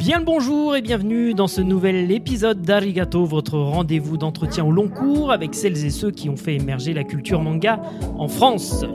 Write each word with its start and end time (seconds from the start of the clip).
Bien 0.00 0.18
le 0.18 0.24
bonjour 0.24 0.74
et 0.76 0.80
bienvenue 0.80 1.34
dans 1.34 1.46
ce 1.46 1.60
nouvel 1.60 2.10
épisode 2.10 2.62
d'Arigato, 2.62 3.26
votre 3.26 3.58
rendez-vous 3.58 4.16
d'entretien 4.16 4.64
au 4.64 4.72
long 4.72 4.88
cours 4.88 5.30
avec 5.30 5.54
celles 5.54 5.84
et 5.84 5.90
ceux 5.90 6.10
qui 6.10 6.30
ont 6.30 6.38
fait 6.38 6.54
émerger 6.54 6.94
la 6.94 7.04
culture 7.04 7.42
manga 7.42 7.82
en 8.16 8.26
France. 8.26 8.86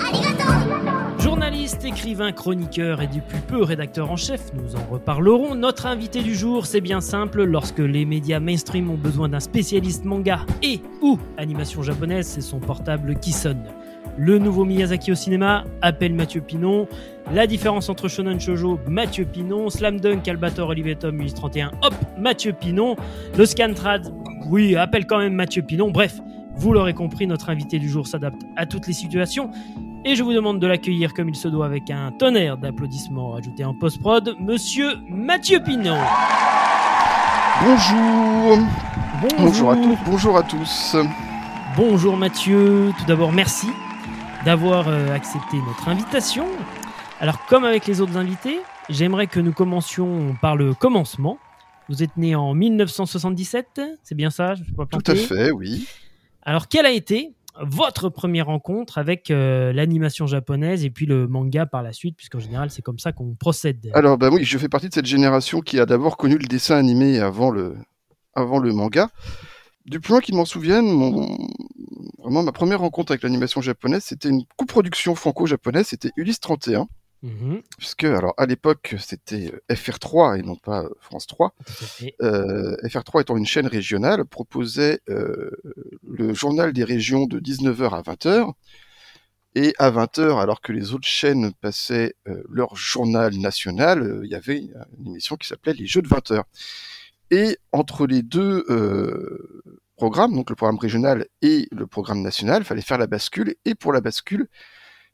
Journaliste, 1.20 1.86
écrivain, 1.86 2.32
chroniqueur 2.32 3.04
et 3.04 3.08
depuis 3.08 3.38
peu 3.48 3.62
rédacteur 3.62 4.10
en 4.10 4.16
chef, 4.16 4.52
nous 4.56 4.76
en 4.76 4.84
reparlerons. 4.92 5.54
Notre 5.54 5.86
invité 5.86 6.24
du 6.24 6.34
jour, 6.34 6.66
c'est 6.66 6.82
bien 6.82 7.02
simple, 7.02 7.44
lorsque 7.44 7.78
les 7.78 8.06
médias 8.06 8.40
mainstream 8.40 8.90
ont 8.90 8.98
besoin 8.98 9.30
d'un 9.30 9.40
spécialiste 9.40 10.06
manga 10.06 10.40
et 10.64 10.82
ou 11.04 11.20
animation 11.38 11.84
japonaise, 11.84 12.26
c'est 12.26 12.42
son 12.42 12.60
portable 12.60 13.20
qui 13.20 13.32
sonne. 13.32 13.66
Le 14.18 14.40
nouveau 14.40 14.64
Miyazaki 14.64 15.12
au 15.12 15.16
cinéma, 15.16 15.66
appelle 15.82 16.14
Mathieu 16.14 16.42
Pinon. 16.42 16.88
La 17.34 17.48
différence 17.48 17.90
entre 17.90 18.08
Shonen 18.08 18.40
Shoujo, 18.40 18.80
Mathieu 18.88 19.26
Pinon. 19.26 19.70
Slam 19.70 20.00
Dunk, 20.00 20.28
Albator, 20.28 20.70
Olivier 20.70 20.96
Tom, 20.96 21.22
31, 21.26 21.72
hop, 21.82 21.94
Mathieu 22.18 22.54
Pinon. 22.54 22.96
Le 23.38 23.46
Scantrad, 23.46 24.14
oui, 24.48 24.76
appelle 24.76 25.06
quand 25.06 25.18
même 25.18 25.34
Mathieu 25.34 25.64
Pinon. 25.64 25.92
Bref, 25.92 26.22
vous 26.56 26.72
l'aurez 26.72 26.94
compris, 26.94 27.28
notre 27.28 27.50
invité 27.50 27.78
du 27.78 27.90
jour 27.90 28.08
s'adapte 28.08 28.42
à 28.56 28.66
toutes 28.66 28.88
les 28.88 28.94
situations. 28.94 29.52
Et 30.06 30.16
je 30.16 30.24
vous 30.24 30.34
demande 30.34 30.60
de 30.60 30.68
l'accueillir 30.68 31.14
comme 31.14 31.28
il 31.28 31.36
se 31.36 31.50
doit 31.50 31.66
avec 31.66 31.90
un 31.90 32.12
tonnerre 32.12 32.58
d'applaudissements 32.58 33.32
rajoutés 33.32 33.66
en 33.66 33.74
post-prod, 33.74 34.36
monsieur 34.40 34.92
Mathieu 35.10 35.60
Pinon. 35.60 35.98
Bonjour. 37.64 38.60
Bonjour. 39.22 39.40
Bonjour 39.40 39.72
à 39.72 39.76
tous. 39.76 39.98
Bonjour 40.06 40.38
à 40.38 40.44
tous. 40.44 40.96
Bonjour 41.76 42.16
Mathieu, 42.16 42.94
tout 42.98 43.06
d'abord 43.06 43.34
merci 43.34 43.68
d'avoir 44.46 44.88
euh, 44.88 45.10
accepté 45.10 45.58
notre 45.58 45.90
invitation. 45.90 46.46
Alors 47.20 47.44
comme 47.48 47.66
avec 47.66 47.88
les 47.88 48.00
autres 48.00 48.16
invités, 48.16 48.60
j'aimerais 48.90 49.26
que 49.26 49.40
nous 49.40 49.54
commencions 49.54 50.36
par 50.40 50.56
le 50.56 50.76
commencement. 50.76 51.40
Vous 51.90 52.04
êtes 52.04 52.16
né 52.16 52.36
en 52.36 52.54
1977, 52.54 53.82
c'est 54.04 54.16
bien 54.16 54.30
ça 54.30 54.54
Je 54.54 54.64
peux 54.72 54.86
pas 54.86 54.98
Tout 54.98 55.12
à 55.12 55.16
fait, 55.16 55.50
oui. 55.50 55.88
Alors 56.44 56.68
quelle 56.68 56.86
a 56.86 56.92
été 56.92 57.34
votre 57.60 58.10
première 58.10 58.46
rencontre 58.48 59.00
avec 59.00 59.32
euh, 59.32 59.74
l'animation 59.74 60.28
japonaise 60.28 60.86
et 60.86 60.92
puis 60.92 61.08
le 61.08 61.28
manga 61.28 61.66
par 61.66 61.82
la 61.82 61.92
suite, 61.92 62.16
puisqu'en 62.16 62.40
général 62.40 62.70
c'est 62.70 62.84
comme 62.84 63.00
ça 63.00 63.12
qu'on 63.14 63.34
procède? 63.34 63.90
Alors, 63.96 64.18
bah 64.20 64.30
oui, 64.32 64.44
je 64.44 64.58
fais 64.60 64.70
partie 64.70 64.90
de 64.90 64.94
cette 64.94 65.08
génération 65.08 65.62
qui 65.62 65.80
a 65.80 65.88
d'abord 65.88 66.18
connu 66.18 66.38
le 66.38 66.46
dessin 66.46 66.76
animé 66.76 67.20
avant 67.20 67.50
le, 67.50 67.76
avant 68.36 68.60
le 68.60 68.74
manga. 68.74 69.10
Du 69.86 70.00
plus 70.00 70.12
loin 70.12 70.22
qu'ils 70.22 70.36
m'en 70.36 70.46
souviennent, 70.46 70.92
mon... 70.92 71.38
vraiment 72.20 72.44
ma 72.44 72.52
première 72.52 72.80
rencontre 72.80 73.12
avec 73.12 73.24
l'animation 73.24 73.62
japonaise, 73.62 74.04
c'était 74.04 74.30
une 74.30 74.44
coproduction 74.58 75.16
franco-japonaise, 75.16 75.88
c'était 75.88 76.12
Ulysse 76.18 76.40
31, 76.40 76.88
Mhm, 77.26 77.62
puisque 77.80 78.04
alors 78.04 78.36
à 78.38 78.46
l'époque 78.46 78.96
c'était 79.00 79.52
euh, 79.52 79.74
FR3 79.76 80.38
et 80.40 80.44
non 80.44 80.56
pas 80.56 80.84
euh, 80.84 80.90
France 81.00 81.26
3. 81.26 81.56
tout 81.66 81.74
à 81.84 81.88
fait. 81.88 82.16
Euh, 82.22 82.76
FR3 82.84 83.22
étant 83.22 83.36
une 83.36 83.48
chaîne 83.48 83.66
régionale, 83.66 84.26
proposait 84.26 85.00
euh, 85.10 85.50
le 86.08 86.36
journal 86.36 86.72
des 86.72 86.84
régions 86.84 87.26
de 87.26 87.40
19h 87.40 87.90
à 87.96 88.02
20h. 88.04 88.54
Et 89.56 89.74
à 89.80 89.90
20h, 89.90 90.40
alors 90.40 90.62
que 90.62 90.72
les 90.74 90.94
autres 90.94 91.08
chaînes 91.08 91.52
passaient 91.62 92.14
euh, 92.28 92.44
leur 92.50 92.76
journal 92.76 93.34
national, 93.38 94.20
il 94.24 94.30
y 94.30 94.36
avait 94.36 94.60
une 95.00 95.08
émission 95.08 95.36
qui 95.38 95.48
s'appelait 95.48 95.74
Les 95.74 95.88
Jeux 95.88 96.02
de 96.02 96.10
20h. 96.10 96.44
Et 97.32 97.58
entre 97.72 98.06
les 98.08 98.22
deux 98.22 98.64
euh, 98.70 99.64
programmes, 99.98 100.36
donc 100.36 100.50
le 100.50 100.56
programme 100.56 100.78
régional 100.78 101.28
et 101.42 101.68
le 101.72 101.88
programme 101.88 102.22
national, 102.22 102.62
il 102.62 102.66
fallait 102.66 102.82
faire 102.82 102.98
la 102.98 103.08
bascule. 103.08 103.56
Et 103.66 103.76
pour 103.76 103.94
la 103.94 104.02
bascule, 104.02 104.48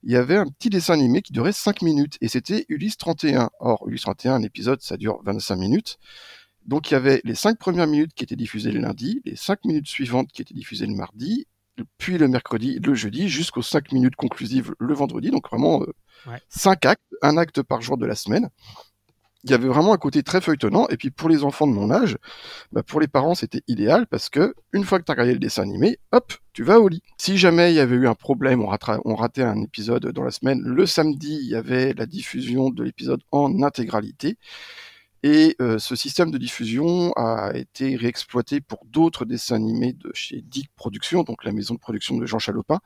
il 0.03 0.11
y 0.11 0.15
avait 0.15 0.35
un 0.37 0.47
petit 0.47 0.69
dessin 0.69 0.93
animé 0.93 1.21
qui 1.21 1.31
durait 1.31 1.51
5 1.53 1.81
minutes. 1.83 2.17
Et 2.21 2.27
c'était 2.27 2.65
Ulysse 2.69 2.97
31. 2.97 3.49
Or, 3.59 3.87
Ulysse 3.87 4.01
31, 4.01 4.35
un 4.35 4.43
épisode, 4.43 4.81
ça 4.81 4.97
dure 4.97 5.21
25 5.23 5.55
minutes. 5.55 5.97
Donc 6.65 6.91
il 6.91 6.93
y 6.93 6.97
avait 6.97 7.21
les 7.23 7.33
cinq 7.35 7.57
premières 7.57 7.87
minutes 7.87 8.13
qui 8.13 8.23
étaient 8.23 8.35
diffusées 8.35 8.71
le 8.71 8.79
lundi, 8.79 9.21
les 9.25 9.35
cinq 9.35 9.65
minutes 9.65 9.87
suivantes 9.87 10.31
qui 10.31 10.43
étaient 10.43 10.53
diffusées 10.53 10.85
le 10.85 10.93
mardi, 10.93 11.47
puis 11.97 12.19
le 12.19 12.27
mercredi, 12.27 12.77
le 12.79 12.93
jeudi, 12.93 13.29
jusqu'aux 13.29 13.63
cinq 13.63 13.91
minutes 13.91 14.15
conclusives 14.15 14.73
le 14.79 14.93
vendredi. 14.93 15.31
Donc 15.31 15.49
vraiment 15.49 15.81
euh, 15.81 15.91
Ouais. 16.27 16.39
cinq 16.49 16.85
actes, 16.85 17.01
un 17.23 17.35
acte 17.37 17.63
par 17.63 17.81
jour 17.81 17.97
de 17.97 18.05
la 18.05 18.13
semaine. 18.13 18.49
Il 19.43 19.51
y 19.51 19.53
avait 19.53 19.67
vraiment 19.67 19.93
un 19.93 19.97
côté 19.97 20.23
très 20.23 20.41
feuilletonnant. 20.41 20.87
Et 20.89 20.97
puis 20.97 21.11
pour 21.11 21.29
les 21.29 21.43
enfants 21.43 21.67
de 21.67 21.73
mon 21.73 21.91
âge, 21.91 22.17
bah, 22.71 22.83
pour 22.83 22.99
les 22.99 23.07
parents 23.07 23.35
c'était 23.35 23.61
idéal 23.67 24.07
parce 24.07 24.29
que 24.29 24.53
une 24.73 24.83
fois 24.83 24.99
que 24.99 25.05
tu 25.05 25.11
as 25.11 25.13
regardé 25.13 25.33
le 25.33 25.39
dessin 25.39 25.63
animé, 25.63 25.97
hop, 26.11 26.33
tu 26.53 26.63
vas 26.63 26.79
au 26.79 26.87
lit. 26.87 27.01
Si 27.17 27.37
jamais 27.37 27.71
il 27.71 27.75
y 27.75 27.79
avait 27.79 27.95
eu 27.95 28.07
un 28.07 28.15
problème, 28.15 28.61
on, 28.61 29.15
ratait 29.15 29.43
un 29.43 29.61
épisode 29.61 30.07
dans 30.07 30.23
la 30.23 30.31
semaine, 30.31 30.61
le 30.61 30.85
samedi 30.85 31.39
il 31.41 31.49
y 31.49 31.55
avait 31.55 31.93
la 31.93 32.05
diffusion 32.05 32.69
de 32.69 32.83
l'épisode 32.83 33.21
en 33.31 33.63
intégralité. 33.63 34.37
Et 35.23 35.55
euh, 35.61 35.77
ce 35.77 35.95
système 35.95 36.31
de 36.31 36.39
diffusion 36.39 37.13
a 37.13 37.51
été 37.53 37.95
réexploité 37.95 38.59
pour 38.59 38.79
d'autres 38.87 39.23
dessins 39.25 39.55
animés 39.55 39.93
de 39.93 40.09
chez 40.15 40.41
Dick 40.41 40.71
Productions, 40.75 41.21
donc 41.21 41.43
la 41.43 41.51
maison 41.51 41.75
de 41.75 41.79
production 41.79 42.17
de 42.17 42.25
Jean 42.25 42.39
Chalopin, 42.39 42.79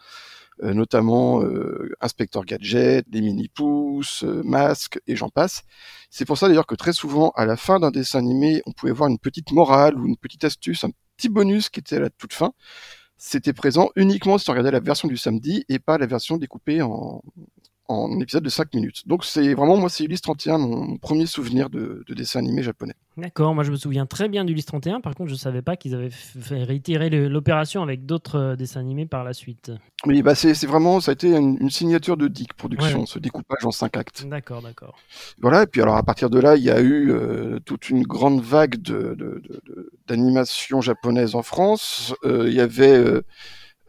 notamment 0.62 1.44
euh, 1.44 1.94
Inspecteur 2.02 2.46
Gadget, 2.46 3.06
les 3.12 3.22
Mini-Pousses, 3.22 4.24
euh, 4.24 4.42
Masque 4.44 5.00
et 5.08 5.16
j'en 5.16 5.30
passe. 5.30 5.64
C'est 6.10 6.26
pour 6.26 6.38
ça 6.38 6.48
d'ailleurs 6.48 6.68
que 6.68 6.76
très 6.76 6.94
souvent, 6.94 7.32
à 7.36 7.46
la 7.46 7.58
fin 7.58 7.80
d'un 7.80 7.92
dessin 7.92 8.20
animé, 8.20 8.62
on 8.66 8.72
pouvait 8.72 8.92
voir 8.92 9.10
une 9.10 9.20
petite 9.20 9.52
morale 9.52 10.00
ou 10.00 10.08
une 10.08 10.18
petite 10.18 10.44
astuce, 10.44 10.84
un 10.84 10.92
petit 11.18 11.30
bonus 11.30 11.70
qui 11.70 11.80
était 11.80 11.98
à 11.98 12.00
la 12.00 12.10
toute 12.10 12.34
fin. 12.34 12.54
C'était 13.18 13.54
présent 13.54 13.90
uniquement 13.96 14.38
si 14.38 14.50
on 14.50 14.54
regardait 14.54 14.72
la 14.72 14.80
version 14.80 15.08
du 15.08 15.18
samedi 15.18 15.66
et 15.70 15.80
pas 15.80 15.98
la 15.98 16.06
version 16.06 16.38
découpée 16.38 16.82
en, 16.82 17.22
en 17.88 18.19
épisode 18.19 18.44
de 18.44 18.50
5 18.50 18.73
minutes. 18.73 19.07
Donc 19.07 19.23
c'est 19.25 19.53
vraiment, 19.53 19.78
moi, 19.78 19.90
c'est 19.90 20.03
Ulysse 20.06 20.22
31, 20.22 20.57
mon, 20.57 20.97
premier 20.97 21.25
souvenir 21.28 21.69
de, 21.69 22.03
de 22.07 22.13
dessin 22.16 22.40
animé 22.40 22.63
japonais. 22.63 22.96
D'accord, 23.18 23.56
moi 23.56 23.63
je 23.63 23.72
me 23.72 23.78
souviens 23.78 24.06
très 24.06 24.28
bien 24.28 24.44
d'Ulysse 24.44 24.66
31, 24.66 25.00
par 25.00 25.16
contre 25.16 25.29
je 25.29 25.35
savais 25.35 25.62
pas 25.62 25.78
qu'ils 25.78 25.95
avaient 25.95 26.09
fait 26.09 26.63
réitérer 26.63 27.09
l'opération 27.09 27.81
avec 27.81 28.06
d'autres 28.06 28.35
euh, 28.38 28.56
dessins 28.57 28.81
animés 28.81 29.06
par 29.06 29.24
la 29.24 29.31
suite. 29.34 29.72
Oui, 30.06 30.22
bah 30.22 30.35
c'est 30.35 30.53
vraiment, 30.66 31.00
ça 31.00 31.12
a 31.12 31.13
été 31.13 31.29
une, 31.34 31.57
une 31.62 31.69
signature 31.69 32.18
de 32.18 32.28
Dick 32.28 32.53
Productions, 32.56 33.01
Ouais. 33.01 33.06
ce 33.06 33.19
découpage 33.19 33.63
en 33.66 33.72
5 33.72 33.95
actes. 33.97 34.25
D'accord, 34.28 34.62
d'accord. 34.62 34.97
Voilà, 35.40 35.63
et 35.63 35.68
puis 35.68 35.81
alors 35.81 35.95
à 35.95 36.03
partir 36.03 36.29
de 36.29 36.40
là, 36.40 36.57
il 36.57 36.63
y 36.63 36.72
a 36.72 36.81
eu 36.81 37.12
euh, 37.12 37.59
toute 37.63 37.90
une 37.90 38.03
grande 38.03 38.41
vague 38.41 38.81
de, 38.81 39.16
de, 39.18 39.41
de- 39.66 39.91
d'animation 40.07 40.81
japonaise 40.81 41.35
en 41.35 41.41
France. 41.44 42.13
Euh, 42.25 42.45
il 42.50 42.53
y 42.56 42.59
avait 42.59 43.22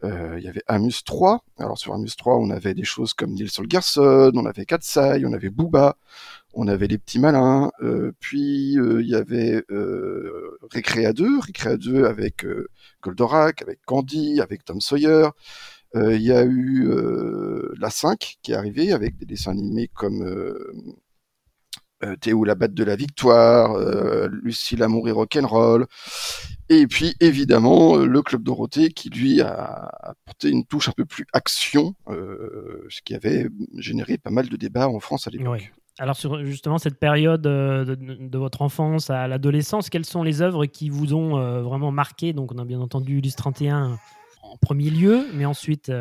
il 0.03 0.43
y 0.43 0.47
avait 0.47 0.63
Amus 0.67 1.03
3. 1.05 1.43
Alors 1.57 1.77
sur 1.77 1.93
Amus 1.93 2.15
3, 2.17 2.37
on 2.37 2.49
avait 2.51 2.73
des 2.73 2.83
choses 2.83 3.13
comme 3.13 3.31
Nils 3.33 3.49
Holgersson, 3.57 4.31
on 4.35 4.45
avait 4.45 4.65
Katsai, 4.65 5.23
on 5.25 5.33
avait 5.33 5.49
Booba, 5.49 5.97
on 6.53 6.67
avait 6.67 6.87
les 6.87 6.97
petits 6.97 7.19
malins. 7.19 7.71
euh, 7.81 8.11
puis 8.19 8.77
euh, 8.79 9.01
il 9.01 9.09
y 9.09 9.15
avait 9.15 9.63
euh, 9.71 10.57
Recrea 10.73 11.13
2, 11.13 11.39
Recrea 11.39 11.77
2 11.77 12.05
avec 12.05 12.45
euh, 12.45 12.67
Goldorak, 13.01 13.61
avec 13.61 13.79
Candy, 13.85 14.41
avec 14.41 14.65
Tom 14.65 14.81
Sawyer. 14.81 15.29
Euh, 15.95 16.15
Il 16.15 16.21
y 16.23 16.31
a 16.33 16.43
eu 16.45 16.87
euh, 16.89 17.73
la 17.79 17.89
5 17.89 18.37
qui 18.43 18.51
est 18.53 18.55
arrivée 18.55 18.91
avec 18.93 19.17
des 19.17 19.25
dessins 19.25 19.51
animés 19.51 19.89
comme 19.93 20.23
euh, 22.03 22.15
Théo 22.15 22.43
la 22.43 22.55
batte 22.55 22.73
de 22.73 22.83
la 22.83 22.95
victoire, 22.95 23.75
euh, 23.75 24.27
Lucie 24.43 24.75
l'amour 24.75 25.07
et 25.09 25.11
rock'n'roll, 25.11 25.87
et 26.69 26.85
puis 26.87 27.15
évidemment 27.19 27.97
euh, 27.97 28.05
le 28.05 28.21
Club 28.21 28.43
Dorothée 28.43 28.89
qui 28.89 29.09
lui 29.09 29.41
a 29.41 29.89
apporté 30.01 30.49
une 30.49 30.65
touche 30.65 30.89
un 30.89 30.93
peu 30.93 31.05
plus 31.05 31.25
action, 31.33 31.95
euh, 32.09 32.85
ce 32.89 33.01
qui 33.01 33.15
avait 33.15 33.47
généré 33.77 34.17
pas 34.17 34.29
mal 34.29 34.47
de 34.49 34.55
débats 34.55 34.87
en 34.87 34.99
France 34.99 35.27
à 35.27 35.31
l'époque. 35.31 35.71
Alors 35.99 36.15
justement 36.43 36.77
cette 36.77 36.99
période 36.99 37.41
de, 37.41 38.37
votre 38.37 38.61
enfance 38.61 39.09
à 39.09 39.27
l'adolescence, 39.27 39.89
quelles 39.89 40.05
sont 40.05 40.21
les 40.21 40.43
œuvres 40.43 40.67
qui 40.67 40.89
vous 40.89 41.15
ont 41.15 41.63
vraiment 41.63 41.91
marqué 41.91 42.33
Donc 42.33 42.51
on 42.53 42.59
a 42.59 42.65
bien 42.65 42.79
entendu 42.79 43.17
Ulysse 43.17 43.35
31 43.35 43.97
en 44.43 44.57
premier 44.57 44.91
lieu, 44.91 45.25
mais 45.33 45.45
ensuite... 45.45 45.91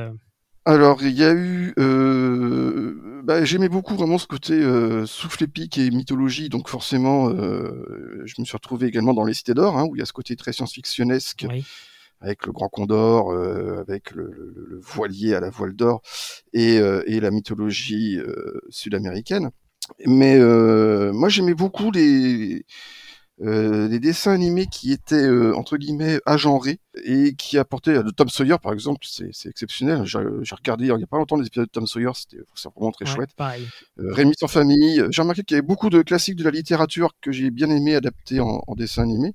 Alors, 0.66 1.02
il 1.02 1.12
y 1.16 1.22
a 1.22 1.32
eu. 1.32 1.72
Euh, 1.78 3.20
bah, 3.22 3.44
J'aimais 3.44 3.68
beaucoup 3.68 3.94
vraiment 3.94 4.18
ce 4.18 4.26
côté 4.26 4.52
euh, 4.54 5.06
souffle 5.06 5.44
épique 5.44 5.78
et 5.78 5.90
mythologie, 5.90 6.48
donc 6.48 6.68
forcément, 6.68 7.28
euh, 7.30 8.22
je 8.24 8.34
me 8.38 8.44
suis 8.44 8.56
retrouvé 8.56 8.88
également 8.88 9.14
dans 9.14 9.24
Les 9.24 9.34
Cités 9.34 9.54
d'Or, 9.54 9.78
hein, 9.78 9.86
où 9.88 9.94
il 9.94 10.00
y 10.00 10.02
a 10.02 10.06
ce 10.06 10.12
côté 10.12 10.34
très 10.34 10.52
science-fictionnesque, 10.52 11.46
oui. 11.48 11.64
avec 12.20 12.46
le 12.46 12.52
Grand 12.52 12.68
Condor, 12.68 13.30
euh, 13.30 13.80
avec 13.80 14.10
le, 14.10 14.24
le- 14.24 14.66
le 14.68 14.80
voilier 14.80 15.34
à 15.36 15.40
la 15.40 15.50
voile 15.50 15.74
d'or, 15.74 16.02
et, 16.52 16.78
euh, 16.78 17.02
et 17.06 17.20
la 17.20 17.30
mythologie 17.30 18.18
euh, 18.18 18.60
sud-américaine. 18.68 19.50
Mais 20.04 20.36
euh, 20.36 21.12
moi, 21.12 21.28
j'aimais 21.28 21.54
beaucoup 21.54 21.92
les, 21.92 22.64
euh, 23.42 23.88
des 23.88 24.00
dessins 24.00 24.32
animés 24.32 24.66
qui 24.66 24.92
étaient 24.92 25.14
euh, 25.26 25.54
entre 25.56 25.76
guillemets 25.76 26.20
agenrés 26.24 26.80
et 27.04 27.34
qui 27.34 27.58
apportaient 27.58 28.02
de 28.02 28.10
Tom 28.10 28.28
Sawyer 28.30 28.56
par 28.62 28.72
exemple. 28.72 29.00
C'est 29.06 29.28
c'est 29.32 29.48
exceptionnel. 29.50 30.04
J'ai 30.06 30.18
regardé 30.54 30.86
il 30.86 31.00
y 31.00 31.02
a 31.02 31.06
pas 31.06 31.18
longtemps 31.18 31.36
des 31.38 31.46
épisodes 31.46 31.66
de 31.66 31.70
Tom 31.70 31.86
Sawyer. 31.86 32.10
C'était 32.14 32.38
vraiment 32.74 32.92
très 32.92 33.04
Ouais, 33.04 33.14
chouette. 33.14 33.30
euh, 33.98 34.12
Rémi 34.12 34.32
sans 34.38 34.48
famille. 34.48 35.04
J'ai 35.10 35.22
remarqué 35.22 35.42
qu'il 35.42 35.54
y 35.54 35.58
avait 35.58 35.66
beaucoup 35.66 35.90
de 35.90 36.00
classiques 36.02 36.36
de 36.36 36.44
la 36.44 36.50
littérature 36.50 37.10
que 37.20 37.30
j'ai 37.30 37.50
bien 37.50 37.68
aimé 37.70 37.94
adapter 37.94 38.40
en, 38.40 38.62
en 38.66 38.74
dessin 38.74 39.02
animé. 39.02 39.34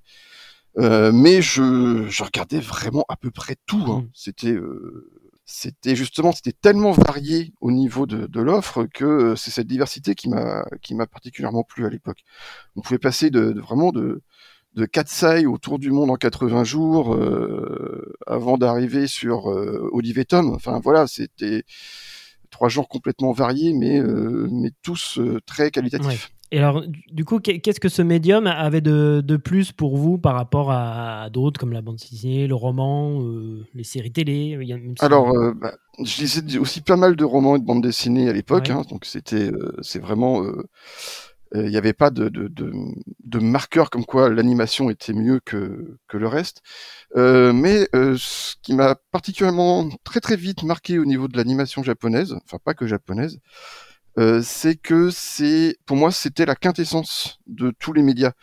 Euh, 0.77 1.12
mais 1.12 1.42
je, 1.42 2.07
je 2.09 2.24
regardais 2.24 2.59
vraiment 2.62 3.03
à 3.09 3.18
peu 3.18 3.30
près 3.30 3.57
tout 3.65 3.83
hein. 3.89 4.03
Mm. 4.06 4.09
c'était 4.13 4.53
euh, 4.53 5.09
c'était 5.51 5.95
justement 5.95 6.31
c'était 6.31 6.53
tellement 6.53 6.92
varié 6.92 7.53
au 7.62 7.71
niveau 7.71 8.06
de, 8.06 8.25
de 8.25 8.42
l'offre 8.42 8.86
que 8.86 9.36
c'est 9.36 9.51
cette 9.51 9.68
diversité 9.68 10.15
qui 10.15 10.30
m'a 10.30 10.65
qui 10.81 10.95
m'a 10.95 11.07
particulièrement 11.07 11.63
plu 11.63 11.86
à 11.86 11.89
l'époque. 11.89 12.24
On 12.75 12.81
pouvait 12.81 13.00
passer 13.00 13.30
de, 13.30 13.51
de 13.51 13.59
vraiment 13.59 13.92
de 13.92 14.21
de 14.75 14.86
Katsai 14.86 15.45
autour 15.45 15.80
du 15.80 15.92
monde 15.92 16.09
en 16.09 16.15
80 16.15 16.63
jours 16.63 17.13
euh, 17.13 18.15
avant 18.25 18.57
d'arriver 18.57 19.07
sur 19.07 19.51
euh, 19.51 19.89
Olive 19.92 20.24
Tom. 20.25 20.53
Enfin 20.53 20.80
voilà, 20.80 21.07
c'était 21.07 21.63
trois 22.50 22.69
genres 22.69 22.88
complètement 22.88 23.33
variés, 23.33 23.74
mais 23.74 24.00
euh, 24.00 24.48
mais 24.51 24.71
tous 24.81 25.19
euh, 25.19 25.39
très 25.45 25.71
qualitatifs. 25.71 26.31
Et 26.53 26.59
alors, 26.59 26.83
du 27.12 27.24
coup, 27.24 27.39
qu'est-ce 27.39 27.80
que 27.80 27.88
ce 27.88 28.01
médium 28.01 28.45
avait 28.45 28.81
de, 28.81 29.21
de 29.25 29.38
plus 29.38 29.71
pour 29.71 29.95
vous 29.95 30.18
par 30.18 30.36
rapport 30.36 30.69
à, 30.71 31.30
d'autres 31.30 31.57
comme 31.59 31.71
la 31.71 31.81
bande 31.81 31.95
dessinée, 31.95 32.45
le 32.45 32.56
roman, 32.56 33.21
euh, 33.21 33.65
les 33.74 33.86
séries 33.86 34.12
télé 34.12 34.57
il 34.62 34.68
y 34.68 34.74
a 34.74 34.77
même 34.77 34.95
si- 34.98 35.06
Alors, 35.06 35.31
euh, 35.31 35.53
bah, 35.53 35.74
je 36.03 36.21
lisais 36.21 36.57
aussi 36.57 36.81
pas 36.81 36.98
mal 36.98 37.15
de 37.15 37.24
romans 37.24 37.56
et 37.56 37.59
de 37.59 37.63
bandes 37.65 37.81
dessinées 37.83 38.27
à 38.30 38.33
l'époque, 38.33 38.65
Ouais. 38.68 38.71
hein, 38.74 38.83
donc 38.89 39.06
c'était, 39.06 39.50
euh, 39.50 39.74
c'est 39.81 40.00
vraiment, 40.00 40.44
il 41.56 41.63
n'y 41.69 41.77
avait 41.77 41.94
pas 41.94 42.09
de, 42.12 42.27
de, 42.27 42.50
de, 42.50 42.74
de 43.24 43.39
marqueur 43.39 43.89
comme 43.89 44.06
quoi 44.06 44.30
l'animation 44.30 44.89
était 44.89 45.13
mieux 45.13 45.39
que, 45.45 45.98
que 46.09 46.18
le 46.18 46.27
reste. 46.27 46.62
Mais 47.15 47.88
ce 47.94 48.56
qui 48.62 48.74
m'a 48.74 48.95
particulièrement 49.12 49.88
très 50.03 50.19
très 50.19 50.36
vite 50.36 50.63
marqué 50.63 51.00
au 51.00 51.06
niveau 51.06 51.30
de 51.30 51.38
l'animation 51.38 51.81
japonaise, 51.81 52.36
enfin 52.45 52.57
pas 52.63 52.74
que 52.74 52.88
japonaise, 52.88 53.39
euh, 54.18 54.42
c'est 54.44 54.75
que 54.75 55.10
c'est, 55.10 55.78
pour 55.86 55.98
moi, 55.98 56.12
c'était 56.12 56.46
la 56.46 56.56
quintessence 56.56 57.40
de 57.48 57.72
tous 57.80 57.94
les 57.94 58.04
médias. 58.04 58.34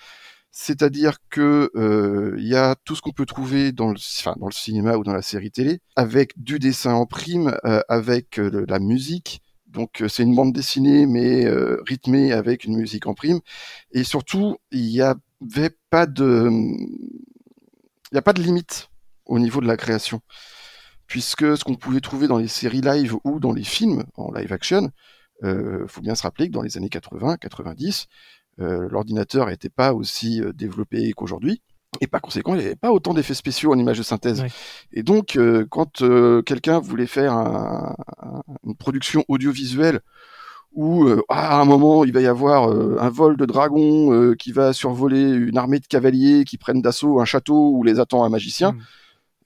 C'est-à-dire 0.50 1.18
que 1.30 1.70
euh, 1.76 2.34
il 2.38 2.48
y 2.48 2.56
a 2.56 2.74
tout 2.84 2.96
ce 2.96 3.02
qu'on 3.02 3.12
peut 3.12 3.26
trouver 3.26 3.70
dans 3.70 3.88
le, 3.88 3.96
enfin, 4.18 4.34
dans 4.40 4.46
le 4.46 4.52
cinéma 4.52 4.96
ou 4.96 5.04
dans 5.04 5.12
la 5.12 5.22
série 5.22 5.50
télé, 5.50 5.80
avec 5.94 6.32
du 6.36 6.58
dessin 6.58 6.94
en 6.94 7.06
prime, 7.06 7.56
euh, 7.64 7.80
avec 7.88 8.40
euh, 8.40 8.50
de 8.50 8.64
la 8.68 8.78
musique. 8.80 9.40
Donc 9.68 10.02
euh, 10.02 10.08
c'est 10.08 10.22
une 10.22 10.34
bande 10.34 10.52
dessinée 10.52 11.06
mais 11.06 11.44
euh, 11.44 11.80
rythmée 11.86 12.32
avec 12.32 12.64
une 12.64 12.76
musique 12.76 13.06
en 13.06 13.14
prime. 13.14 13.40
Et 13.92 14.02
surtout, 14.02 14.56
il 14.72 14.86
y 14.86 15.02
avait 15.02 15.76
pas 15.90 16.06
de, 16.06 16.48
il 16.50 18.14
y 18.14 18.18
a 18.18 18.22
pas 18.22 18.32
de 18.32 18.42
limite 18.42 18.88
au 19.26 19.38
niveau 19.38 19.60
de 19.60 19.66
la 19.66 19.76
création, 19.76 20.22
puisque 21.06 21.56
ce 21.56 21.62
qu'on 21.62 21.74
pouvait 21.74 22.00
trouver 22.00 22.26
dans 22.26 22.38
les 22.38 22.48
séries 22.48 22.80
live 22.80 23.14
ou 23.24 23.38
dans 23.38 23.52
les 23.52 23.64
films 23.64 24.04
en 24.16 24.32
live 24.32 24.52
action, 24.52 24.90
euh, 25.44 25.86
faut 25.86 26.00
bien 26.00 26.14
se 26.14 26.22
rappeler 26.22 26.48
que 26.48 26.52
dans 26.52 26.62
les 26.62 26.76
années 26.76 26.88
80, 26.88 27.36
90, 27.36 28.06
euh, 28.60 28.88
l'ordinateur 28.90 29.46
n'était 29.46 29.68
pas 29.68 29.92
aussi 29.94 30.42
euh, 30.42 30.52
développé 30.52 31.12
qu'aujourd'hui. 31.12 31.62
Et 32.00 32.06
par 32.06 32.20
conséquent, 32.20 32.54
il 32.54 32.58
n'y 32.60 32.66
avait 32.66 32.76
pas 32.76 32.92
autant 32.92 33.14
d'effets 33.14 33.34
spéciaux 33.34 33.72
en 33.72 33.78
images 33.78 33.98
de 33.98 34.02
synthèse. 34.02 34.42
Ouais. 34.42 34.50
Et 34.92 35.02
donc, 35.02 35.36
euh, 35.36 35.64
quand 35.70 36.02
euh, 36.02 36.42
quelqu'un 36.42 36.80
voulait 36.80 37.06
faire 37.06 37.32
un- 37.32 37.94
un- 38.20 38.42
une 38.64 38.74
production 38.76 39.24
audiovisuelle 39.28 40.00
où 40.72 41.04
euh, 41.04 41.22
ah, 41.30 41.56
à 41.56 41.60
un 41.60 41.64
moment 41.64 42.04
il 42.04 42.12
va 42.12 42.20
y 42.20 42.26
avoir 42.26 42.68
un 42.70 43.08
vol 43.08 43.36
de 43.38 43.46
dragon 43.46 44.34
qui 44.38 44.52
va 44.52 44.74
survoler 44.74 45.22
une 45.32 45.56
armée 45.56 45.78
de 45.80 45.86
cavaliers 45.86 46.44
qui 46.44 46.58
prennent 46.58 46.82
d'assaut 46.82 47.20
un 47.20 47.24
château 47.24 47.70
où 47.74 47.82
les 47.84 47.98
attend 48.00 48.22
un 48.24 48.28
magicien, 48.28 48.72
Mm. 48.72 48.80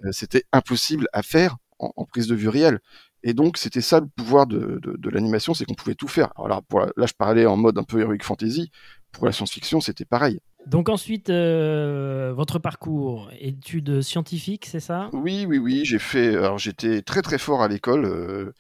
euh, 0.07 0.13
c'était 0.13 0.45
impossible 0.53 1.07
à 1.13 1.23
faire 1.23 1.57
en, 1.79 1.93
en 1.97 2.05
prise 2.07 2.27
de 2.27 2.35
vue 2.35 2.49
réelle. 2.49 2.81
Et 3.23 3.35
donc 3.35 3.57
c'était 3.57 3.81
ça 3.81 4.01
le 4.01 4.07
pouvoir 4.17 4.47
de, 4.47 4.79
de, 4.83 4.97
de 4.97 5.11
l'animation, 5.11 5.55
c'est 5.55 5.65
qu'on 5.65 5.75
pouvait 5.75 5.95
tout 5.95 6.09
faire. 6.09 6.33
Alors 6.37 6.49
là, 6.49 6.61
pour 6.69 6.81
la- 6.81 6.93
là, 6.97 7.07
je 7.07 7.15
parlais 7.15 7.47
en 7.47 7.57
mode 7.57 7.79
un 7.79 7.85
peu 7.85 8.01
heroic 8.01 8.19
fantasy. 8.23 8.71
Pour 9.13 9.27
la 9.27 9.33
science-fiction, 9.33 9.81
c'était 9.81 10.07
pareil. 10.07 10.41
Donc 10.67 10.89
ensuite, 10.89 11.29
euh, 11.29 12.33
votre 12.35 12.59
parcours, 12.59 13.31
études 13.39 14.01
scientifiques, 14.01 14.65
c'est 14.67 14.81
ça? 14.81 15.11
Oui, 15.13 15.45
oui, 15.47 15.59
oui, 15.59 15.85
j'ai 15.85 15.99
fait. 15.99 16.37
Alors 16.37 16.59
j'étais 16.59 17.03
très 17.03 17.21
très 17.21 17.39
fort 17.39 17.63
à 17.63 17.69
l'école. 17.69 18.05
euh, 18.05 18.53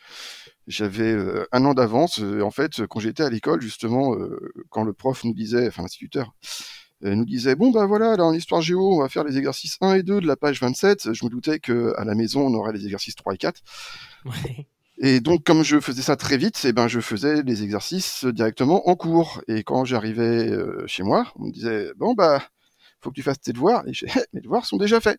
J'avais 0.66 1.12
euh, 1.12 1.46
un 1.52 1.64
an 1.64 1.74
d'avance. 1.74 2.20
En 2.20 2.50
fait, 2.50 2.86
quand 2.86 3.00
j'étais 3.00 3.22
à 3.22 3.30
l'école, 3.30 3.60
justement, 3.62 4.14
quand 4.70 4.84
le 4.84 4.92
prof 4.92 5.24
nous 5.24 5.34
disait, 5.34 5.68
enfin 5.68 5.82
l'instituteur, 5.82 6.32
nous 7.02 7.24
disait 7.24 7.54
bon 7.54 7.70
ben 7.70 7.86
voilà, 7.86 8.16
là 8.16 8.24
en 8.24 8.32
histoire 8.32 8.62
géo, 8.62 8.94
on 8.94 9.00
va 9.00 9.08
faire 9.08 9.24
les 9.24 9.36
exercices 9.38 9.76
1 9.80 9.94
et 9.94 10.02
2 10.02 10.20
de 10.20 10.26
la 10.26 10.36
page 10.36 10.60
27. 10.60 11.12
Je 11.12 11.24
me 11.24 11.30
doutais 11.30 11.58
que 11.58 11.94
à 11.98 12.04
la 12.04 12.14
maison, 12.14 12.46
on 12.46 12.54
aurait 12.54 12.72
les 12.72 12.84
exercices 12.84 13.16
3 13.16 13.34
et 13.34 13.38
4. 13.38 13.60
Ouais. 14.24 14.66
Et 15.04 15.18
donc, 15.18 15.42
comme 15.42 15.64
je 15.64 15.80
faisais 15.80 16.00
ça 16.00 16.14
très 16.14 16.36
vite, 16.36 16.60
eh 16.64 16.72
ben, 16.72 16.86
je 16.86 17.00
faisais 17.00 17.42
les 17.42 17.64
exercices 17.64 18.24
directement 18.24 18.88
en 18.88 18.94
cours. 18.94 19.42
Et 19.48 19.64
quand 19.64 19.84
j'arrivais 19.84 20.48
euh, 20.48 20.86
chez 20.86 21.02
moi, 21.02 21.32
on 21.36 21.46
me 21.46 21.50
disait, 21.50 21.90
bon, 21.96 22.14
bah, 22.14 22.40
faut 23.00 23.10
que 23.10 23.16
tu 23.16 23.22
fasses 23.22 23.40
tes 23.40 23.52
devoirs. 23.52 23.82
Et 23.88 23.92
mes 24.32 24.40
devoirs 24.40 24.64
sont 24.64 24.76
déjà 24.76 25.00
faits. 25.00 25.18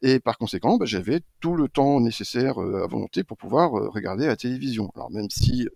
Et 0.00 0.18
par 0.18 0.38
conséquent, 0.38 0.78
bah, 0.78 0.86
j'avais 0.86 1.20
tout 1.40 1.56
le 1.56 1.68
temps 1.68 2.00
nécessaire 2.00 2.62
euh, 2.62 2.84
à 2.84 2.86
volonté 2.86 3.22
pour 3.22 3.36
pouvoir 3.36 3.76
euh, 3.76 3.90
regarder 3.90 4.26
la 4.26 4.36
télévision. 4.36 4.90
Alors, 4.94 5.10
même 5.10 5.28
si, 5.28 5.68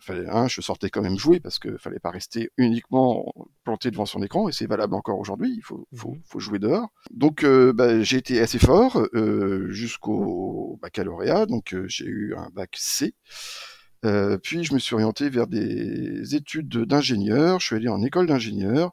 fallait, 0.00 0.28
hein, 0.28 0.48
je 0.48 0.60
sortais 0.60 0.90
quand 0.90 1.02
même 1.02 1.18
jouer 1.18 1.40
parce 1.40 1.58
que 1.58 1.76
fallait 1.78 1.98
pas 1.98 2.10
rester 2.10 2.50
uniquement 2.56 3.32
planté 3.64 3.90
devant 3.90 4.06
son 4.06 4.22
écran. 4.22 4.48
Et 4.48 4.52
c'est 4.52 4.66
valable 4.66 4.94
encore 4.94 5.18
aujourd'hui. 5.18 5.54
Il 5.56 5.62
faut, 5.62 5.86
faut, 5.94 6.12
Mhm. 6.12 6.20
faut 6.26 6.38
jouer 6.40 6.58
dehors. 6.58 6.88
Donc, 7.10 7.44
euh, 7.44 7.72
bah, 7.72 8.02
j'ai 8.02 8.16
été 8.18 8.40
assez 8.40 8.58
fort 8.58 8.98
euh, 9.14 9.68
jusqu'au 9.70 10.78
baccalauréat. 10.82 11.46
Donc, 11.46 11.74
euh, 11.74 11.84
j'ai 11.88 12.06
eu 12.06 12.34
un 12.36 12.48
bac 12.54 12.74
C. 12.76 13.14
Euh, 14.04 14.36
puis, 14.38 14.64
je 14.64 14.74
me 14.74 14.78
suis 14.78 14.94
orienté 14.94 15.28
vers 15.30 15.46
des 15.46 16.34
études 16.34 16.68
d'ingénieur. 16.68 17.60
Je 17.60 17.66
suis 17.66 17.76
allé 17.76 17.88
en 17.88 18.02
école 18.02 18.26
d'ingénieur. 18.26 18.92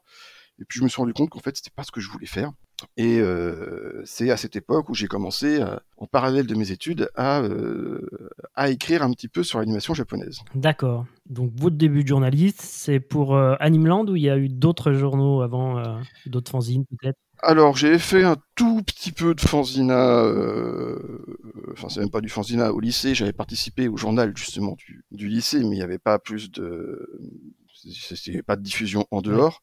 Et 0.58 0.64
puis, 0.64 0.78
je 0.78 0.84
me 0.84 0.88
suis 0.88 1.00
rendu 1.00 1.12
compte 1.12 1.30
qu'en 1.30 1.40
fait, 1.40 1.56
c'était 1.56 1.70
pas 1.74 1.82
ce 1.82 1.90
que 1.92 2.00
je 2.00 2.08
voulais 2.08 2.26
faire. 2.26 2.52
Et 2.96 3.20
euh, 3.20 4.02
c'est 4.04 4.30
à 4.30 4.36
cette 4.36 4.56
époque 4.56 4.88
où 4.88 4.94
j'ai 4.94 5.06
commencé, 5.06 5.60
à- 5.60 5.82
en 5.96 6.06
parallèle 6.06 6.46
de 6.46 6.54
mes 6.54 6.70
études, 6.70 7.08
à, 7.14 7.40
euh, 7.40 8.06
à 8.54 8.70
écrire 8.70 9.02
un 9.02 9.12
petit 9.12 9.28
peu 9.28 9.42
sur 9.42 9.58
l'animation 9.58 9.94
japonaise. 9.94 10.40
D'accord. 10.54 11.06
Donc 11.28 11.52
votre 11.56 11.76
début 11.76 12.02
de 12.02 12.08
journaliste, 12.08 12.60
c'est 12.60 13.00
pour 13.00 13.36
euh, 13.36 13.54
Animeland 13.60 14.06
ou 14.06 14.16
il 14.16 14.22
y 14.22 14.30
a 14.30 14.36
eu 14.36 14.48
d'autres 14.48 14.92
journaux 14.92 15.42
avant, 15.42 15.78
euh, 15.78 15.96
d'autres 16.26 16.50
fanzines 16.50 16.84
peut-être? 16.86 17.18
Alors, 17.44 17.76
j'ai 17.76 17.98
fait 17.98 18.22
un 18.22 18.36
tout 18.54 18.82
petit 18.84 19.10
peu 19.10 19.34
de 19.34 19.40
fanzina, 19.40 20.22
euh, 20.24 20.96
enfin, 21.72 21.88
c'est 21.88 21.98
même 21.98 22.10
pas 22.10 22.20
du 22.20 22.28
fanzina 22.28 22.72
au 22.72 22.78
lycée, 22.78 23.16
j'avais 23.16 23.32
participé 23.32 23.88
au 23.88 23.96
journal 23.96 24.32
justement 24.36 24.76
du, 24.78 25.04
du 25.10 25.26
lycée, 25.26 25.58
mais 25.58 25.70
il 25.70 25.78
n'y 25.78 25.82
avait 25.82 25.98
pas 25.98 26.20
plus 26.20 26.52
de. 26.52 27.20
C'était 27.84 28.42
pas 28.42 28.54
de 28.54 28.62
diffusion 28.62 29.06
en 29.10 29.22
dehors. 29.22 29.62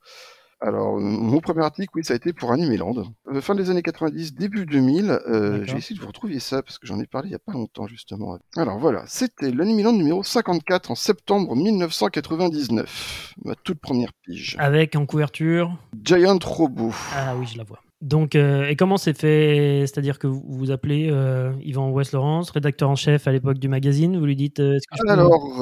Alors, 0.61 0.99
mon 0.99 1.39
premier 1.39 1.63
article, 1.63 1.89
oui, 1.95 2.03
ça 2.03 2.13
a 2.13 2.17
été 2.17 2.33
pour 2.33 2.51
Animeland. 2.51 2.93
Euh, 3.31 3.39
fin 3.39 3.55
des 3.55 3.69
années 3.69 3.81
90, 3.81 4.33
début 4.35 4.65
2000, 4.65 5.09
euh, 5.09 5.63
j'ai 5.65 5.77
essayé 5.77 5.95
de 5.95 6.01
vous 6.01 6.07
retrouver 6.07 6.39
ça 6.39 6.61
parce 6.61 6.77
que 6.77 6.85
j'en 6.85 6.99
ai 6.99 7.05
parlé 7.07 7.29
il 7.29 7.31
y 7.31 7.35
a 7.35 7.39
pas 7.39 7.53
longtemps 7.53 7.87
justement. 7.87 8.37
Alors 8.57 8.77
voilà, 8.77 9.03
c'était 9.07 9.51
l'Animeland 9.51 9.93
numéro 9.93 10.21
54 10.21 10.91
en 10.91 10.95
septembre 10.95 11.55
1999, 11.55 13.35
ma 13.45 13.55
toute 13.55 13.79
première 13.79 14.11
pige. 14.23 14.55
Avec 14.59 14.95
en 14.95 15.05
couverture? 15.05 15.77
Giant 16.03 16.37
Robot. 16.43 16.91
Ah 17.15 17.35
oui, 17.37 17.47
je 17.51 17.57
la 17.57 17.63
vois. 17.63 17.79
Donc, 18.01 18.35
euh, 18.35 18.65
et 18.67 18.75
comment 18.75 18.97
c'est 18.97 19.17
fait? 19.17 19.83
C'est-à-dire 19.85 20.19
que 20.19 20.27
vous 20.27 20.41
vous 20.47 20.71
appelez 20.71 21.09
euh, 21.11 21.51
Yvan 21.61 21.89
West 21.91 22.13
Laurence, 22.13 22.49
rédacteur 22.51 22.89
en 22.89 22.95
chef 22.95 23.27
à 23.27 23.31
l'époque 23.31 23.59
du 23.59 23.67
magazine, 23.67 24.17
vous 24.17 24.25
lui 24.25 24.37
dites 24.37 24.59
euh, 24.61 24.75
est-ce 24.75 24.87
que 24.87 24.95
je 24.97 25.03
peux- 25.03 25.09
Alors, 25.11 25.61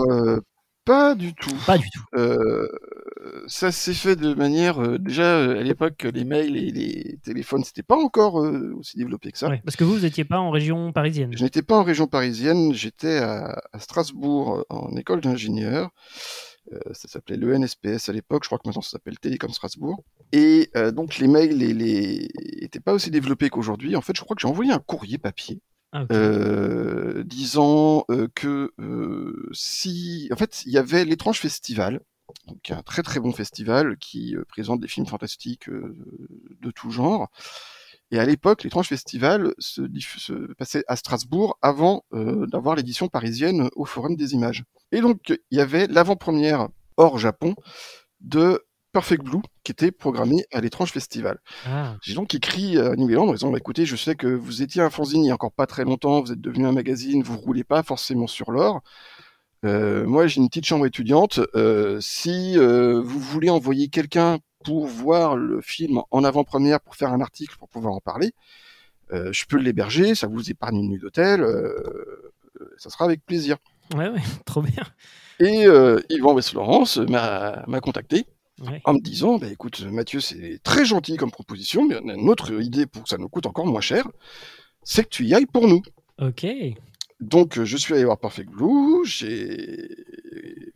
pas 0.87 1.15
du 1.15 1.33
tout. 1.33 1.55
Pas 1.65 1.77
du 1.77 1.89
tout. 1.89 2.03
Euh, 2.15 2.67
ça 3.47 3.73
s'est 3.73 3.93
fait 3.93 4.15
de 4.15 4.33
manière 4.33 4.81
euh, 4.81 4.97
déjà 4.97 5.43
à 5.43 5.61
l'époque 5.61 6.07
les 6.13 6.23
mails 6.23 6.55
et 6.55 6.71
les 6.71 7.19
téléphones 7.23 7.65
c'était 7.65 7.83
pas 7.83 7.97
encore 7.97 8.41
euh, 8.41 8.73
aussi 8.79 8.97
développé 8.97 9.33
que 9.33 9.37
ça. 9.37 9.49
Ouais, 9.49 9.61
parce 9.65 9.75
que 9.75 9.83
vous, 9.83 9.95
vous 9.95 10.01
n'étiez 10.01 10.23
pas 10.23 10.39
en 10.39 10.49
région 10.49 10.93
parisienne. 10.93 11.31
Je 11.35 11.43
n'étais 11.43 11.61
pas 11.61 11.77
en 11.77 11.83
région 11.83 12.07
parisienne, 12.07 12.73
j'étais 12.73 13.17
à, 13.17 13.61
à 13.73 13.79
Strasbourg 13.79 14.65
en 14.69 14.95
école 14.95 15.19
d'ingénieur. 15.19 15.89
Ça 16.91 17.07
s'appelait 17.07 17.37
le 17.37 17.57
NSPS 17.57 18.09
à 18.09 18.13
l'époque, 18.13 18.43
je 18.43 18.49
crois 18.49 18.59
que 18.59 18.67
maintenant 18.67 18.81
ça 18.81 18.91
s'appelle 18.91 19.17
Télécom 19.19 19.51
Strasbourg. 19.51 20.03
Et 20.31 20.69
donc 20.93 21.17
les 21.17 21.27
mails 21.27 21.57
les, 21.57 21.73
les... 21.73 22.29
étaient 22.59 22.81
pas 22.81 22.93
aussi 22.93 23.11
développés 23.11 23.49
qu'aujourd'hui. 23.49 23.95
En 23.95 24.01
fait, 24.01 24.15
je 24.17 24.21
crois 24.21 24.35
que 24.35 24.41
j'ai 24.41 24.49
envoyé 24.49 24.71
un 24.71 24.79
courrier 24.79 25.17
papier 25.17 25.61
Ah, 25.93 26.05
euh, 26.11 27.23
disant 27.23 28.03
euh, 28.11 28.27
que 28.35 28.71
euh, 28.79 29.49
si, 29.53 30.27
en 30.33 30.35
fait, 30.35 30.63
il 30.65 30.73
y 30.73 30.77
avait 30.77 31.05
l'étrange 31.05 31.39
festival, 31.39 32.01
donc 32.47 32.71
un 32.71 32.83
très 32.83 33.03
très 33.03 33.21
bon 33.21 33.31
festival 33.31 33.97
qui 33.97 34.35
présente 34.49 34.81
des 34.81 34.89
films 34.89 35.05
fantastiques 35.05 35.69
de 35.69 36.71
tout 36.71 36.91
genre. 36.91 37.29
Et 38.11 38.19
à 38.19 38.25
l'époque, 38.25 38.63
l'étrange 38.63 38.87
festival 38.87 39.53
se, 39.59 39.81
se 40.17 40.53
passait 40.55 40.83
à 40.87 40.97
Strasbourg 40.97 41.57
avant 41.61 42.03
d'avoir 42.11 42.75
l'édition 42.75 43.07
parisienne 43.07 43.69
au 43.75 43.85
Forum 43.85 44.15
des 44.17 44.33
Images. 44.33 44.63
Et 44.91 44.99
donc, 44.99 45.39
il 45.51 45.57
y 45.57 45.61
avait 45.61 45.87
l'avant-première 45.87 46.67
hors 46.97 47.17
Japon 47.17 47.55
de 48.19 48.65
Perfect 48.97 49.23
Blue 49.23 49.43
qui 49.63 49.71
était 49.71 49.91
programmée 49.91 50.43
à 50.51 50.59
l'étrange 50.59 50.91
festival. 50.91 51.37
Ah, 51.67 51.97
J'ai 52.01 52.15
donc 52.15 52.33
écrit 52.33 52.79
à 52.79 52.95
New 52.95 53.07
Zealand 53.07 53.27
en 53.27 53.33
disant 53.33 53.51
bah, 53.51 53.59
écoutez, 53.59 53.85
je 53.85 53.95
sais 53.95 54.15
que 54.15 54.25
vous 54.25 54.63
étiez 54.63 54.81
un 54.81 54.89
fanzine 54.89 55.23
il 55.23 55.27
y 55.27 55.29
a 55.29 55.35
encore 55.35 55.51
pas 55.51 55.67
très 55.67 55.83
longtemps, 55.83 56.19
vous 56.21 56.31
êtes 56.31 56.41
devenu 56.41 56.65
un 56.65 56.71
magazine, 56.71 57.21
vous 57.21 57.37
roulez 57.37 57.63
pas 57.63 57.83
forcément 57.83 58.25
sur 58.25 58.49
l'or. 58.49 58.81
Euh, 59.65 60.07
moi, 60.07 60.25
j'ai 60.25 60.41
une 60.41 60.47
petite 60.47 60.65
chambre 60.65 60.87
étudiante. 60.87 61.39
Euh, 61.53 61.99
si 62.01 62.57
euh, 62.57 62.99
vous 62.99 63.19
voulez 63.19 63.51
envoyer 63.51 63.87
quelqu'un 63.87 64.39
pour 64.65 64.87
voir 64.87 65.35
le 65.35 65.61
film 65.61 66.01
en 66.09 66.23
avant-première, 66.23 66.79
pour 66.81 66.95
faire 66.95 67.13
un 67.13 67.21
article, 67.21 67.55
pour 67.59 67.69
pouvoir 67.69 67.93
en 67.93 67.99
parler, 67.99 68.31
euh, 69.13 69.31
je 69.31 69.45
peux 69.45 69.57
l'héberger, 69.57 70.15
ça 70.15 70.25
vous 70.25 70.49
épargne 70.49 70.77
une 70.77 70.89
nuit 70.89 70.99
d'hôtel, 70.99 71.43
euh, 71.43 72.33
ça 72.77 72.89
sera 72.89 73.05
avec 73.05 73.23
plaisir. 73.23 73.57
Ouais, 73.95 74.09
ouais, 74.09 74.23
trop 74.47 74.63
bien. 74.63 74.83
Et 75.39 75.67
Yvan 76.09 76.33
West-Laurence 76.33 76.97
m'a 76.97 77.79
contacté 77.79 78.25
en 78.83 78.93
me 78.93 78.99
disant, 78.99 79.37
bah, 79.37 79.47
écoute 79.47 79.81
Mathieu, 79.83 80.19
c'est 80.19 80.59
très 80.63 80.85
gentil 80.85 81.15
comme 81.17 81.31
proposition, 81.31 81.87
mais 81.87 81.97
on 82.01 82.09
a 82.09 82.13
une 82.13 82.29
autre 82.29 82.61
idée 82.61 82.85
pour 82.85 83.03
que 83.03 83.09
ça 83.09 83.17
nous 83.17 83.29
coûte 83.29 83.45
encore 83.45 83.65
moins 83.65 83.81
cher, 83.81 84.07
c'est 84.83 85.03
que 85.03 85.09
tu 85.09 85.25
y 85.25 85.33
ailles 85.33 85.45
pour 85.45 85.67
nous. 85.67 85.81
Ok. 86.19 86.45
Donc, 87.19 87.61
je 87.63 87.77
suis 87.77 87.93
allé 87.93 88.05
voir 88.05 88.19
Perfect 88.19 88.49
Blue, 88.49 89.03
j'ai 89.05 89.89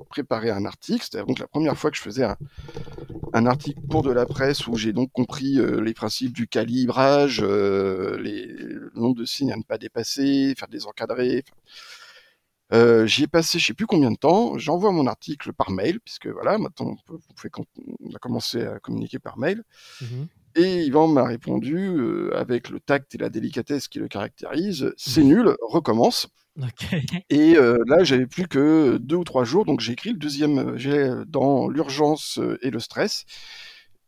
préparé 0.10 0.50
un 0.50 0.66
article, 0.66 1.04
c'était 1.04 1.24
donc 1.24 1.40
la 1.40 1.48
première 1.48 1.78
fois 1.78 1.90
que 1.90 1.98
je 1.98 2.02
faisais 2.02 2.26
un, 2.26 3.46
article 3.46 3.80
pour 3.90 4.04
de 4.04 4.12
la 4.12 4.26
presse 4.26 4.68
où 4.68 4.76
j'ai 4.76 4.92
donc 4.92 5.12
compris 5.14 5.58
euh, 5.58 5.80
les 5.82 5.94
principes 5.94 6.34
du 6.34 6.48
calibrage, 6.48 7.42
euh, 7.42 8.20
les, 8.22 8.46
le 8.46 8.92
nombre 8.96 9.16
de 9.16 9.26
signes 9.26 9.54
à 9.54 9.56
ne 9.56 9.64
pas 9.64 9.78
dépasser, 9.78 10.54
faire 10.58 10.68
des 10.68 10.86
encadrés. 10.86 11.46
Euh, 12.74 13.06
j'y 13.06 13.24
ai 13.24 13.28
passé 13.28 13.60
je 13.60 13.66
sais 13.66 13.74
plus 13.74 13.86
combien 13.86 14.12
de 14.12 14.18
temps. 14.18 14.58
J'envoie 14.58 14.92
mon 14.92 15.08
article 15.08 15.54
par 15.54 15.72
mail, 15.72 16.00
puisque 16.00 16.28
voilà, 16.28 16.58
maintenant 16.58 16.96
on, 17.10 18.16
a 18.16 18.20
commencé 18.20 18.62
à 18.64 18.80
communiquer 18.80 19.20
par 19.20 19.38
mail. 19.38 19.64
Mmh 20.02 20.26
et 20.54 20.84
Yvan 20.84 21.08
m'a 21.08 21.24
répondu 21.24 21.78
euh, 21.78 22.38
avec 22.38 22.68
le 22.68 22.82
tact 22.82 23.16
et 23.16 23.18
la 23.18 23.30
délicatesse 23.30 23.88
qui 23.88 24.00
le 24.00 24.10
caractérise, 24.10 24.94
c'est 24.98 25.24
nul, 25.24 25.56
recommence. 25.62 26.28
Et 27.30 27.56
euh, 27.56 27.82
là, 27.88 28.04
j'avais 28.04 28.28
plus 28.28 28.50
que 28.50 28.98
deux 28.98 29.16
ou 29.16 29.24
trois 29.24 29.46
jours, 29.46 29.64
donc 29.64 29.80
j'ai 29.80 29.94
écrit 29.94 30.10
le 30.10 30.18
deuxième 30.18 30.78
j'ai 30.78 31.10
dans 31.26 31.70
l'urgence 31.70 32.38
et 32.62 32.70
le 32.70 32.82
stress. 32.82 33.24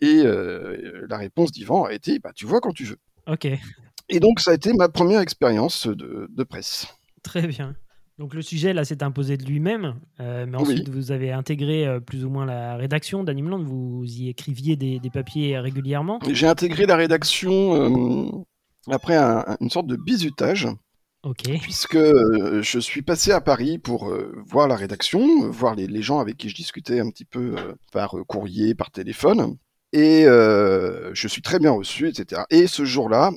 Et 0.02 0.22
la 0.24 1.18
réponse 1.18 1.54
d'Yvan 1.54 1.86
a 1.86 1.94
été, 1.94 2.20
bah, 2.20 2.34
tu 2.36 2.46
vois 2.46 2.60
quand 2.60 2.74
tu 2.74 2.84
veux. 2.84 3.00
Ok. 3.26 3.48
Et 4.10 4.20
donc, 4.20 4.42
ça 4.42 4.52
a 4.52 4.54
été 4.54 4.74
ma 4.74 4.90
première 4.90 5.22
expérience 5.22 5.88
de 5.88 6.44
presse. 6.44 6.88
Très 7.24 7.48
bien. 7.48 7.74
Donc 8.20 8.36
le 8.36 8.44
sujet 8.44 8.74
là 8.74 8.86
s'est 8.86 9.02
imposé 9.02 9.38
de 9.38 9.44
lui-même, 9.44 9.96
euh, 10.20 10.46
mais 10.48 10.58
ensuite 10.58 10.88
vous 10.88 11.12
avez 11.12 11.32
intégré 11.32 11.88
euh, 11.88 12.00
plus 12.00 12.26
ou 12.26 12.30
moins 12.30 12.46
la 12.46 12.76
rédaction 12.76 13.24
d'Animeland, 13.24 13.64
vous 13.64 14.04
y 14.06 14.30
écriviez 14.30 14.76
des, 14.76 15.00
papiers 15.12 15.58
régulièrement. 15.58 16.20
J'ai 16.30 16.48
intégré 16.48 16.86
la 16.86 16.96
rédaction 16.96 17.74
euh, 17.74 18.44
après 18.92 19.18
une 19.18 19.70
sorte 19.70 19.88
de 19.88 19.96
bizutage. 19.96 20.68
Puisque 21.62 21.98
je 21.98 22.80
suis 22.80 23.02
passé 23.02 23.32
à 23.32 23.40
Paris 23.40 23.78
pour 23.78 24.14
voir 24.46 24.68
la 24.68 24.76
rédaction, 24.76 25.50
voir 25.52 25.74
les, 25.74 26.02
gens 26.02 26.20
avec 26.20 26.36
qui 26.36 26.50
je 26.50 26.56
discutais 26.56 27.00
un 27.00 27.10
petit 27.10 27.24
peu 27.24 27.56
par 27.94 28.18
courrier, 28.28 28.76
par 28.76 28.92
téléphone. 28.92 29.56
Et 29.94 30.24
je 30.26 31.28
suis 31.30 31.42
très 31.42 31.60
bien 31.60 31.72
reçu, 31.72 32.10
etc. 32.10 32.42
Et 32.50 32.68
ce 32.68 32.84
jour-là, 32.84 33.32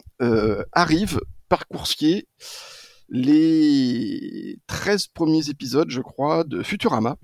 arrive 0.72 1.20
par 1.48 1.68
coursier 1.68 2.26
les 3.08 4.58
13 4.66 5.08
premiers 5.08 5.48
épisodes, 5.48 5.90
je 5.90 6.00
crois, 6.00 6.44
de 6.44 6.62
Futurama, 6.62 7.16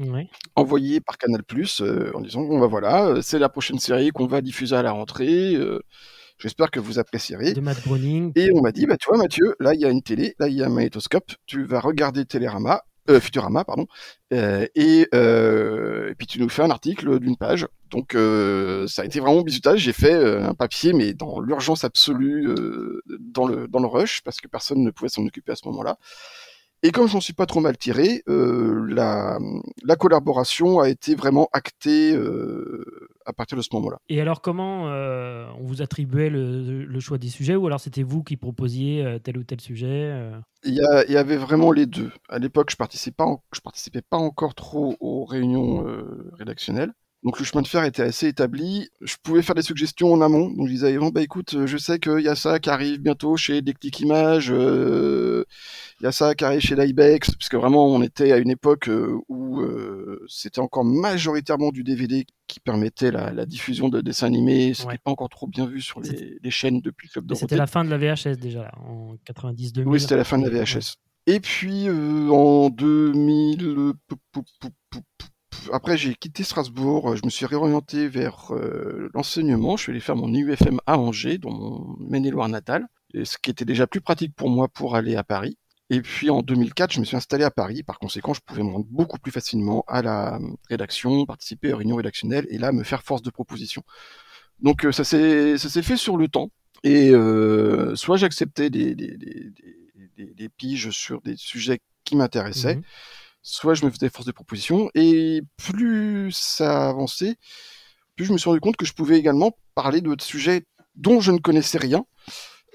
envoyés 0.54 1.00
par 1.00 1.18
Canal+, 1.18 1.42
euh, 1.80 2.10
en 2.14 2.20
disant, 2.20 2.42
bon 2.42 2.60
bah 2.60 2.66
voilà, 2.66 3.06
euh, 3.06 3.22
c'est 3.22 3.38
la 3.38 3.48
prochaine 3.48 3.78
série 3.78 4.10
qu'on 4.10 4.26
va 4.26 4.40
diffuser 4.40 4.76
à 4.76 4.82
la 4.82 4.92
rentrée, 4.92 5.54
euh, 5.54 5.80
j'espère 6.38 6.70
que 6.70 6.80
vous 6.80 6.98
apprécierez. 6.98 7.52
De 7.52 7.60
Matt 7.60 7.82
Browning. 7.84 8.32
Et 8.36 8.50
on 8.54 8.62
m'a 8.62 8.72
dit, 8.72 8.86
bah 8.86 8.96
tu 8.96 9.08
vois 9.08 9.18
Mathieu, 9.18 9.56
là 9.60 9.74
il 9.74 9.80
y 9.80 9.84
a 9.84 9.90
une 9.90 10.02
télé, 10.02 10.34
là 10.38 10.48
il 10.48 10.54
y 10.54 10.62
a 10.62 10.66
un 10.66 10.70
magnétoscope, 10.70 11.32
tu 11.46 11.64
vas 11.64 11.80
regarder 11.80 12.24
Télérama, 12.24 12.82
euh, 13.10 13.20
Futurama, 13.20 13.64
pardon, 13.64 13.86
euh, 14.32 14.66
et, 14.74 15.08
euh, 15.14 16.10
et, 16.10 16.14
puis 16.14 16.26
tu 16.26 16.40
nous 16.40 16.48
fais 16.48 16.62
un 16.62 16.70
article 16.70 17.18
d'une 17.18 17.36
page. 17.36 17.66
Donc 17.90 18.14
euh, 18.14 18.86
ça 18.86 19.02
a 19.02 19.04
été 19.04 19.20
vraiment 19.20 19.42
bisutage. 19.42 19.80
J'ai 19.80 19.92
fait 19.92 20.14
un 20.14 20.54
papier, 20.54 20.92
mais 20.92 21.12
dans 21.12 21.40
l'urgence 21.40 21.84
absolue, 21.84 22.54
dans 23.20 23.46
le 23.46 23.68
dans 23.68 23.80
le 23.80 23.88
rush, 23.88 24.22
parce 24.22 24.38
que 24.40 24.48
personne 24.48 24.82
ne 24.82 24.90
pouvait 24.90 25.08
s'en 25.08 25.24
occuper 25.26 25.52
à 25.52 25.56
ce 25.56 25.66
moment-là. 25.68 25.98
Et 26.84 26.90
comme 26.90 27.06
je 27.06 27.14
n'en 27.14 27.20
suis 27.20 27.32
pas 27.32 27.46
trop 27.46 27.60
mal 27.60 27.78
tiré, 27.78 28.22
euh, 28.28 28.84
la, 28.88 29.38
la, 29.84 29.94
collaboration 29.96 30.80
a 30.80 30.88
été 30.88 31.14
vraiment 31.14 31.48
actée 31.52 32.12
euh, 32.12 33.08
à 33.24 33.32
partir 33.32 33.56
de 33.56 33.62
ce 33.62 33.68
moment-là. 33.74 33.98
Et 34.08 34.20
alors 34.20 34.42
comment 34.42 34.88
euh, 34.88 35.46
on 35.60 35.64
vous 35.64 35.80
attribuait 35.80 36.28
le, 36.28 36.84
le, 36.84 37.00
choix 37.00 37.18
des 37.18 37.28
sujets 37.28 37.54
ou 37.54 37.68
alors 37.68 37.78
c'était 37.78 38.02
vous 38.02 38.24
qui 38.24 38.36
proposiez 38.36 39.18
tel 39.22 39.38
ou 39.38 39.44
tel 39.44 39.60
sujet 39.60 40.12
il 40.64 40.74
y, 40.74 40.80
a, 40.80 41.04
il 41.04 41.12
y, 41.12 41.16
avait 41.16 41.36
vraiment 41.36 41.70
les 41.70 41.86
deux. 41.86 42.10
À 42.28 42.40
l'époque, 42.40 42.70
je 42.70 42.76
participais 42.76 43.14
pas, 43.16 43.36
je 43.52 43.60
participais 43.60 44.02
pas 44.02 44.16
encore 44.16 44.54
trop 44.56 44.96
aux 45.00 45.24
réunions 45.24 45.84
rédactionnelles. 46.36 46.92
Donc 47.22 47.38
le 47.38 47.44
chemin 47.44 47.62
de 47.62 47.68
fer 47.68 47.84
était 47.84 48.02
assez 48.02 48.26
établi. 48.26 48.88
Je 49.00 49.14
pouvais 49.22 49.42
faire 49.42 49.54
des 49.54 49.62
suggestions 49.62 50.12
en 50.12 50.20
amont. 50.20 50.50
Donc 50.50 50.66
je 50.66 50.72
disais, 50.72 50.98
bon, 50.98 51.10
bah 51.10 51.22
écoute, 51.22 51.66
je 51.66 51.76
sais 51.76 52.00
qu'il 52.00 52.20
y 52.20 52.28
a 52.28 52.34
ça 52.34 52.58
qui 52.58 52.68
arrive 52.68 52.98
bientôt 52.98 53.36
chez 53.36 53.62
Declic 53.62 54.00
Images, 54.00 54.50
euh, 54.50 55.44
il 56.02 56.06
y 56.06 56.08
a 56.08 56.12
ça 56.12 56.34
qui 56.34 56.44
arrive 56.44 56.60
chez 56.60 56.74
l'Ibex, 56.74 57.36
puisque 57.36 57.54
vraiment 57.54 57.86
on 57.86 58.02
était 58.02 58.32
à 58.32 58.38
une 58.38 58.50
époque 58.50 58.88
euh, 58.88 59.20
où 59.28 59.60
euh, 59.60 60.24
c'était 60.28 60.58
encore 60.58 60.84
majoritairement 60.84 61.70
du 61.70 61.84
DVD 61.84 62.26
qui 62.48 62.58
permettait 62.58 63.12
la, 63.12 63.46
diffusion 63.46 63.88
de 63.88 64.00
dessins 64.00 64.26
animés. 64.26 64.74
C'était 64.74 64.98
pas 64.98 65.12
encore 65.12 65.28
trop 65.28 65.46
bien 65.46 65.64
vu 65.64 65.80
sur 65.80 66.00
les, 66.00 66.50
chaînes 66.50 66.80
depuis 66.80 67.08
Club 67.08 67.26
Dorothée. 67.26 67.44
C'était 67.44 67.56
la 67.56 67.68
fin 67.68 67.84
de 67.84 67.90
la 67.90 67.98
VHS 67.98 68.36
déjà, 68.36 68.72
en 68.84 69.14
90-2000. 69.32 69.84
Oui, 69.86 70.00
c'était 70.00 70.16
la 70.16 70.24
fin 70.24 70.38
de 70.38 70.48
la 70.48 70.64
VHS. 70.64 70.96
Et 71.28 71.38
puis 71.38 71.88
en 71.88 72.68
2000 72.68 73.94
après, 75.72 75.96
j'ai 75.96 76.14
quitté 76.14 76.42
Strasbourg, 76.42 77.14
je 77.14 77.24
me 77.24 77.30
suis 77.30 77.46
réorienté 77.46 78.08
vers 78.08 78.52
euh, 78.52 79.08
l'enseignement. 79.14 79.76
Je 79.76 79.82
suis 79.84 79.92
allé 79.92 80.00
faire 80.00 80.16
mon 80.16 80.32
IUFM 80.32 80.80
à 80.86 80.98
Angers, 80.98 81.38
dans 81.38 81.52
mon 81.52 81.96
Maine-et-Loire 82.00 82.48
natal, 82.48 82.86
ce 83.22 83.36
qui 83.38 83.50
était 83.50 83.64
déjà 83.64 83.86
plus 83.86 84.00
pratique 84.00 84.34
pour 84.34 84.50
moi 84.50 84.68
pour 84.68 84.96
aller 84.96 85.14
à 85.14 85.22
Paris. 85.22 85.56
Et 85.92 86.00
puis 86.00 86.30
en 86.30 86.40
2004, 86.40 86.94
je 86.94 87.00
me 87.00 87.04
suis 87.04 87.18
installé 87.18 87.44
à 87.44 87.50
Paris. 87.50 87.82
Par 87.82 87.98
conséquent, 87.98 88.32
je 88.32 88.40
pouvais 88.40 88.62
me 88.62 88.70
rendre 88.70 88.86
beaucoup 88.88 89.18
plus 89.18 89.30
facilement 89.30 89.84
à 89.86 90.00
la 90.00 90.38
rédaction, 90.70 91.26
participer 91.26 91.70
aux 91.70 91.76
réunions 91.76 91.96
rédactionnelles 91.96 92.46
et 92.48 92.56
là 92.56 92.72
me 92.72 92.82
faire 92.82 93.02
force 93.02 93.20
de 93.20 93.28
proposition. 93.28 93.82
Donc 94.60 94.86
euh, 94.86 94.92
ça 94.92 95.04
s'est 95.04 95.58
ça 95.58 95.68
s'est 95.68 95.82
fait 95.82 95.98
sur 95.98 96.16
le 96.16 96.28
temps. 96.28 96.50
Et 96.82 97.10
euh, 97.10 97.94
soit 97.94 98.16
j'acceptais 98.16 98.70
des, 98.70 98.94
des, 98.94 99.18
des, 99.18 99.52
des, 100.16 100.48
piges 100.48 100.90
sur 100.90 101.20
des 101.20 101.36
sujets 101.36 101.80
qui 102.04 102.16
m'intéressaient, 102.16 102.76
mmh 102.76 102.82
soit 103.44 103.74
je 103.74 103.84
me 103.84 103.90
faisais 103.90 104.08
force 104.08 104.24
de 104.24 104.32
proposition, 104.32 104.88
et 104.94 105.42
plus 105.56 106.30
ça 106.30 106.88
avançait, 106.90 107.34
plus 108.14 108.24
je 108.24 108.32
me 108.32 108.38
suis 108.38 108.48
rendu 108.48 108.60
compte 108.60 108.76
que 108.76 108.86
je 108.86 108.92
pouvais 108.92 109.18
également 109.18 109.50
parler 109.74 110.00
de 110.00 110.14
sujets 110.22 110.62
dont 110.94 111.20
je 111.20 111.32
ne 111.32 111.38
connaissais 111.38 111.78
rien, 111.78 112.06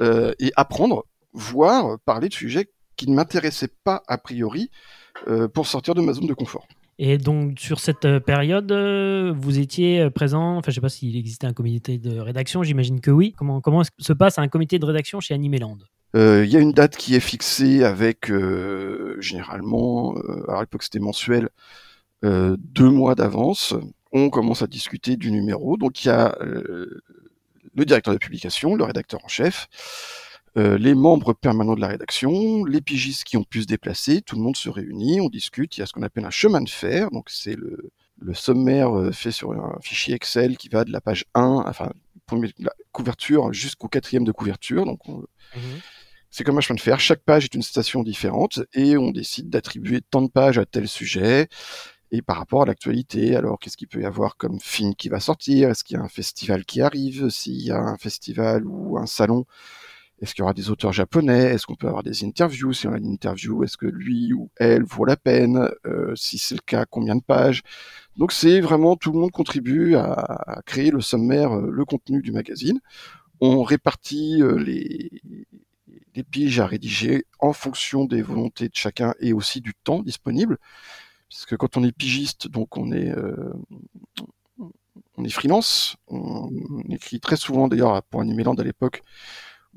euh, 0.01 0.33
et 0.39 0.51
apprendre, 0.57 1.05
voire 1.31 1.97
parler 2.01 2.27
de 2.27 2.33
sujets 2.33 2.69
qui 2.97 3.09
ne 3.09 3.15
m'intéressaient 3.15 3.71
pas 3.83 4.03
a 4.07 4.17
priori, 4.17 4.69
euh, 5.27 5.47
pour 5.47 5.67
sortir 5.67 5.95
de 5.95 6.01
ma 6.01 6.13
zone 6.13 6.27
de 6.27 6.33
confort. 6.33 6.67
Et 6.99 7.17
donc 7.17 7.59
sur 7.59 7.79
cette 7.79 8.05
euh, 8.05 8.19
période, 8.19 8.71
vous 9.37 9.59
étiez 9.59 10.09
présent, 10.09 10.57
enfin 10.57 10.71
je 10.71 10.75
sais 10.75 10.81
pas 10.81 10.89
s'il 10.89 11.15
existait 11.15 11.47
un 11.47 11.53
comité 11.53 11.97
de 11.97 12.19
rédaction, 12.19 12.63
j'imagine 12.63 12.99
que 12.99 13.11
oui. 13.11 13.33
Comment, 13.37 13.61
comment 13.61 13.83
se 13.97 14.13
passe 14.13 14.39
un 14.39 14.47
comité 14.47 14.79
de 14.79 14.85
rédaction 14.85 15.19
chez 15.19 15.33
Animeland? 15.33 15.77
Euh, 16.15 16.45
il 16.45 16.51
y 16.51 16.57
a 16.57 16.59
une 16.59 16.71
date 16.71 16.95
qui 16.95 17.15
est 17.15 17.19
fixée 17.19 17.83
avec 17.83 18.31
euh, 18.31 19.17
généralement, 19.19 20.15
euh, 20.17 20.49
à 20.49 20.61
l'époque 20.61 20.83
c'était 20.83 20.99
mensuel, 20.99 21.49
deux 22.23 22.89
mois 22.89 23.15
d'avance. 23.15 23.75
On 24.11 24.29
commence 24.29 24.61
à 24.63 24.67
discuter 24.67 25.17
du 25.17 25.31
numéro. 25.31 25.77
Donc 25.77 26.03
il 26.03 26.07
y 26.07 26.11
a 26.11 26.35
le 26.41 27.85
directeur 27.85 28.13
de 28.13 28.19
publication, 28.19 28.75
le 28.75 28.83
rédacteur 28.83 29.23
en 29.23 29.27
chef, 29.27 29.67
les 30.57 30.95
membres 30.95 31.33
permanents 31.33 31.75
de 31.75 31.81
la 31.81 31.87
rédaction, 31.87 32.65
les 32.65 32.81
pigistes 32.81 33.23
qui 33.23 33.37
ont 33.37 33.43
pu 33.43 33.61
se 33.61 33.67
déplacer, 33.67 34.21
tout 34.21 34.35
le 34.35 34.41
monde 34.41 34.57
se 34.57 34.69
réunit, 34.69 35.21
on 35.21 35.29
discute, 35.29 35.77
il 35.77 35.81
y 35.81 35.83
a 35.83 35.85
ce 35.85 35.93
qu'on 35.93 36.01
appelle 36.01 36.25
un 36.25 36.31
chemin 36.31 36.61
de 36.61 36.69
fer, 36.69 37.11
donc 37.11 37.29
c'est 37.29 37.55
le, 37.55 37.91
le, 38.19 38.33
sommaire 38.33 38.91
fait 39.13 39.31
sur 39.31 39.51
un 39.51 39.77
fichier 39.81 40.15
Excel 40.15 40.57
qui 40.57 40.69
va 40.69 40.83
de 40.83 40.91
la 40.91 40.99
page 40.99 41.25
1, 41.35 41.63
enfin, 41.67 41.91
la 42.59 42.71
couverture 42.91 43.53
jusqu'au 43.53 43.87
quatrième 43.87 44.23
de 44.23 44.31
couverture, 44.31 44.85
donc 44.85 45.07
on, 45.07 45.17
mmh 45.55 45.59
c'est 46.37 46.43
comme 46.43 46.57
un 46.57 46.61
chemin 46.61 46.75
de 46.75 46.81
fer. 46.81 46.99
Chaque 46.99 47.23
page 47.23 47.45
est 47.45 47.55
une 47.55 47.63
station 47.63 48.03
différente 48.03 48.59
et 48.73 48.97
on 48.97 49.11
décide 49.11 49.49
d'attribuer 49.49 50.01
tant 50.01 50.21
de 50.21 50.29
pages 50.29 50.57
à 50.57 50.65
tel 50.65 50.87
sujet. 50.87 51.47
Et 52.11 52.21
par 52.21 52.37
rapport 52.37 52.61
à 52.61 52.65
l'actualité, 52.65 53.35
alors 53.35 53.57
qu'est-ce 53.59 53.75
qu'il 53.75 53.87
peut 53.87 54.01
y 54.01 54.05
avoir 54.05 54.37
comme 54.37 54.59
film 54.59 54.93
qui 54.95 55.09
va 55.09 55.19
sortir 55.19 55.69
Est-ce 55.69 55.83
qu'il 55.83 55.97
y 55.97 55.99
a 55.99 56.03
un 56.03 56.09
festival 56.09 56.63
qui 56.63 56.81
arrive 56.81 57.29
S'il 57.29 57.61
y 57.61 57.71
a 57.71 57.79
un 57.79 57.97
festival 57.97 58.65
ou 58.65 58.97
un 58.97 59.07
salon, 59.07 59.45
est-ce 60.19 60.33
qu'il 60.33 60.41
y 60.41 60.43
aura 60.43 60.53
des 60.53 60.69
auteurs 60.71 60.93
japonais? 60.93 61.53
Est-ce 61.53 61.65
qu'on 61.67 61.75
peut 61.75 61.87
avoir 61.87 62.03
des 62.03 62.23
interviews? 62.23 62.73
Si 62.73 62.87
on 62.87 62.93
a 62.93 62.97
une 62.97 63.11
interview, 63.11 63.63
est-ce 63.63 63.77
que 63.77 63.85
lui 63.85 64.33
ou 64.33 64.49
elle 64.57 64.83
vaut 64.83 65.05
la 65.05 65.15
peine? 65.15 65.69
Euh, 65.85 66.15
Si 66.15 66.39
c'est 66.39 66.55
le 66.55 66.61
cas, 66.65 66.85
combien 66.85 67.15
de 67.15 67.21
pages? 67.21 67.61
Donc 68.17 68.31
c'est 68.31 68.59
vraiment 68.59 68.95
tout 68.95 69.11
le 69.11 69.19
monde 69.19 69.31
contribue 69.31 69.95
à, 69.95 70.61
créer 70.65 70.89
le 70.89 71.01
sommaire, 71.01 71.55
euh, 71.55 71.69
le 71.71 71.85
contenu 71.85 72.21
du 72.21 72.31
magazine. 72.31 72.79
On 73.41 73.61
répartit 73.63 74.41
euh, 74.41 74.57
les, 74.57 75.11
piges 76.31 76.59
à 76.59 76.65
rédiger 76.65 77.25
en 77.39 77.53
fonction 77.53 78.05
des 78.05 78.23
volontés 78.23 78.69
de 78.69 78.75
chacun 78.75 79.13
et 79.19 79.33
aussi 79.33 79.61
du 79.61 79.75
temps 79.75 80.01
disponible. 80.01 80.57
Puisque 81.29 81.55
quand 81.57 81.77
on 81.77 81.83
est 81.83 81.91
pigiste, 81.91 82.47
donc 82.47 82.75
on 82.75 82.91
est, 82.91 83.11
euh, 83.11 83.53
on 85.15 85.23
est 85.23 85.29
freelance, 85.29 85.95
on 86.07 86.49
écrit 86.89 87.19
très 87.19 87.35
souvent 87.35 87.67
d'ailleurs 87.67 88.01
pour 88.03 88.21
Animeland 88.21 88.55
à 88.55 88.63
l'époque, 88.63 89.03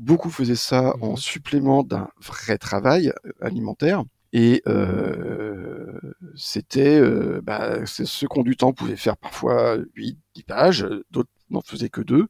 beaucoup 0.00 0.30
faisaient 0.30 0.54
ça 0.56 0.94
en 1.00 1.10
Mhm. 1.12 1.16
supplément 1.16 1.82
d'un 1.84 2.08
vrai 2.20 2.58
travail 2.58 3.12
euh, 3.26 3.30
alimentaire. 3.40 4.02
Et 4.32 4.62
euh, 4.68 5.92
c'était, 6.36 6.98
euh, 7.00 7.40
bah, 7.42 7.84
ceux 7.86 8.28
qui 8.28 8.38
ont 8.38 8.42
du 8.42 8.56
temps 8.56 8.72
pouvaient 8.72 8.96
faire 8.96 9.16
parfois 9.16 9.76
8, 9.96 10.18
10 10.34 10.42
pages, 10.44 10.84
euh, 10.84 11.04
d'autres 11.10 11.30
n'en 11.50 11.62
faisaient 11.62 11.88
que 11.88 12.00
deux. 12.00 12.28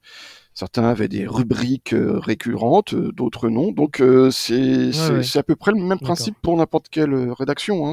Certains 0.55 0.85
avaient 0.85 1.09
des 1.09 1.27
rubriques 1.27 1.93
euh, 1.93 2.19
récurrentes, 2.19 2.95
euh, 2.95 3.12
d'autres 3.12 3.50
non. 3.50 3.71
Donc 3.71 4.00
euh, 4.00 4.31
c'est 4.31 4.89
ouais. 4.89 5.37
à 5.39 5.43
peu 5.43 5.57
près 5.57 5.73
le 5.73 5.79
même 5.83 5.99
principe 5.99 6.37
pour 6.41 6.57
n'importe 6.57 6.89
quelle 6.89 7.12
euh, 7.12 7.33
rédaction. 7.35 7.87
Hein. 7.87 7.93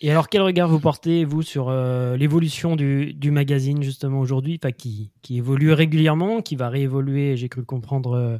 Et 0.00 0.10
alors, 0.10 0.30
quel 0.30 0.40
regard 0.40 0.68
vous 0.68 0.80
portez, 0.80 1.26
vous, 1.26 1.42
sur 1.42 1.68
euh, 1.68 2.16
l'évolution 2.16 2.74
du, 2.74 3.12
du 3.12 3.30
magazine, 3.30 3.82
justement, 3.82 4.20
aujourd'hui, 4.20 4.58
enfin, 4.62 4.72
qui, 4.72 5.10
qui 5.20 5.36
évolue 5.36 5.72
régulièrement, 5.72 6.40
qui 6.40 6.56
va 6.56 6.70
réévoluer, 6.70 7.36
j'ai 7.36 7.50
cru 7.50 7.60
le 7.60 7.66
comprendre, 7.66 8.12
euh, 8.14 8.36
euh, 8.36 8.38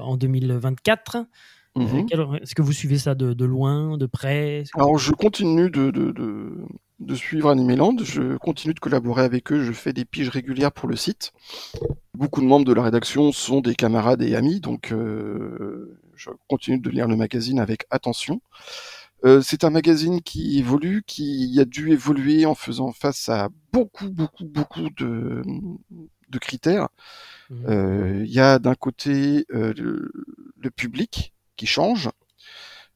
en 0.00 0.16
2024 0.16 1.16
Euh, 1.16 1.24
Mhm. 1.76 2.06
Est-ce 2.40 2.54
que 2.54 2.62
vous 2.62 2.72
suivez 2.72 2.96
ça 2.96 3.14
de, 3.14 3.34
de 3.34 3.44
loin, 3.44 3.98
de 3.98 4.06
près? 4.06 4.64
Alors 4.74 4.96
je 4.96 5.12
continue 5.12 5.68
de, 5.70 5.90
de, 5.90 6.10
de, 6.10 6.64
de 7.00 7.14
suivre 7.14 7.50
Animeland, 7.50 7.96
je 8.02 8.38
continue 8.38 8.72
de 8.72 8.80
collaborer 8.80 9.24
avec 9.24 9.52
eux, 9.52 9.62
je 9.62 9.72
fais 9.72 9.92
des 9.92 10.06
piges 10.06 10.30
régulières 10.30 10.72
pour 10.72 10.88
le 10.88 10.96
site. 10.96 11.32
Beaucoup 12.14 12.40
de 12.40 12.46
membres 12.46 12.64
de 12.64 12.72
la 12.72 12.82
rédaction 12.82 13.30
sont 13.30 13.60
des 13.60 13.74
camarades 13.74 14.22
et 14.22 14.34
amis, 14.34 14.60
donc 14.60 14.90
euh, 14.90 16.00
je 16.14 16.30
continue 16.48 16.78
de 16.78 16.88
lire 16.88 17.08
le 17.08 17.16
magazine 17.16 17.58
avec 17.60 17.84
attention. 17.90 18.40
Euh, 19.26 19.42
c'est 19.42 19.64
un 19.64 19.70
magazine 19.70 20.22
qui 20.22 20.58
évolue, 20.58 21.02
qui 21.06 21.58
a 21.60 21.66
dû 21.66 21.90
évoluer 21.90 22.46
en 22.46 22.54
faisant 22.54 22.92
face 22.92 23.28
à 23.28 23.48
beaucoup, 23.72 24.08
beaucoup, 24.08 24.46
beaucoup 24.46 24.88
de, 24.96 25.42
de 26.28 26.38
critères. 26.38 26.88
Mhm. 27.50 27.66
Euh, 27.68 28.22
Il 28.24 28.32
y 28.32 28.40
a 28.40 28.58
d'un 28.58 28.74
côté 28.74 29.46
euh, 29.54 29.72
le, 29.76 30.10
le 30.58 30.70
public 30.70 31.34
qui 31.56 31.66
change. 31.66 32.10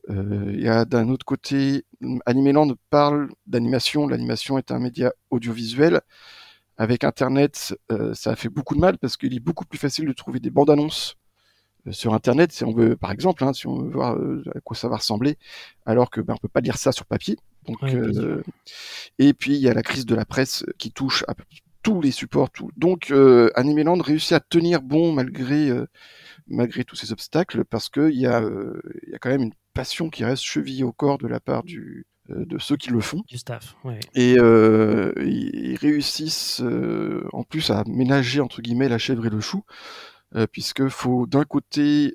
Euh, 0.09 0.51
Il 0.55 0.61
y 0.61 0.69
a 0.69 0.85
d'un 0.85 1.09
autre 1.09 1.27
côté, 1.27 1.85
Animeland 2.27 2.75
parle 2.91 3.31
d'animation. 3.47 4.09
L'animation 4.09 4.59
est 4.59 4.71
un 4.73 4.79
média 4.79 5.13
audiovisuel. 5.31 6.01
Avec 6.79 7.05
Internet, 7.05 7.77
euh, 7.93 8.15
ça 8.15 8.31
a 8.33 8.37
fait 8.37 8.49
beaucoup 8.49 8.75
de 8.75 8.81
mal 8.81 8.97
parce 8.99 9.17
qu'il 9.19 9.35
est 9.35 9.41
beaucoup 9.41 9.67
plus 9.67 9.79
facile 9.79 10.07
de 10.07 10.13
trouver 10.15 10.41
des 10.41 10.51
bandes 10.51 10.71
annonces 10.71 11.17
euh, 11.87 11.93
sur 11.93 12.15
Internet 12.15 12.53
si 12.53 12.65
on 12.65 12.73
veut, 12.73 12.97
par 12.97 13.13
exemple, 13.13 13.45
hein, 13.45 13.53
si 13.53 13.67
on 13.67 13.79
veut 13.83 13.91
voir 13.91 14.17
euh, 14.17 14.43
à 14.55 14.61
quoi 14.61 14.77
ça 14.77 14.89
va 14.89 14.97
ressembler, 14.97 15.37
alors 15.87 16.11
que 16.11 16.21
ben, 16.23 16.35
on 16.35 16.39
peut 16.39 16.49
pas 16.49 16.61
lire 16.61 16.79
ça 16.79 16.93
sur 16.93 17.07
papier. 17.07 17.37
Donc, 17.67 17.83
Ouais, 17.83 17.95
euh, 17.95 18.43
et 19.19 19.35
puis 19.35 19.55
il 19.57 19.61
y 19.61 19.69
a 19.69 19.75
la 19.75 19.83
crise 19.83 20.07
de 20.07 20.15
la 20.15 20.25
presse 20.25 20.65
qui 20.79 20.93
touche 20.93 21.25
à 21.29 21.35
tous 21.83 22.01
les 22.01 22.11
supports. 22.11 22.51
Tout. 22.51 22.71
Donc 22.77 23.11
euh, 23.11 23.51
Animeland 23.55 24.01
réussit 24.01 24.33
à 24.33 24.41
tenir 24.41 24.83
bon 24.83 25.13
malgré 25.13 25.71
euh, 25.71 25.87
malgré 26.49 26.85
tous 26.85 26.97
ces 26.97 27.13
obstacles 27.13 27.65
parce 27.65 27.89
que 27.89 28.11
il 28.11 28.19
y 28.21 28.27
a 28.27 28.43
euh, 28.43 28.81
il 29.07 29.13
y 29.13 29.15
a 29.15 29.19
quand 29.19 29.31
même 29.31 29.43
une 29.43 29.55
passion 29.75 30.11
qui 30.11 30.25
reste 30.25 30.43
chevillée 30.43 30.85
au 30.85 30.93
corps 30.93 31.19
de 31.19 31.27
la 31.29 31.41
part 31.41 31.63
du 31.63 32.07
euh, 32.31 32.45
de 32.45 32.59
ceux 32.59 32.77
qui 32.77 32.91
le 32.91 33.01
font 33.01 33.23
Du 33.29 33.39
staff, 33.39 33.77
ouais. 33.85 34.01
et 34.15 34.35
ils 34.35 35.51
ils 35.73 35.77
réussissent 35.77 36.63
en 37.33 37.43
plus 37.45 37.71
à 37.71 37.85
ménager 37.87 38.41
entre 38.41 38.63
guillemets 38.63 38.89
la 38.89 38.99
chèvre 38.99 39.27
et 39.27 39.31
le 39.31 39.41
chou 39.41 39.63
puisque 40.53 40.89
faut 40.89 41.27
d'un 41.27 41.45
côté 41.45 42.15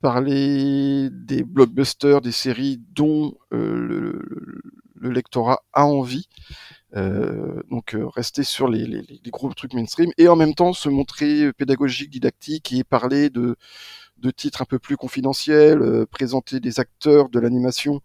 parler 0.00 1.08
des 1.10 1.42
blockbusters, 1.42 2.20
des 2.20 2.32
séries 2.32 2.80
dont 2.92 3.36
le, 3.50 3.86
le- 4.00 4.62
le 5.02 5.10
lectorat 5.10 5.62
a 5.72 5.86
envie, 5.86 6.28
donc 6.94 7.94
euh, 7.94 8.06
rester 8.08 8.42
sur 8.42 8.68
les, 8.68 8.84
les, 8.86 9.02
les 9.02 9.30
gros 9.30 9.52
trucs 9.54 9.74
mainstream 9.74 10.10
et 10.18 10.28
en 10.28 10.36
même 10.36 10.54
temps 10.54 10.72
se 10.72 10.88
montrer 10.88 11.52
pédagogique, 11.52 12.10
didactique 12.10 12.72
et 12.72 12.84
parler 12.84 13.30
de, 13.30 13.56
de 14.18 14.30
titres 14.30 14.62
un 14.62 14.66
peu 14.66 14.78
plus 14.78 14.96
confidentiels, 14.96 15.82
euh, 15.82 16.06
présenter 16.06 16.60
des 16.60 16.80
acteurs 16.80 17.28
de 17.28 17.38
l'animation 17.40 18.00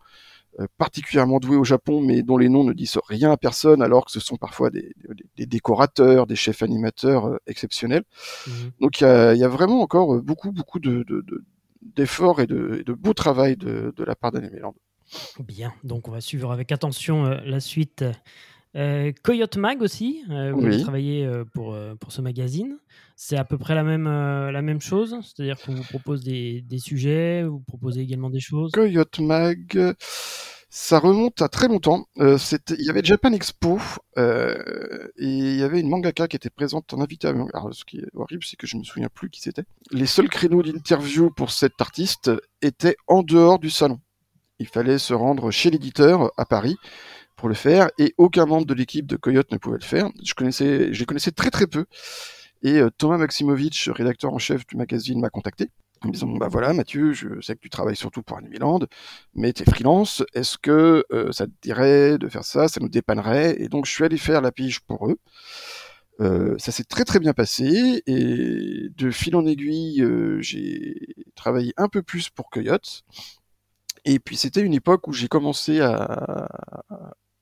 euh, 0.59 0.67
particulièrement 0.77 1.39
doués 1.39 1.57
au 1.57 1.63
Japon, 1.65 2.01
mais 2.01 2.23
dont 2.23 2.37
les 2.37 2.49
noms 2.49 2.63
ne 2.63 2.73
disent 2.73 2.99
rien 3.09 3.31
à 3.31 3.37
personne, 3.37 3.81
alors 3.81 4.05
que 4.05 4.11
ce 4.11 4.19
sont 4.21 4.37
parfois 4.37 4.69
des, 4.69 4.93
des- 5.09 5.25
des 5.37 5.45
décorateurs, 5.45 6.27
des 6.27 6.35
chefs 6.37 6.63
animateurs 6.63 7.25
euh, 7.27 7.37
exceptionnels. 7.47 8.03
Mhm. 8.47 8.71
Donc 8.81 9.01
il 9.01 9.03
y 9.03 9.07
a, 9.07 9.33
il 9.33 9.39
y 9.39 9.43
a 9.43 9.49
vraiment 9.49 9.81
encore 9.81 10.15
euh, 10.15 10.21
beaucoup, 10.21 10.51
beaucoup 10.51 10.79
de, 10.79 11.03
de- 11.07 11.21
de- 11.21 11.43
d'efforts 11.95 12.39
et 12.41 12.47
de, 12.47 12.83
de 12.85 12.93
beau 12.93 13.13
travail 13.13 13.57
de, 13.57 13.93
de 13.95 14.03
la 14.03 14.15
part 14.15 14.31
d'Animeland. 14.31 14.75
Bien, 15.39 15.73
donc 15.83 16.07
on 16.07 16.11
va 16.11 16.21
suivre 16.21 16.51
avec 16.51 16.71
attention 16.71 17.25
euh, 17.25 17.37
la 17.45 17.59
suite. 17.59 18.03
Euh, 18.75 19.11
Coyote 19.23 19.55
Mag 19.57 19.81
aussi, 19.81 20.21
euh, 20.29 20.51
vous 20.51 20.65
Oui. 20.65 20.81
travaillé 20.81 21.25
euh, 21.25 21.45
pour, 21.53 21.73
euh, 21.73 21.95
pour 21.95 22.11
ce 22.11 22.21
magazine. 22.21 22.77
C'est 23.15 23.37
à 23.37 23.45
peu 23.45 23.57
près 23.57 23.73
la 23.75 23.83
même, 23.83 24.03
la 24.05 24.61
même 24.61 24.81
chose, 24.81 25.15
c'est-à-dire 25.21 25.57
qu'on 25.61 25.73
vous 25.75 25.83
propose 25.83 26.23
des, 26.23 26.61
des 26.61 26.79
sujets, 26.79 27.43
vous 27.43 27.61
proposez 27.61 28.01
également 28.01 28.29
des 28.29 28.41
choses. 28.41 28.71
Coyote 28.73 29.19
Mag, 29.19 29.95
ça 30.69 30.99
remonte 30.99 31.41
à 31.41 31.47
très 31.47 31.69
longtemps. 31.69 32.05
Il 32.17 32.35
y 32.79 32.89
avait 32.89 33.01
Japan 33.05 33.31
Expo 33.31 33.79
et 34.17 34.51
il 35.17 35.55
y 35.57 35.63
avait 35.63 35.79
une 35.79 35.87
mangaka 35.87 36.27
qui 36.27 36.35
était 36.35 36.49
présente 36.49 36.93
en 36.93 36.99
invité. 36.99 37.27
à- 37.29 37.31
Alors, 37.53 37.69
ce 37.73 37.85
qui 37.85 37.99
est 37.99 38.07
horrible, 38.15 38.43
c'est 38.43 38.57
que 38.57 38.67
je 38.67 38.75
me 38.75 38.83
souviens 38.83 39.07
plus 39.07 39.29
qui 39.29 39.39
c'était. 39.41 39.63
Les 39.91 40.07
seuls 40.07 40.27
créneaux 40.29 40.61
d'interview 40.61 41.29
pour 41.31 41.51
cet 41.51 41.79
artiste 41.79 42.31
étaient 42.61 42.97
en 43.07 43.23
dehors 43.23 43.59
du 43.59 43.69
salon. 43.69 44.01
Il 44.59 44.67
fallait 44.67 44.97
se 44.97 45.13
rendre 45.13 45.51
chez 45.51 45.69
l'éditeur 45.69 46.31
à 46.37 46.45
Paris 46.45 46.75
pour 47.35 47.49
le 47.49 47.55
faire 47.55 47.89
et 47.97 48.13
aucun 48.17 48.45
membre 48.45 48.65
de 48.65 48.73
l'équipe 48.73 49.05
de 49.05 49.15
Coyote 49.15 49.51
ne 49.51 49.57
pouvait 49.57 49.77
le 49.79 49.85
faire. 49.85 50.09
Je 50.23 50.33
connaissais, 50.33 50.93
je 50.93 50.99
les 50.99 51.05
connaissais 51.05 51.31
très 51.31 51.51
très 51.51 51.67
peu. 51.67 51.85
Et 52.63 52.79
euh, 52.79 52.89
Thomas 52.97 53.17
Maximovitch, 53.17 53.89
rédacteur 53.89 54.33
en 54.33 54.39
chef 54.39 54.65
du 54.65 54.77
magazine, 54.77 55.19
m'a 55.19 55.29
contacté 55.29 55.69
en 56.01 56.07
me 56.07 56.13
disant 56.13 56.27
bah 56.27 56.47
voilà 56.49 56.73
Mathieu, 56.73 57.13
je 57.13 57.39
sais 57.41 57.55
que 57.55 57.61
tu 57.61 57.69
travailles 57.69 57.95
surtout 57.95 58.21
pour 58.21 58.37
Animeland, 58.37 58.79
mais 59.33 59.53
t'es 59.53 59.65
freelance, 59.65 60.23
est-ce 60.33 60.57
que 60.57 61.05
euh, 61.11 61.31
ça 61.31 61.47
te 61.47 61.51
dirait 61.61 62.17
de 62.17 62.27
faire 62.27 62.43
ça, 62.43 62.67
ça 62.67 62.79
nous 62.81 62.89
dépannerait 62.89 63.55
Et 63.59 63.69
donc 63.69 63.85
je 63.85 63.91
suis 63.91 64.03
allé 64.03 64.17
faire 64.17 64.41
la 64.41 64.51
pige 64.51 64.81
pour 64.81 65.09
eux. 65.09 65.17
Euh, 66.21 66.55
ça 66.59 66.71
s'est 66.71 66.85
très 66.85 67.03
très 67.03 67.19
bien 67.19 67.33
passé 67.33 68.01
et 68.07 68.89
de 68.89 69.11
fil 69.11 69.35
en 69.35 69.45
aiguille, 69.45 70.05
j'ai 70.39 70.95
travaillé 71.35 71.73
un 71.77 71.87
peu 71.87 72.01
plus 72.01 72.29
pour 72.29 72.49
Coyote. 72.49 73.03
Et 74.05 74.19
puis 74.19 74.37
c'était 74.37 74.61
une 74.61 74.73
époque 74.73 75.07
où 75.07 75.13
j'ai 75.13 75.27
commencé 75.27 75.81
à, 75.81 76.47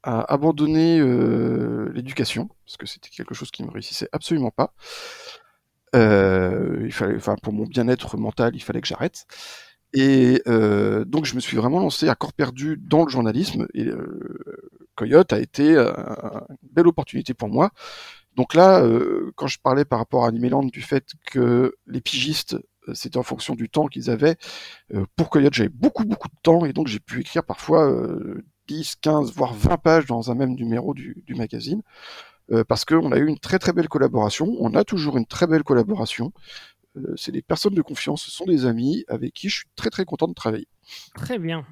à 0.04 0.34
abandonner 0.34 1.00
euh, 1.00 1.92
l'éducation 1.94 2.50
parce 2.66 2.78
que 2.78 2.86
c'était 2.86 3.10
quelque 3.10 3.34
chose 3.34 3.52
qui 3.52 3.64
me 3.64 3.72
réussissait 3.72 4.10
absolument 4.12 4.52
pas. 4.52 4.74
Euh, 5.96 6.82
il 6.86 6.92
fallait, 6.92 7.16
enfin 7.16 7.36
pour 7.42 7.54
mon 7.54 7.66
bien-être 7.66 8.18
mental, 8.18 8.56
il 8.56 8.62
fallait 8.62 8.82
que 8.82 8.88
j'arrête. 8.88 9.26
Et 9.94 10.42
euh, 10.48 11.06
donc 11.06 11.26
je 11.26 11.36
me 11.36 11.40
suis 11.40 11.56
vraiment 11.56 11.80
lancé 11.80 12.10
à 12.10 12.16
corps 12.16 12.34
perdu 12.34 12.78
dans 12.82 13.04
le 13.04 13.10
journalisme. 13.10 13.68
Et 13.74 13.86
euh, 13.86 14.38
Coyote 14.96 15.34
a 15.34 15.40
été 15.40 15.76
euh, 15.76 15.92
une 16.62 16.70
belle 16.72 16.88
opportunité 16.88 17.34
pour 17.34 17.50
moi. 17.50 17.72
Donc 18.36 18.56
là, 18.56 18.84
quand 19.36 19.46
je 19.46 19.60
parlais 19.60 19.86
par 19.86 20.00
rapport 20.00 20.26
à 20.26 20.30
Animeland 20.30 20.64
du 20.64 20.82
fait 20.82 21.12
que 21.28 21.76
les 21.86 22.02
pigistes, 22.02 22.58
c'était 22.94 23.18
en 23.18 23.24
fonction 23.24 23.56
du 23.56 23.70
temps 23.70 23.88
qu'ils 23.88 24.10
avaient, 24.10 24.36
euh, 24.94 25.06
pour 25.16 25.30
Coyote, 25.30 25.54
j'avais 25.54 25.70
beaucoup, 25.70 26.04
beaucoup 26.06 26.28
de 26.28 26.36
temps 26.44 26.66
et 26.66 26.74
donc 26.74 26.88
j'ai 26.88 27.00
pu 27.00 27.22
écrire 27.22 27.44
parfois 27.44 27.90
euh, 27.90 28.44
10, 28.74 28.96
15, 29.02 29.34
voire 29.34 29.54
20 29.54 29.78
pages 29.78 30.06
dans 30.06 30.32
un 30.32 30.36
même 30.36 30.56
numéro 30.56 30.94
du, 30.94 31.24
du 31.26 31.36
magazine. 31.36 31.82
Euh, 32.52 32.64
parce 32.64 32.84
qu'on 32.86 33.12
a 33.12 33.18
eu 33.18 33.28
une 33.28 33.40
très 33.40 33.58
très 33.58 33.72
belle 33.72 33.88
collaboration, 33.88 34.56
on 34.60 34.76
a 34.76 34.84
toujours 34.84 35.18
une 35.18 35.26
très 35.26 35.48
belle 35.48 35.64
collaboration. 35.64 36.34
Euh, 36.98 37.14
c'est 37.16 37.32
des 37.32 37.42
personnes 37.42 37.74
de 37.74 37.82
confiance, 37.82 38.24
ce 38.24 38.32
sont 38.32 38.46
des 38.46 38.66
amis 38.66 39.06
avec 39.08 39.34
qui 39.34 39.50
je 39.50 39.58
suis 39.58 39.68
très 39.76 39.90
très 39.90 40.06
content 40.06 40.28
de 40.28 40.34
travailler. 40.34 40.68
Très 41.16 41.40
bien. 41.40 41.66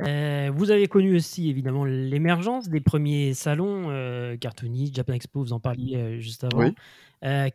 Euh, 0.00 0.50
vous 0.54 0.70
avez 0.70 0.88
connu 0.88 1.14
aussi 1.16 1.50
évidemment 1.50 1.84
l'émergence 1.84 2.68
des 2.68 2.80
premiers 2.80 3.34
salons 3.34 3.90
euh, 3.90 4.36
cartoonistes, 4.36 4.94
Japan 4.94 5.12
Expo, 5.12 5.40
vous 5.40 5.52
en 5.52 5.60
parliez 5.60 5.96
euh, 5.96 6.18
juste 6.18 6.44
avant. 6.44 6.64
Oui. 6.64 6.74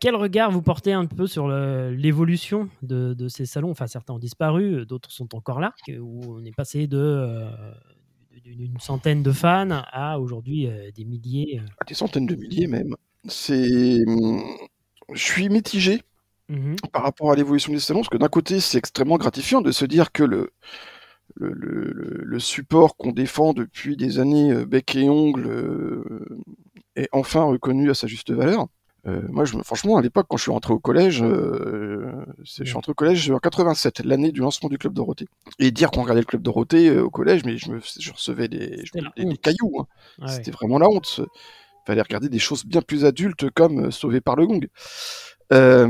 Quel 0.00 0.16
regard 0.16 0.50
vous 0.50 0.62
portez 0.62 0.94
un 0.94 1.04
peu 1.04 1.26
sur 1.26 1.46
l'évolution 1.46 2.70
de, 2.80 3.12
de 3.12 3.28
ces 3.28 3.44
salons? 3.44 3.70
Enfin, 3.70 3.86
certains 3.86 4.14
ont 4.14 4.18
disparu, 4.18 4.86
d'autres 4.86 5.10
sont 5.10 5.34
encore 5.34 5.60
là, 5.60 5.74
où 6.00 6.22
on 6.26 6.42
est 6.42 6.56
passé 6.56 6.86
de 6.86 7.46
d'une 8.56 8.78
centaine 8.80 9.22
de 9.22 9.32
fans 9.32 9.82
à 9.92 10.18
aujourd'hui 10.18 10.66
euh, 10.66 10.90
des 10.94 11.04
milliers. 11.04 11.60
euh. 11.62 11.66
À 11.80 11.84
des 11.84 11.94
centaines 11.94 12.26
de 12.26 12.34
milliers 12.34 12.66
même. 12.66 12.94
C'est, 13.28 13.98
je 15.12 15.22
suis 15.22 15.48
mitigé 15.48 16.02
Mhm. 16.50 16.76
par 16.92 17.02
rapport 17.02 17.30
à 17.30 17.36
l'évolution 17.36 17.74
des 17.74 17.78
salons, 17.80 18.00
parce 18.00 18.08
que 18.08 18.16
d'un 18.16 18.28
côté, 18.28 18.58
c'est 18.60 18.78
extrêmement 18.78 19.18
gratifiant 19.18 19.60
de 19.60 19.70
se 19.70 19.84
dire 19.84 20.12
que 20.12 20.22
le, 20.22 20.50
le, 21.36 21.52
le- 22.24 22.38
support 22.38 22.96
qu'on 22.96 23.12
défend 23.12 23.52
depuis 23.52 23.96
des 23.98 24.18
années 24.18 24.50
euh, 24.52 24.64
bec 24.64 24.96
et 24.96 25.10
ongle 25.10 25.46
est 26.96 27.08
enfin 27.12 27.42
reconnu 27.44 27.90
à 27.90 27.94
sa 27.94 28.06
juste 28.06 28.30
valeur. 28.30 28.66
Euh, 29.06 29.22
moi, 29.28 29.44
je, 29.44 29.56
me- 29.56 29.62
franchement, 29.62 29.96
à 29.96 30.02
l'époque, 30.02 30.26
quand 30.28 30.36
je 30.36 30.42
suis 30.42 30.50
rentré 30.50 30.72
au 30.74 30.78
collège, 30.78 31.22
euh, 31.22 32.12
je 32.42 32.64
suis 32.64 32.72
rentré 32.72 32.90
au 32.90 32.94
collège 32.94 33.30
en 33.30 33.38
87, 33.38 34.04
l'année 34.04 34.32
du 34.32 34.40
lancement 34.40 34.68
du 34.68 34.76
Club 34.76 34.92
Dorothée. 34.92 35.26
Et 35.58 35.70
dire 35.70 35.90
qu'on 35.90 36.02
regardait 36.02 36.20
le 36.22 36.26
Club 36.26 36.42
Dorothée 36.42 36.88
euh, 36.88 37.04
au 37.04 37.10
collège, 37.10 37.44
mais 37.44 37.56
je, 37.58 37.70
me, 37.70 37.80
je 37.98 38.12
recevais 38.12 38.48
des, 38.48 38.84
je 38.84 38.92
des- 38.92 39.36
cailloux. 39.38 39.80
hein. 39.80 39.86
Ah 40.20 40.26
ouais. 40.26 40.32
C'était 40.32 40.50
vraiment 40.50 40.78
la 40.78 40.88
honte. 40.88 41.20
Fallait 41.86 42.02
regarder 42.02 42.28
des 42.28 42.38
choses 42.40 42.66
bien 42.66 42.82
plus 42.82 43.04
adultes 43.04 43.48
comme 43.50 43.86
euh, 43.86 43.90
Sauvé 43.90 44.20
par 44.20 44.36
le 44.36 44.46
Gong. 44.46 44.66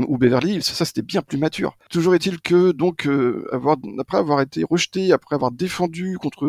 ou 0.07 0.17
Beverly 0.17 0.53
Hills. 0.53 0.63
Ça, 0.63 0.85
c'était 0.85 1.01
bien 1.01 1.21
plus 1.21 1.37
mature. 1.37 1.75
Toujours 1.89 2.15
est-il 2.15 2.39
que, 2.39 2.71
donc, 2.71 3.07
avoir, 3.51 3.75
après 3.97 4.17
avoir 4.17 4.39
été 4.39 4.63
rejeté, 4.63 5.11
après 5.11 5.35
avoir 5.35 5.51
défendu 5.51 6.17
contre 6.17 6.45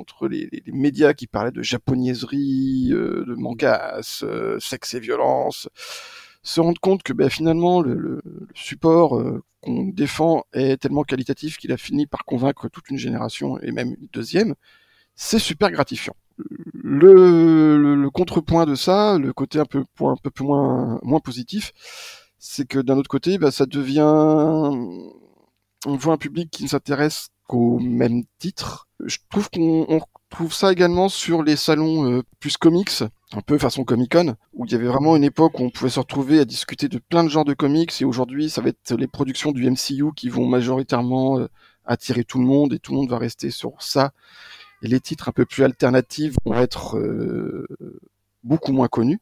contre 0.00 0.28
les, 0.28 0.48
les, 0.50 0.72
médias 0.72 1.12
qui 1.12 1.26
parlaient 1.26 1.50
de 1.50 1.62
japonaiserie, 1.62 2.88
de 2.90 3.34
mangas, 3.36 4.24
sexe 4.58 4.94
et 4.94 5.00
violence, 5.00 5.68
se 6.42 6.60
rendre 6.62 6.80
compte 6.80 7.02
que 7.02 7.12
ben, 7.12 7.28
finalement 7.28 7.82
le, 7.82 7.94
le, 7.94 8.22
support 8.54 9.22
qu'on 9.60 9.88
défend 9.88 10.44
est 10.54 10.80
tellement 10.80 11.02
qualitatif 11.02 11.58
qu'il 11.58 11.70
a 11.72 11.76
fini 11.76 12.06
par 12.06 12.24
convaincre 12.24 12.70
toute 12.70 12.88
une 12.88 12.96
génération 12.96 13.58
et 13.60 13.72
même 13.72 13.94
une 14.00 14.08
deuxième, 14.10 14.54
c'est 15.14 15.38
super 15.38 15.70
gratifiant. 15.70 16.14
Le, 16.72 17.76
le, 17.94 18.10
contrepoint 18.10 18.64
de 18.64 18.74
ça, 18.74 19.18
le 19.18 19.34
côté 19.34 19.58
un 19.58 19.66
peu, 19.66 19.84
un 20.00 20.16
peu 20.22 20.30
plus 20.30 20.44
moins, 20.44 20.98
moins 21.02 21.20
positif, 21.20 21.72
c'est 22.38 22.66
que 22.66 22.78
d'un 22.78 22.96
autre 22.96 23.10
côté, 23.10 23.36
bah, 23.36 23.50
ça 23.50 23.66
devient, 23.66 24.00
on 25.86 25.96
voit 25.96 26.14
un 26.14 26.18
public 26.18 26.50
qui 26.50 26.62
ne 26.64 26.68
s'intéresse 26.68 27.28
qu'au 27.50 27.80
même 27.80 28.22
titre. 28.38 28.86
Je 29.04 29.18
trouve 29.28 29.50
qu'on 29.50 30.00
trouve 30.28 30.54
ça 30.54 30.70
également 30.70 31.08
sur 31.08 31.42
les 31.42 31.56
salons 31.56 32.08
euh, 32.08 32.22
plus 32.38 32.56
comics, 32.56 33.02
un 33.32 33.40
peu 33.40 33.58
façon 33.58 33.82
Comic 33.82 34.12
Con, 34.12 34.36
où 34.54 34.66
il 34.66 34.70
y 34.70 34.76
avait 34.76 34.86
vraiment 34.86 35.16
une 35.16 35.24
époque 35.24 35.58
où 35.58 35.64
on 35.64 35.70
pouvait 35.70 35.90
se 35.90 35.98
retrouver 35.98 36.38
à 36.38 36.44
discuter 36.44 36.86
de 36.86 36.98
plein 36.98 37.24
de 37.24 37.28
genres 37.28 37.44
de 37.44 37.52
comics, 37.52 37.90
et 38.00 38.04
aujourd'hui, 38.04 38.50
ça 38.50 38.60
va 38.60 38.68
être 38.68 38.94
les 38.94 39.08
productions 39.08 39.50
du 39.50 39.68
MCU 39.68 40.12
qui 40.14 40.28
vont 40.28 40.46
majoritairement 40.46 41.40
euh, 41.40 41.48
attirer 41.84 42.22
tout 42.22 42.38
le 42.38 42.44
monde, 42.44 42.72
et 42.72 42.78
tout 42.78 42.92
le 42.92 42.98
monde 42.98 43.10
va 43.10 43.18
rester 43.18 43.50
sur 43.50 43.82
ça 43.82 44.12
et 44.82 44.88
les 44.88 45.00
titres 45.00 45.28
un 45.28 45.32
peu 45.32 45.44
plus 45.44 45.64
alternatifs 45.64 46.34
vont 46.46 46.54
être 46.54 46.96
euh, 46.96 47.66
beaucoup 48.44 48.72
moins 48.72 48.88
connus. 48.88 49.20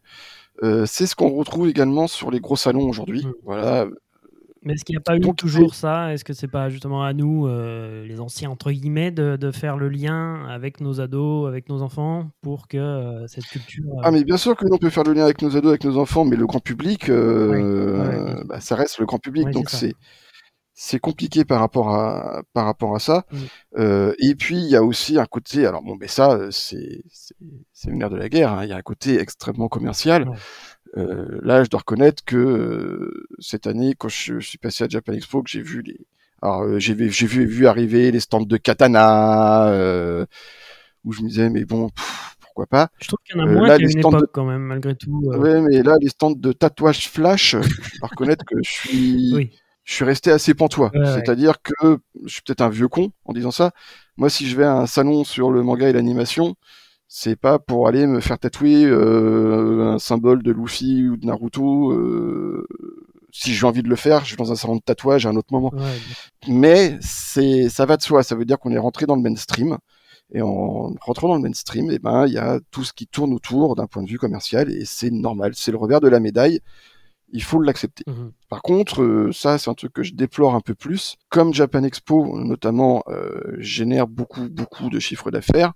C'est 0.86 1.06
ce 1.06 1.16
qu'on 1.16 1.30
retrouve 1.30 1.68
également 1.68 2.06
sur 2.06 2.30
les 2.30 2.38
gros 2.38 2.56
salons 2.56 2.88
aujourd'hui. 2.88 3.24
Mmh. 3.24 3.32
Voilà. 3.44 3.86
Mais 4.62 4.74
est-ce 4.74 4.84
qu'il 4.84 4.94
n'y 4.94 4.98
a 4.98 5.00
pas 5.00 5.16
eu 5.16 5.20
toujours 5.34 5.74
ça? 5.74 6.12
Est-ce 6.12 6.24
que 6.24 6.32
c'est 6.32 6.48
pas 6.48 6.68
justement 6.68 7.04
à 7.04 7.12
nous, 7.12 7.46
euh, 7.46 8.04
les 8.04 8.20
anciens 8.20 8.50
entre 8.50 8.70
guillemets, 8.72 9.10
de, 9.10 9.36
de, 9.36 9.50
faire 9.50 9.76
le 9.76 9.88
lien 9.88 10.44
avec 10.48 10.80
nos 10.80 11.00
ados, 11.00 11.48
avec 11.48 11.68
nos 11.68 11.82
enfants, 11.82 12.30
pour 12.42 12.68
que 12.68 13.24
cette 13.28 13.46
culture 13.46 13.84
Ah 14.02 14.10
mais 14.10 14.24
bien 14.24 14.36
sûr 14.36 14.56
que 14.56 14.66
l'on 14.66 14.78
peut 14.78 14.90
faire 14.90 15.04
le 15.04 15.12
lien 15.12 15.24
avec 15.24 15.42
nos 15.42 15.56
ados, 15.56 15.70
avec 15.70 15.84
nos 15.84 15.98
enfants, 15.98 16.24
mais 16.24 16.36
le 16.36 16.46
grand 16.46 16.60
public, 16.60 17.10
bah, 17.10 18.60
ça 18.60 18.74
reste 18.74 18.98
le 18.98 19.06
grand 19.06 19.18
public, 19.18 19.50
donc 19.50 19.70
c'est 19.70 19.94
c'est 20.80 21.00
compliqué 21.00 21.44
par 21.44 21.58
rapport 21.58 21.92
à 21.92 22.42
par 22.52 22.64
rapport 22.64 22.94
à 22.94 23.00
ça. 23.00 23.24
Euh, 23.76 24.14
et 24.20 24.36
puis 24.36 24.58
il 24.58 24.70
y 24.70 24.76
a 24.76 24.84
aussi 24.84 25.18
un 25.18 25.26
côté, 25.26 25.66
alors 25.66 25.82
bon, 25.82 25.96
mais 26.00 26.06
ça 26.06 26.38
c'est 26.52 27.02
c'est 27.72 27.90
une 27.90 28.00
ère 28.00 28.10
de 28.10 28.16
la 28.16 28.28
guerre. 28.28 28.52
Hein. 28.52 28.64
Il 28.64 28.70
y 28.70 28.72
a 28.72 28.76
un 28.76 28.82
côté 28.82 29.18
extrêmement 29.18 29.66
commercial. 29.66 30.30
Euh, 30.96 31.38
là, 31.42 31.64
je 31.64 31.68
dois 31.68 31.80
reconnaître 31.80 32.24
que 32.24 32.36
euh, 32.36 33.26
cette 33.38 33.66
année, 33.66 33.94
quand 33.96 34.08
je, 34.08 34.40
suis 34.40 34.58
passé 34.58 34.84
à 34.84 34.88
Japan 34.88 35.12
Expo, 35.12 35.42
que 35.42 35.50
j'ai 35.50 35.62
vu 35.62 35.82
les, 35.82 35.98
alors 36.40 36.62
euh, 36.62 36.78
j'ai 36.78 36.94
vu 36.94 37.10
j'ai 37.10 37.26
vu, 37.26 37.46
vu 37.46 37.66
arriver 37.66 38.10
les 38.10 38.20
stands 38.20 38.40
de 38.40 38.56
katana, 38.56 39.66
où 41.04 41.12
je 41.12 41.22
me 41.22 41.28
disais 41.28 41.50
mais 41.50 41.64
bon. 41.64 41.90
pourquoi 42.40 42.66
pas. 42.66 42.88
Je 43.00 43.08
trouve 43.08 43.18
qu'il 43.24 43.36
y 43.36 43.40
en 43.40 43.46
a 43.46 43.52
moins 43.52 43.68
qu'à 43.68 43.76
une 43.78 43.98
époque 43.98 44.30
quand 44.32 44.44
même, 44.44 44.62
malgré 44.62 44.94
tout. 44.96 45.20
Ouais, 45.24 45.60
mais 45.60 45.82
là, 45.82 45.96
les 46.00 46.08
stands 46.08 46.32
de 46.32 46.52
tatouage 46.52 47.08
flash, 47.08 47.56
je 47.56 47.98
dois 47.98 48.08
reconnaître 48.08 48.44
que 48.44 48.56
je 48.62 48.70
suis, 48.70 49.32
oui 49.34 49.50
je 49.88 49.94
suis 49.94 50.04
resté 50.04 50.30
assez 50.30 50.52
pantois. 50.52 50.92
C'est-à-dire 50.92 51.62
que 51.62 51.98
je 52.26 52.28
suis 52.30 52.42
peut-être 52.42 52.60
un 52.60 52.68
vieux 52.68 52.88
con 52.88 53.10
en 53.24 53.32
disant 53.32 53.50
ça. 53.50 53.72
Moi, 54.18 54.28
si 54.28 54.46
je 54.46 54.54
vais 54.54 54.64
à 54.64 54.74
un 54.74 54.86
salon 54.86 55.24
sur 55.24 55.50
le 55.50 55.62
manga 55.62 55.88
et 55.88 55.94
l'animation, 55.94 56.56
c'est 57.08 57.36
pas 57.36 57.58
pour 57.58 57.88
aller 57.88 58.06
me 58.06 58.20
faire 58.20 58.38
tatouer 58.38 58.84
euh, 58.84 59.94
un 59.94 59.98
symbole 59.98 60.42
de 60.42 60.52
Luffy 60.52 61.08
ou 61.08 61.16
de 61.16 61.26
Naruto. 61.26 61.92
Euh, 61.92 62.66
si 63.32 63.54
j'ai 63.54 63.66
envie 63.66 63.82
de 63.82 63.88
le 63.88 63.96
faire, 63.96 64.24
je 64.24 64.32
vais 64.32 64.36
dans 64.36 64.52
un 64.52 64.56
salon 64.56 64.76
de 64.76 64.82
tatouage 64.82 65.24
à 65.24 65.30
un 65.30 65.36
autre 65.36 65.52
moment. 65.52 65.72
Mais 66.46 66.98
c'est, 67.00 67.68
ça 67.70 67.86
va 67.86 67.96
de 67.96 68.02
soi. 68.02 68.22
Ça 68.22 68.34
veut 68.34 68.44
dire 68.44 68.58
qu'on 68.58 68.72
est 68.72 68.78
rentré 68.78 69.06
dans 69.06 69.16
le 69.16 69.22
mainstream. 69.22 69.78
Et 70.34 70.42
en 70.42 70.94
rentrant 71.00 71.28
dans 71.28 71.36
le 71.36 71.40
mainstream, 71.40 71.90
eh 71.90 71.98
ben, 71.98 72.26
il 72.26 72.34
y 72.34 72.38
a 72.38 72.60
tout 72.70 72.84
ce 72.84 72.92
qui 72.92 73.06
tourne 73.06 73.32
autour 73.32 73.74
d'un 73.74 73.86
point 73.86 74.02
de 74.02 74.08
vue 74.08 74.18
commercial 74.18 74.70
et 74.70 74.84
c'est 74.84 75.10
normal. 75.10 75.52
C'est 75.54 75.70
le 75.70 75.78
revers 75.78 76.00
de 76.00 76.08
la 76.08 76.20
médaille 76.20 76.60
il 77.32 77.42
faut 77.42 77.60
l'accepter. 77.60 78.04
Mhm. 78.06 78.32
Par 78.48 78.62
contre, 78.62 79.02
euh, 79.02 79.32
ça 79.32 79.58
c'est 79.58 79.70
un 79.70 79.74
truc 79.74 79.92
que 79.92 80.02
je 80.02 80.14
déplore 80.14 80.54
un 80.54 80.60
peu 80.60 80.74
plus. 80.74 81.16
Comme 81.28 81.52
Japan 81.52 81.82
Expo 81.82 82.38
notamment 82.38 83.02
euh, 83.08 83.56
génère 83.58 84.06
beaucoup 84.06 84.48
beaucoup 84.48 84.88
de 84.88 84.98
chiffres 84.98 85.30
d'affaires, 85.30 85.72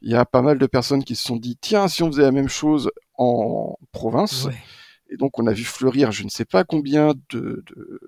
il 0.00 0.10
y 0.10 0.14
a 0.14 0.24
pas 0.24 0.42
mal 0.42 0.58
de 0.58 0.66
personnes 0.66 1.04
qui 1.04 1.16
se 1.16 1.24
sont 1.24 1.36
dit 1.36 1.56
tiens 1.60 1.88
si 1.88 2.02
on 2.02 2.10
faisait 2.10 2.22
la 2.22 2.32
même 2.32 2.48
chose 2.48 2.90
en 3.16 3.76
province. 3.92 4.48
Et 5.08 5.16
donc 5.16 5.38
on 5.38 5.46
a 5.46 5.52
vu 5.52 5.64
fleurir 5.64 6.12
je 6.12 6.24
ne 6.24 6.28
sais 6.28 6.44
pas 6.44 6.64
combien 6.64 7.14
de, 7.30 7.64
de 7.66 8.00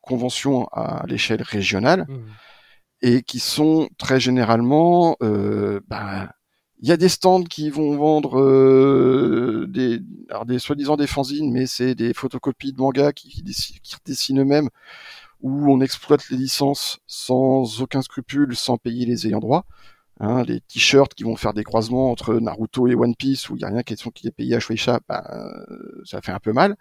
conventions 0.00 0.66
à 0.72 1.04
l'échelle 1.06 1.42
régionale. 1.42 2.06
Mhm. 2.08 2.26
Et 3.04 3.22
qui 3.22 3.40
sont 3.40 3.88
très 3.98 4.20
généralement 4.20 5.16
euh, 5.22 5.80
bah, 5.88 6.30
il 6.82 6.88
y 6.88 6.92
a 6.92 6.96
des 6.96 7.08
stands 7.08 7.44
qui 7.44 7.70
vont 7.70 7.96
vendre 7.96 8.40
euh, 8.40 9.66
des, 9.68 10.00
alors 10.28 10.44
des 10.44 10.58
soi-disant 10.58 10.96
des 10.96 11.06
fanzines, 11.06 11.52
mais 11.52 11.66
c'est 11.66 11.94
des 11.94 12.12
photocopies 12.12 12.72
de 12.72 12.80
mangas 12.80 13.12
qui, 13.12 13.28
qui 13.30 13.96
dessinent 14.04 14.40
eux-mêmes, 14.40 14.68
où 15.40 15.72
on 15.72 15.80
exploite 15.80 16.28
les 16.28 16.36
licences 16.36 16.98
sans 17.06 17.80
aucun 17.80 18.02
scrupule, 18.02 18.56
sans 18.56 18.78
payer 18.78 19.06
les 19.06 19.28
ayants 19.28 19.38
droit. 19.38 19.64
Hein, 20.22 20.44
les 20.44 20.60
t-shirts 20.60 21.14
qui 21.14 21.24
vont 21.24 21.34
faire 21.34 21.52
des 21.52 21.64
croisements 21.64 22.10
entre 22.10 22.34
Naruto 22.34 22.86
et 22.86 22.94
One 22.94 23.16
Piece, 23.16 23.50
où 23.50 23.56
il 23.56 23.58
n'y 23.58 23.64
a 23.64 23.68
rien 23.68 23.82
qui 23.82 23.94
est, 23.94 24.12
qui 24.12 24.28
est 24.28 24.30
payé 24.30 24.54
à 24.54 24.60
Shueisha, 24.60 25.00
ben, 25.08 25.20
ça 26.04 26.20
fait 26.22 26.30
un 26.30 26.38
peu 26.38 26.52
mal. 26.52 26.76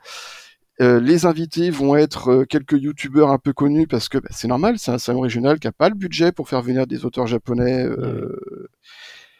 Euh, 0.79 0.99
les 0.99 1.25
invités 1.25 1.69
vont 1.69 1.95
être 1.95 2.29
euh, 2.29 2.45
quelques 2.45 2.79
youtubeurs 2.81 3.29
un 3.29 3.37
peu 3.39 3.51
connus 3.51 3.87
parce 3.87 4.09
que 4.09 4.19
ben, 4.19 4.29
c'est 4.31 4.47
normal, 4.47 4.79
c'est 4.79 4.91
un 4.91 4.97
salon 4.99 5.21
régional 5.21 5.59
qui 5.59 5.67
n'a 5.67 5.71
pas 5.71 5.89
le 5.89 5.95
budget 5.95 6.31
pour 6.31 6.49
faire 6.49 6.61
venir 6.61 6.87
des 6.87 7.03
auteurs 7.03 7.27
japonais. 7.27 7.83
Euh, 7.83 8.69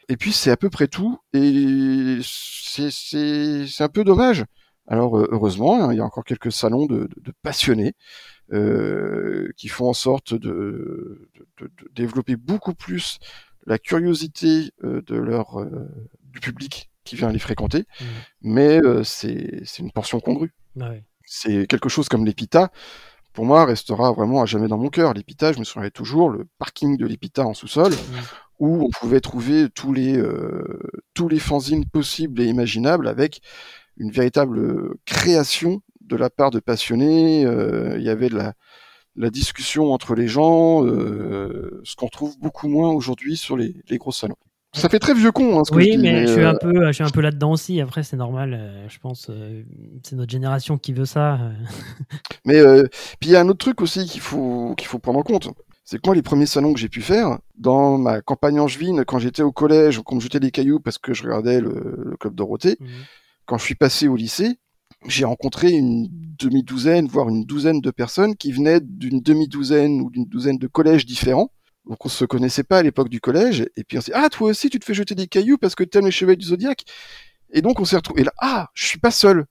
et 0.09 0.17
puis 0.17 0.33
c'est 0.33 0.51
à 0.51 0.57
peu 0.57 0.69
près 0.69 0.87
tout. 0.87 1.19
Et 1.33 2.19
c'est 2.23 3.81
un 3.83 3.89
peu 3.89 4.03
dommage. 4.03 4.45
Alors 4.87 5.17
euh, 5.17 5.27
heureusement, 5.31 5.83
hein, 5.83 5.93
il 5.93 5.97
y 5.97 6.01
a 6.01 6.05
encore 6.05 6.25
quelques 6.25 6.51
salons 6.51 6.85
de, 6.85 7.07
de, 7.17 7.33
passionnés 7.43 7.93
euh, 8.51 9.49
qui 9.57 9.67
font 9.67 9.89
en 9.89 9.93
sorte 9.93 10.33
de, 10.33 11.29
de, 11.59 11.71
développer 11.93 12.35
beaucoup 12.35 12.73
plus 12.73 13.19
la 13.65 13.77
curiosité 13.77 14.71
euh, 14.83 15.01
de 15.05 15.15
leur 15.15 15.59
euh, 15.59 15.89
du 16.23 16.39
public 16.39 16.89
qui 17.03 17.15
vient 17.15 17.31
les 17.31 17.39
fréquenter. 17.39 17.79
Mmh. 17.79 18.05
Mais 18.41 18.81
euh, 18.83 19.03
c'est 19.03 19.63
une 19.79 19.91
portion 19.91 20.19
congrue. 20.19 20.53
Ah 20.79 20.91
c'est 21.25 21.65
quelque 21.67 21.89
chose 21.89 22.09
comme 22.09 22.25
l'Epita. 22.25 22.71
Pour 23.33 23.45
moi, 23.45 23.63
restera 23.65 24.11
vraiment 24.11 24.41
à 24.41 24.45
jamais 24.45 24.67
dans 24.67 24.77
mon 24.77 24.89
cœur. 24.89 25.13
L'Epita, 25.13 25.53
je 25.53 25.59
me 25.59 25.63
souviendrai 25.63 25.91
toujours 25.91 26.29
le 26.29 26.47
parking 26.57 26.97
de 26.97 27.05
l'Epita 27.05 27.45
en 27.45 27.53
sous-sol, 27.53 27.93
mmh 27.93 27.95
où 28.61 28.85
on 28.85 28.89
pouvait 28.91 29.19
trouver 29.19 29.69
tous 29.73 29.91
les 29.91 30.15
euh, 30.17 30.63
tous 31.15 31.27
les 31.27 31.39
fanzines 31.39 31.85
possibles 31.85 32.39
et 32.41 32.45
imaginables 32.45 33.07
avec 33.07 33.41
une 33.97 34.11
véritable 34.11 34.93
création 35.05 35.81
de 35.99 36.15
la 36.15 36.29
part 36.29 36.51
de 36.51 36.59
passionnés. 36.59 37.43
Euh, 37.43 37.97
il 37.97 38.03
y 38.03 38.09
avait 38.09 38.29
de 38.29 38.35
la, 38.35 38.53
la 39.15 39.29
discussion 39.29 39.93
entre 39.93 40.15
les 40.15 40.27
gens, 40.27 40.85
euh, 40.85 41.81
ce 41.83 41.95
qu'on 41.95 42.07
trouve 42.07 42.37
beaucoup 42.39 42.67
moins 42.67 42.91
aujourd'hui 42.91 43.37
sur 43.37 43.57
les, 43.57 43.75
les 43.89 43.97
gros 43.97 44.11
salons. 44.11 44.35
Ça 44.73 44.87
fait 44.87 44.99
très 44.99 45.13
vieux 45.13 45.33
con. 45.33 45.59
Hein, 45.59 45.63
ce 45.65 45.73
oui, 45.73 45.87
que 45.87 45.93
je 45.95 45.99
mais, 45.99 46.27
je 46.27 46.33
suis 46.33 46.43
un 46.43 46.55
peu, 46.55 46.87
je 46.87 46.91
suis 46.93 47.03
un 47.03 47.09
peu 47.09 47.19
là-dedans 47.19 47.51
aussi. 47.51 47.81
Après, 47.81 48.03
c'est 48.03 48.15
normal. 48.15 48.87
je 48.87 48.99
pense, 48.99 49.29
c'est 50.03 50.15
notre 50.15 50.31
génération 50.31 50.77
qui 50.77 50.93
veut 50.93 51.05
ça. 51.05 51.39
mais 52.45 52.63
puis 53.19 53.29
il 53.29 53.31
y 53.31 53.35
a 53.35 53.41
un 53.41 53.49
autre 53.49 53.59
truc 53.59 53.81
aussi 53.81 54.05
qu'il 54.05 54.21
faut 54.21 54.73
qu'il 54.77 54.87
faut 54.87 54.99
prendre 54.99 55.19
en 55.19 55.23
compte 55.23 55.49
c'est 55.91 55.97
que 55.97 56.07
moi, 56.07 56.15
les 56.15 56.21
premiers 56.21 56.45
salons 56.45 56.73
que 56.73 56.79
j'ai 56.79 56.87
pu 56.87 57.01
faire, 57.01 57.39
dans 57.57 57.97
ma 57.97 58.21
campagne 58.21 58.61
angevine, 58.61 59.03
quand 59.03 59.19
j'étais 59.19 59.41
au 59.41 59.51
collège, 59.51 59.99
qu'on 59.99 60.15
me 60.15 60.21
jetait 60.21 60.39
des 60.39 60.49
cailloux 60.49 60.79
parce 60.79 60.97
que 60.97 61.13
je 61.13 61.23
regardais 61.23 61.59
le, 61.59 62.15
club 62.17 62.33
Dorothée, 62.33 62.77
mmh. 62.79 62.85
quand 63.45 63.57
je 63.57 63.65
suis 63.65 63.75
passé 63.75 64.07
au 64.07 64.15
lycée, 64.15 64.57
j'ai 65.07 65.25
rencontré 65.25 65.71
une 65.71 66.07
demi-douzaine, 66.09 67.07
voire 67.07 67.29
une 67.29 67.43
douzaine 67.43 67.81
de 67.81 67.91
personnes 67.91 68.35
qui 68.35 68.51
venaient 68.51 68.79
d'une 68.81 69.21
demi-douzaine 69.21 70.01
ou 70.01 70.09
d'une 70.09 70.25
douzaine 70.25 70.57
de 70.57 70.67
collèges 70.67 71.05
différents. 71.05 71.51
Donc 71.89 72.05
on 72.05 72.09
se 72.09 72.25
connaissait 72.25 72.63
pas 72.63 72.79
à 72.79 72.83
l'époque 72.83 73.09
du 73.09 73.19
collège, 73.19 73.65
et 73.75 73.83
puis 73.83 73.97
on 73.97 74.01
s'est 74.01 74.11
ah 74.13 74.29
toi 74.29 74.49
aussi 74.49 74.69
tu 74.69 74.79
te 74.79 74.85
fais 74.85 74.93
jeter 74.93 75.15
des 75.15 75.27
cailloux 75.27 75.57
parce 75.57 75.73
que 75.73 75.83
t'aimes 75.83 76.05
les 76.05 76.11
chevaliers 76.11 76.37
du 76.37 76.45
zodiaque. 76.45 76.83
Et 77.51 77.61
donc 77.61 77.79
on 77.79 77.85
s'est 77.85 77.95
retrouvé. 77.95 78.21
Et 78.21 78.23
là 78.25 78.33
ah 78.39 78.67
je 78.73 78.85
suis 78.85 78.99
pas 78.99 79.11
seul. 79.11 79.45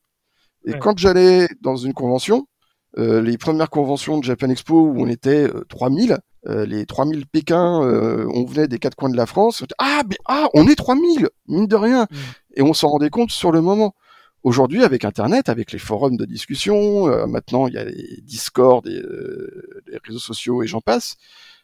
Et 0.67 0.75
quand 0.79 0.99
j'allais 0.99 1.49
dans 1.63 1.77
une 1.77 1.95
convention, 1.95 2.47
euh, 2.99 3.23
les 3.23 3.39
premières 3.39 3.71
conventions 3.71 4.19
de 4.19 4.25
Japan 4.25 4.51
Expo 4.51 4.75
où 4.75 5.03
on 5.03 5.09
était 5.09 5.49
3000, 5.69 6.19
euh, 6.49 6.65
les 6.65 6.87
3000 6.87 7.27
Pékin, 7.27 7.83
euh, 7.83 8.27
on 8.35 8.45
venait 8.45 8.69
des 8.69 8.79
quatre 8.79 8.95
coins 8.95 9.11
de 9.11 9.17
la 9.17 9.27
France. 9.27 9.65
ah, 9.79 10.03
mais, 10.09 10.17
ah, 10.27 10.49
on 10.55 10.67
est 10.67 10.75
3000, 10.75 11.29
mine 11.49 11.67
de 11.67 11.77
rien. 11.77 12.05
Mm. 12.05 12.17
Et 12.57 12.63
on 12.63 12.73
s'en 12.73 12.89
rendait 12.89 13.11
compte 13.11 13.31
sur 13.31 13.53
le 13.53 13.61
moment. 13.61 13.95
Aujourd'hui, 14.42 14.85
avec 14.85 15.05
Internet, 15.05 15.48
avec 15.48 15.72
les 15.72 15.79
forums 15.79 16.16
de 16.16 16.24
discussion, 16.24 17.09
euh, 17.09 17.26
maintenant 17.26 17.66
il 17.66 17.74
y 17.74 17.79
a 17.79 17.85
les 17.85 18.20
Discord, 18.22 18.87
et, 18.87 19.03
les 19.87 19.98
réseaux 20.05 20.18
sociaux 20.18 20.62
et 20.62 20.66
j'en 20.66 20.81
passe, 20.81 21.16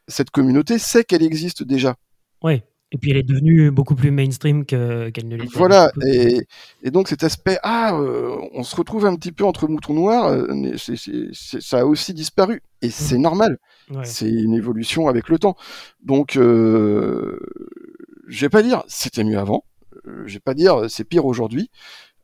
cette 0.08 0.30
communauté 0.30 0.78
sait 0.78 1.04
qu'elle 1.04 1.22
existe 1.22 1.62
déjà. 1.62 1.96
Oui. 2.42 2.62
Et 2.92 2.98
puis 2.98 3.10
elle 3.10 3.16
est 3.16 3.24
devenue 3.24 3.72
beaucoup 3.72 3.96
plus 3.96 4.12
mainstream 4.12 4.64
qu'elle 4.64 5.12
ne 5.24 5.36
l'était. 5.36 5.58
Voilà, 5.58 5.90
et, 6.06 6.46
et, 6.84 6.90
donc 6.92 7.08
cet 7.08 7.24
aspect, 7.24 7.58
ah, 7.64 7.98
on 8.52 8.62
se 8.62 8.76
retrouve 8.76 9.06
un 9.06 9.16
petit 9.16 9.32
peu 9.32 9.44
entre 9.44 9.66
moutons 9.66 9.94
noirs, 9.94 10.46
ça 11.32 11.80
a 11.80 11.84
aussi 11.84 12.14
disparu, 12.14 12.62
et 12.82 12.88
mmh. 12.88 12.90
c'est 12.90 13.18
normal. 13.18 13.58
C'est 14.04 14.30
une 14.30 14.54
évolution 14.54 15.08
avec 15.08 15.28
le 15.28 15.38
temps. 15.38 15.56
Donc, 16.02 16.36
euh, 16.36 17.38
je 18.28 18.40
vais 18.40 18.48
pas 18.50 18.62
dire 18.62 18.84
c'était 18.86 19.24
mieux 19.24 19.38
avant, 19.38 19.64
je 20.24 20.34
vais 20.34 20.40
pas 20.40 20.54
dire 20.54 20.88
c'est 20.88 21.04
pire 21.04 21.26
aujourd'hui. 21.26 21.70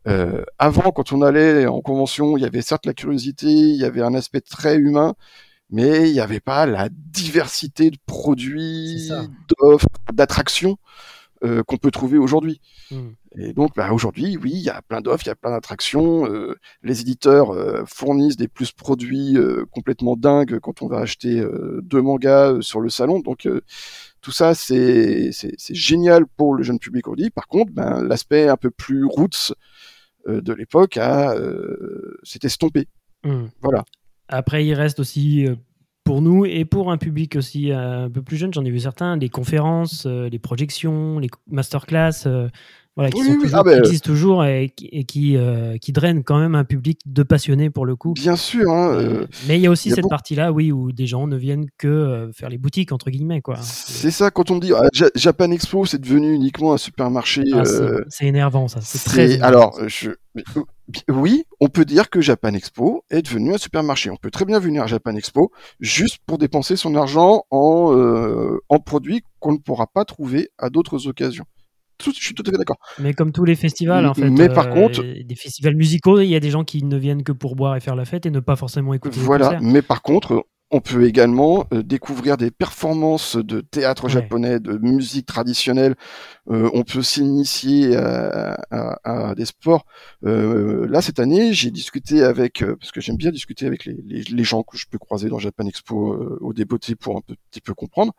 Euh, 0.08 0.44
avant, 0.58 0.90
quand 0.90 1.12
on 1.12 1.22
allait 1.22 1.66
en 1.66 1.80
convention, 1.80 2.36
il 2.36 2.42
y 2.42 2.46
avait 2.46 2.62
certes 2.62 2.86
la 2.86 2.94
curiosité, 2.94 3.48
il 3.48 3.76
y 3.76 3.84
avait 3.84 4.02
un 4.02 4.14
aspect 4.14 4.40
très 4.40 4.76
humain, 4.76 5.14
mais 5.70 6.08
il 6.08 6.12
n'y 6.12 6.20
avait 6.20 6.40
pas 6.40 6.66
la 6.66 6.88
diversité 6.90 7.90
de 7.90 7.98
produits, 8.06 9.10
d'offres, 9.48 9.88
d'attractions 10.12 10.76
euh, 11.44 11.62
qu'on 11.64 11.76
peut 11.76 11.90
trouver 11.90 12.18
aujourd'hui. 12.18 12.60
Hmm. 12.90 13.10
Et 13.36 13.52
donc, 13.52 13.74
bah, 13.74 13.92
aujourd'hui, 13.92 14.36
oui, 14.36 14.50
il 14.54 14.60
y 14.60 14.68
a 14.68 14.82
plein 14.82 15.00
d'offres, 15.00 15.24
il 15.24 15.28
y 15.28 15.32
a 15.32 15.34
plein 15.34 15.50
d'attractions. 15.50 16.26
Euh, 16.26 16.54
les 16.82 17.00
éditeurs 17.00 17.50
euh, 17.50 17.82
fournissent 17.86 18.36
des 18.36 18.48
plus 18.48 18.72
produits 18.72 19.36
euh, 19.36 19.64
complètement 19.70 20.16
dingues 20.16 20.58
quand 20.60 20.82
on 20.82 20.86
va 20.86 20.98
acheter 20.98 21.40
euh, 21.40 21.80
deux 21.82 22.02
mangas 22.02 22.58
sur 22.60 22.80
le 22.80 22.90
salon. 22.90 23.20
Donc, 23.20 23.48
tout 24.20 24.32
ça, 24.32 24.54
c'est 24.54 25.30
génial 25.70 26.26
pour 26.26 26.54
le 26.54 26.62
jeune 26.62 26.78
public 26.78 27.08
aujourd'hui. 27.08 27.30
Par 27.30 27.48
contre, 27.48 27.72
ben, 27.72 28.02
l'aspect 28.02 28.48
un 28.48 28.56
peu 28.56 28.70
plus 28.70 29.04
roots 29.04 29.54
de 30.26 30.52
l'époque 30.52 30.96
a 30.96 31.34
s'est 32.22 32.40
estompé. 32.42 32.88
Hmm. 33.24 33.46
Voilà. 33.62 33.84
Après, 34.28 34.64
il 34.64 34.74
reste 34.74 35.00
aussi 35.00 35.46
pour 36.04 36.22
nous 36.22 36.44
et 36.44 36.64
pour 36.64 36.90
un 36.90 36.98
public 36.98 37.36
aussi 37.36 37.70
un 37.70 38.10
peu 38.10 38.22
plus 38.22 38.36
jeune, 38.36 38.52
j'en 38.52 38.64
ai 38.64 38.70
vu 38.70 38.80
certains, 38.80 39.16
les 39.16 39.28
conférences, 39.28 40.06
les 40.06 40.38
projections, 40.38 41.18
les 41.18 41.28
masterclass, 41.48 42.26
voilà, 42.94 43.10
qui, 43.10 43.20
ah, 43.54 43.62
ben, 43.62 43.78
existent 43.78 44.10
toujours 44.10 44.44
et, 44.44 44.70
qui, 44.76 45.36
euh, 45.38 45.78
qui 45.78 45.92
drainent 45.92 46.22
quand 46.22 46.38
même 46.38 46.54
un 46.54 46.64
public 46.64 47.00
de 47.06 47.22
passionnés 47.22 47.70
pour 47.70 47.86
le 47.86 47.96
coup. 47.96 48.12
Bien 48.12 48.36
sûr. 48.36 48.70
Hein, 48.70 48.92
euh, 48.92 49.26
mais 49.48 49.58
il 49.58 49.62
y 49.62 49.66
a 49.66 49.70
aussi 49.70 49.90
cette 49.90 50.10
partie-là, 50.10 50.52
oui, 50.52 50.72
où 50.72 50.92
des 50.92 51.06
gens 51.06 51.26
ne 51.26 51.36
viennent 51.36 51.66
que 51.78 51.88
euh, 51.88 52.32
faire 52.32 52.50
les 52.50 52.58
boutiques, 52.58 52.92
entre 52.92 53.08
guillemets. 53.08 53.40
quoi. 53.40 53.56
C'est 53.62 54.10
ça, 54.10 54.30
quand 54.30 54.50
on 54.50 54.58
dit 54.58 54.72
ah, 54.74 54.88
Japan 55.14 55.50
Expo, 55.52 55.86
c'est 55.86 56.00
devenu 56.00 56.34
uniquement 56.34 56.74
un 56.74 56.76
supermarché. 56.76 57.44
Ah, 57.54 57.62
c'est 58.10 58.26
énervant, 58.26 58.68
ça. 58.68 58.80
C'est 58.82 59.02
très. 59.02 59.40
Alors, 59.40 59.78
je... 59.86 60.10
oui, 61.08 61.44
on 61.60 61.68
peut 61.68 61.86
dire 61.86 62.10
que 62.10 62.20
Japan 62.20 62.52
Expo 62.52 63.04
est 63.08 63.22
devenu 63.22 63.54
un 63.54 63.58
supermarché. 63.58 64.10
On 64.10 64.16
peut 64.16 64.30
très 64.30 64.44
bien 64.44 64.58
venir 64.58 64.82
à 64.82 64.86
Japan 64.86 65.16
Expo 65.16 65.50
juste 65.80 66.18
pour 66.26 66.36
dépenser 66.36 66.76
son 66.76 66.94
argent 66.94 67.44
en, 67.50 68.58
en 68.68 68.78
produits 68.80 69.22
qu'on 69.40 69.52
ne 69.52 69.58
pourra 69.58 69.86
pas 69.86 70.04
trouver 70.04 70.50
à 70.58 70.68
d'autres 70.68 71.06
occasions 71.06 71.46
je 72.04 72.10
suis 72.10 72.34
tout 72.34 72.42
à 72.46 72.50
fait 72.50 72.58
d'accord. 72.58 72.76
Mais 72.98 73.14
comme 73.14 73.32
tous 73.32 73.44
les 73.44 73.56
festivals, 73.56 74.06
en 74.06 74.14
fait. 74.14 74.28
Mais 74.30 74.48
par 74.48 74.68
euh, 74.68 74.74
contre. 74.74 75.02
Des 75.02 75.36
festivals 75.36 75.76
musicaux, 75.76 76.20
il 76.20 76.28
y 76.28 76.36
a 76.36 76.40
des 76.40 76.50
gens 76.50 76.64
qui 76.64 76.82
ne 76.82 76.96
viennent 76.96 77.22
que 77.22 77.32
pour 77.32 77.56
boire 77.56 77.76
et 77.76 77.80
faire 77.80 77.96
la 77.96 78.04
fête 78.04 78.26
et 78.26 78.30
ne 78.30 78.40
pas 78.40 78.56
forcément 78.56 78.94
écouter. 78.94 79.18
Voilà, 79.20 79.58
mais 79.60 79.82
par 79.82 80.02
contre, 80.02 80.44
on 80.70 80.80
peut 80.80 81.06
également 81.06 81.66
euh, 81.72 81.82
découvrir 81.82 82.36
des 82.38 82.50
performances 82.50 83.36
de 83.36 83.60
théâtre 83.60 84.08
japonais, 84.08 84.58
de 84.58 84.78
musique 84.78 85.26
traditionnelle. 85.26 85.94
Euh, 86.50 86.70
on 86.72 86.82
peut 86.82 87.02
s'initier 87.02 87.94
à, 87.96 89.34
des 89.36 89.44
sports. 89.44 89.84
là, 90.22 91.00
cette 91.02 91.20
année, 91.20 91.52
j'ai 91.52 91.70
discuté 91.70 92.22
avec, 92.22 92.64
parce 92.80 92.90
que 92.90 93.00
j'aime 93.00 93.16
bien 93.16 93.30
discuter 93.30 93.66
avec 93.66 93.84
les, 93.84 93.94
les, 94.22 94.44
gens 94.44 94.62
que 94.62 94.76
je 94.76 94.86
peux 94.90 94.98
croiser 94.98 95.28
dans 95.28 95.38
Japan 95.38 95.66
Expo 95.66 96.38
au 96.40 96.52
débeauté 96.52 96.96
pour 96.96 97.16
un 97.16 97.20
petit 97.50 97.60
peu 97.60 97.74
comprendre. 97.74 98.12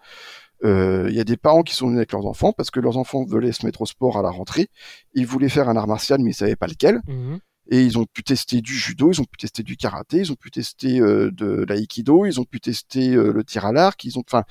Euh, 0.63 1.07
il 1.09 1.15
y 1.15 1.19
a 1.19 1.23
des 1.23 1.37
parents 1.37 1.63
qui 1.63 1.75
sont 1.75 1.87
venus 1.87 1.97
avec 1.97 2.11
leurs 2.13 2.25
enfants 2.25 2.53
parce 2.53 2.71
que 2.71 2.79
leurs 2.79 2.97
enfants 2.97 3.23
voulaient 3.25 3.51
se 3.51 3.65
mettre 3.65 3.81
au 3.81 3.85
sport 3.85 4.17
à 4.17 4.21
la 4.21 4.29
rentrée. 4.29 4.69
Ils 5.13 5.27
voulaient 5.27 5.49
faire 5.49 5.69
un 5.69 5.75
art 5.75 5.87
martial, 5.87 6.21
mais 6.21 6.31
ils 6.31 6.35
savaient 6.35 6.55
pas 6.55 6.67
lequel. 6.67 7.01
Mhm. 7.07 7.39
Et 7.69 7.81
ils 7.81 7.97
ont 7.97 8.05
pu 8.05 8.23
tester 8.23 8.61
du 8.61 8.75
judo, 8.75 9.11
ils 9.11 9.21
ont 9.21 9.25
pu 9.25 9.37
tester 9.37 9.63
du 9.63 9.77
karaté, 9.77 10.17
ils 10.17 10.31
ont 10.31 10.35
pu 10.35 10.51
tester 10.51 10.99
euh, 10.99 11.31
de 11.31 11.65
l'aïkido, 11.67 12.25
ils 12.25 12.39
ont 12.39 12.43
pu 12.43 12.59
tester 12.59 13.13
euh, 13.13 13.31
le 13.31 13.43
tir 13.43 13.65
à 13.65 13.71
l'arc, 13.71 14.03
ils 14.03 14.19
ont, 14.19 14.23
enfin, 14.27 14.43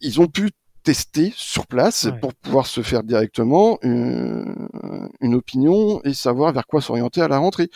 ils 0.00 0.20
ont 0.20 0.28
pu 0.28 0.50
tester 0.84 1.32
sur 1.36 1.66
place 1.66 2.08
pour 2.20 2.32
pouvoir 2.34 2.66
se 2.66 2.82
faire 2.82 3.02
directement 3.02 3.78
une, 3.82 4.68
une, 5.20 5.34
opinion 5.34 6.00
et 6.04 6.14
savoir 6.14 6.52
vers 6.52 6.66
quoi 6.66 6.80
s'orienter 6.80 7.20
à 7.20 7.28
la 7.28 7.38
rentrée. 7.38 7.68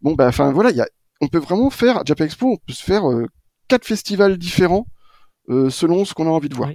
Bon, 0.00 0.14
ben, 0.14 0.26
enfin 0.26 0.52
voilà, 0.52 0.70
y 0.70 0.80
a, 0.80 0.88
on 1.20 1.28
peut 1.28 1.38
vraiment 1.38 1.70
faire 1.70 1.98
à 1.98 2.02
Japan 2.04 2.24
Expo, 2.24 2.52
on 2.52 2.56
peut 2.56 2.72
se 2.72 2.82
faire 2.82 3.04
quatre 3.68 3.84
festivals 3.84 4.38
différents 4.38 4.86
euh, 5.50 5.70
selon 5.70 6.04
ce 6.04 6.12
qu'on 6.12 6.26
a 6.26 6.30
envie 6.30 6.50
de 6.50 6.54
voir. 6.54 6.70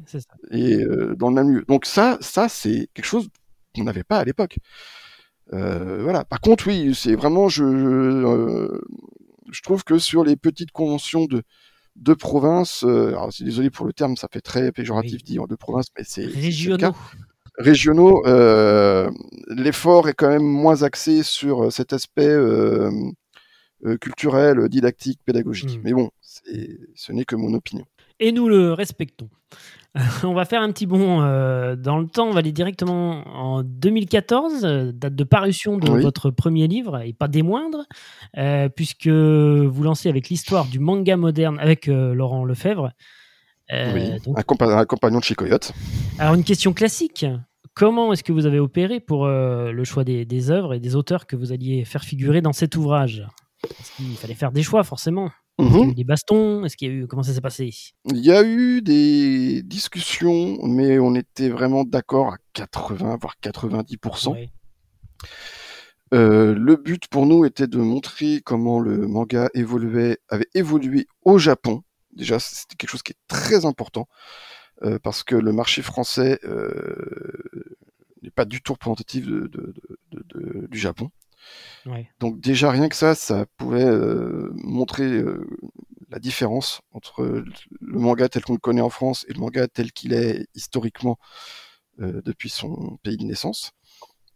Et 0.50 0.84
euh, 0.84 1.16
dans 1.16 1.30
le 1.30 1.36
même 1.36 1.52
lieu. 1.52 1.66
Donc 1.68 1.86
ça, 1.86 2.18
ça 2.22 2.50
c'est 2.50 2.88
quelque 2.94 3.06
chose 3.06 3.30
qu'on 3.76 3.84
n'avait 3.84 4.04
pas 4.04 4.18
à 4.18 4.24
l'époque. 4.24 4.58
Euh, 5.54 6.02
voilà. 6.02 6.24
Par 6.26 6.42
contre, 6.42 6.68
oui, 6.68 6.96
c'est 6.96 7.16
vraiment, 7.16 7.50
je, 7.50 7.64
je, 9.52 9.62
trouve 9.62 9.84
que 9.84 10.00
sur 10.00 10.24
les 10.24 10.36
petites 10.36 10.72
conventions 10.72 11.26
de 11.26 11.44
de 11.96 12.16
province, 12.16 12.82
alors 12.82 13.32
c'est 13.32 13.44
désolé 13.44 13.70
pour 13.70 13.86
le 13.86 13.94
terme, 13.94 14.18
ça 14.18 14.28
fait 14.32 14.42
très 14.42 14.72
péjoratif 14.72 15.18
oui. 15.18 15.24
dire 15.24 15.48
de 15.48 15.56
province, 15.56 15.90
mais 15.96 16.04
c'est 16.04 16.26
régionaux. 16.26 16.96
Régionaux, 17.60 18.24
l'effort 19.50 20.10
est 20.10 20.16
quand 20.16 20.30
même 20.30 20.42
moins 20.42 20.82
axé 20.82 21.22
sur 21.22 21.72
cet 21.72 21.94
aspect 21.94 22.36
culturel, 24.02 24.68
didactique, 24.70 25.20
pédagogique. 25.24 25.78
Hmm. 25.78 25.82
Mais 25.84 25.94
bon, 25.94 26.10
ce 26.24 27.12
n'est 27.12 27.26
que 27.26 27.36
mon 27.36 27.54
opinion 27.54 27.86
et 28.24 28.32
nous 28.32 28.48
le 28.48 28.72
respectons. 28.72 29.30
on 30.24 30.34
va 30.34 30.46
faire 30.46 30.62
un 30.62 30.72
petit 30.72 30.88
bond 30.88 31.22
euh, 31.22 31.76
dans 31.76 32.00
le 32.00 32.08
temps. 32.08 32.28
On 32.28 32.32
va 32.32 32.40
aller 32.40 32.54
directement 32.54 33.28
en 33.28 33.64
2014, 33.64 34.64
euh, 34.64 34.92
date 34.92 35.14
de 35.14 35.24
parution 35.24 35.78
de 35.78 36.02
votre 36.02 36.32
premier 36.32 36.68
livre, 36.68 37.02
et 37.02 37.14
pas 37.14 37.28
des 37.28 37.44
moindres, 37.44 37.86
euh, 38.38 38.70
puisque 38.70 39.08
vous 39.08 39.84
lancez 39.84 40.10
avec 40.10 40.30
l'histoire 40.30 40.66
du 40.66 40.80
manga 40.80 41.18
moderne 41.18 41.60
avec 41.60 41.88
Laurent 41.88 42.46
Lefebvre. 42.46 42.92
oui, 43.72 44.12
un, 44.36 44.84
compagnon 44.86 45.20
de 45.20 45.24
chez 45.24 45.36
Coyote. 45.36 45.74
Alors, 46.18 46.34
une 46.34 46.44
question 46.44 46.74
classique. 46.74 47.26
Comment 47.76 48.14
est-ce 48.14 48.24
que 48.24 48.32
vous 48.32 48.46
avez 48.46 48.60
opéré 48.60 49.00
pour 49.00 49.28
le 49.28 49.84
choix 49.84 50.04
des, 50.04 50.26
des 50.26 50.50
œuvres 50.50 50.74
et 50.76 50.80
des 50.80 50.96
auteurs 50.96 51.28
que 51.28 51.36
vous 51.36 51.52
alliez 51.52 51.86
faire 51.86 52.04
figurer 52.04 52.42
dans 52.42 52.54
cet 52.54 52.76
ouvrage? 52.78 53.26
Il 54.00 54.18
fallait 54.18 54.34
faire 54.34 54.52
des 54.52 54.64
choix, 54.64 54.84
forcément. 54.84 55.32
Est-ce 55.60 55.68
qu'il 55.68 55.78
y 55.78 55.82
a 55.82 55.86
eu 55.86 55.88
mmh 55.88 55.94
des 55.94 56.04
bastons? 56.04 56.66
Est-ce 56.66 56.78
qu'il 56.78 56.88
y 56.88 56.92
a 56.92 56.94
eu 56.96 57.08
comment 57.08 57.24
ça 57.24 57.34
s'est 57.34 57.42
passé? 57.42 57.70
Il 58.06 58.26
y 58.26 58.32
a 58.32 58.44
eu 58.44 58.82
des 58.82 59.62
discussions, 59.62 60.58
mais 60.64 60.98
on 60.98 61.14
était 61.14 61.50
vraiment 61.50 61.84
d'accord 61.84 62.34
à 62.34 62.38
80 62.54 63.18
voire 63.22 63.36
90%. 63.42 64.50
Euh, 66.14 66.54
le 66.56 66.76
but 66.76 67.08
pour 67.08 67.26
nous 67.26 67.46
était 67.46 67.68
de 67.68 67.78
montrer 67.78 68.42
comment 68.44 68.80
le 68.80 69.08
manga 69.08 69.50
évoluait, 69.54 70.20
avait 70.30 70.50
évolué 70.54 71.08
au 71.24 71.38
Japon. 71.38 71.84
Déjà, 72.16 72.40
c'était 72.40 72.76
quelque 72.76 72.92
chose 72.92 73.02
qui 73.04 73.14
est 73.14 73.28
très 73.28 73.66
important 73.66 74.08
euh, 74.84 75.00
parce 75.02 75.24
que 75.24 75.36
le 75.36 75.52
marché 75.52 75.82
français 75.82 76.40
euh, 76.44 76.72
n'est 78.22 78.30
pas 78.30 78.46
du 78.46 78.62
tout 78.62 78.74
représentatif 78.74 79.26
de, 79.26 79.50
du 80.70 80.78
Japon. 80.78 81.10
Donc 82.20 82.40
déjà 82.40 82.72
rien 82.72 82.90
que 82.90 82.96
ça, 82.96 83.16
ça 83.16 83.46
pouvait 83.58 83.86
euh, 83.86 84.52
montrer 84.56 85.12
euh, 85.12 85.46
la 86.10 86.20
différence 86.20 86.82
entre 86.92 87.24
le 87.24 88.00
manga 88.00 88.30
tel 88.30 88.44
qu'on 88.44 88.54
le 88.54 88.60
connaît 88.60 88.82
en 88.82 88.90
France 88.90 89.26
et 89.28 89.34
le 89.34 89.40
manga 89.40 89.68
tel 89.68 89.92
qu'il 89.92 90.14
est 90.14 90.48
historiquement 90.56 91.18
euh, 92.00 92.22
depuis 92.24 92.50
son 92.50 92.98
pays 93.04 93.18
de 93.18 93.24
naissance. 93.24 93.72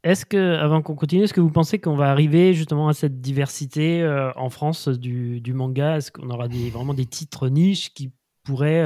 Est-ce 0.03 0.25
que, 0.25 0.55
avant 0.57 0.81
qu'on 0.81 0.95
continue, 0.95 1.23
est-ce 1.23 1.33
que 1.33 1.41
vous 1.41 1.51
pensez 1.51 1.79
qu'on 1.79 1.95
va 1.95 2.11
arriver 2.11 2.53
justement 2.53 2.87
à 2.87 2.93
cette 2.93 3.19
diversité 3.19 4.07
en 4.35 4.49
France 4.49 4.87
du, 4.87 5.53
manga? 5.53 5.97
Est-ce 5.97 6.11
qu'on 6.11 6.29
aura 6.29 6.47
des, 6.47 6.69
vraiment 6.69 6.93
des 6.93 7.05
titres 7.05 7.49
niches 7.49 7.93
qui 7.93 8.11
pourraient 8.43 8.85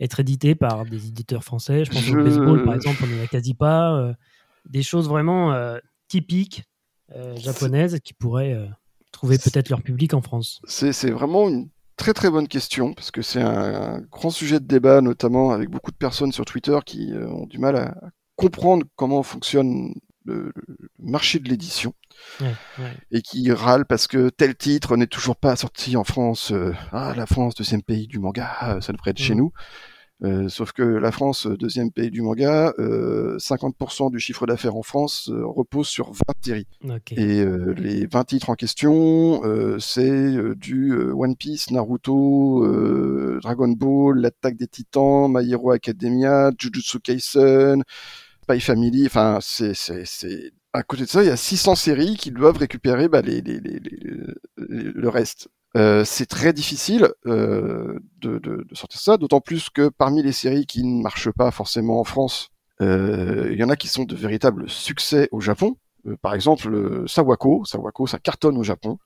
être 0.00 0.20
édités 0.20 0.54
par 0.54 0.86
des 0.86 1.08
éditeurs 1.08 1.44
français? 1.44 1.84
Je 1.84 1.90
pense 1.90 2.08
au 2.08 2.24
baseball, 2.24 2.64
par 2.64 2.74
exemple, 2.74 3.04
on 3.04 3.06
n'y 3.06 3.20
a 3.20 3.26
quasi 3.26 3.54
pas. 3.54 4.14
des 4.64 4.82
choses 4.82 5.08
vraiment 5.08 5.54
typiques 6.08 6.64
japonaises 7.36 7.98
qui 8.02 8.14
pourraient 8.14 8.54
euh, 8.54 8.66
trouver 9.12 9.38
peut-être 9.38 9.68
leur 9.68 9.82
public 9.82 10.14
en 10.14 10.22
France 10.22 10.60
C'est 10.66 11.10
vraiment 11.10 11.48
une 11.48 11.68
très 11.96 12.12
très 12.12 12.30
bonne 12.30 12.48
question 12.48 12.94
parce 12.94 13.10
que 13.10 13.22
c'est 13.22 13.42
un, 13.42 14.00
grand 14.10 14.30
sujet 14.30 14.60
de 14.60 14.66
débat, 14.66 15.00
notamment 15.00 15.52
avec 15.52 15.70
beaucoup 15.70 15.90
de 15.90 15.96
personnes 15.96 16.32
sur 16.32 16.44
Twitter 16.44 16.78
qui 16.84 17.12
euh, 17.12 17.28
ont 17.28 17.46
du 17.46 17.58
mal 17.58 17.76
à 17.76 17.94
comprendre 18.36 18.86
comment 18.96 19.22
fonctionne 19.22 19.94
le, 20.24 20.52
marché 20.98 21.38
de 21.38 21.48
l'édition 21.48 21.94
et 23.10 23.20
qui 23.20 23.52
râlent 23.52 23.84
parce 23.84 24.06
que 24.06 24.30
tel 24.30 24.56
titre 24.56 24.96
n'est 24.96 25.06
toujours 25.06 25.36
pas 25.36 25.54
sorti 25.54 25.96
en 25.96 26.04
France. 26.04 26.52
ah, 26.92 27.12
la 27.14 27.26
France, 27.26 27.54
deuxième 27.54 27.82
pays 27.82 28.06
du 28.06 28.18
manga, 28.18 28.78
ça 28.80 28.92
devrait 28.92 29.10
être 29.10 29.18
chez 29.18 29.34
mm. 29.34 29.38
nous. 29.38 29.52
Euh, 30.22 30.48
sauf 30.48 30.72
que 30.72 30.82
la 30.82 31.10
France, 31.10 31.46
deuxième 31.46 31.90
pays 31.90 32.10
du 32.10 32.22
manga, 32.22 32.72
euh, 32.78 33.36
50% 33.38 34.10
du 34.10 34.20
chiffre 34.20 34.46
d'affaires 34.46 34.76
en 34.76 34.82
France 34.82 35.28
euh, 35.30 35.44
repose 35.44 35.88
sur 35.88 36.12
20 36.12 36.18
séries. 36.40 36.66
Et 37.18 37.40
euh, 37.42 37.74
les 37.76 38.06
20 38.06 38.24
titres 38.24 38.48
en 38.48 38.54
question, 38.54 39.44
euh, 39.44 39.78
c'est 39.80 40.08
euh, 40.08 40.54
du 40.54 40.92
euh, 40.92 41.12
One 41.14 41.34
Piece, 41.36 41.70
Naruto, 41.72 42.64
euh, 42.64 43.40
Dragon 43.42 43.68
Ball, 43.68 44.18
l'Attaque 44.20 44.56
des 44.56 44.68
Titans, 44.68 45.26
My 45.28 45.50
Hero 45.50 45.72
Academia, 45.72 46.52
Jujutsu 46.58 47.00
Kaisen, 47.00 47.82
Spy 48.44 48.60
Family. 48.60 49.06
Enfin, 49.06 49.38
c'est 49.42 49.72
à 50.72 50.82
côté 50.84 51.02
de 51.02 51.08
ça, 51.08 51.22
il 51.22 51.26
y 51.26 51.30
a 51.30 51.36
600 51.36 51.74
séries 51.74 52.16
qui 52.16 52.30
doivent 52.30 52.56
récupérer 52.58 53.08
bah, 53.08 53.20
les, 53.20 53.40
les, 53.40 53.58
les, 53.60 53.78
les- 53.80 54.00
les- 54.68 54.92
le 54.94 55.08
reste. 55.08 55.48
Euh, 55.76 56.04
c'est 56.04 56.26
très 56.26 56.52
difficile 56.52 57.08
euh, 57.26 57.98
de, 58.20 58.38
de, 58.38 58.64
de 58.68 58.74
sortir 58.74 59.00
ça, 59.00 59.16
d'autant 59.16 59.40
plus 59.40 59.70
que 59.70 59.88
parmi 59.88 60.22
les 60.22 60.32
séries 60.32 60.66
qui 60.66 60.84
ne 60.84 61.02
marchent 61.02 61.32
pas 61.32 61.50
forcément 61.50 61.98
en 62.00 62.04
France, 62.04 62.50
euh, 62.80 63.48
il 63.52 63.58
y 63.58 63.64
en 63.64 63.68
a 63.70 63.76
qui 63.76 63.88
sont 63.88 64.04
de 64.04 64.14
véritables 64.14 64.68
succès 64.68 65.28
au 65.32 65.40
Japon. 65.40 65.76
Par 66.20 66.34
exemple, 66.34 67.04
Sawako, 67.08 67.64
Sawako, 67.64 68.06
ça 68.06 68.18
cartonne 68.18 68.58
au 68.58 68.62
Japon, 68.62 68.98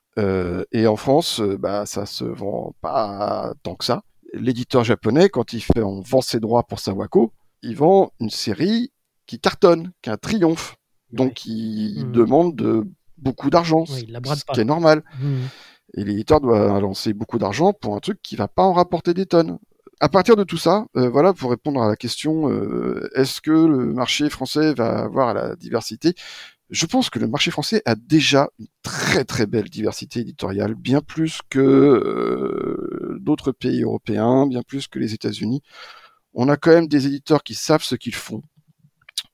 et 0.73 0.85
en 0.85 0.97
France, 0.97 1.39
bah 1.39 1.85
ça 1.85 2.05
se 2.05 2.25
vend 2.25 2.75
pas 2.81 3.53
tant 3.63 3.75
que 3.75 3.85
ça. 3.85 4.01
L'éditeur 4.33 4.83
japonais, 4.83 5.29
quand 5.29 5.53
il 5.53 5.61
fait, 5.61 5.81
on 5.81 6.01
vend 6.01 6.19
ses 6.21 6.41
droits 6.41 6.63
pour 6.63 6.79
Sawako, 6.81 7.31
il 7.63 7.77
vend 7.77 8.11
une 8.19 8.29
série 8.29 8.91
qui 9.27 9.39
cartonne, 9.39 9.91
qui 10.01 10.09
a 10.09 10.13
un 10.13 10.17
triomphe, 10.17 10.75
donc 11.13 11.45
il 11.45 12.03
Mhm. 12.07 12.11
demande 12.11 12.55
de, 12.57 12.85
beaucoup 13.17 13.49
d'argent, 13.49 13.85
ce 13.85 14.03
pas. 14.45 14.53
qui 14.53 14.59
est 14.59 14.65
normal. 14.65 15.01
Mhm. 15.21 15.47
Et 15.95 16.03
l'éditeur 16.03 16.41
doit 16.41 16.79
lancer 16.79 17.13
beaucoup 17.13 17.39
d'argent 17.39 17.73
pour 17.73 17.95
un 17.95 17.99
truc 17.99 18.19
qui 18.21 18.35
va 18.35 18.47
pas 18.47 18.63
en 18.63 18.73
rapporter 18.73 19.13
des 19.13 19.25
tonnes. 19.25 19.59
À 20.01 20.07
partir 20.07 20.35
de 20.35 20.43
tout 20.43 20.57
ça, 20.57 20.85
euh, 20.95 21.09
voilà, 21.09 21.33
pour 21.33 21.51
répondre 21.51 21.81
à 21.81 21.87
la 21.89 21.97
question, 21.97 22.49
euh, 22.49 23.09
est-ce 23.15 23.41
que 23.41 23.51
le 23.51 23.93
marché 23.93 24.29
français 24.29 24.73
va 24.73 24.99
avoir 24.99 25.33
la 25.33 25.55
diversité? 25.55 26.13
Je 26.69 26.85
pense 26.85 27.09
que 27.09 27.19
le 27.19 27.27
marché 27.27 27.51
français 27.51 27.81
a 27.85 27.95
déjà 27.95 28.49
une 28.59 28.67
très 28.83 29.25
très 29.25 29.45
belle 29.47 29.69
diversité 29.69 30.19
éditoriale, 30.21 30.75
bien 30.75 31.01
plus 31.01 31.39
que 31.49 31.59
euh, 31.59 33.17
d'autres 33.19 33.51
pays 33.51 33.81
européens, 33.81 34.45
bien 34.47 34.61
plus 34.61 34.87
que 34.87 34.99
les 34.99 35.13
États-Unis. 35.13 35.61
On 36.33 36.47
a 36.47 36.57
quand 36.57 36.71
même 36.71 36.87
des 36.87 37.07
éditeurs 37.07 37.43
qui 37.43 37.55
savent 37.55 37.83
ce 37.83 37.95
qu'ils 37.95 38.15
font. 38.15 38.41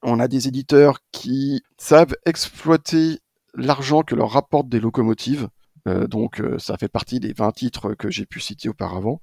On 0.02 0.20
a 0.20 0.28
des 0.28 0.48
éditeurs 0.48 1.00
qui 1.12 1.62
savent 1.78 2.16
exploiter 2.26 3.20
l'argent 3.54 4.02
que 4.02 4.16
leur 4.16 4.32
rapportent 4.32 4.70
des 4.70 4.80
locomotives. 4.80 5.50
Euh, 5.88 6.08
donc 6.08 6.42
euh, 6.42 6.58
ça 6.58 6.78
fait 6.78 6.88
partie 6.88 7.20
des 7.20 7.32
20 7.34 7.52
titres 7.52 7.94
que 7.94 8.10
j'ai 8.10 8.26
pu 8.26 8.40
citer 8.40 8.70
auparavant, 8.70 9.22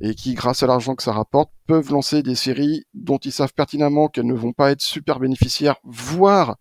et 0.00 0.14
qui, 0.14 0.34
grâce 0.34 0.62
à 0.62 0.66
l'argent 0.66 0.94
que 0.94 1.02
ça 1.02 1.12
rapporte, 1.12 1.50
peuvent 1.66 1.90
lancer 1.90 2.22
des 2.22 2.34
séries 2.34 2.84
dont 2.92 3.18
ils 3.18 3.32
savent 3.32 3.54
pertinemment 3.54 4.08
qu'elles 4.08 4.26
ne 4.26 4.34
vont 4.34 4.52
pas 4.52 4.70
être 4.72 4.82
super 4.82 5.18
bénéficiaires, 5.20 5.76
voire 5.84 6.56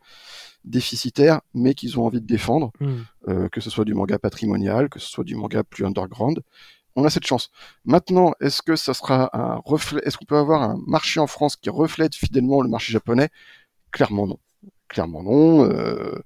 déficitaires, 0.63 1.41
mais 1.53 1.73
qu'ils 1.73 1.99
ont 1.99 2.05
envie 2.05 2.21
de 2.21 2.25
défendre, 2.27 2.71
Mhm. 2.79 3.05
euh, 3.29 3.49
que 3.49 3.61
ce 3.61 3.69
soit 3.69 3.85
du 3.85 3.93
manga 3.93 4.19
patrimonial, 4.19 4.89
que 4.89 4.99
ce 4.99 5.09
soit 5.09 5.23
du 5.23 5.35
manga 5.35 5.63
plus 5.63 5.85
underground. 5.85 6.41
On 6.95 7.03
a 7.05 7.09
cette 7.09 7.25
chance. 7.25 7.49
Maintenant, 7.85 8.33
est-ce 8.41 8.61
que 8.61 8.75
ça 8.75 8.93
sera 8.93 9.29
un 9.33 9.61
reflet, 9.65 10.01
est-ce 10.05 10.17
qu'on 10.17 10.25
peut 10.25 10.37
avoir 10.37 10.61
un 10.61 10.77
marché 10.85 11.19
en 11.19 11.27
France 11.27 11.55
qui 11.55 11.69
reflète 11.69 12.15
fidèlement 12.15 12.61
le 12.61 12.69
marché 12.69 12.91
japonais? 12.93 13.29
Clairement 13.91 14.27
non. 14.27 14.39
Clairement 14.91 15.23
non. 15.23 15.63
Euh, 15.71 16.19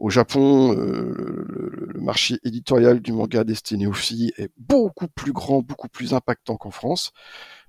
au 0.00 0.10
Japon, 0.10 0.74
euh, 0.76 1.14
le, 1.48 1.86
le 1.94 2.00
marché 2.00 2.38
éditorial 2.42 2.98
du 3.00 3.12
manga 3.12 3.44
destiné 3.44 3.86
aux 3.86 3.92
filles 3.92 4.32
est 4.36 4.50
beaucoup 4.58 5.06
plus 5.06 5.32
grand, 5.32 5.62
beaucoup 5.62 5.88
plus 5.88 6.12
impactant 6.12 6.56
qu'en 6.56 6.72
France. 6.72 7.12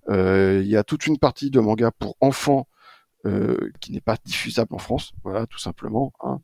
Euh, 0.09 0.59
Il 0.63 0.67
y 0.67 0.75
a 0.77 0.83
toute 0.83 1.05
une 1.05 1.19
partie 1.19 1.51
de 1.51 1.59
manga 1.59 1.91
pour 1.91 2.17
enfants 2.21 2.67
qui 3.79 3.91
n'est 3.91 4.01
pas 4.01 4.17
diffusable 4.25 4.73
en 4.73 4.79
France, 4.79 5.11
voilà, 5.23 5.45
tout 5.45 5.59
simplement. 5.59 6.11
Hein. 6.21 6.39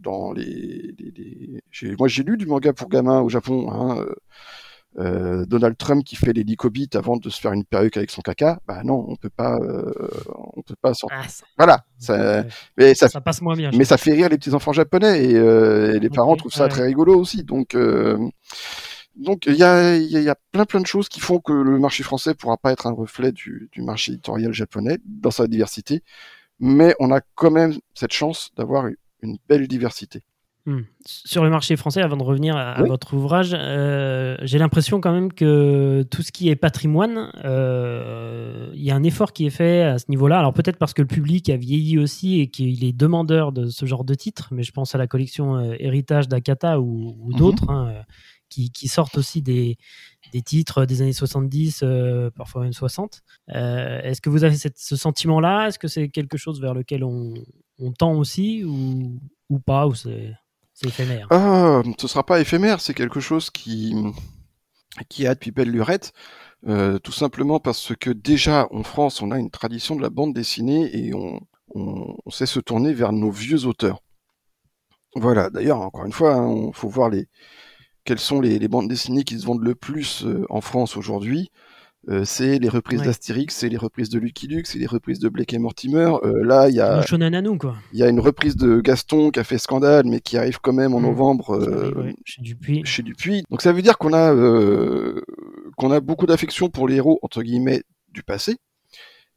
Dans 0.00 0.32
les, 0.32 0.94
les- 0.98 1.12
les- 1.16 1.62
j'ai- 1.70 1.96
moi 1.98 2.08
j'ai 2.08 2.24
lu 2.24 2.36
du 2.36 2.44
manga 2.44 2.74
pour 2.74 2.90
gamins 2.90 3.22
au 3.22 3.30
Japon. 3.30 3.72
Hein, 3.72 4.04
euh, 4.98 5.44
Donald 5.46 5.76
Trump 5.76 6.04
qui 6.04 6.16
fait 6.16 6.32
les 6.32 6.42
licobits 6.42 6.88
avant 6.94 7.16
de 7.16 7.28
se 7.28 7.40
faire 7.40 7.52
une 7.52 7.64
perruque 7.64 7.96
avec 7.96 8.10
son 8.10 8.22
caca, 8.22 8.60
bah 8.66 8.82
non, 8.84 9.04
on 9.08 9.16
peut 9.16 9.30
pas, 9.30 9.56
euh, 9.58 9.92
on 10.54 10.62
peut 10.62 10.76
pas 10.80 10.94
sortir. 10.94 11.18
Ah, 11.22 11.28
ça, 11.28 11.44
Voilà, 11.58 11.84
ça, 11.98 12.14
ouais. 12.42 12.48
mais 12.78 12.94
ça, 12.94 13.08
Ça 13.08 13.20
passe 13.20 13.42
moins 13.42 13.54
bien. 13.56 13.70
mais 13.74 13.84
ça 13.84 13.98
fait 13.98 14.12
rire 14.12 14.28
les 14.28 14.38
petits 14.38 14.54
enfants 14.54 14.72
japonais 14.72 15.24
et, 15.24 15.34
euh, 15.36 15.94
et 15.94 16.00
les 16.00 16.08
parents 16.10 16.36
trouvent 16.36 16.52
ça 16.52 16.64
ouais. 16.64 16.68
très 16.70 16.84
rigolo 16.86 17.18
aussi. 17.18 17.44
Donc, 17.44 17.74
euh, 17.74 18.16
donc 19.16 19.46
il 19.46 19.54
y 19.56 19.62
a, 19.64 19.96
il 19.96 20.10
y, 20.10 20.16
a, 20.16 20.20
y 20.20 20.28
a 20.28 20.36
plein 20.52 20.64
plein 20.64 20.80
de 20.80 20.86
choses 20.86 21.08
qui 21.08 21.20
font 21.20 21.40
que 21.40 21.52
le 21.52 21.78
marché 21.78 22.02
français 22.02 22.34
pourra 22.34 22.56
pas 22.56 22.72
être 22.72 22.86
un 22.86 22.92
reflet 22.92 23.32
du, 23.32 23.68
du 23.72 23.82
marché 23.82 24.12
éditorial 24.12 24.52
japonais 24.52 24.98
dans 25.06 25.30
sa 25.30 25.46
diversité, 25.46 26.02
mais 26.58 26.94
on 27.00 27.10
a 27.12 27.20
quand 27.34 27.50
même 27.50 27.74
cette 27.94 28.12
chance 28.12 28.50
d'avoir 28.56 28.86
une 29.22 29.38
belle 29.48 29.66
diversité. 29.68 30.22
Hmm. 30.66 30.80
Sur 31.04 31.44
le 31.44 31.50
marché 31.50 31.76
français, 31.76 32.02
avant 32.02 32.16
de 32.16 32.24
revenir 32.24 32.56
à, 32.56 32.82
votre 32.82 33.14
ouvrage, 33.14 33.50
euh, 33.54 34.36
j'ai 34.42 34.58
l'impression 34.58 35.00
quand 35.00 35.12
même 35.12 35.32
que 35.32 36.04
tout 36.10 36.22
ce 36.22 36.32
qui 36.32 36.48
est 36.48 36.56
patrimoine, 36.56 37.30
euh, 37.44 38.70
il 38.74 38.82
y 38.82 38.90
a 38.90 38.96
un 38.96 39.04
effort 39.04 39.32
qui 39.32 39.46
est 39.46 39.50
fait 39.50 39.82
à 39.82 39.98
ce 39.98 40.06
niveau-là. 40.08 40.38
Alors 40.40 40.52
peut-être 40.52 40.76
parce 40.78 40.92
que 40.92 41.02
le 41.02 41.08
public 41.08 41.48
a 41.50 41.56
vieilli 41.56 41.98
aussi 41.98 42.40
et 42.40 42.48
qu'il 42.48 42.82
est 42.84 42.92
demandeur 42.92 43.52
de 43.52 43.68
ce 43.68 43.86
genre 43.86 44.02
de 44.04 44.14
titres, 44.14 44.48
mais 44.50 44.64
je 44.64 44.72
pense 44.72 44.94
à 44.94 44.98
la 44.98 45.06
collection 45.06 45.56
euh, 45.56 45.76
Héritage 45.78 46.26
d'Akata 46.28 46.80
ou, 46.80 47.16
ou 47.20 47.30
Mhm. 47.32 47.38
d'autres 47.38 47.70
hein, 47.70 47.88
euh, 47.94 48.02
qui, 48.48 48.70
qui 48.72 48.88
sortent 48.88 49.18
aussi 49.18 49.42
des, 49.42 49.76
des 50.32 50.42
titres 50.42 50.84
des 50.84 51.00
années 51.02 51.12
70, 51.12 51.80
euh, 51.84 52.30
parfois 52.30 52.62
même 52.62 52.72
60. 52.72 53.22
Euh, 53.54 54.00
Est-ce 54.02 54.20
que 54.20 54.30
vous 54.30 54.42
avez 54.42 54.56
cette- 54.56 54.78
ce 54.78 54.96
sentiment-là? 54.96 55.68
Est-ce 55.68 55.78
que 55.78 55.86
c'est 55.88 56.08
quelque 56.08 56.36
chose 56.36 56.60
vers 56.60 56.74
lequel 56.74 57.04
on, 57.04 57.34
on 57.78 57.92
tend 57.92 58.14
aussi 58.14 58.64
ou, 58.64 59.20
ou 59.48 59.58
pas? 59.60 59.86
Ou 59.86 59.94
c'est 59.94 60.32
c'est 60.76 60.88
éphémère 60.88 61.26
Ah, 61.30 61.82
ce 61.98 62.06
sera 62.06 62.24
pas 62.24 62.38
éphémère, 62.38 62.80
c'est 62.80 62.92
quelque 62.92 63.18
chose 63.18 63.48
qui 63.50 63.94
qui 65.08 65.26
a 65.26 65.34
depuis 65.34 65.50
belle 65.50 65.70
lurette, 65.70 66.12
euh, 66.66 66.98
tout 66.98 67.12
simplement 67.12 67.60
parce 67.60 67.94
que 67.96 68.10
déjà 68.10 68.68
en 68.70 68.82
France, 68.82 69.22
on 69.22 69.30
a 69.30 69.38
une 69.38 69.50
tradition 69.50 69.96
de 69.96 70.02
la 70.02 70.10
bande 70.10 70.34
dessinée 70.34 70.90
et 70.96 71.12
on, 71.14 71.40
sait 72.30 72.46
se 72.46 72.60
tourner 72.60 72.92
vers 72.94 73.12
nos 73.12 73.30
vieux 73.30 73.66
auteurs. 73.66 74.02
Voilà. 75.14 75.50
D'ailleurs, 75.50 75.80
encore 75.80 76.06
une 76.06 76.12
fois, 76.12 76.46
il 76.48 76.74
faut 76.74 76.88
voir 76.88 77.10
les 77.10 77.28
quelles 78.04 78.18
sont 78.18 78.40
les, 78.40 78.58
les 78.58 78.68
bandes 78.68 78.88
dessinées 78.88 79.24
qui 79.24 79.38
se 79.38 79.44
vendent 79.46 79.64
le 79.64 79.74
plus 79.74 80.24
euh, 80.24 80.46
en 80.48 80.60
France 80.60 80.96
aujourd'hui. 80.96 81.50
Euh, 82.08 82.24
c'est 82.24 82.58
les 82.60 82.68
reprises 82.68 83.00
Ouais. 83.00 83.06
d'Astérix, 83.06 83.52
c'est 83.56 83.68
les 83.68 83.76
reprises 83.76 84.08
de 84.10 84.20
Lucky 84.20 84.46
Luke, 84.46 84.66
c'est 84.68 84.78
les 84.78 84.86
reprises 84.86 85.18
de 85.18 85.28
Blake 85.28 85.52
et 85.52 85.58
Mortimer. 85.58 86.12
Euh, 86.22 86.44
là, 86.44 86.68
il 86.68 86.76
y 86.76 86.80
a 86.80 87.02
quoi. 87.58 87.74
il 87.92 87.98
y 87.98 88.08
une 88.08 88.20
reprise 88.20 88.54
de 88.54 88.80
Gaston 88.80 89.30
qui 89.32 89.40
a 89.40 89.44
fait 89.44 89.58
scandale, 89.58 90.04
mais 90.06 90.20
qui 90.20 90.36
arrive 90.38 90.60
quand 90.60 90.72
même 90.72 90.94
en 90.94 91.00
Mm. 91.00 91.06
novembre 91.06 91.50
euh, 91.56 91.92
ouais, 91.96 92.14
chez 92.24 92.42
Dupuis. 92.42 92.82
chez 92.84 93.02
Dupuis. 93.02 93.42
Donc 93.50 93.60
ça 93.60 93.72
veut 93.72 93.82
dire 93.82 93.98
qu'on 93.98 94.12
a 94.12 94.32
qu'on 95.76 95.90
a 95.90 96.00
beaucoup 96.00 96.26
d'affection 96.26 96.68
pour 96.70 96.86
les 96.88 96.96
héros 96.96 97.18
entre 97.22 97.42
guillemets 97.42 97.82
du 98.12 98.22
passé 98.22 98.56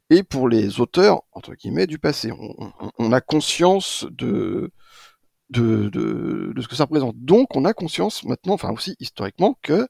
et 0.08 0.22
pour 0.22 0.48
les 0.48 0.80
auteurs 0.80 1.22
entre 1.32 1.54
guillemets 1.54 1.86
du 1.88 1.98
passé. 1.98 2.30
On, 2.32 2.54
on- 2.80 2.90
on 2.98 3.12
a 3.12 3.20
conscience 3.20 4.06
de, 4.12 4.70
de 5.50 5.88
de 5.88 6.52
de 6.54 6.60
ce 6.60 6.68
que 6.68 6.76
ça 6.76 6.84
représente. 6.84 7.16
Donc 7.18 7.48
on 7.56 7.64
a 7.64 7.72
conscience 7.72 8.24
maintenant, 8.24 8.54
enfin 8.54 8.70
aussi 8.70 8.94
historiquement, 9.00 9.58
que 9.62 9.88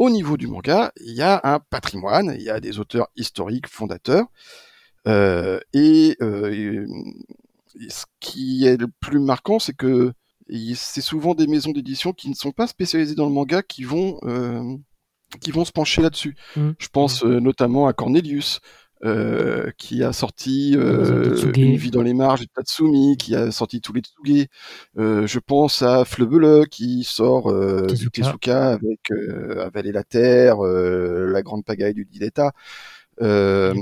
au 0.00 0.08
niveau 0.08 0.38
du 0.38 0.46
manga, 0.46 0.92
il 0.96 1.12
y 1.12 1.20
a 1.20 1.42
un 1.44 1.60
patrimoine, 1.60 2.34
il 2.34 2.42
y 2.42 2.48
a 2.48 2.58
des 2.58 2.78
auteurs 2.78 3.08
historiques 3.16 3.68
fondateurs, 3.68 4.24
euh, 5.06 5.60
et, 5.74 6.16
euh, 6.22 6.86
et 7.78 7.90
ce 7.90 8.06
qui 8.18 8.64
est 8.66 8.78
le 8.78 8.88
plus 8.88 9.20
marquant, 9.20 9.58
c'est 9.58 9.76
que 9.76 10.14
c'est 10.74 11.02
souvent 11.02 11.34
des 11.34 11.46
maisons 11.46 11.72
d'édition 11.72 12.14
qui 12.14 12.30
ne 12.30 12.34
sont 12.34 12.50
pas 12.50 12.66
spécialisées 12.66 13.14
dans 13.14 13.26
le 13.26 13.32
manga 13.32 13.62
qui 13.62 13.84
vont 13.84 14.18
euh, 14.24 14.74
qui 15.38 15.50
vont 15.50 15.66
se 15.66 15.72
pencher 15.72 16.00
là-dessus. 16.00 16.34
Mm. 16.56 16.70
Je 16.78 16.88
pense 16.88 17.22
euh, 17.22 17.38
notamment 17.38 17.86
à 17.86 17.92
Cornelius. 17.92 18.60
Euh, 19.04 19.70
qui 19.78 20.04
a 20.04 20.12
sorti 20.12 20.74
euh. 20.76 21.34
Une 21.56 21.76
vie 21.76 21.90
dans 21.90 22.02
les 22.02 22.14
marges 22.14 22.40
de 22.40 22.48
Tatsumi, 22.54 23.16
qui 23.16 23.34
a 23.34 23.50
sorti 23.50 23.80
tous 23.80 23.92
les 23.92 24.02
Tsuge. 24.02 24.46
Euh, 24.98 25.26
je 25.26 25.38
pense 25.38 25.82
à 25.82 26.04
Fleubele 26.04 26.66
qui 26.68 27.04
sort 27.04 27.50
euh, 27.50 27.86
du 27.86 28.10
Tezuka. 28.10 28.22
Tezuka 28.22 28.68
avec 28.72 29.00
euh, 29.10 29.64
Avaler 29.64 29.92
la 29.92 30.04
Terre, 30.04 30.64
euh, 30.64 31.30
La 31.30 31.42
Grande 31.42 31.64
Pagaille 31.64 31.94
du 31.94 32.04
Diletta. 32.04 32.52
Euh, 33.22 33.74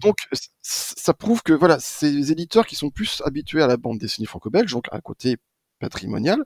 donc 0.00 0.16
ça 0.62 1.14
prouve 1.14 1.42
que 1.42 1.52
voilà, 1.52 1.78
ces 1.78 2.32
éditeurs 2.32 2.66
qui 2.66 2.74
sont 2.74 2.90
plus 2.90 3.22
habitués 3.24 3.62
à 3.62 3.66
la 3.68 3.76
bande 3.76 3.98
dessinée 3.98 4.26
franco-belge, 4.26 4.72
donc 4.72 4.86
à 4.90 4.96
un 4.96 5.00
côté 5.00 5.36
patrimonial, 5.78 6.42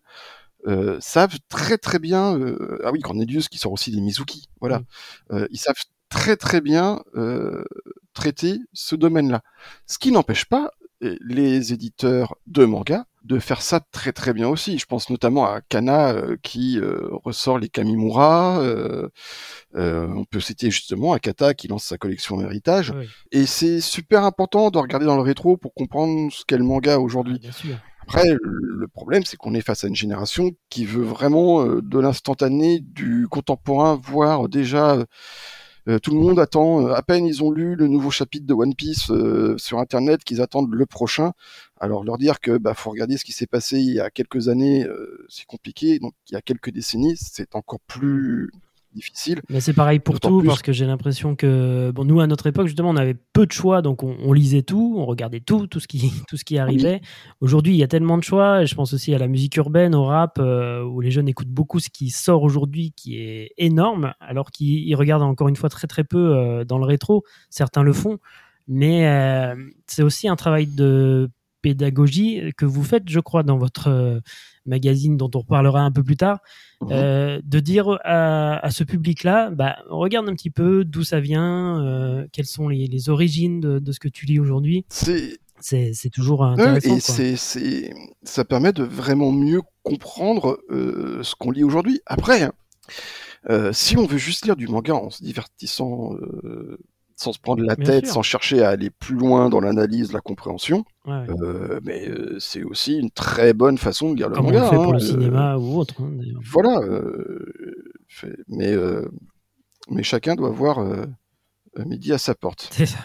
euh, 0.67 0.99
savent 1.01 1.39
très 1.49 1.79
très 1.79 1.99
bien. 1.99 2.39
euh, 2.39 2.81
ah 2.85 2.91
oui, 2.93 3.01
Cornelius 3.01 3.49
qui 3.49 3.59
sort 3.59 3.73
aussi 3.73 3.91
des 3.91 4.01
Mizuki, 4.01 4.47
voilà, 4.61 4.81
Mm. 4.81 4.85
Euh, 5.33 5.47
ils 5.51 5.59
savent 5.59 5.83
très 6.13 6.37
très 6.37 6.61
bien 6.61 7.03
euh, 7.17 7.65
traiter 8.13 8.59
ce 8.75 8.95
domaine-là. 8.95 9.43
Ce 9.87 9.99
qui 9.99 10.13
n'empêche 10.13 10.45
pas 10.45 10.71
euh, 11.03 11.17
les 11.23 11.73
éditeurs 11.73 12.37
de 12.47 12.67
manga 12.67 13.07
de 13.25 13.39
faire 13.39 13.63
ça 13.63 13.81
très 13.93 14.13
très 14.13 14.35
bien 14.35 14.49
aussi. 14.49 14.79
Je 14.79 14.85
pense 14.85 15.09
notamment 15.09 15.47
à 15.47 15.61
Kana 15.61 16.17
qui 16.43 16.81
ressort 16.81 17.57
les 17.57 17.69
Kamimura. 17.69 18.61
on 19.75 20.25
peut 20.29 20.41
citer 20.41 20.73
justement 20.73 21.13
Akata 21.13 21.55
qui 21.55 21.69
lance 21.69 21.85
sa 21.85 21.99
collection 21.99 22.41
Héritage. 22.41 22.93
Et 23.31 23.47
c'est 23.47 23.81
super 23.81 24.25
important 24.25 24.71
de 24.71 24.79
regarder 24.79 25.07
dans 25.07 25.15
le 25.15 25.23
rétro 25.23 25.57
pour 25.57 25.73
comprendre 25.73 26.33
ce 26.33 26.45
qu'est 26.45 26.59
le 26.59 26.65
manga 26.65 26.99
aujourd'hui. 26.99 27.41
Ah, 27.45 27.75
après, 28.03 28.25
le 28.43 28.89
problème, 28.89 29.23
c'est 29.25 29.37
qu'on 29.37 29.55
est 29.55 29.61
face 29.61 29.85
à 29.85 29.87
une 29.87 29.95
génération 29.95 30.51
qui 30.69 30.85
veut 30.85 31.05
vraiment 31.05 31.65
de 31.65 31.99
l'instantané, 32.01 32.81
du 32.81 33.29
contemporain, 33.31 34.01
voire 34.03 34.49
déjà 34.49 34.99
euh, 35.89 35.99
tout 35.99 36.13
le 36.13 36.21
monde 36.21 36.39
attend, 36.39 36.87
euh, 36.87 36.95
à 36.95 37.03
peine 37.03 37.27
ils 37.27 37.43
ont 37.43 37.51
lu 37.51 37.75
le 37.75 37.89
nouveau 37.89 38.11
chapitre 38.11 38.47
de 38.47 38.55
One 38.55 38.75
Piece 38.75 39.11
euh, 39.11 39.57
sur 39.59 39.79
Internet, 39.79 40.23
qu'ils 40.23 40.41
attendent 40.41 40.73
le 40.73 40.87
prochain. 40.87 41.33
Alors 41.81 42.05
leur 42.05 42.19
dire 42.19 42.41
que 42.41 42.57
bah, 42.59 42.75
faut 42.75 42.91
regarder 42.91 43.17
ce 43.17 43.25
qui 43.25 43.33
s'est 43.33 43.47
passé 43.47 43.79
il 43.79 43.95
y 43.95 44.01
a 44.01 44.11
quelques 44.11 44.49
années, 44.49 44.87
c'est 45.29 45.47
compliqué. 45.47 45.99
Donc 45.99 46.15
il 46.31 46.35
y 46.35 46.37
a 46.37 46.43
quelques 46.43 46.71
décennies, 46.71 47.17
c'est 47.17 47.55
encore 47.57 47.81
plus 47.81 48.51
difficile. 48.95 49.41
Mais 49.49 49.61
c'est 49.61 49.73
pareil 49.73 49.99
pour 49.99 50.21
tout, 50.21 50.43
parce 50.45 50.63
que 50.63 50.73
j'ai 50.73 50.87
l'impression 50.87 51.35
que, 51.35 51.91
bon, 51.95 52.05
nous, 52.05 52.21
à 52.21 52.27
notre 52.27 52.47
époque, 52.47 52.67
justement, 52.67 52.91
on 52.91 52.97
avait 52.97 53.15
peu 53.15 53.47
de 53.47 53.53
choix, 53.53 53.83
donc 53.83 54.03
on, 54.03 54.33
lisait 54.33 54.63
tout, 54.63 54.97
on 54.99 55.07
regardait 55.07 55.41
tout, 55.41 55.67
tout 55.67 55.81
ce 55.81 55.89
qui, 55.89 56.13
tout 56.29 56.37
ce 56.37 56.45
qui 56.45 56.59
arrivait. 56.59 57.01
Aujourd'hui, 57.41 57.75
il 57.75 57.79
y 57.79 57.83
a 57.83 57.89
tellement 57.89 58.19
de 58.19 58.25
choix, 58.25 58.63
et 58.63 58.67
je 58.67 58.75
pense 58.75 58.93
aussi 58.95 59.15
à 59.15 59.19
la 59.19 59.29
musique 59.29 59.57
urbaine, 59.57 59.95
au 59.95 60.05
rap, 60.05 60.39
euh, 60.39 60.83
où 60.83 61.01
les 61.01 61.11
jeunes 61.11 61.29
écoutent 61.29 61.49
beaucoup 61.49 61.81
ce 61.81 61.89
qui 61.89 62.11
sort 62.11 62.43
aujourd'hui, 62.43 62.93
qui 62.97 63.17
est 63.17 63.53
énorme, 63.59 64.15
alors 64.21 64.51
qu'ils 64.51 64.95
regardent 64.97 65.23
encore 65.23 65.49
une 65.49 65.57
fois 65.57 65.69
très 65.69 65.87
très 65.87 66.05
peu 66.05 66.37
euh, 66.37 66.65
dans 66.65 66.79
le 66.79 66.85
rétro. 66.85 67.25
Certains 67.51 67.83
le 67.83 67.93
font, 67.93 68.19
mais 68.69 69.07
euh, 69.07 69.55
c'est 69.87 70.03
aussi 70.03 70.29
un 70.29 70.37
travail 70.37 70.67
de 70.67 71.31
pédagogie 71.63 72.53
que 72.57 72.67
vous 72.67 72.83
faites, 72.83 73.09
je 73.09 73.21
crois, 73.21 73.43
dans 73.43 73.57
votre 73.57 73.89
euh, 73.89 74.21
magazine 74.67 75.17
dont 75.17 75.31
on 75.35 75.39
reparlera 75.39 75.81
un 75.81 75.91
peu 75.91 76.03
plus 76.03 76.17
tard, 76.17 76.41
mhm. 76.83 76.89
euh, 76.93 77.41
de 77.45 77.61
dire 77.61 77.99
à, 78.05 78.71
ce 78.71 78.85
public-là, 78.85 79.51
bah, 79.51 79.77
regarde 79.89 80.29
un 80.29 80.35
petit 80.35 80.51
peu 80.51 80.85
d'où 80.85 81.05
ça 81.05 81.21
vient, 81.21 81.83
euh, 81.85 82.27
quelles 82.33 82.47
sont 82.47 82.69
les, 82.69 83.09
origines 83.09 83.61
de, 83.61 83.93
ce 83.93 84.01
que 84.01 84.09
tu 84.09 84.27
lis 84.27 84.39
aujourd'hui. 84.39 84.85
C'est 84.91 86.11
toujours 86.13 86.45
intéressant. 86.45 87.23
et 87.23 87.37
c'est 87.37 87.95
ça 88.25 88.45
permet 88.45 88.73
de 88.73 88.83
vraiment 88.83 89.33
mieux 89.33 89.63
comprendre 89.83 90.59
ce 90.71 91.35
qu'on 91.37 91.51
lit 91.51 91.65
aujourd'hui. 91.65 92.01
Après, 92.07 92.43
hein, 93.49 93.73
si 93.73 93.97
on 93.97 94.07
veut 94.07 94.19
juste 94.19 94.45
lire 94.45 94.57
du 94.57 94.67
manga 94.67 94.95
en 94.95 95.11
se 95.11 95.23
divertissant 95.23 96.17
sans 97.23 97.33
se 97.33 97.39
prendre 97.39 97.63
la 97.63 97.77
tête, 97.77 98.07
sans 98.07 98.23
chercher 98.23 98.63
à 98.63 98.71
aller 98.71 98.91
plus 98.91 99.15
loin 99.15 99.49
dans 99.49 99.61
l'analyse, 99.61 100.13
la 100.13 100.21
compréhension. 100.21 100.85
Euh, 101.07 101.81
mais 101.83 102.09
euh, 102.09 102.37
c'est 102.39 102.65
aussi 102.65 102.99
une 102.99 103.11
très 103.11 103.55
bonne 103.55 103.79
façon 103.79 104.11
de 104.11 104.17
lire 104.17 104.29
le 104.29 104.35
Comme 104.35 104.47
manga. 104.47 104.69
On 104.73 104.83
pour 104.85 104.93
le 104.93 104.99
hein, 104.99 105.01
cinéma 105.01 105.55
euh, 105.55 105.59
ou 105.59 105.79
autre. 105.79 105.95
Hein, 106.03 106.11
voilà. 106.45 106.81
mais, 108.49 108.75
mais 109.89 110.03
chacun 110.03 110.35
doit 110.35 110.51
voir 110.51 110.85
midi 111.87 112.13
à 112.13 112.19
sa 112.19 112.35
porte. 112.35 112.69
C'est 112.73 112.87
ça. 112.87 112.99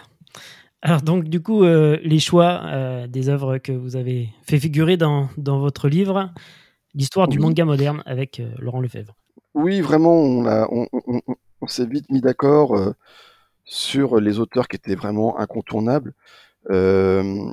Alors 0.82 1.02
donc 1.02 1.26
du 1.26 1.42
coup, 1.42 1.64
les 1.64 2.20
choix 2.20 3.08
des 3.08 3.30
œuvres 3.30 3.60
que 3.60 3.72
vous 3.72 3.96
avez 3.96 4.30
fait 4.44 4.60
figurer 4.60 4.98
dans, 4.98 5.30
dans 5.38 5.60
votre 5.60 5.88
livre, 5.88 6.32
l'histoire 6.94 7.28
du 7.28 7.40
manga 7.40 7.66
moderne 7.66 8.02
avec 8.06 8.42
Laurent 8.58 8.82
Lefebvre. 8.82 9.16
Oui, 9.54 9.82
vraiment, 9.82 10.14
on, 10.14 10.46
a, 10.46 10.68
on, 10.72 10.88
on 11.62 11.68
s'est 11.68 11.88
vite 11.88 12.10
mis 12.12 12.22
d'accord 12.22 12.94
sur 13.68 14.20
les 14.20 14.40
auteurs 14.40 14.68
qui 14.68 14.78
étaient 14.78 14.96
vraiment 14.96 15.38
incontournables. 15.38 16.14
Euh, 16.70 17.52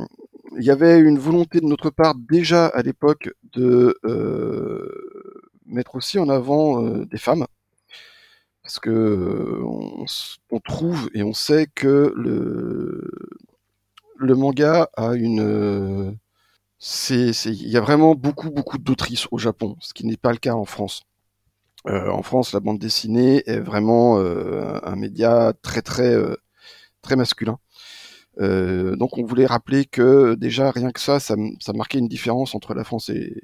il 0.56 0.64
y 0.64 0.70
avait 0.70 0.98
une 1.00 1.18
volonté 1.18 1.60
de 1.60 1.66
notre 1.66 1.90
part 1.90 2.14
déjà 2.14 2.66
à 2.66 2.82
l'époque 2.82 3.30
de 3.52 3.98
euh, 4.04 4.88
mettre 5.66 5.96
aussi 5.96 6.18
en 6.18 6.28
avant 6.28 6.84
euh, 6.84 7.04
des 7.06 7.18
femmes, 7.18 7.44
parce 8.62 8.78
que 8.78 9.60
on, 9.62 10.60
trouve 10.60 11.10
et 11.14 11.22
on 11.22 11.32
sait 11.34 11.66
que 11.74 12.12
le 14.16 14.34
manga 14.34 14.88
a 14.96 15.14
une 15.14 16.16
il 17.10 17.68
y 17.68 17.76
a 17.76 17.80
vraiment 17.80 18.14
beaucoup 18.14 18.50
beaucoup 18.50 18.78
d'autrices 18.78 19.26
au 19.30 19.38
Japon, 19.38 19.76
ce 19.80 19.94
qui 19.94 20.06
n'est 20.06 20.16
pas 20.16 20.32
le 20.32 20.38
cas 20.38 20.54
en 20.54 20.64
France. 20.64 21.04
Euh, 21.86 22.08
en 22.08 22.22
France, 22.22 22.52
la 22.52 22.60
bande 22.60 22.78
dessinée 22.78 23.42
est 23.46 23.60
vraiment 23.60 24.18
euh, 24.18 24.78
un 24.84 24.96
média 24.96 25.52
très 25.62 25.82
très 25.82 26.14
euh, 26.14 26.36
très 27.02 27.16
masculin. 27.16 27.58
donc 28.38 29.18
on 29.18 29.24
voulait 29.24 29.46
rappeler 29.46 29.84
que 29.84 30.34
déjà 30.34 30.70
rien 30.70 30.90
que 30.92 31.00
ça, 31.00 31.20
ça, 31.20 31.36
marquait 31.74 31.98
une 31.98 32.08
différence 32.08 32.54
entre 32.54 32.74
la 32.74 32.84
France 32.84 33.10
et, 33.10 33.34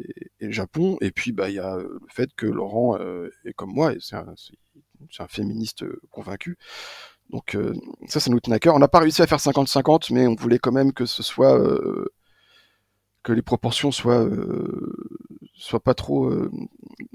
le 0.41 0.53
Japon. 0.53 0.97
Et 1.01 1.11
puis 1.13 1.33
bah 1.33 1.51
il 1.51 1.57
y 1.57 1.59
a 1.59 1.77
le 1.77 2.01
fait 2.09 2.31
que 2.35 2.47
Laurent 2.47 2.99
est 3.45 3.53
comme 3.55 3.73
moi, 3.73 3.93
et 3.93 3.99
c'est 4.01 4.17
un, 4.17 4.35
un, 5.19 5.29
féministe 5.29 5.85
convaincu. 6.11 6.57
Donc 7.31 7.57
ça, 8.09 8.21
ça 8.21 8.31
nous 8.31 8.41
tenait 8.41 8.57
à 8.57 8.59
cœur. 8.59 8.75
On 8.75 8.79
n'a 8.81 8.89
pas 8.89 9.01
réussi 9.01 9.23
à 9.23 9.27
faire 9.27 9.39
50-50, 9.39 10.13
mais 10.13 10.27
on 10.27 10.35
voulait 10.35 10.59
quand 10.59 10.73
même 10.73 10.93
que 10.93 11.07
ce 11.07 11.23
soit 11.23 11.59
que 13.23 13.33
les 13.33 13.43
proportions 13.43 13.93
soient 13.93 14.27
soient 15.55 15.81
pas 15.81 15.95
trop 15.95 16.33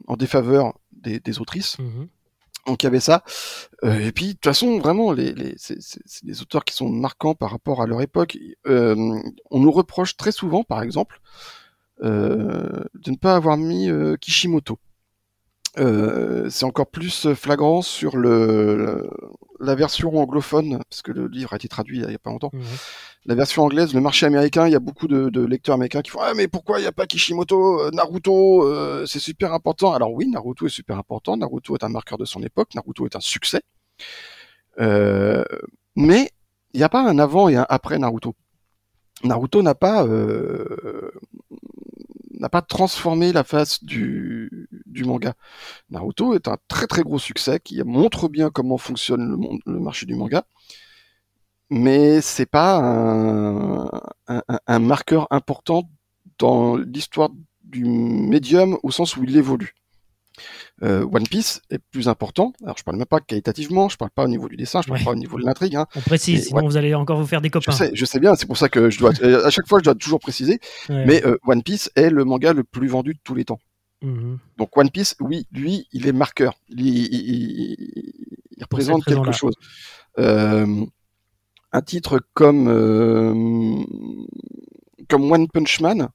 en 0.08 0.16
défaveur 0.18 0.76
des, 1.06 1.40
autrices. 1.40 1.78
Mhm. 1.80 2.08
Donc 2.68 2.82
il 2.82 2.86
y 2.86 2.88
avait 2.88 3.00
ça. 3.00 3.24
Euh, 3.84 4.00
et 4.00 4.12
puis 4.12 4.28
de 4.28 4.32
toute 4.34 4.46
façon, 4.46 4.80
vraiment, 4.80 5.12
les, 5.12 5.34
les 5.34 5.56
c'est 5.58 5.78
des 6.24 6.42
auteurs 6.42 6.66
qui 6.66 6.74
sont 6.74 6.90
marquants 6.90 7.36
par 7.36 7.52
rapport 7.52 7.82
à 7.82 7.88
leur 7.88 8.02
époque. 8.02 8.38
Euh, 8.68 8.96
on 9.52 9.60
nous 9.60 9.72
reproche 9.72 10.18
très 10.18 10.32
souvent, 10.32 10.64
par 10.64 10.82
exemple, 10.82 11.22
euh, 12.04 12.84
de 12.96 13.12
ne 13.12 13.18
pas 13.18 13.36
avoir 13.36 13.58
mis 13.58 13.90
Kishimoto. 14.20 14.80
C'est 15.78 16.66
encore 16.66 16.88
plus 16.88 17.34
flagrant 17.34 17.82
sur 17.82 18.18
le, 18.18 19.10
la 19.60 19.76
version 19.76 20.16
anglophone, 20.18 20.80
parce 20.90 21.02
que 21.02 21.12
le 21.12 21.28
livre 21.28 21.54
a 21.54 21.56
été 21.58 21.68
traduit 21.68 22.00
il 22.00 22.08
n'y 22.08 22.16
a 22.16 22.20
pas 22.20 22.30
longtemps. 22.30 22.52
La 23.28 23.34
version 23.34 23.64
anglaise, 23.64 23.94
le 23.96 24.02
marché 24.02 24.28
américain, 24.28 24.68
il 24.68 24.72
y 24.72 24.76
a 24.76 24.80
beaucoup 24.80 25.08
de, 25.08 25.46
lecteurs 25.46 25.76
américains 25.76 26.04
qui 26.04 26.12
font 26.12 26.20
Ah, 26.22 26.34
mais 26.36 26.48
pourquoi 26.48 26.80
il 26.80 26.84
n'y 26.84 26.88
a 26.88 26.92
pas 26.92 27.08
Kishimoto 27.08 27.82
euh, 27.82 27.92
Naruto, 27.92 28.64
euh, 28.64 29.06
c'est 29.08 29.20
super 29.20 29.52
important. 29.52 29.94
Alors 29.94 30.12
oui, 30.12 30.28
Naruto 30.28 30.68
est 30.68 30.70
super 30.70 30.98
important. 31.00 31.36
Naruto 31.36 31.76
est 31.76 31.84
un 31.84 31.90
marqueur 31.90 32.20
de 32.20 32.26
son 32.26 32.44
époque. 32.44 32.76
Naruto 32.76 33.06
est 33.08 33.16
un 33.16 33.22
succès. 33.22 33.62
Euh, 34.80 35.44
mais 35.96 36.30
il 36.74 36.78
n'y 36.78 36.84
a 36.84 36.90
pas 36.90 37.02
un 37.02 37.18
avant 37.18 37.50
et 37.50 37.56
un 37.56 37.66
après 37.68 37.98
Naruto. 37.98 38.36
Naruto 39.24 39.64
n'a 39.64 39.74
pas 39.74 40.06
n'a 42.40 42.50
pas 42.50 42.62
transformé 42.62 43.32
la 43.34 43.44
face 43.44 43.84
du, 43.84 44.68
du 44.86 45.04
manga. 45.04 45.34
Naruto 45.90 46.34
est 46.34 46.48
un 46.48 46.58
très 46.68 46.88
très 46.88 47.04
gros 47.04 47.20
succès 47.20 47.60
qui 47.60 47.82
montre 47.84 48.30
bien 48.30 48.50
comment 48.50 48.78
fonctionne 48.78 49.60
le, 49.66 49.80
marché 49.80 50.06
du 50.06 50.16
manga, 50.16 50.46
mais 51.70 52.22
c'est 52.22 52.46
pas 52.46 52.78
un, 54.68 54.80
marqueur 54.80 55.28
important 55.32 55.90
dans 56.40 56.76
l'histoire 56.78 57.30
du 57.64 57.86
médium 57.86 58.78
au 58.84 58.92
sens 58.92 59.18
où 59.18 59.24
il 59.24 59.36
évolue. 59.38 59.74
Euh, 60.84 61.08
One 61.12 61.28
Piece 61.28 61.62
est 61.70 61.80
plus 61.92 62.10
important. 62.10 62.52
Alors 62.64 62.78
je 62.78 62.84
parle 62.84 62.98
même 62.98 63.06
pas 63.06 63.22
qualitativement, 63.22 63.88
je 63.88 63.96
parle 63.96 64.12
pas 64.12 64.26
au 64.26 64.28
niveau 64.28 64.50
du 64.50 64.58
dessin, 64.58 64.82
je 64.82 64.90
parle 64.90 65.04
pas 65.04 65.12
au 65.12 65.16
niveau 65.16 65.40
de 65.40 65.46
l'intrigue. 65.46 65.76
Hein. 65.76 65.88
On 65.96 66.02
précise, 66.02 66.48
sinon 66.48 66.66
vous 66.66 66.76
allez 66.76 66.94
encore 66.94 67.18
vous 67.20 67.28
faire 67.28 67.42
des 67.42 67.50
copains. 67.50 67.72
Je 67.72 67.78
sais, 67.78 67.92
je 67.94 68.06
sais 68.06 68.20
bien, 68.20 68.36
c'est 68.36 68.46
pour 68.46 68.58
ça 68.58 68.68
que 68.68 68.90
je 68.90 69.00
dois, 69.00 69.12
à 69.46 69.50
chaque 69.50 69.68
fois 69.68 69.80
je 69.80 69.86
dois 69.86 69.96
toujours 69.96 70.20
préciser. 70.20 70.60
Mais 70.90 71.26
euh, 71.26 71.38
One 71.48 71.64
Piece 71.64 71.90
est 71.96 72.10
le 72.10 72.26
manga 72.26 72.52
le 72.52 72.64
plus 72.64 72.88
vendu 72.88 73.14
de 73.14 73.20
tous 73.24 73.36
les 73.36 73.46
temps. 73.46 73.60
Mhm. 74.02 74.38
Donc 74.58 74.76
One 74.78 74.90
Piece, 74.90 75.16
oui, 75.20 75.48
lui, 75.52 75.88
il 75.94 76.08
est 76.08 76.14
marqueur. 76.14 76.56
Il, 76.70 76.88
il, 76.88 77.78
représente 78.62 79.06
quelque 79.06 79.32
chose. 79.32 79.56
Euh, 80.18 80.86
un 81.72 81.82
titre 81.82 82.22
comme 82.34 82.68
euh, 82.70 83.84
comme 85.10 85.32
One 85.32 85.48
Punch 85.48 85.82
Man, 85.82 86.10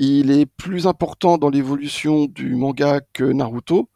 il 0.00 0.30
est 0.30 0.46
plus 0.46 0.86
important 0.86 1.36
dans 1.36 1.50
l'évolution 1.50 2.24
du 2.24 2.54
manga 2.54 3.00
que 3.12 3.22
Naruto, 3.22 3.90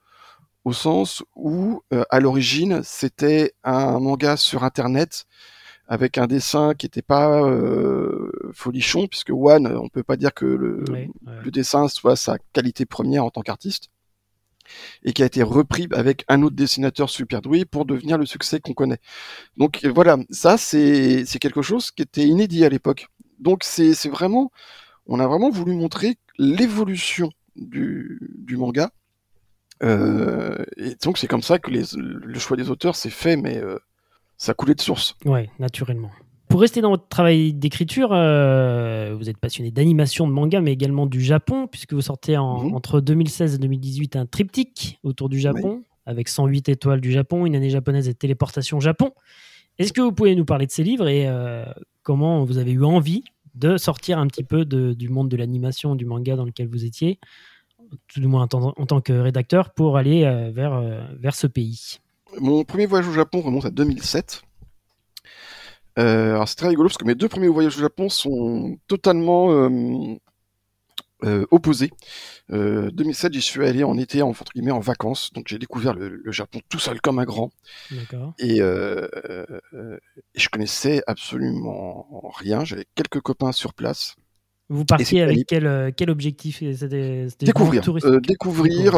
au 0.65 0.75
sens 0.75 1.25
où, 1.35 1.83
euh, 1.95 2.05
à 2.11 2.21
l'origine, 2.21 2.83
c'était 2.85 3.55
un 3.65 3.99
manga 4.01 4.37
sur 4.37 4.65
Internet 4.65 5.25
avec 5.89 6.19
un 6.19 6.27
dessin 6.27 6.75
qui 6.75 6.85
n'était 6.87 7.01
pas 7.01 7.43
euh, 7.43 8.31
folichon, 8.53 9.07
puisque 9.07 9.31
One, 9.31 9.67
on 9.67 9.89
peut 9.89 10.03
pas 10.03 10.17
dire 10.17 10.35
que 10.35 10.45
le, 10.45 10.85
dessin 11.51 11.89
soit 11.89 12.17
sa 12.17 12.37
qualité 12.53 12.85
première 12.85 13.25
en 13.25 13.31
tant 13.31 13.41
qu'artiste, 13.41 13.89
et 15.05 15.15
qui 15.15 15.23
a 15.23 15.27
été 15.27 15.43
repris 15.43 15.89
avec 15.93 16.27
un 16.29 16.43
autre 16.43 16.57
dessinateur 16.57 17.09
super 17.09 17.41
doué 17.41 17.65
pour 17.65 17.87
devenir 17.87 18.19
le 18.19 18.27
succès 18.27 18.61
qu'on 18.61 18.75
connaît. 18.75 19.01
Donc 19.57 19.85
voilà, 19.87 20.19
ça 20.29 20.59
c'est 20.59 21.25
quelque 21.41 21.63
chose 21.63 21.91
qui 21.91 22.03
était 22.03 22.27
inédit 22.27 22.65
à 22.67 22.69
l'époque. 22.69 23.09
Donc 23.39 23.65
c'est 23.65 24.09
vraiment, 24.09 24.51
on 25.07 25.21
a 25.21 25.27
vraiment 25.27 25.51
voulu 25.51 25.73
montrer 25.75 26.17
l'évolution 26.39 27.31
du, 27.57 28.19
du 28.39 28.57
manga 28.57 28.91
euh, 29.83 30.65
et 30.77 30.95
donc 31.05 31.19
c'est 31.19 31.27
comme 31.27 31.43
ça 31.43 31.59
que 31.59 31.71
les, 31.71 31.83
le 31.97 32.39
choix 32.39 32.57
des 32.57 32.71
auteurs 32.71 32.95
s'est 32.97 33.11
fait, 33.11 33.37
mais 33.37 33.59
euh, 33.59 33.79
ça 34.37 34.55
coulait 34.55 34.75
de 34.75 34.81
source. 34.81 35.17
Ouais, 35.25 35.51
naturellement. 35.59 36.11
Pour 36.49 36.61
rester 36.61 36.81
dans 36.81 36.91
votre 36.91 37.09
travail 37.09 37.53
d'écriture, 37.53 38.11
euh, 38.13 39.15
vous 39.19 39.29
êtes 39.29 39.39
passionné 39.39 39.71
d'animation, 39.73 40.27
de 40.29 40.33
manga, 40.33 40.61
mais 40.61 40.73
également 40.73 41.07
du 41.07 41.21
Japon, 41.21 41.67
puisque 41.67 41.93
vous 41.93 42.03
sortez 42.03 42.37
en- 42.37 42.63
Mhm. 42.65 42.75
entre 42.75 43.01
2016 43.01 43.55
et 43.57 43.59
2018 43.59 44.15
un 44.17 44.27
triptyque 44.27 45.01
autour 45.03 45.29
du 45.29 45.39
Japon, 45.41 45.83
avec 46.07 46.29
108 46.29 46.69
étoiles 46.69 47.01
du 47.01 47.11
Japon, 47.11 47.45
une 47.45 47.57
année 47.57 47.71
japonaise 47.71 48.09
et 48.09 48.15
téléportation 48.15 48.79
Japon. 48.79 49.13
Est-ce 49.79 49.93
que 49.93 50.01
vous 50.01 50.13
pouvez 50.13 50.37
nous 50.37 50.45
parler 50.45 50.67
de 50.67 50.71
ces 50.71 50.85
livres 50.85 51.09
et 51.09 51.27
euh, 51.27 51.65
comment 52.03 52.45
vous 52.45 52.59
avez 52.59 52.71
eu 52.71 52.85
envie 52.85 53.25
de 53.55 53.77
sortir 53.77 54.19
un 54.19 54.27
petit 54.27 54.45
peu 54.45 54.65
du 54.65 55.09
monde 55.09 55.29
de 55.29 55.37
l'animation, 55.37 55.95
du 55.95 56.05
manga 56.05 56.37
dans 56.37 56.45
lequel 56.45 56.69
vous 56.69 56.85
étiez, 56.85 57.19
tout 58.09 58.21
du 58.21 58.27
moins 58.27 58.47
en 58.53 58.87
tant, 58.87 59.01
que 59.01 59.13
rédacteur, 59.13 59.73
pour 59.73 59.97
aller 59.97 60.25
euh, 60.25 60.51
vers, 60.53 60.75
euh, 60.75 61.03
vers 61.19 61.35
ce 61.35 61.47
pays 61.47 61.99
Mon 62.41 62.65
premier 62.65 62.87
voyage 62.87 63.09
au 63.09 63.13
Japon 63.13 63.41
remonte 63.41 63.65
à 63.65 63.71
2007. 63.71 64.43
Euh, 65.99 66.35
alors 66.35 66.49
c'est 66.49 66.57
très 66.57 66.69
rigolo 66.69 66.89
parce 66.89 66.99
que 66.99 67.05
mes 67.05 67.15
deux 67.15 67.29
premiers 67.29 67.49
voyages 67.49 67.77
au 67.77 67.81
Japon 67.81 68.09
sont 68.09 68.77
totalement 68.89 69.69
euh, 71.25 71.41
euh, 71.43 71.47
opposés. 71.51 71.91
Euh, 72.53 72.91
2007, 72.91 73.33
j'y 73.33 73.41
suis 73.41 73.65
allé 73.65 73.83
en 73.85 73.97
été, 73.97 74.23
en, 74.23 74.29
entre 74.31 74.45
guillemets, 74.55 74.71
en 74.73 74.81
vacances. 74.81 75.31
Donc 75.33 75.49
j'ai 75.49 75.59
découvert 75.59 75.95
le, 75.95 76.09
le 76.09 76.33
Japon 76.33 76.61
tout 76.69 76.79
seul 76.79 77.01
comme 77.01 77.19
un 77.19 77.25
grand. 77.25 77.51
Et, 78.39 78.61
euh, 78.61 79.07
et 80.35 80.39
je 80.41 80.49
connaissais 80.49 81.03
absolument 81.07 82.31
rien. 82.37 82.65
J'avais 82.65 82.87
quelques 82.95 83.21
copains 83.21 83.53
sur 83.53 83.75
place. 83.75 84.17
Vous 84.69 84.85
partiez 84.85 85.23
avec 85.23 85.47
quel, 85.47 85.93
quel 85.97 86.11
objectif? 86.11 86.59
C'était 86.61 87.27
Découvrir. 87.41 87.83
découvrir. 88.21 88.95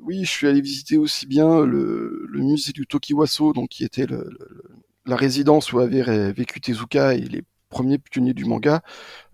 oui, 0.00 0.24
je 0.24 0.30
suis 0.30 0.46
allé 0.46 0.60
visiter 0.60 0.96
aussi 0.96 1.26
bien 1.26 1.64
le, 1.64 2.26
le 2.28 2.40
musée 2.40 2.72
du 2.72 2.86
Tokiwaso, 2.86 3.52
donc 3.52 3.68
qui 3.70 3.84
était 3.84 4.06
le- 4.06 4.30
la 5.06 5.16
résidence 5.16 5.72
où 5.72 5.80
avait 5.80 6.32
vécu 6.32 6.60
Tezuka 6.60 7.14
et 7.14 7.20
les 7.20 7.42
premiers 7.68 7.98
pionniers 7.98 8.34
du 8.34 8.44
manga. 8.44 8.82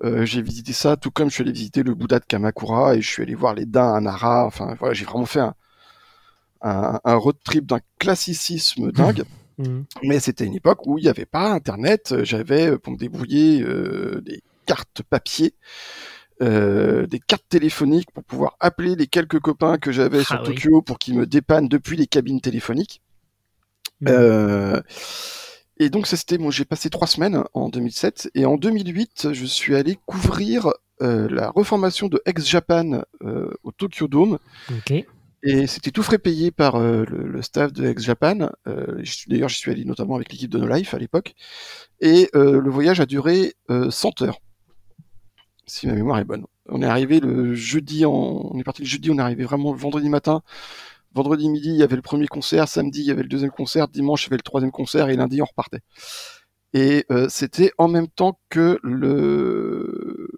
Euh, 0.02 0.24
j'ai 0.24 0.42
visité 0.42 0.72
ça, 0.72 0.96
tout 0.96 1.10
comme 1.10 1.28
je 1.30 1.34
suis 1.34 1.42
allé 1.42 1.52
visiter 1.52 1.82
le 1.82 1.94
Bouddha 1.94 2.18
de 2.18 2.24
Kamakura 2.24 2.94
et 2.96 3.00
je 3.02 3.08
suis 3.08 3.22
allé 3.22 3.34
voir 3.34 3.54
les 3.54 3.66
daims 3.66 3.94
à 3.94 4.00
Nara. 4.00 4.46
Enfin, 4.46 4.76
voilà, 4.78 4.94
j'ai 4.94 5.04
vraiment 5.04 5.26
fait 5.26 5.40
un, 5.40 5.54
un, 6.62 7.00
un 7.04 7.14
road 7.14 7.36
trip 7.44 7.66
d'un 7.66 7.80
classicisme 7.98 8.92
dingue. 8.92 9.24
Mhm. 9.58 9.84
Mais 10.02 10.18
c'était 10.20 10.44
une 10.46 10.54
époque 10.54 10.86
où 10.86 10.98
il 10.98 11.02
n'y 11.02 11.08
avait 11.08 11.26
pas 11.26 11.52
Internet. 11.52 12.24
J'avais, 12.24 12.70
euh, 12.70 12.78
pour 12.78 12.92
me 12.92 12.98
débrouiller, 12.98 13.62
euh, 13.62 14.20
des 14.24 14.42
cartes 14.66 15.02
papier, 15.08 15.54
euh, 16.42 17.06
des 17.06 17.20
cartes 17.20 17.44
téléphoniques 17.48 18.10
pour 18.10 18.24
pouvoir 18.24 18.56
appeler 18.58 18.96
les 18.96 19.06
quelques 19.06 19.38
copains 19.38 19.78
que 19.78 19.92
j'avais 19.92 20.20
Ah 20.20 20.24
sur 20.24 20.40
oui. 20.40 20.54
Tokyo 20.54 20.82
pour 20.82 20.98
qu'ils 20.98 21.16
me 21.16 21.26
dépannent 21.26 21.68
depuis 21.68 21.96
les 21.96 22.06
cabines 22.06 22.40
téléphoniques. 22.40 23.00
Euh, 24.08 24.82
et 25.78 25.90
donc 25.90 26.06
ça 26.06 26.16
c'était, 26.16 26.38
moi 26.38 26.50
j'ai 26.50 26.64
passé 26.64 26.90
trois 26.90 27.06
semaines 27.08 27.42
en 27.54 27.68
2007 27.68 28.30
et 28.34 28.46
en 28.46 28.56
2008 28.56 29.32
je 29.32 29.44
suis 29.44 29.74
allé 29.74 29.98
couvrir 30.06 30.72
euh, 31.02 31.28
la 31.30 31.50
reformation 31.50 32.08
de 32.08 32.22
Ex-Japan 32.26 33.02
euh, 33.22 33.50
au 33.64 33.72
Tokyo 33.72 34.06
Dome 34.08 34.38
Ok. 34.70 34.92
et 35.42 35.66
c'était 35.66 35.90
tout 35.90 36.02
frais 36.04 36.18
payé 36.18 36.50
par 36.52 36.76
euh, 36.76 37.04
le, 37.08 37.26
le 37.26 37.42
staff 37.42 37.72
de 37.72 37.86
Ex-Japan. 37.86 38.50
Euh, 38.68 38.98
je 39.02 39.12
suis- 39.12 39.28
D'ailleurs, 39.28 39.48
j'y 39.48 39.58
suis 39.58 39.70
allé 39.72 39.84
notamment 39.84 40.14
avec 40.14 40.30
l'équipe 40.32 40.50
de 40.50 40.58
No 40.58 40.66
Life 40.66 40.94
à 40.94 40.98
l'époque. 40.98 41.34
Et 42.00 42.30
euh, 42.34 42.60
le 42.60 42.70
voyage 42.70 43.00
a 43.00 43.06
duré 43.06 43.54
euh, 43.70 43.90
100 43.90 44.22
heures, 44.22 44.40
si 45.66 45.86
ma 45.86 45.94
mémoire 45.94 46.18
est 46.18 46.24
bonne. 46.24 46.46
On 46.68 46.80
est 46.82 46.86
arrivé 46.86 47.20
le 47.20 47.54
jeudi, 47.54 48.04
en... 48.06 48.12
on 48.12 48.58
est 48.58 48.64
parti 48.64 48.82
le 48.82 48.88
jeudi, 48.88 49.10
on 49.10 49.18
est 49.18 49.22
arrivé 49.22 49.44
vraiment 49.44 49.72
le 49.72 49.78
vendredi 49.78 50.08
matin. 50.08 50.42
Vendredi 51.14 51.48
midi, 51.48 51.70
il 51.70 51.76
y 51.76 51.82
avait 51.82 51.96
le 51.96 52.02
premier 52.02 52.26
concert. 52.26 52.68
Samedi, 52.68 53.00
il 53.00 53.06
y 53.06 53.10
avait 53.10 53.22
le 53.22 53.28
deuxième 53.28 53.50
concert. 53.50 53.88
Dimanche, 53.88 54.24
il 54.24 54.26
y 54.26 54.28
avait 54.30 54.38
le 54.38 54.42
troisième 54.42 54.72
concert. 54.72 55.08
Et 55.08 55.16
lundi, 55.16 55.40
on 55.40 55.46
repartait. 55.46 55.80
Et 56.72 57.04
euh, 57.10 57.28
c'était 57.28 57.72
en 57.78 57.88
même 57.88 58.08
temps 58.08 58.38
que 58.48 58.80
le 58.82 60.28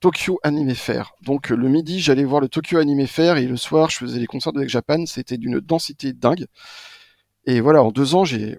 Tokyo 0.00 0.38
Anime 0.42 0.74
Fair. 0.74 1.14
Donc 1.22 1.48
le 1.48 1.68
midi, 1.68 2.00
j'allais 2.00 2.24
voir 2.24 2.40
le 2.40 2.48
Tokyo 2.48 2.78
Anime 2.78 3.06
Fair 3.06 3.38
et 3.38 3.46
le 3.46 3.56
soir, 3.56 3.90
je 3.90 3.96
faisais 3.96 4.20
les 4.20 4.26
concerts 4.26 4.52
de 4.52 4.62
Ex 4.62 4.70
Japan. 4.70 5.06
C'était 5.06 5.38
d'une 5.38 5.60
densité 5.60 6.12
dingue. 6.12 6.46
Et 7.46 7.60
voilà, 7.60 7.82
en 7.82 7.90
deux 7.90 8.14
ans, 8.14 8.24
j'ai 8.24 8.58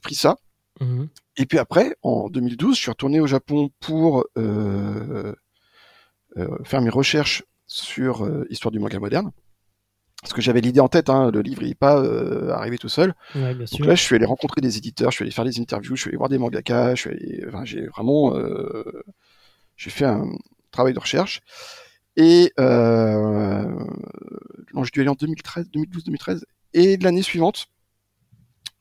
pris 0.00 0.14
ça. 0.14 0.36
Mhm. 0.80 1.08
Et 1.36 1.46
puis 1.46 1.58
après, 1.58 1.96
en 2.02 2.28
2012, 2.28 2.76
je 2.76 2.80
suis 2.80 2.90
retourné 2.90 3.20
au 3.20 3.26
Japon 3.26 3.70
pour 3.80 4.24
euh, 4.38 5.34
euh, 6.36 6.58
faire 6.64 6.80
mes 6.80 6.90
recherches 6.90 7.44
sur 7.66 8.24
euh, 8.24 8.46
histoire 8.50 8.72
du 8.72 8.78
manga 8.78 8.98
moderne. 8.98 9.32
Parce 10.24 10.32
que 10.32 10.40
j'avais 10.40 10.62
l'idée 10.62 10.80
en 10.80 10.88
tête, 10.88 11.10
hein, 11.10 11.30
le 11.30 11.42
livre 11.42 11.62
n'est 11.62 11.74
pas 11.74 11.98
euh, 12.02 12.50
arrivé 12.50 12.78
tout 12.78 12.88
seul. 12.88 13.14
Ouais, 13.34 13.54
bien 13.54 13.66
Donc 13.66 13.68
sûr. 13.68 13.84
là, 13.84 13.94
je 13.94 14.00
suis 14.02 14.16
allé 14.16 14.24
rencontrer 14.24 14.62
des 14.62 14.78
éditeurs, 14.78 15.10
je 15.10 15.16
suis 15.16 15.22
allé 15.22 15.30
faire 15.30 15.44
des 15.44 15.60
interviews, 15.60 15.96
je 15.96 16.00
suis 16.00 16.08
allé 16.08 16.16
voir 16.16 16.30
des 16.30 16.38
mangakas, 16.38 16.94
je 16.94 17.00
suis 17.02 17.10
allé, 17.10 17.44
enfin, 17.46 17.66
j'ai 17.66 17.86
vraiment, 17.88 18.34
euh, 18.34 19.04
j'ai 19.76 19.90
fait 19.90 20.06
un 20.06 20.26
travail 20.70 20.94
de 20.94 20.98
recherche. 20.98 21.42
Et 22.16 22.52
euh, 22.58 23.64
non, 24.72 24.82
j'ai 24.84 24.90
dû 24.92 25.00
aller 25.00 25.10
en 25.10 25.14
2013, 25.14 25.68
2012, 25.70 26.04
2013. 26.04 26.46
Et 26.72 26.96
l'année 26.96 27.22
suivante, 27.22 27.66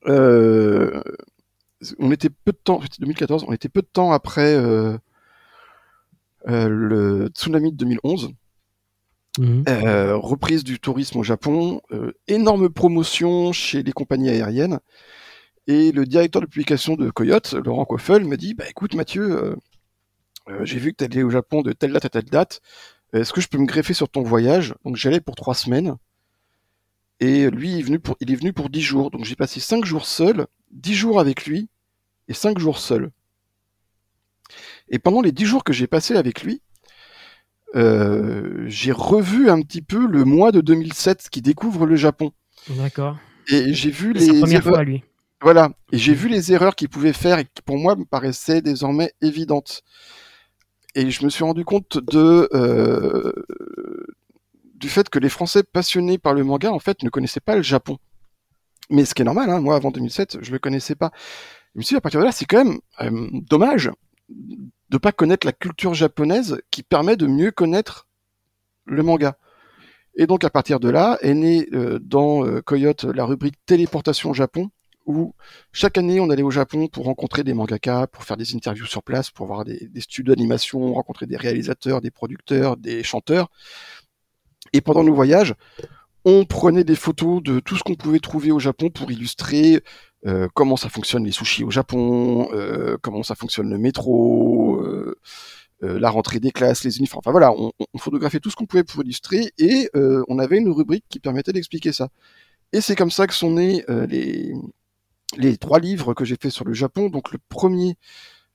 euh, 0.07 1.01
on 1.99 2.11
était 2.11 2.29
peu 2.29 2.53
de 2.53 2.57
temps, 2.63 2.79
c'était 2.81 2.99
2014, 3.01 3.45
on 3.47 3.53
était 3.53 3.69
peu 3.69 3.81
de 3.81 3.87
temps 3.91 4.13
après 4.13 4.55
euh, 4.55 4.97
euh, 6.47 6.67
le 6.69 7.27
tsunami 7.27 7.71
de 7.71 7.77
2011. 7.77 8.31
Mhm. 9.39 9.63
Euh, 9.67 10.15
reprise 10.15 10.63
du 10.63 10.79
tourisme 10.79 11.19
au 11.19 11.23
Japon, 11.23 11.81
euh, 11.91 12.11
énorme 12.27 12.69
promotion 12.69 13.51
chez 13.51 13.81
les 13.81 13.91
compagnies 13.91 14.29
aériennes. 14.29 14.79
Et 15.65 15.91
le 15.91 16.05
directeur 16.05 16.41
de 16.41 16.45
publication 16.45 16.95
de 16.95 17.09
Coyote, 17.09 17.53
Laurent 17.53 17.85
Koffel, 17.85 18.25
me 18.25 18.37
dit 18.37 18.53
bah 18.53 18.65
écoute 18.69 18.93
Mathieu, 18.95 19.55
euh, 20.47 20.65
j'ai 20.65 20.77
vu 20.77 20.93
que 20.93 21.05
tu 21.05 21.23
au 21.23 21.29
Japon 21.29 21.61
de 21.61 21.71
telle 21.71 21.93
date 21.93 22.05
à 22.05 22.09
telle 22.09 22.25
date. 22.25 22.61
Est-ce 23.13 23.31
que 23.31 23.41
je 23.41 23.47
peux 23.47 23.57
me 23.57 23.65
greffer 23.65 23.93
sur 23.93 24.09
ton 24.09 24.23
voyage? 24.23 24.75
Donc 24.83 24.97
j'allais 24.97 25.21
pour 25.21 25.35
trois 25.35 25.55
semaines. 25.55 25.95
Et 27.19 27.49
lui, 27.49 27.79
est 27.79 27.83
venu 27.83 27.99
pour, 27.99 28.17
il 28.19 28.31
est 28.31 28.35
venu 28.35 28.53
pour 28.53 28.69
dix 28.69 28.81
jours. 28.81 29.09
Donc 29.11 29.23
j'ai 29.23 29.35
passé 29.35 29.59
cinq 29.59 29.85
jours 29.85 30.05
seul, 30.05 30.47
dix 30.71 30.95
jours 30.95 31.19
avec 31.19 31.45
lui 31.45 31.69
et 32.27 32.33
cinq 32.33 32.59
jours 32.59 32.79
seul. 32.79 33.11
Et 34.89 34.99
pendant 34.99 35.21
les 35.21 35.31
dix 35.31 35.45
jours 35.45 35.63
que 35.63 35.73
j'ai 35.73 35.87
passé 35.87 36.15
avec 36.15 36.43
lui, 36.43 36.61
euh, 37.75 38.63
j'ai 38.67 38.91
revu 38.91 39.49
un 39.49 39.61
petit 39.61 39.81
peu 39.81 40.05
le 40.07 40.23
mois 40.25 40.51
de 40.51 40.61
2007 40.61 41.29
qui 41.31 41.41
découvre 41.41 41.85
le 41.85 41.95
Japon. 41.95 42.31
D'accord. 42.69 43.17
Et 43.49 43.73
j'ai 43.73 43.89
vu 43.91 44.13
les 44.13 44.27
première 44.39 44.59
erreurs- 44.61 44.75
fois, 44.75 44.83
lui. 44.83 45.03
voilà. 45.41 45.71
Et 45.91 45.97
j'ai 45.97 46.13
vu 46.13 46.29
les 46.29 46.53
erreurs 46.53 46.75
qu'il 46.75 46.89
pouvait 46.89 47.13
faire 47.13 47.39
et 47.39 47.45
qui 47.45 47.61
pour 47.65 47.77
moi 47.77 47.95
me 47.95 48.05
paraissaient 48.05 48.61
désormais 48.61 49.11
évidentes. 49.21 49.81
Et 50.95 51.09
je 51.09 51.25
me 51.25 51.29
suis 51.29 51.43
rendu 51.43 51.65
compte 51.65 51.97
de 51.97 52.47
euh, 52.53 53.33
du 54.75 54.89
fait 54.89 55.09
que 55.09 55.17
les 55.19 55.29
Français 55.29 55.63
passionnés 55.63 56.17
par 56.17 56.33
le 56.33 56.43
manga 56.43 56.71
en 56.71 56.79
fait 56.79 57.01
ne 57.03 57.09
connaissaient 57.09 57.39
pas 57.39 57.55
le 57.55 57.61
Japon. 57.63 57.97
Mais 58.89 59.05
ce 59.05 59.13
qui 59.15 59.21
est 59.21 59.25
normal, 59.25 59.49
hein, 59.49 59.59
moi 59.59 59.75
avant 59.75 59.91
2007, 59.91 60.37
je 60.41 60.51
le 60.51 60.59
connaissais 60.59 60.95
pas. 60.95 61.11
Je 61.73 61.79
me 61.79 61.83
suis 61.83 61.93
dit 61.95 61.97
à 61.97 62.01
partir 62.01 62.19
de 62.19 62.25
là, 62.25 62.31
c'est 62.31 62.45
quand 62.45 62.63
même 62.63 62.77
euh, 63.01 63.29
dommage 63.49 63.89
de 64.93 64.99
pas 64.99 65.11
connaître 65.11 65.47
la 65.47 65.53
culture 65.53 65.95
japonaise 65.95 66.61
qui 66.69 66.83
permet 66.83 67.17
de 67.17 67.25
mieux 67.25 67.49
connaître 67.49 68.07
le 68.85 69.01
manga. 69.01 69.37
Et 70.13 70.27
donc 70.27 70.43
à 70.43 70.51
partir 70.51 70.79
de 70.79 70.87
là 70.87 71.17
est 71.21 71.33
née 71.33 71.67
euh, 71.73 71.97
dans 71.97 72.45
euh, 72.45 72.61
Coyote 72.61 73.03
la 73.05 73.25
rubrique 73.25 73.55
téléportation 73.65 74.29
au 74.29 74.33
Japon 74.35 74.69
où 75.07 75.33
chaque 75.71 75.97
année 75.97 76.19
on 76.19 76.29
allait 76.29 76.43
au 76.43 76.51
Japon 76.51 76.87
pour 76.87 77.05
rencontrer 77.05 77.43
des 77.43 77.55
mangakas, 77.55 78.05
pour 78.05 78.23
faire 78.23 78.37
des 78.37 78.53
interviews 78.55 78.85
sur 78.85 79.01
place, 79.01 79.31
pour 79.31 79.47
voir 79.47 79.65
des 79.65 79.89
studios 79.97 80.35
d'animation, 80.35 80.93
rencontrer 80.93 81.25
des 81.25 81.37
réalisateurs, 81.37 81.99
des 81.99 82.11
producteurs, 82.11 82.77
des 82.77 83.01
chanteurs. 83.01 83.49
Et 84.73 84.81
pendant 84.81 85.03
nos 85.03 85.15
voyages, 85.15 85.55
on 86.23 86.45
prenait 86.45 86.83
des 86.83 86.95
photos 86.95 87.41
de 87.41 87.59
tout 87.59 87.75
ce 87.77 87.83
qu'on 87.83 87.95
pouvait 87.95 88.19
trouver 88.19 88.51
au 88.51 88.59
Japon 88.59 88.91
pour 88.91 89.11
illustrer 89.11 89.81
euh, 90.25 90.47
comment 90.53 90.77
ça 90.77 90.89
fonctionne 90.89 91.25
les 91.25 91.31
sushis 91.31 91.63
au 91.63 91.71
Japon, 91.71 92.49
euh, 92.53 92.97
comment 93.01 93.23
ça 93.23 93.35
fonctionne 93.35 93.69
le 93.69 93.77
métro, 93.77 94.81
euh, 94.81 95.15
la 95.81 96.09
rentrée 96.09 96.39
des 96.39 96.51
classes, 96.51 96.83
les 96.83 96.97
uniformes. 96.97 97.21
Enfin 97.25 97.31
voilà, 97.31 97.51
on, 97.51 97.71
on 97.93 97.97
photographiait 97.97 98.39
tout 98.39 98.49
ce 98.49 98.55
qu'on 98.55 98.65
pouvait 98.65 98.83
pour 98.83 99.03
illustrer 99.03 99.51
et 99.57 99.89
on 99.93 100.39
avait 100.39 100.57
une 100.57 100.69
rubrique 100.69 101.05
qui 101.09 101.19
permettait 101.19 101.51
d'expliquer 101.51 101.91
ça. 101.91 102.09
Et 102.71 102.79
c'est 102.79 102.95
comme 102.95 103.11
ça 103.11 103.27
que 103.27 103.33
sont 103.33 103.51
nés 103.51 103.83
les, 104.07 104.53
les 105.37 105.57
trois 105.57 105.79
livres 105.79 106.13
que 106.13 106.23
j'ai 106.23 106.37
fait 106.41 106.49
sur 106.49 106.63
le 106.63 106.73
Japon. 106.73 107.09
Donc 107.09 107.33
le 107.33 107.39
premier, 107.49 107.97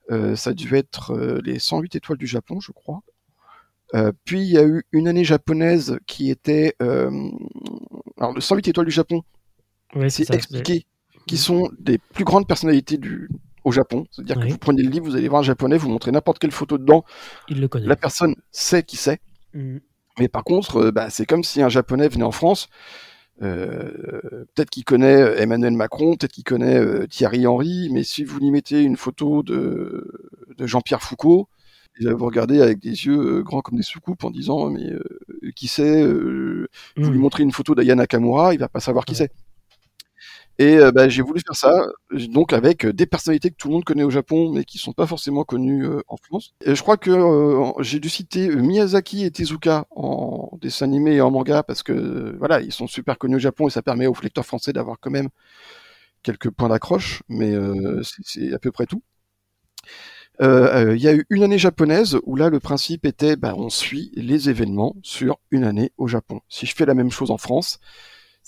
ça 0.08 0.50
a 0.50 0.52
dû 0.54 0.74
être 0.74 1.14
les 1.44 1.58
108 1.58 1.96
étoiles 1.96 2.16
du 2.16 2.26
Japon, 2.26 2.60
je 2.60 2.72
crois. 2.72 3.02
Euh, 3.94 4.12
puis 4.24 4.40
il 4.40 4.50
y 4.50 4.58
a 4.58 4.64
eu 4.64 4.84
une 4.92 5.08
année 5.08 5.24
japonaise 5.24 5.98
qui 6.06 6.30
était... 6.30 6.74
euh, 6.82 7.10
alors 8.18 8.34
le 8.34 8.40
108 8.40 8.68
étoiles 8.68 8.86
du 8.86 8.92
Japon, 8.92 9.22
c'est 10.08 10.30
expliqué 10.34 10.86
qui 11.28 11.36
sont 11.36 11.70
des 11.78 11.98
plus 11.98 12.24
grandes 12.24 12.48
personnalités 12.48 12.96
du, 12.96 13.28
au 13.64 13.70
Japon. 13.70 14.06
C'est-à-dire 14.10 14.38
Oui. 14.38 14.46
que 14.48 14.52
vous 14.52 14.58
prenez 14.58 14.82
le 14.82 14.90
livre, 14.90 15.06
vous 15.06 15.16
allez 15.16 15.28
voir 15.28 15.40
un 15.40 15.44
japonais, 15.44 15.76
vous 15.78 15.88
montrez 15.88 16.10
n'importe 16.10 16.38
quelle 16.40 16.50
photo 16.50 16.78
dedans, 16.78 17.04
Il 17.48 17.60
le 17.60 17.68
connaît. 17.68 17.86
la 17.86 17.96
personne 17.96 18.34
sait 18.50 18.82
qui 18.82 18.96
c'est. 18.96 19.20
Mhm. 19.54 19.80
Mais 20.18 20.28
par 20.28 20.42
contre, 20.42 20.86
euh, 20.86 20.90
bah, 20.90 21.10
c'est 21.10 21.26
comme 21.26 21.44
si 21.44 21.62
un 21.62 21.68
japonais 21.68 22.08
venait 22.08 22.24
en 22.24 22.32
France, 22.32 22.68
peut-être 23.40 24.70
qu'il 24.70 24.84
connaît 24.84 25.40
Emmanuel 25.40 25.74
Macron, 25.74 26.16
peut-être 26.16 26.32
qu'il 26.32 26.42
connaît 26.42 27.06
Thierry 27.06 27.46
Henry, 27.46 27.88
mais 27.92 28.02
si 28.02 28.24
vous 28.24 28.40
lui 28.40 28.50
mettez 28.50 28.82
une 28.82 28.96
photo 28.96 29.44
de, 29.44 30.32
de 30.56 30.66
Jean-Pierre 30.66 31.02
Foucault, 31.02 31.48
il 32.00 32.08
va 32.08 32.14
vous 32.14 32.26
regarder 32.26 32.60
avec 32.60 32.80
des 32.80 33.06
yeux 33.06 33.42
grands 33.44 33.60
comme 33.60 33.76
des 33.76 33.84
soucoupes 33.84 34.24
en 34.24 34.32
disant 34.32 34.70
mais 34.70 34.90
qui 35.54 35.68
c'est 35.68 36.04
Vous 36.04 36.66
lui 36.96 37.18
mmh. 37.18 37.20
montrez 37.20 37.42
une 37.44 37.52
photo 37.52 37.76
d'Ayana 37.76 38.02
Nakamura, 38.02 38.54
il 38.54 38.58
va 38.58 38.68
pas 38.68 38.80
savoir 38.80 39.04
qui 39.04 39.14
c'est. 39.14 39.30
Et 40.60 40.76
euh, 40.76 40.90
bah, 40.90 41.08
j'ai 41.08 41.22
voulu 41.22 41.40
faire 41.40 41.54
ça, 41.54 41.86
donc 42.10 42.52
avec 42.52 42.84
euh, 42.84 42.92
des 42.92 43.06
personnalités 43.06 43.50
que 43.50 43.54
tout 43.54 43.68
le 43.68 43.74
monde 43.74 43.84
connaît 43.84 44.02
au 44.02 44.10
Japon, 44.10 44.50
mais 44.52 44.64
qui 44.64 44.78
sont 44.78 44.92
pas 44.92 45.06
forcément 45.06 45.44
connues 45.44 45.86
euh, 45.86 46.00
en 46.08 46.16
France. 46.16 46.54
Je 46.66 46.80
crois 46.82 46.96
que 46.96 47.12
j'ai 47.80 48.00
dû 48.00 48.08
citer 48.08 48.48
Miyazaki 48.48 49.24
et 49.24 49.30
Tezuka 49.30 49.86
en 49.90 50.58
dessin 50.60 50.86
animé 50.86 51.14
et 51.14 51.20
en 51.20 51.30
manga, 51.30 51.62
parce 51.62 51.84
que 51.84 52.34
voilà, 52.38 52.60
ils 52.60 52.72
sont 52.72 52.88
super 52.88 53.18
connus 53.18 53.36
au 53.36 53.40
Japon 53.40 53.68
et 53.68 53.70
ça 53.70 53.82
permet 53.82 54.08
aux 54.08 54.14
lecteurs 54.20 54.46
français 54.46 54.72
d'avoir 54.72 54.98
quand 54.98 55.10
même 55.10 55.28
quelques 56.24 56.50
points 56.50 56.68
d'accroche, 56.68 57.22
mais 57.28 57.54
c'est 58.24 58.52
à 58.52 58.58
peu 58.58 58.72
près 58.72 58.86
tout. 58.86 59.02
Il 60.40 60.96
y 61.00 61.06
a 61.08 61.14
eu 61.14 61.24
une 61.30 61.44
année 61.44 61.58
japonaise 61.58 62.18
où 62.24 62.34
là 62.34 62.48
le 62.50 62.58
principe 62.58 63.06
était, 63.06 63.36
bah, 63.36 63.54
on 63.56 63.70
suit 63.70 64.10
les 64.14 64.50
événements 64.50 64.96
sur 65.04 65.38
une 65.52 65.62
année 65.62 65.92
au 65.98 66.08
Japon. 66.08 66.40
Si 66.48 66.66
je 66.66 66.74
fais 66.74 66.86
la 66.86 66.94
même 66.94 67.12
chose 67.12 67.30
en 67.30 67.38
France, 67.38 67.78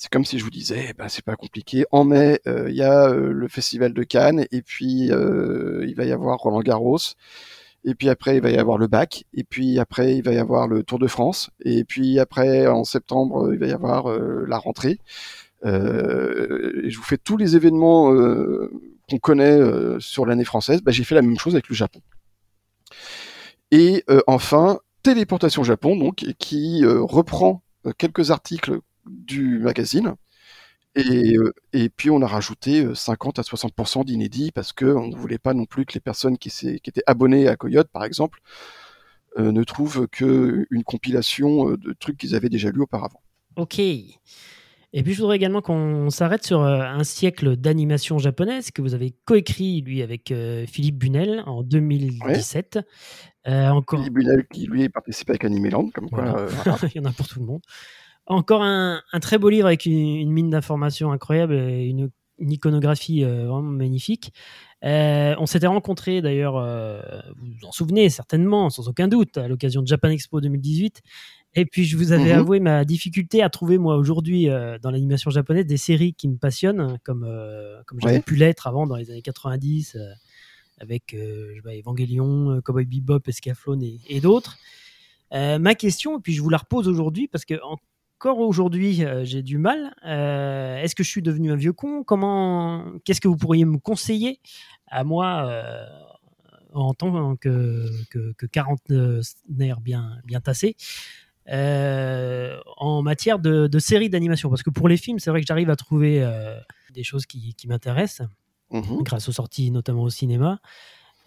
c'est 0.01 0.09
comme 0.11 0.24
si 0.24 0.38
je 0.38 0.44
vous 0.44 0.51
disais, 0.51 0.94
bah, 0.96 1.11
c'est 1.11 1.22
pas 1.22 1.36
compliqué. 1.36 1.84
En 1.90 2.05
mai, 2.05 2.40
euh, 2.46 2.70
il 2.70 2.74
y 2.74 2.82
a 2.82 3.11
euh, 3.11 3.32
le 3.34 3.48
festival 3.48 3.92
de 3.92 4.03
Cannes, 4.03 4.46
et 4.51 4.62
puis 4.62 5.12
euh, 5.12 5.84
il 5.86 5.94
va 5.94 6.05
y 6.07 6.12
avoir 6.12 6.38
Roland 6.38 6.62
Garros, 6.62 6.96
et 7.84 7.94
puis 7.94 8.09
après 8.09 8.36
il 8.36 8.40
va 8.40 8.51
y 8.51 8.57
avoir 8.57 8.78
le 8.78 8.86
bac, 8.86 9.24
et 9.34 9.44
puis 9.44 9.78
après 9.78 10.16
il 10.16 10.22
va 10.22 10.32
y 10.32 10.38
avoir 10.38 10.68
le 10.68 10.84
Tour 10.84 10.98
de 11.01 11.07
France, 11.07 11.51
et 11.66 11.84
puis 11.84 12.18
après 12.18 12.66
en 12.66 12.84
septembre 12.84 13.53
il 13.53 13.59
va 13.59 13.66
y 13.66 13.72
avoir 13.72 14.09
la 14.09 14.57
rentrée. 14.57 14.98
et 15.66 15.68
je 15.68 16.96
vous 16.96 17.05
fais 17.05 17.18
tous 17.18 17.36
les 17.36 17.55
événements 17.57 18.11
qu'on 19.11 19.18
connaît 19.18 19.61
sur 19.98 20.24
l'année 20.24 20.46
française. 20.46 20.80
Bah, 20.80 20.92
j'ai 20.92 21.05
fait 21.05 21.14
la 21.14 21.22
même 21.22 21.38
chose 21.38 21.55
avec 21.55 21.68
le 21.68 21.74
Japon. 21.74 22.01
Et 23.70 24.03
enfin, 24.26 24.78
Téléportation 25.03 25.62
Japon, 25.62 25.94
donc, 25.96 26.24
qui 26.38 26.86
reprend 26.86 27.62
quelques 27.98 28.30
articles 28.30 28.80
du 29.07 29.59
magazine. 29.59 30.14
Et, 30.96 31.36
euh, 31.36 31.53
et, 31.72 31.88
puis 31.88 32.11
on 32.11 32.20
a 32.20 32.26
rajouté 32.26 32.94
50 32.94 33.38
euh, 33.38 33.42
à 33.42 33.44
60% 33.44 34.05
d'inédits 34.05 34.51
parce 34.53 34.72
qu'on 34.72 35.07
ne 35.07 35.14
voulait 35.14 35.38
pas 35.38 35.55
non 35.55 35.64
plus 35.64 35.86
que 35.86 35.94
les 35.94 36.01
personnes 36.01 36.36
qui, 36.36 36.51
qui 36.51 36.80
étaient 36.84 37.05
abonnées 37.07 37.46
à 37.46 37.57
Coyote, 37.57 37.88
par 37.92 38.05
exemple, 38.05 38.40
euh, 39.38 39.53
ne 39.53 39.62
trouvent 39.62 40.09
qu'une 40.09 40.82
compilation 40.84 41.70
de 41.72 41.92
trucs 41.92 42.18
qu'ils 42.18 42.34
avaient 42.34 42.48
déjà 42.48 42.70
lus 42.70 42.82
auparavant. 42.82 43.20
Ok. 43.55 43.78
Et 43.78 45.05
puis 45.05 45.14
je 45.14 45.20
voudrais 45.20 45.36
également 45.36 45.62
qu'on 45.62 46.11
s'arrête 46.11 46.44
sur 46.44 46.64
un 46.64 47.05
siècle 47.05 47.57
d'animation 47.57 48.18
japonaise 48.18 48.72
que 48.72 48.82
vous 48.82 48.94
avez 48.94 49.14
coécrit, 49.24 49.82
lui, 49.82 50.03
avec 50.03 50.34
Philippe 50.66 50.98
Bunel 50.98 51.44
en 51.46 51.62
2017. 51.62 52.80
encore... 53.46 54.01
Philippe 54.01 54.14
Bunel 54.14 54.46
qui, 54.53 54.66
lui, 54.66 54.88
participé 54.88 55.30
avec 55.30 55.44
Animeland, 55.44 55.90
comme 55.90 56.11
quoi... 56.11 56.48
Il 56.92 56.96
y 56.96 57.01
en 57.01 57.09
a 57.09 57.12
pour 57.12 57.28
tout 57.28 57.38
le 57.38 57.46
monde. 57.46 57.61
Encore 58.31 58.62
un, 58.62 59.03
très 59.20 59.39
beau 59.39 59.49
livre 59.49 59.66
avec 59.66 59.87
une, 59.87 60.31
mine 60.31 60.51
d'informations 60.51 61.11
incroyable 61.11 61.55
et 61.55 61.87
une, 61.87 62.12
iconographie 62.39 63.24
euh, 63.24 63.49
vraiment 63.49 63.72
magnifique. 63.72 64.33
Euh, 64.85 65.35
on 65.41 65.47
s'était 65.47 65.66
rencontrés 65.66 66.22
d'ailleurs, 66.22 66.57
euh, 66.57 67.01
vous 67.37 67.49
vous 67.59 67.66
en 67.66 67.72
souvenez 67.72 68.09
certainement, 68.09 68.70
sans 68.70 68.87
aucun 68.87 69.09
doute, 69.09 69.37
à 69.37 69.49
l'occasion 69.49 69.83
de 69.83 69.89
Japan 69.89 70.11
Expo 70.11 70.41
2018. 70.41 71.03
Et 71.55 71.64
puis 71.66 71.85
je 71.85 71.97
vous 71.97 72.12
avais 72.12 72.33
mhm. 72.33 72.39
avoué 72.39 72.61
ma 72.61 72.85
difficulté 72.85 73.43
à 73.43 73.51
trouver 73.51 73.78
moi 73.78 73.97
aujourd'hui 73.97 74.47
dans 74.81 74.93
l'animation 74.93 75.33
japonaise 75.33 75.66
des 75.66 75.76
séries 75.76 76.14
qui 76.14 76.28
me 76.28 76.37
passionnent, 76.37 77.01
comme, 77.03 77.28
comme 77.85 77.99
j'avais 78.01 78.20
pu 78.20 78.37
l'être 78.37 78.68
avant 78.68 78.87
dans 78.87 78.95
les 78.95 79.11
années 79.11 79.22
90 79.22 79.99
avec 80.78 81.16
Evangelion, 81.66 82.61
Cowboy 82.62 82.85
Bebop, 82.85 83.22
Escaflowne 83.26 83.83
et, 83.83 83.99
et 84.09 84.20
d'autres. 84.20 84.57
ma 85.33 85.74
question, 85.74 86.18
et 86.18 86.22
puis 86.22 86.33
je 86.33 86.43
vous 86.43 86.49
la 86.49 86.59
repose 86.59 86.87
aujourd'hui 86.87 87.26
parce 87.26 87.45
que 87.45 87.55
encore 88.21 88.41
aujourd'hui, 88.41 89.03
euh, 89.03 89.25
j'ai 89.25 89.43
du 89.43 89.57
mal. 89.57 89.95
Euh, 90.05 90.77
est-ce 90.77 90.95
que 90.95 91.03
je 91.03 91.09
suis 91.09 91.23
devenu 91.23 91.53
un 91.53 91.57
vieux 91.57 91.73
con? 91.73 92.05
Comment 92.05 92.85
Qu'est-ce 93.03 93.21
que 93.21 93.29
vous 93.29 93.37
pourriez 93.39 93.64
me 93.64 93.79
conseiller 93.79 94.41
à 94.89 95.05
moi 95.05 95.47
euh, 95.47 95.87
en 96.75 96.93
tant 96.93 97.37
que, 97.37 97.87
que, 98.11 98.35
que 98.37 98.45
quarantenaire 98.45 99.81
bien, 99.81 100.18
bien 100.27 100.41
tassé 100.43 100.77
en 101.49 103.01
matière 103.03 103.39
de, 103.39 103.68
de 103.68 103.79
séries 103.79 104.11
d'animation? 104.11 104.51
Parce 104.51 104.62
que 104.62 104.68
pour 104.68 104.87
les 104.87 104.99
films, 104.99 105.18
c'est 105.18 105.31
vrai 105.31 105.41
que 105.41 105.47
j'arrive 105.47 105.71
à 105.71 105.77
trouver 105.77 106.23
des 106.93 107.03
choses 107.03 107.25
qui, 107.25 107.55
qui 107.55 107.68
m'intéressent, 107.68 108.29
mmh 108.71 109.03
grâce 109.03 109.31
aux 109.31 109.33
sorties 109.33 109.71
notamment 109.71 110.03
au 110.03 110.11
cinéma. 110.11 110.61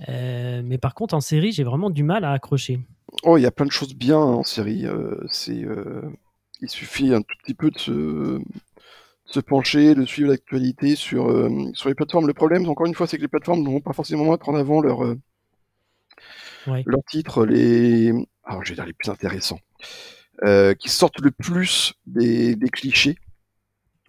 mais 0.08 0.78
par 0.80 0.94
contre, 0.94 1.16
en 1.16 1.22
série, 1.22 1.54
j'ai 1.54 1.64
vraiment 1.64 1.89
du 1.89 2.04
mal 2.04 2.24
à 2.24 2.34
accrocher. 2.34 2.82
Oh, 3.24 3.38
il 3.38 3.41
y 3.41 3.48
a 3.48 3.52
plein 3.52 3.66
de 3.66 3.72
choses 3.72 3.96
bien 3.96 4.20
en 4.20 4.44
série. 4.44 4.86
c'est 5.32 5.66
il 6.64 6.70
suffit 6.70 7.14
un 7.14 7.22
tout 7.22 7.36
petit 7.43 7.53
peu 7.53 7.70
de 7.70 7.78
se, 7.78 9.39
pencher, 9.41 9.95
de 9.95 10.05
suivre 10.05 10.30
l'actualité 10.30 10.95
sur, 10.95 11.30
euh, 11.30 11.49
sur 11.74 11.89
les 11.89 11.95
plateformes. 11.95 12.26
Le 12.26 12.34
problème, 12.34 12.68
encore 12.70 12.86
une 12.86 12.95
fois, 12.95 13.05
c'est 13.05 13.18
que 13.18 13.22
les 13.22 13.28
plateformes 13.28 13.61
ne 13.61 13.70
vont 13.70 13.82
pas 13.82 13.93
forcément 13.93 14.32
mettre 14.32 14.47
en 14.47 14.55
avant 14.55 14.82
leur, 14.82 15.03
euh, 15.03 15.20
leurs 16.68 17.03
titres, 17.09 17.45
les, 17.45 18.14
alors, 18.45 18.64
je 18.64 18.70
vais 18.70 18.76
dire 18.76 18.86
les 18.86 18.93
plus 18.93 19.11
intéressants, 19.11 19.59
euh, 20.45 20.74
qui 20.74 20.89
sortent 20.89 21.20
le 21.20 21.32
plus 21.32 21.93
des, 22.07 22.55
clichés 22.72 23.18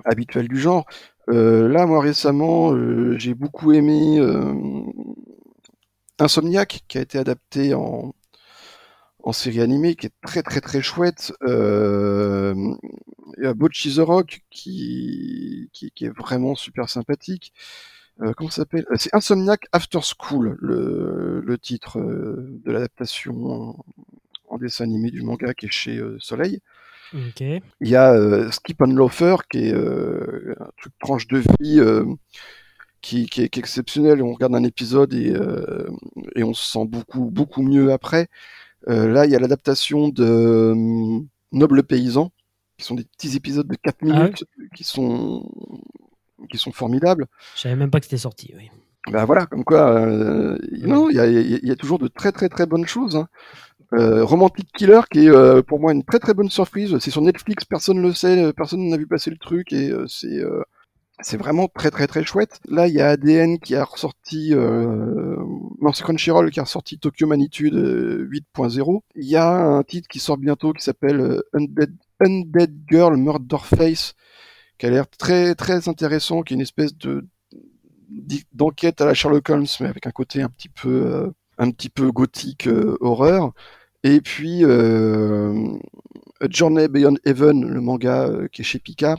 habituels 0.05 0.49
du 0.49 0.59
genre. 0.59 0.87
là, 1.27 1.87
moi, 1.87 2.01
récemment, 2.01 2.73
j'ai 3.19 3.35
beaucoup 3.35 3.73
aimé 3.73 4.21
Insomniac, 6.21 6.85
qui 6.87 6.99
a 6.99 7.01
été 7.01 7.19
adapté 7.19 7.75
en, 7.75 8.15
en 9.25 9.33
série 9.33 9.61
animée 9.63 9.95
qui 9.97 10.07
est 10.07 10.13
très 10.23 10.43
très 10.43 10.61
très 10.61 10.83
chouette. 10.83 11.33
Euh, 11.43 12.55
il 13.39 13.45
y 13.45 13.47
a 13.47 13.55
Bocchi 13.55 13.95
the 13.95 14.01
Rock 14.01 14.43
qui, 14.51 15.71
qui, 15.73 16.05
est 16.05 16.17
vraiment 16.17 16.55
super 16.55 16.89
sympathique. 16.89 17.53
Euh, 18.21 18.33
comment 18.37 18.51
ça 18.51 18.63
s'appelle? 18.63 18.87
C'est 18.97 19.13
Insomniac 19.15 19.67
After 19.73 20.01
School, 20.03 20.57
le, 20.61 21.41
le 21.45 21.59
titre 21.59 21.99
euh, 21.99 22.61
de 22.65 22.71
l'adaptation 22.71 23.77
en, 24.49 24.59
dessin 24.59 24.85
animé 24.85 25.11
du 25.11 25.23
manga 25.23 25.53
qui 25.53 25.67
est 25.67 25.73
chez 25.73 25.97
euh, 25.97 26.17
Soleil. 26.21 26.61
Il 27.81 27.89
y 27.89 27.97
a 27.97 28.51
Skip 28.53 28.83
and 28.83 28.93
Loafer 28.93 29.37
qui 29.51 29.69
est 29.69 29.73
un 29.73 30.71
truc 30.77 30.93
tranche 31.01 31.29
de 31.29 31.43
vie 31.61 31.81
qui, 33.01 33.27
qui, 33.27 33.43
est, 33.43 33.57
exceptionnel. 33.57 34.23
On 34.23 34.33
regarde 34.33 34.55
un 34.55 34.65
épisode 34.65 35.15
et, 35.15 35.33
et 36.35 36.43
on 36.43 36.55
se 36.55 36.67
sent 36.73 36.87
beaucoup 36.87 37.31
beaucoup 37.31 37.63
mieux 37.63 37.93
après. 37.93 38.29
Euh, 38.89 39.09
là, 39.09 39.25
il 39.25 39.33
y 39.33 39.37
a 39.37 39.39
l'adaptation 39.39 40.09
de 40.09 40.25
euh, 40.25 41.21
Noble 41.53 41.83
Paysan, 41.83 42.31
qui 42.79 42.85
sont 42.85 42.95
des 42.95 43.05
petits 43.05 43.37
épisodes 43.37 43.67
de 43.67 43.77
4 43.77 43.97
ah 44.01 44.05
minutes 44.05 44.45
qui 44.75 44.85
sont 44.85 45.51
qui 46.51 46.59
sont 46.59 46.73
formidables. 46.73 47.27
Je 47.55 47.63
savais 47.63 47.77
même 47.77 47.91
pas 47.91 48.01
que 48.01 48.07
c'était 48.07 48.19
sorti, 48.19 48.53
oui. 48.57 48.71
Ben 49.11 49.25
voilà, 49.25 49.47
comme 49.47 49.65
quoi, 49.65 49.99
euh, 49.99 50.59
non, 50.73 51.11
il 51.11 51.17
y 51.17 51.71
a, 51.71 51.77
toujours 51.77 51.99
de 51.99 52.09
très 52.09 52.33
très 52.33 52.49
très 52.49 52.67
bonnes 52.67 52.87
choses. 52.87 53.17
Hein. 53.17 53.29
Romantic 53.93 54.67
Killer, 54.73 55.03
qui 55.11 55.27
est 55.27 55.63
pour 55.63 55.79
moi 55.79 55.93
une 55.93 56.05
très 56.05 56.19
très 56.19 56.35
bonne 56.35 56.51
surprise. 56.51 56.99
C'est 56.99 57.11
sur 57.11 57.21
Netflix, 57.21 57.65
personne 57.65 57.99
ne 57.99 58.09
le 58.09 58.13
sait, 58.13 58.53
personne 58.55 58.89
n'a 58.89 58.97
vu 58.97 59.07
passer 59.07 59.31
le 59.31 59.37
truc 59.37 59.73
et 59.73 59.93
c'est 60.09 60.43
c'est 61.21 61.37
vraiment 61.37 61.69
très 61.69 61.91
très 61.91 62.07
très 62.07 62.25
chouette. 62.25 62.61
Là, 62.69 62.89
il 62.89 62.95
y 62.95 63.01
a 63.01 63.11
ADN 63.11 63.59
qui 63.59 63.75
a 63.77 63.85
ressorti, 63.85 64.53
euh, 64.53 65.37
c'est 65.93 66.03
Crunchyroll 66.03 66.51
qui 66.51 66.61
a 66.61 66.65
ressorti 66.65 66.99
Tokyo 66.99 67.27
Manitude 67.27 67.75
8.0. 67.75 69.01
Il 69.17 69.29
y 69.29 69.37
a 69.37 69.49
un 69.49 69.83
titre 69.83 70.09
qui 70.09 70.19
sort 70.19 70.39
bientôt 70.39 70.73
qui 70.73 70.83
s'appelle 70.83 71.21
euh, 71.21 71.41
Undead, 72.21 72.75
Girl 72.89 73.17
Murder 73.17 73.59
Face, 73.63 74.15
qui 74.79 74.87
a 74.87 74.91
l'air 74.91 75.09
très 75.09 75.55
très 75.55 75.89
intéressant, 75.89 76.43
qui 76.43 76.55
est 76.55 76.57
une 76.57 76.63
espèce 76.63 76.97
de 76.97 77.27
d'enquête 78.53 79.01
à 79.01 79.07
la 79.07 79.15
Sherlock 79.15 79.49
Holmes, 79.51 79.67
mais 79.81 79.89
avec 79.89 80.07
un 80.07 80.11
côté 80.11 80.43
un 80.43 80.49
petit 80.49 80.69
peu 80.69 80.89
euh, 80.91 81.31
un 81.59 81.71
petit 81.71 81.89
peu 81.89 82.11
gothique 82.11 82.67
euh, 82.69 82.97
horreur. 83.01 83.53
Et 84.03 84.21
puis 84.21 84.65
euh, 84.65 85.73
Journey 86.51 86.89
Beyond 86.89 87.17
Heaven, 87.25 87.69
le 87.69 87.81
manga 87.81 88.27
euh, 88.27 88.49
qui 88.49 88.63
est 88.63 88.65
chez 88.65 88.79
Pika, 88.79 89.17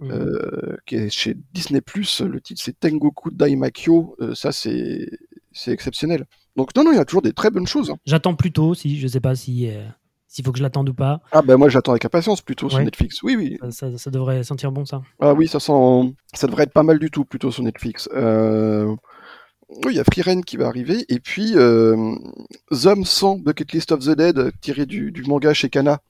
mhm. 0.00 0.10
euh, 0.10 0.76
qui 0.86 0.96
est 0.96 1.10
chez 1.10 1.36
Disney+. 1.52 1.80
Le 1.80 2.40
titre 2.40 2.60
c'est 2.62 2.78
Tengoku 2.78 3.30
Daimakyo. 3.30 4.16
Euh, 4.20 4.34
ça 4.34 4.52
c'est 4.52 5.08
c'est 5.52 5.72
exceptionnel. 5.72 6.26
Donc 6.56 6.74
non 6.76 6.84
non, 6.84 6.92
il 6.92 6.96
y 6.96 7.00
a 7.00 7.04
toujours 7.04 7.22
des 7.22 7.32
très 7.32 7.50
bonnes 7.50 7.66
choses. 7.66 7.90
Hein. 7.90 7.96
J'attends 8.04 8.34
plutôt, 8.34 8.74
si 8.74 8.98
je 8.98 9.06
sais 9.06 9.20
pas 9.20 9.34
si 9.34 9.68
s'il 10.28 10.44
faut 10.44 10.52
que 10.52 10.58
je 10.58 10.62
l'attende 10.62 10.88
ou 10.88 10.94
pas. 10.94 11.20
Ah 11.32 11.42
ben 11.42 11.56
moi 11.56 11.68
j'attends 11.68 11.92
avec 11.92 12.04
impatience 12.04 12.42
plutôt 12.42 12.68
sur 12.68 12.80
Netflix. 12.80 13.22
Oui 13.22 13.36
oui. 13.36 13.58
Ça, 13.70 13.96
ça, 13.96 14.10
devrait 14.10 14.42
sentir 14.44 14.72
bon 14.72 14.84
ça. 14.84 15.02
Ah 15.20 15.32
oui 15.32 15.48
ça 15.48 15.60
sent, 15.60 16.14
ça 16.34 16.46
devrait 16.46 16.64
être 16.64 16.72
pas 16.72 16.82
mal 16.82 16.98
du 16.98 17.10
tout 17.10 17.24
plutôt 17.24 17.50
sur 17.50 17.62
Netflix. 17.62 18.08
Euh... 18.14 18.94
Oui, 19.68 19.94
il 19.94 19.96
y 19.96 20.00
a 20.00 20.04
Free 20.04 20.42
qui 20.42 20.56
va 20.56 20.68
arriver, 20.68 21.04
et 21.08 21.18
puis 21.18 21.54
euh, 21.56 22.14
Zom 22.72 23.04
100 23.04 23.38
Bucket 23.38 23.72
List 23.72 23.90
of 23.90 24.00
the 24.00 24.10
Dead, 24.10 24.52
tiré 24.60 24.86
du, 24.86 25.12
manga 25.26 25.52
chez 25.54 25.68
Kana, 25.68 26.00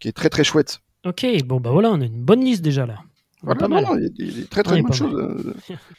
qui 0.00 0.08
est 0.08 0.12
très 0.12 0.28
très 0.30 0.44
chouette. 0.44 0.80
Ok, 1.04 1.26
bon 1.44 1.60
bah 1.60 1.70
voilà, 1.70 1.90
on 1.90 2.00
a 2.00 2.04
une 2.04 2.24
bonne 2.24 2.44
liste 2.44 2.62
déjà 2.62 2.86
là. 2.86 2.98
Voilà, 3.42 3.68
non, 3.68 3.96
il 3.96 4.02
y 4.02 4.06
a 4.06 4.08
des, 4.08 4.44
très 4.44 4.62
très 4.62 4.82
bonnes 4.82 4.92
choses. 4.92 5.54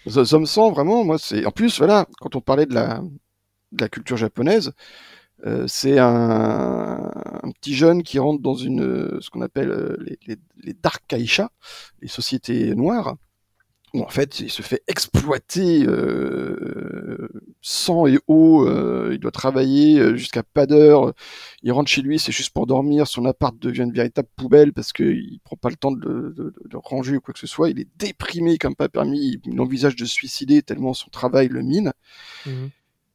Me 0.06 0.46
sent 0.46 0.70
vraiment, 0.72 1.04
moi, 1.04 1.18
c'est. 1.18 1.46
En 1.46 1.52
plus, 1.52 1.80
voilà, 1.80 2.06
quand 2.20 2.36
on 2.36 2.42
parlait 2.42 2.68
de 2.68 2.76
la, 2.76 3.02
de 3.72 3.82
la 3.82 3.90
culture 3.90 4.16
japonaise, 4.16 4.74
euh, 5.48 5.66
c'est 5.68 5.98
un, 5.98 7.12
un, 7.44 7.52
petit 7.52 7.74
jeune 7.74 8.04
qui 8.04 8.20
rentre 8.20 8.44
dans 8.44 8.54
une, 8.54 9.20
ce 9.22 9.30
qu'on 9.32 9.42
appelle 9.42 9.72
euh, 9.72 9.98
les, 10.06 10.20
les, 10.28 10.36
les, 10.62 10.74
dark 10.74 11.04
kaisha, 11.08 11.50
les 12.02 12.08
sociétés 12.08 12.76
noires, 12.76 13.16
où 13.94 14.02
en 14.02 14.10
fait 14.10 14.40
il 14.40 14.50
se 14.50 14.62
fait 14.62 14.82
exploiter 14.88 15.84
euh, 15.86 17.28
sang 17.62 18.08
et 18.08 18.18
eau, 18.28 18.68
euh, 18.68 19.10
il 19.14 19.20
doit 19.20 19.32
travailler 19.32 20.00
euh, 20.00 20.16
jusqu'à 20.16 20.44
pas 20.44 20.66
d'heure, 20.66 21.14
il 21.62 21.72
rentre 21.72 21.90
chez 21.90 22.02
lui, 22.02 22.18
c'est 22.18 22.32
juste 22.32 22.54
pour 22.54 22.68
dormir, 22.68 23.08
son 23.08 23.26
appart 23.26 23.58
devient 23.58 23.84
une 23.84 23.92
véritable 23.92 24.30
poubelle 24.36 24.72
parce 24.72 24.94
qu'il 24.94 25.40
prend 25.44 25.58
pas 25.58 25.70
le 25.70 25.76
temps 25.76 25.92
de, 25.92 26.34
de, 26.36 26.54
de, 26.70 26.78
ranger 26.78 27.18
ou 27.18 27.22
quoi 27.22 27.34
que 27.34 27.40
ce 27.40 27.48
soit, 27.48 27.70
il 27.70 27.80
est 27.80 27.88
déprimé 27.98 28.58
comme 28.58 28.76
pas 28.76 28.88
permis, 28.88 29.40
il 29.46 29.60
envisage 29.60 29.96
de 29.96 30.06
se 30.06 30.14
suicider 30.14 30.62
tellement 30.62 30.94
son 30.94 31.10
travail 31.10 31.50
le 31.50 31.62
mine, 31.62 31.92
mmh. 32.46 32.52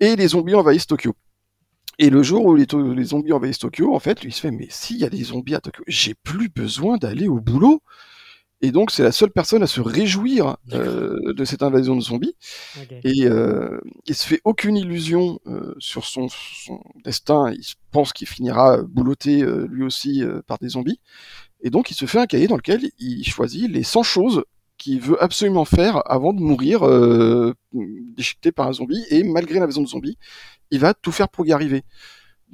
et 0.00 0.16
les 0.16 0.28
zombies 0.28 0.54
envahissent 0.54 0.86
Tokyo. 0.86 1.14
Et 1.98 2.10
le 2.10 2.22
jour 2.22 2.44
où 2.44 2.54
les, 2.54 2.66
les 2.94 3.04
zombies 3.04 3.32
envahissent 3.32 3.60
Tokyo, 3.60 3.94
en 3.94 3.98
fait, 3.98 4.20
lui 4.20 4.28
il 4.28 4.32
se 4.34 4.40
fait 4.40 4.50
mais 4.50 4.66
s'il 4.68 4.98
y 4.98 5.04
a 5.04 5.08
des 5.08 5.24
zombies 5.24 5.54
à 5.54 5.60
Tokyo, 5.60 5.82
j'ai 5.86 6.12
plus 6.12 6.50
besoin 6.50 6.98
d'aller 6.98 7.28
au 7.28 7.40
boulot. 7.40 7.80
Et 8.62 8.70
donc, 8.72 8.90
c'est 8.90 9.02
la 9.02 9.12
seule 9.12 9.30
personne 9.30 9.62
à 9.62 9.66
se 9.66 9.80
réjouir 9.80 10.56
euh, 10.72 11.32
de 11.34 11.44
cette 11.44 11.62
invasion 11.62 11.94
de 11.94 12.00
zombies. 12.00 12.34
Okay. 12.80 13.00
Et 13.04 13.26
euh, 13.26 13.78
il 14.06 14.14
se 14.14 14.26
fait 14.26 14.40
aucune 14.44 14.76
illusion 14.76 15.38
euh, 15.46 15.74
sur 15.78 16.06
son, 16.06 16.28
son, 16.28 16.80
destin. 17.04 17.52
Il 17.52 17.64
pense 17.90 18.12
qu'il 18.14 18.26
finira 18.26 18.78
bouloté 18.82 19.42
euh, 19.42 19.66
lui 19.70 19.82
aussi 19.84 20.22
euh, 20.22 20.40
par 20.46 20.58
des 20.58 20.70
zombies. 20.70 21.00
Et 21.60 21.70
donc, 21.70 21.90
il 21.90 21.94
se 21.94 22.06
fait 22.06 22.18
un 22.18 22.26
cahier 22.26 22.48
dans 22.48 22.56
lequel 22.56 22.90
il 22.98 23.24
choisit 23.24 23.70
les 23.70 23.82
100 23.82 24.02
choses 24.02 24.44
qu'il 24.78 25.00
veut 25.00 25.22
absolument 25.22 25.64
faire 25.64 26.02
avant 26.10 26.32
de 26.32 26.40
mourir 26.40 26.86
euh, 26.86 27.54
déchiqueté 27.72 28.52
par 28.52 28.68
un 28.68 28.72
zombie. 28.72 29.04
Et 29.10 29.22
malgré 29.22 29.58
l'invasion 29.58 29.82
de 29.82 29.88
zombies, 29.88 30.18
il 30.70 30.80
va 30.80 30.94
tout 30.94 31.12
faire 31.12 31.28
pour 31.28 31.46
y 31.46 31.52
arriver. 31.52 31.84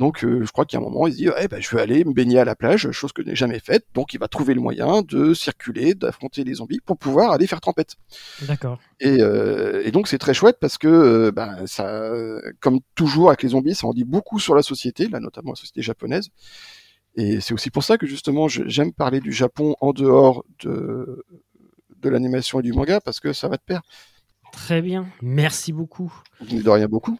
Donc, 0.03 0.25
euh, 0.25 0.45
je 0.45 0.51
crois 0.51 0.65
qu'il 0.65 0.77
y 0.77 0.83
a 0.83 0.85
un 0.85 0.91
moment, 0.91 1.07
il 1.07 1.13
se 1.13 1.19
dit, 1.19 1.29
eh 1.39 1.47
ben, 1.47 1.63
je 1.63 1.71
vais 1.71 1.81
aller 1.81 2.05
me 2.05 2.13
baigner 2.13 2.41
à 2.41 2.45
la 2.45 2.57
plage, 2.57 2.91
chose 2.91 3.13
que 3.13 3.23
je 3.23 3.29
n'ai 3.29 3.37
jamais 3.37 3.61
faite. 3.61 3.87
Donc, 3.95 4.15
il 4.15 4.19
va 4.19 4.27
trouver 4.27 4.53
le 4.53 4.61
moyen 4.61 5.03
de 5.03 5.33
circuler, 5.33 5.95
d'affronter 5.95 6.43
les 6.43 6.55
zombies 6.55 6.81
pour 6.85 6.99
pouvoir 6.99 7.31
aller 7.31 7.47
faire 7.47 7.61
tempête. 7.61 7.95
D'accord. 8.41 8.81
Et, 8.99 9.21
euh, 9.21 9.81
et, 9.85 9.93
donc, 9.93 10.09
c'est 10.09 10.19
très 10.19 10.35
chouette 10.35 10.57
parce 10.61 10.77
que, 10.77 10.89
euh, 10.89 11.31
ben, 11.31 11.69
ça, 11.69 12.11
comme 12.59 12.81
toujours 12.97 13.29
avec 13.29 13.45
les 13.45 13.51
zombies, 13.51 13.77
ça 13.77 13.87
en 13.87 13.93
dit 13.93 14.03
beaucoup 14.03 14.41
sur 14.41 14.57
la 14.57 14.63
société, 14.63 15.07
là, 15.07 15.21
notamment 15.21 15.51
la 15.51 15.55
société 15.55 15.83
japonaise. 15.83 16.31
Et 17.15 17.41
c'est 17.41 17.55
aussi 17.55 17.71
pour 17.71 17.85
ça 17.85 17.97
que 17.97 18.09
justement, 18.09 18.49
j'aime 18.49 18.93
parler 18.93 19.21
du 19.21 19.31
Japon 19.31 19.77
en 19.81 19.93
dehors 19.93 20.45
de, 20.65 21.25
de 21.99 22.09
l'animation 22.09 22.59
et 22.59 22.65
du 22.65 22.73
manga 22.73 23.01
parce 23.01 23.21
que 23.21 23.33
ça 23.33 23.47
va 23.47 23.57
de 23.57 23.63
pair. 23.65 23.83
Très 24.53 24.83
bien, 24.83 25.07
merci 25.23 25.73
beaucoup. 25.73 26.13
De 26.41 26.69
rien 26.69 26.87
beaucoup. 26.87 27.19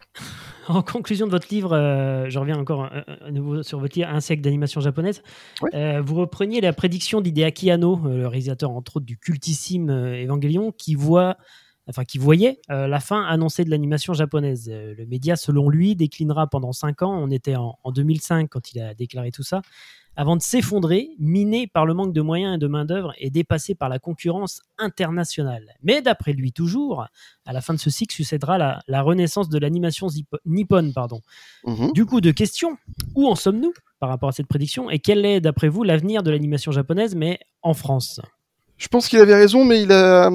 En 0.67 0.81
conclusion 0.81 1.25
de 1.25 1.31
votre 1.31 1.47
livre, 1.49 1.73
euh, 1.73 2.29
je 2.29 2.39
reviens 2.39 2.57
encore 2.57 2.85
à, 2.85 3.31
nouveau 3.31 3.63
sur 3.63 3.79
votre 3.79 3.97
livre, 3.97 4.09
Un 4.09 4.21
siècle 4.21 4.41
d'animation 4.41 4.79
japonaise. 4.79 5.21
Euh, 5.73 6.01
vous 6.01 6.15
repreniez 6.15 6.61
la 6.61 6.71
prédiction 6.71 7.19
d'Hideaki 7.19 7.69
Anno, 7.69 7.99
euh, 8.05 8.17
le 8.19 8.27
réalisateur 8.27 8.71
entre 8.71 8.97
autres 8.97 9.05
du 9.05 9.17
cultissime 9.17 9.89
Evangelion, 9.89 10.71
qui 10.71 10.95
voit, 10.95 11.37
enfin 11.89 12.05
qui 12.05 12.17
voyait 12.17 12.61
la 12.69 12.99
fin 12.99 13.23
annoncée 13.25 13.65
de 13.65 13.71
l'animation 13.71 14.13
japonaise. 14.13 14.69
le 14.69 15.05
média, 15.05 15.35
selon 15.35 15.69
lui, 15.69 15.95
déclinera 15.95 16.47
pendant 16.47 16.71
5 16.71 17.01
ans. 17.01 17.17
On 17.19 17.29
était 17.29 17.55
en, 17.55 17.77
en 17.83 17.91
2005 17.91 18.49
quand 18.49 18.71
il 18.73 18.79
a 18.79 18.93
déclaré 18.93 19.31
tout 19.31 19.43
ça 19.43 19.61
avant 20.15 20.35
de 20.35 20.41
s'effondrer, 20.41 21.09
miné 21.19 21.67
par 21.67 21.85
le 21.85 21.93
manque 21.93 22.13
de 22.13 22.21
moyens 22.21 22.55
et 22.55 22.57
de 22.59 22.67
main-d'œuvre 22.67 23.13
et 23.17 23.29
dépassé 23.29 23.75
par 23.75 23.89
la 23.89 23.99
concurrence 23.99 24.61
internationale. 24.77 25.75
Mais 25.81 26.01
d'après 26.01 26.33
lui 26.33 26.51
toujours, 26.51 27.05
à 27.45 27.53
la 27.53 27.61
fin 27.61 27.73
de 27.73 27.79
ce 27.79 27.89
cycle 27.89 28.15
succédera 28.15 28.57
la, 28.57 28.79
la 28.87 29.01
renaissance 29.01 29.49
de 29.49 29.57
l'animation 29.57 30.07
nippone. 30.45 30.93
Pardon. 30.93 31.21
Mmh. 31.65 31.91
Du 31.93 32.05
coup, 32.05 32.21
de 32.21 32.31
questions, 32.31 32.77
où 33.15 33.27
en 33.27 33.35
sommes-nous 33.35 33.73
par 33.99 34.09
rapport 34.09 34.29
à 34.29 34.33
cette 34.33 34.47
prédiction 34.47 34.89
et 34.89 34.99
quel 34.99 35.25
est, 35.25 35.41
d'après 35.41 35.69
vous, 35.69 35.83
l'avenir 35.83 36.23
de 36.23 36.31
l'animation 36.31 36.71
japonaise, 36.71 37.15
mais 37.15 37.39
en 37.61 37.73
France? 37.73 38.21
Je 38.77 38.87
pense 38.87 39.07
qu'il 39.07 39.19
avait 39.19 39.35
raison, 39.35 39.63
mais 39.65 39.81
il 39.81 39.91
a, 39.91 40.29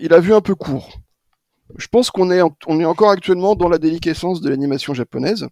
il 0.00 0.12
a 0.12 0.20
vu 0.20 0.32
un 0.32 0.40
peu 0.40 0.54
court. 0.54 1.00
Je 1.76 1.86
pense 1.88 2.10
qu'on 2.10 2.30
est, 2.30 2.40
on 2.66 2.80
est 2.80 2.84
encore 2.84 3.10
actuellement 3.10 3.54
dans 3.54 3.68
la 3.68 3.78
déliquescence 3.78 4.40
de 4.40 4.48
l'animation 4.48 4.94
japonaise. 4.94 5.48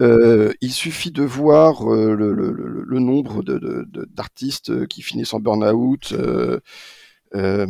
Euh, 0.00 0.52
il 0.60 0.72
suffit 0.72 1.10
de 1.10 1.24
voir 1.24 1.92
euh, 1.92 2.14
le, 2.14 2.32
le, 2.32 2.52
le, 2.52 2.98
nombre 3.00 3.42
d'artistes 3.42 4.70
de, 4.70 4.80
de, 4.80 4.84
qui 4.86 5.02
finissent 5.02 5.34
en 5.34 5.40
burn-out, 5.40 6.12
euh, 6.12 6.60
euh, 7.34 7.66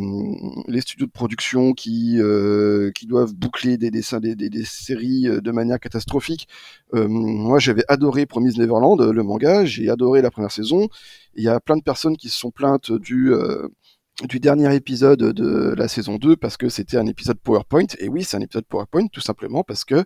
les 0.67 0.81
studios 0.81 1.07
de 1.07 1.11
production 1.11 1.73
qui, 1.73 2.17
euh, 2.19 2.91
qui 2.91 3.07
doivent 3.07 3.33
boucler 3.33 3.77
des 3.77 3.89
dessins, 3.91 4.19
des, 4.19 4.35
des, 4.35 4.49
des, 4.49 4.63
séries 4.63 5.23
de 5.23 5.51
manière 5.51 5.79
catastrophique. 5.79 6.47
moi, 6.93 7.59
j'avais 7.59 7.83
adoré 7.87 8.25
Promise 8.25 8.57
Neverland, 8.57 9.01
le 9.01 9.23
manga, 9.23 9.65
j'ai 9.65 9.89
adoré 9.89 10.21
la 10.21 10.31
première 10.31 10.51
saison. 10.51 10.87
Il 11.35 11.43
y 11.43 11.49
a 11.49 11.59
plein 11.59 11.77
de 11.77 11.83
personnes 11.83 12.15
qui 12.15 12.29
se 12.29 12.37
sont 12.37 12.51
plaintes 12.51 12.91
du 12.91 13.33
du 14.27 14.39
dernier 14.39 14.73
épisode 14.75 15.19
de 15.19 15.73
la 15.77 15.87
saison 15.87 16.17
2 16.17 16.35
parce 16.35 16.57
que 16.57 16.67
c'était 16.69 16.97
un 16.97 17.05
épisode 17.07 17.39
PowerPoint. 17.39 17.85
Et 17.99 18.09
oui, 18.09 18.23
c'est 18.23 18.37
un 18.37 18.41
épisode 18.41 18.65
PowerPoint 18.65 19.07
tout 19.07 19.21
simplement 19.21 19.63
parce 19.63 19.85
que 19.85 19.95
euh, 19.95 20.03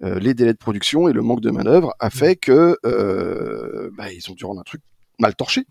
les 0.00 0.34
délais 0.34 0.52
de 0.52 0.58
production 0.58 1.08
et 1.08 1.12
le 1.12 1.22
manque 1.22 1.40
de 1.40 1.50
manœuvre 1.50 1.94
a 2.00 2.10
fait 2.10 2.36
que 2.36 2.76
euh, 2.84 3.90
bah, 3.96 4.12
ils 4.12 4.30
ont 4.30 4.34
dû 4.34 4.44
rendre 4.44 4.60
un 4.60 4.64
truc 4.64 4.82
mal 5.18 5.34
torché. 5.34 5.64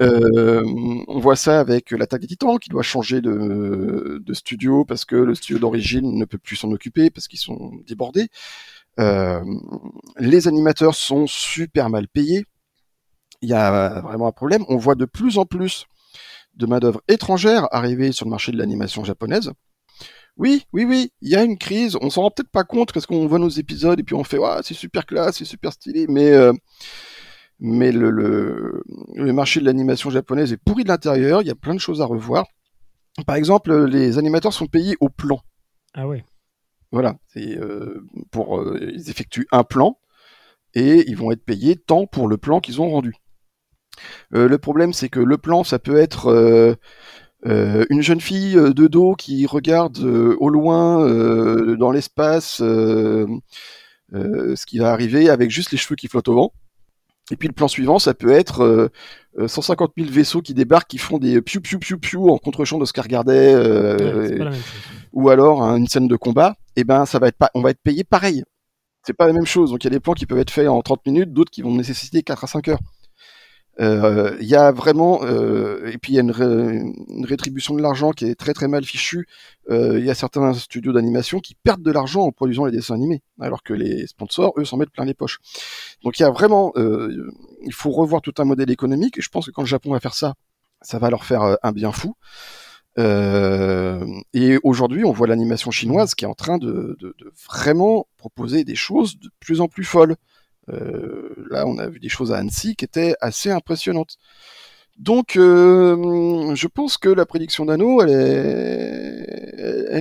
Euh, 0.00 0.62
on 1.08 1.18
voit 1.18 1.36
ça 1.36 1.60
avec 1.60 1.90
l'attaque 1.90 2.20
des 2.20 2.28
titans 2.28 2.58
qui 2.58 2.68
doit 2.68 2.82
changer 2.82 3.20
de, 3.20 4.22
de 4.24 4.34
studio 4.34 4.84
parce 4.84 5.04
que 5.04 5.16
le 5.16 5.34
studio 5.34 5.58
d'origine 5.58 6.16
ne 6.16 6.24
peut 6.24 6.38
plus 6.38 6.56
s'en 6.56 6.70
occuper 6.70 7.10
parce 7.10 7.28
qu'ils 7.28 7.40
sont 7.40 7.72
débordés. 7.86 8.28
Euh, 9.00 9.42
les 10.18 10.48
animateurs 10.48 10.94
sont 10.94 11.26
super 11.26 11.90
mal 11.90 12.08
payés. 12.08 12.44
Il 13.42 13.48
y 13.48 13.54
a 13.54 14.00
vraiment 14.00 14.26
un 14.26 14.32
problème. 14.32 14.64
On 14.68 14.76
voit 14.76 14.96
de 14.96 15.04
plus 15.04 15.38
en 15.38 15.44
plus 15.44 15.86
de 16.54 16.66
main-d'œuvre 16.66 17.02
étrangère 17.06 17.68
arriver 17.70 18.10
sur 18.12 18.26
le 18.26 18.30
marché 18.30 18.50
de 18.50 18.58
l'animation 18.58 19.04
japonaise. 19.04 19.52
Oui, 20.38 20.64
oui, 20.72 20.84
oui, 20.84 21.12
il 21.20 21.30
y 21.30 21.36
a 21.36 21.42
une 21.42 21.58
crise. 21.58 21.96
On 22.00 22.10
s'en 22.10 22.22
rend 22.22 22.30
peut-être 22.30 22.50
pas 22.50 22.62
compte 22.62 22.92
parce 22.92 23.06
qu'on 23.06 23.26
voit 23.26 23.40
nos 23.40 23.48
épisodes 23.48 23.98
et 23.98 24.04
puis 24.04 24.14
on 24.14 24.22
fait, 24.22 24.38
ouais, 24.38 24.60
c'est 24.62 24.74
super 24.74 25.04
classe, 25.04 25.38
c'est 25.38 25.44
super 25.44 25.72
stylé, 25.72 26.06
mais 26.08 26.30
euh, 26.30 26.52
mais 27.58 27.90
le, 27.90 28.10
le, 28.10 28.84
le, 29.14 29.32
marché 29.32 29.58
de 29.58 29.64
l'animation 29.64 30.10
japonaise 30.10 30.52
est 30.52 30.56
pourri 30.56 30.84
de 30.84 30.88
l'intérieur. 30.88 31.42
Il 31.42 31.48
y 31.48 31.50
a 31.50 31.56
plein 31.56 31.74
de 31.74 31.80
choses 31.80 32.00
à 32.00 32.04
revoir. 32.04 32.46
Par 33.26 33.34
exemple, 33.34 33.86
les 33.86 34.16
animateurs 34.16 34.52
sont 34.52 34.66
payés 34.66 34.96
au 35.00 35.08
plan. 35.08 35.40
Ah 35.92 36.06
ouais. 36.06 36.24
Voilà, 36.92 37.16
c'est 37.26 37.58
euh, 37.58 38.06
pour 38.30 38.60
euh, 38.60 38.78
ils 38.94 39.10
effectuent 39.10 39.48
un 39.50 39.64
plan 39.64 39.98
et 40.74 41.04
ils 41.08 41.16
vont 41.16 41.32
être 41.32 41.44
payés 41.44 41.74
tant 41.74 42.06
pour 42.06 42.28
le 42.28 42.36
plan 42.36 42.60
qu'ils 42.60 42.80
ont 42.80 42.88
rendu. 42.88 43.12
Le 44.30 44.56
problème, 44.58 44.92
c'est 44.92 45.08
que 45.08 45.18
le 45.18 45.38
plan, 45.38 45.64
ça 45.64 45.80
peut 45.80 45.96
être 45.96 46.76
euh, 47.46 47.82
euh, 47.82 47.84
une 47.90 48.02
jeune 48.02 48.20
fille 48.20 48.54
de 48.54 48.86
dos 48.86 49.14
qui 49.14 49.46
regarde 49.46 49.98
au 49.98 50.48
loin 50.48 51.06
dans 51.76 51.90
l'espace 51.90 52.56
ce 52.58 53.36
qui 54.66 54.78
va 54.78 54.92
arriver 54.92 55.28
avec 55.30 55.50
juste 55.50 55.70
les 55.70 55.78
cheveux 55.78 55.96
qui 55.96 56.08
flottent 56.08 56.28
au 56.28 56.34
vent. 56.34 56.52
Et 57.30 57.36
puis 57.36 57.46
le 57.46 57.52
plan 57.52 57.68
suivant, 57.68 57.98
ça 57.98 58.14
peut 58.14 58.30
être 58.30 58.90
150 59.46 59.92
000 59.98 60.10
vaisseaux 60.10 60.40
qui 60.40 60.54
débarquent, 60.54 60.88
qui 60.88 60.98
font 60.98 61.18
des 61.18 61.42
piou 61.42 61.60
piou 61.60 61.78
piou 61.78 61.98
piou 61.98 62.30
en 62.30 62.38
contre-champ 62.38 62.78
de 62.78 62.86
ce 62.86 62.92
qu'a 62.92 63.02
regardait, 63.02 63.54
ouais, 63.54 64.50
ou 65.12 65.28
alors 65.28 65.62
hein, 65.62 65.76
une 65.76 65.86
scène 65.86 66.08
de 66.08 66.16
combat. 66.16 66.56
Et 66.76 66.84
ben, 66.84 67.04
ça 67.06 67.18
va 67.18 67.28
être 67.28 67.36
pas, 67.36 67.50
on 67.54 67.60
va 67.60 67.70
être 67.70 67.82
payé 67.82 68.02
pareil. 68.02 68.44
C'est 69.04 69.12
pas 69.12 69.26
la 69.26 69.32
même 69.32 69.46
chose. 69.46 69.70
Donc 69.70 69.84
il 69.84 69.86
y 69.86 69.88
a 69.88 69.90
des 69.90 70.00
plans 70.00 70.14
qui 70.14 70.26
peuvent 70.26 70.38
être 70.38 70.50
faits 70.50 70.68
en 70.68 70.80
30 70.80 71.06
minutes, 71.06 71.32
d'autres 71.32 71.50
qui 71.50 71.62
vont 71.62 71.74
nécessiter 71.74 72.22
4 72.22 72.44
à 72.44 72.46
5 72.46 72.68
heures. 72.68 72.80
Il 73.80 73.84
euh, 73.84 74.36
y 74.40 74.56
a 74.56 74.72
vraiment 74.72 75.20
euh, 75.22 75.88
et 75.92 75.98
puis 75.98 76.12
il 76.12 76.16
y 76.16 76.18
a 76.18 76.22
une, 76.22 76.32
ré, 76.32 76.44
une, 76.44 77.24
rétribution 77.24 77.74
de 77.74 77.80
l'argent 77.80 78.10
qui 78.10 78.24
est 78.24 78.34
très 78.34 78.52
très 78.52 78.66
mal 78.66 78.84
fichue. 78.84 79.28
Il 79.68 79.74
euh, 79.74 80.00
y 80.00 80.10
a 80.10 80.14
certains 80.14 80.52
studios 80.54 80.92
d'animation 80.92 81.38
qui 81.38 81.54
perdent 81.54 81.82
de 81.82 81.92
l'argent 81.92 82.22
en 82.22 82.32
produisant 82.32 82.64
les 82.64 82.72
dessins 82.72 82.94
animés, 82.94 83.22
alors 83.40 83.62
que 83.62 83.74
les 83.74 84.08
sponsors 84.08 84.52
eux 84.58 84.64
s'en 84.64 84.78
mettent 84.78 84.90
plein 84.90 85.04
les 85.04 85.14
poches. 85.14 85.38
Donc 86.02 86.18
il 86.18 86.22
y 86.22 86.26
a 86.26 86.30
vraiment, 86.30 86.72
il 86.76 87.72
faut 87.72 87.90
revoir 87.90 88.20
tout 88.20 88.34
un 88.38 88.44
modèle 88.44 88.70
économique. 88.70 89.18
Et 89.18 89.22
je 89.22 89.28
pense 89.28 89.46
que 89.46 89.52
quand 89.52 89.62
le 89.62 89.68
Japon 89.68 89.92
va 89.92 90.00
faire 90.00 90.14
ça, 90.14 90.34
ça 90.82 90.98
va 90.98 91.08
leur 91.08 91.24
faire 91.24 91.56
un 91.62 91.72
bien 91.72 91.92
fou. 91.92 92.16
Euh, 92.98 94.04
et 94.34 94.58
aujourd'hui, 94.64 95.04
on 95.04 95.12
voit 95.12 95.28
l'animation 95.28 95.70
chinoise 95.70 96.14
qui 96.14 96.24
est 96.24 96.28
en 96.28 96.34
train 96.34 96.58
de, 96.58 96.96
de, 96.98 97.14
de, 97.16 97.32
vraiment 97.48 98.08
proposer 98.16 98.64
des 98.64 98.74
choses 98.74 99.18
de 99.20 99.30
plus 99.38 99.60
en 99.60 99.68
plus 99.68 99.84
folles. 99.84 100.16
Euh, 100.70 101.34
là, 101.50 101.66
on 101.66 101.78
a 101.78 101.88
vu 101.88 101.98
des 102.00 102.08
choses 102.08 102.32
à 102.32 102.38
Annecy 102.38 102.76
qui 102.76 102.84
étaient 102.84 103.14
assez 103.20 103.50
impressionnantes. 103.50 104.16
Donc, 104.98 105.36
euh, 105.36 106.54
je 106.54 106.66
pense 106.66 106.98
que 106.98 107.08
la 107.08 107.24
prédiction 107.24 107.64
d'Anneau, 107.64 108.02
elle 108.02 108.10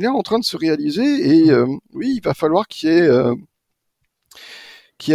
est, 0.04 0.08
en 0.08 0.22
train 0.24 0.40
de 0.40 0.44
se 0.44 0.58
réaliser. 0.58 1.46
Et 1.46 1.52
euh, 1.52 1.68
oui, 1.94 2.16
il 2.18 2.22
va 2.22 2.34
falloir 2.34 2.68
qu'il 2.68 2.90
y 2.90 2.94
ait, 2.94 3.08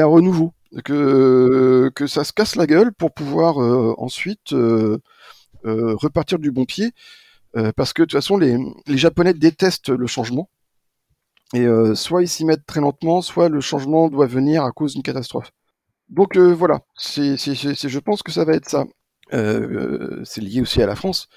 un 0.01 0.07
renouveau. 0.07 0.53
que 0.85 1.91
ça 2.07 2.25
se 2.25 2.33
casse 2.33 2.57
la 2.57 2.67
gueule 2.67 2.93
pour 2.93 3.13
pouvoir 3.13 3.59
ensuite 3.99 4.55
repartir 5.65 6.39
du 6.39 6.51
bon 6.53 6.65
pied, 6.65 6.93
parce 7.77 7.93
que 7.93 8.03
de 8.03 8.07
toute 8.07 8.13
façon 8.13 8.39
les 8.39 8.57
Japonais 8.87 9.35
détestent 9.35 9.91
le 9.91 10.07
changement. 10.07 10.49
Et 11.55 11.67
soit 11.95 12.23
ils 12.23 12.29
s'y 12.29 12.45
mettent 12.45 12.67
très 12.67 12.81
lentement, 12.81 13.21
soit 13.21 13.49
le 13.49 13.61
changement 13.61 14.09
doit 14.09 14.27
venir 14.27 14.65
à 14.65 14.73
cause 14.73 14.95
d'une 14.95 15.03
catastrophe. 15.03 15.51
Donc 16.09 16.37
voilà, 16.37 16.81
c'est, 16.97 17.37
je 17.37 17.99
pense 17.99 18.23
que 18.23 18.33
ça 18.33 18.45
va 18.45 18.55
être 18.55 18.69
ça. 18.69 18.85
c'est 19.31 20.41
lié 20.41 20.63
aussi 20.63 20.83
à 20.83 20.87
la 20.87 20.97
France. 20.97 21.29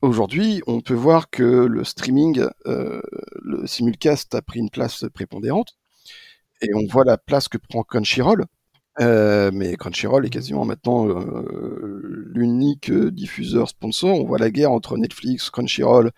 Aujourd'hui, 0.00 0.62
on 0.68 0.80
peut 0.80 0.94
voir 0.94 1.28
que 1.28 1.42
le 1.42 1.82
streaming, 1.82 2.46
euh, 2.66 3.00
le 3.42 3.66
simulcast 3.66 4.32
a 4.36 4.42
pris 4.42 4.60
une 4.60 4.70
place 4.70 5.04
prépondérante, 5.12 5.74
et 6.62 6.72
on 6.74 6.86
voit 6.86 7.04
la 7.04 7.18
place 7.18 7.48
que 7.48 7.58
prend 7.58 7.82
Crunchyroll. 7.82 8.44
Euh, 9.00 9.50
mais 9.52 9.76
Crunchyroll 9.76 10.26
est 10.26 10.30
quasiment 10.30 10.64
maintenant 10.64 11.08
euh, 11.08 12.30
l'unique 12.32 12.92
diffuseur 12.92 13.68
sponsor. 13.68 14.20
On 14.20 14.24
voit 14.24 14.38
la 14.38 14.50
guerre 14.50 14.70
entre 14.70 14.96
Netflix, 14.96 15.50
Crunchyroll 15.50 16.12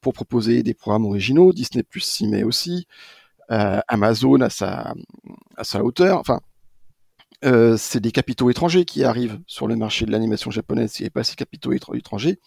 pour 0.00 0.12
proposer 0.12 0.62
des 0.62 0.74
programmes 0.74 1.06
originaux. 1.06 1.52
Disney 1.52 1.82
Plus 1.82 2.00
s'y 2.00 2.26
met 2.26 2.42
aussi. 2.42 2.86
Amazon 3.48 4.40
à 4.40 4.50
sa, 4.50 4.94
hauteur. 5.82 6.18
Enfin, 6.18 6.40
c'est 7.42 8.00
des 8.00 8.12
capitaux 8.12 8.48
étrangers 8.48 8.84
qui 8.84 9.02
arrivent 9.04 9.40
sur 9.46 9.66
le 9.66 9.76
marché 9.76 10.06
de 10.06 10.12
l'animation 10.12 10.50
japonaise. 10.50 10.92
S'il 10.92 11.02
n'y 11.02 11.06
avait 11.06 11.10
pas 11.10 11.24
ces 11.24 11.34
capitaux 11.34 11.72
étrangers, 11.72 12.38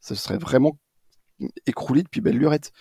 ça 0.00 0.14
serait 0.14 0.38
vraiment 0.38 0.78
écroulé 1.66 2.02
depuis 2.02 2.20
belle 2.20 2.38
lurette. 2.38 2.72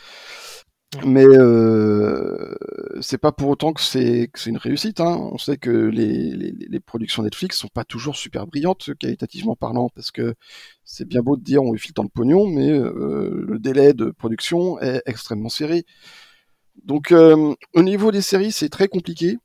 Mais 1.06 1.26
euh, 1.26 2.54
c'est 3.00 3.18
pas 3.18 3.32
pour 3.32 3.48
autant 3.50 3.72
que 3.72 3.82
c'est 3.82 4.30
une 4.46 4.58
réussite. 4.58 5.00
Hein. 5.00 5.30
On 5.32 5.38
sait 5.38 5.58
que 5.58 5.70
les, 5.70 6.32
les, 6.36 6.52
les, 6.52 6.80
productions 6.82 7.24
Netflix 7.24 7.58
sont 7.58 7.70
pas 7.70 7.86
toujours 7.86 8.18
super 8.18 8.46
brillantes 8.46 8.94
qualitativement 9.00 9.56
parlant, 9.56 9.88
parce 9.96 10.12
que 10.12 10.36
c'est 10.84 11.08
bien 11.08 11.22
beau 11.22 11.38
de 11.38 11.44
dire 11.44 11.64
on 11.64 11.74
file 11.78 11.94
tant 11.94 12.04
de 12.04 12.10
pognon, 12.10 12.46
mais 12.48 12.70
euh, 12.70 13.46
le 13.48 13.58
délai 13.60 13.94
de 13.94 14.12
production 14.12 14.80
est 14.82 15.02
extrêmement 15.06 15.48
serré. 15.48 15.86
Donc 16.84 17.12
euh, 17.14 17.54
au 17.74 17.84
niveau 17.84 18.12
des 18.12 18.22
séries, 18.22 18.52
c'est 18.52 18.70
très 18.70 18.89
compliqué. 18.89 19.38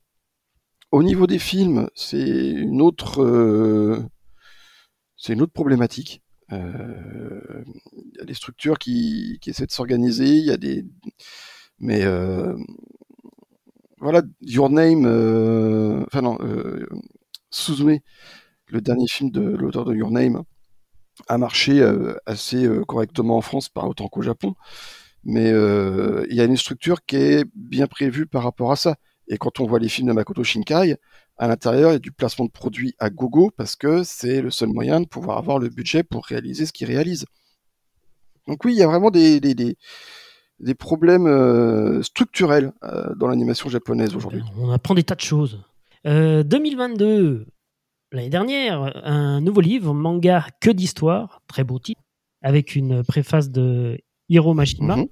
Au 0.91 1.03
niveau 1.03 1.27
des 1.27 1.39
films, 1.39 1.89
c'est 1.95 2.19
une 2.19 2.81
autre 2.81 3.23
euh, 3.23 4.03
c'est 5.15 5.33
une 5.33 5.41
autre 5.41 5.53
problématique. 5.53 6.21
Euh, 6.53 7.63
il 7.93 8.17
y 8.17 8.21
a 8.21 8.25
des 8.25 8.33
structures 8.33 8.77
qui, 8.77 9.39
essaient 9.45 9.65
de 9.65 9.71
s'organiser, 9.71 10.37
il 10.37 10.45
y 10.45 10.51
a 10.51 10.57
des... 10.57 10.85
Mais 11.79 12.03
euh, 12.03 12.55
voilà, 13.99 14.21
Your 14.41 14.69
Name, 14.69 15.05
euh, 15.05 16.03
enfin 16.07 16.21
non, 16.21 16.37
Suzume, 17.49 17.99
le 18.67 18.81
dernier 18.81 19.07
film 19.07 19.31
de 19.31 19.41
l'auteur 19.41 19.85
de 19.85 19.95
Your 19.95 20.11
Name, 20.11 20.43
a 21.27 21.37
marché 21.37 21.83
assez 22.25 22.67
correctement 22.87 23.37
en 23.37 23.41
France, 23.41 23.69
pas 23.69 23.85
autant 23.85 24.07
qu'au 24.07 24.21
Japon. 24.21 24.55
Mais 25.23 25.49
il 25.49 26.35
y 26.35 26.41
a 26.41 26.45
une 26.45 26.57
structure 26.57 27.05
qui 27.05 27.17
est 27.17 27.45
bien 27.55 27.87
prévue 27.87 28.25
par 28.25 28.43
rapport 28.43 28.71
à 28.71 28.75
ça. 28.75 28.97
Et 29.27 29.37
quand 29.37 29.59
on 29.59 29.65
voit 29.67 29.79
les 29.79 29.89
films 29.89 30.07
de 30.07 30.13
Makoto 30.13 30.43
Shinkai, 30.43 30.95
à 31.37 31.47
l'intérieur, 31.47 31.91
a 31.91 31.99
du 31.99 32.11
placement 32.11 32.45
de 32.45 32.51
produits 32.51 32.95
à 32.99 33.09
gogo 33.09 33.51
parce 33.55 33.75
que 33.75 34.03
c'est 34.03 34.41
le 34.41 34.49
seul 34.49 34.69
moyen 34.69 35.01
de 35.01 35.05
pouvoir 35.05 35.37
avoir 35.37 35.59
le 35.59 35.69
budget 35.69 36.03
pour 36.03 36.25
réaliser 36.25 36.65
ce 36.65 36.73
qu'il 36.73 36.87
réalise. 36.87 37.25
Donc 38.47 38.63
oui, 38.65 38.73
il 38.73 38.77
y 38.77 38.83
a 38.83 38.87
vraiment 38.87 39.11
des, 39.11 39.39
des, 39.39 39.53
des, 39.55 40.75
problèmes 40.75 41.27
euh, 41.27 42.01
structurels 42.01 42.71
euh, 42.83 43.13
dans 43.15 43.27
l'animation 43.27 43.69
japonaise 43.69 44.15
aujourd'hui. 44.15 44.41
On 44.57 44.71
apprend 44.71 44.95
des 44.95 45.03
tas 45.03 45.15
de 45.15 45.21
choses. 45.21 45.63
2022, 46.05 47.05
euh, 47.05 47.45
l'année 48.13 48.29
dernière, 48.29 48.93
un 49.05 49.41
nouveau 49.41 49.59
livre, 49.59 49.93
manga 49.93 50.47
que 50.61 50.71
d'histoire, 50.71 51.41
très 51.47 51.65
beau 51.65 51.79
titre, 51.79 52.01
avec 52.41 52.75
une 52.75 53.03
préface 53.03 53.49
de 53.49 53.99
Hiro 54.29 54.53
Mashima. 54.53 54.95
Mhm. 54.95 55.07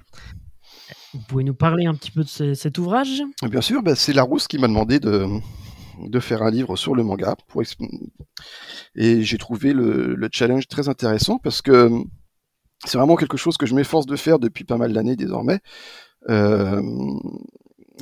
Vous 1.13 1.21
pouvez 1.27 1.43
nous 1.43 1.53
parler 1.53 1.85
un 1.85 1.93
petit 1.93 2.11
peu 2.11 2.23
de 2.23 2.53
cet 2.53 2.77
ouvrage? 2.77 3.21
Bien 3.43 3.61
sûr, 3.61 3.83
bah, 3.83 3.95
c'est 3.95 4.13
Larousse 4.13 4.47
qui 4.47 4.57
m'a 4.57 4.67
demandé 4.67 4.99
de, 4.99 5.27
de 5.99 6.19
faire 6.19 6.41
un 6.41 6.51
livre 6.51 6.75
sur 6.75 6.95
le 6.95 7.03
manga. 7.03 7.35
Et 8.95 9.23
j'ai 9.23 9.37
trouvé 9.37 9.73
le, 9.73 10.29
challenge 10.31 10.67
très 10.67 10.89
intéressant 10.89 11.37
parce 11.37 11.61
que 11.61 11.89
c'est 12.85 12.97
vraiment 12.97 13.15
quelque 13.15 13.37
chose 13.37 13.57
que 13.57 13.65
je 13.65 13.75
m'efforce 13.75 14.05
de 14.05 14.15
faire 14.15 14.39
depuis 14.39 14.63
pas 14.63 14.77
mal 14.77 14.93
d'années 14.93 15.15
désormais. 15.15 15.59
Euh, 16.29 16.81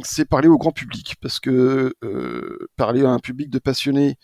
c'est 0.04 0.26
parler 0.26 0.48
au 0.48 0.58
grand 0.58 0.72
public 0.72 1.16
parce 1.22 1.40
que 1.40 1.94
euh, 2.04 2.70
parler 2.78 3.04
à 3.04 3.10
un 3.10 3.20
public 3.20 3.50
de 3.50 3.60
passionnés, 3.60 4.16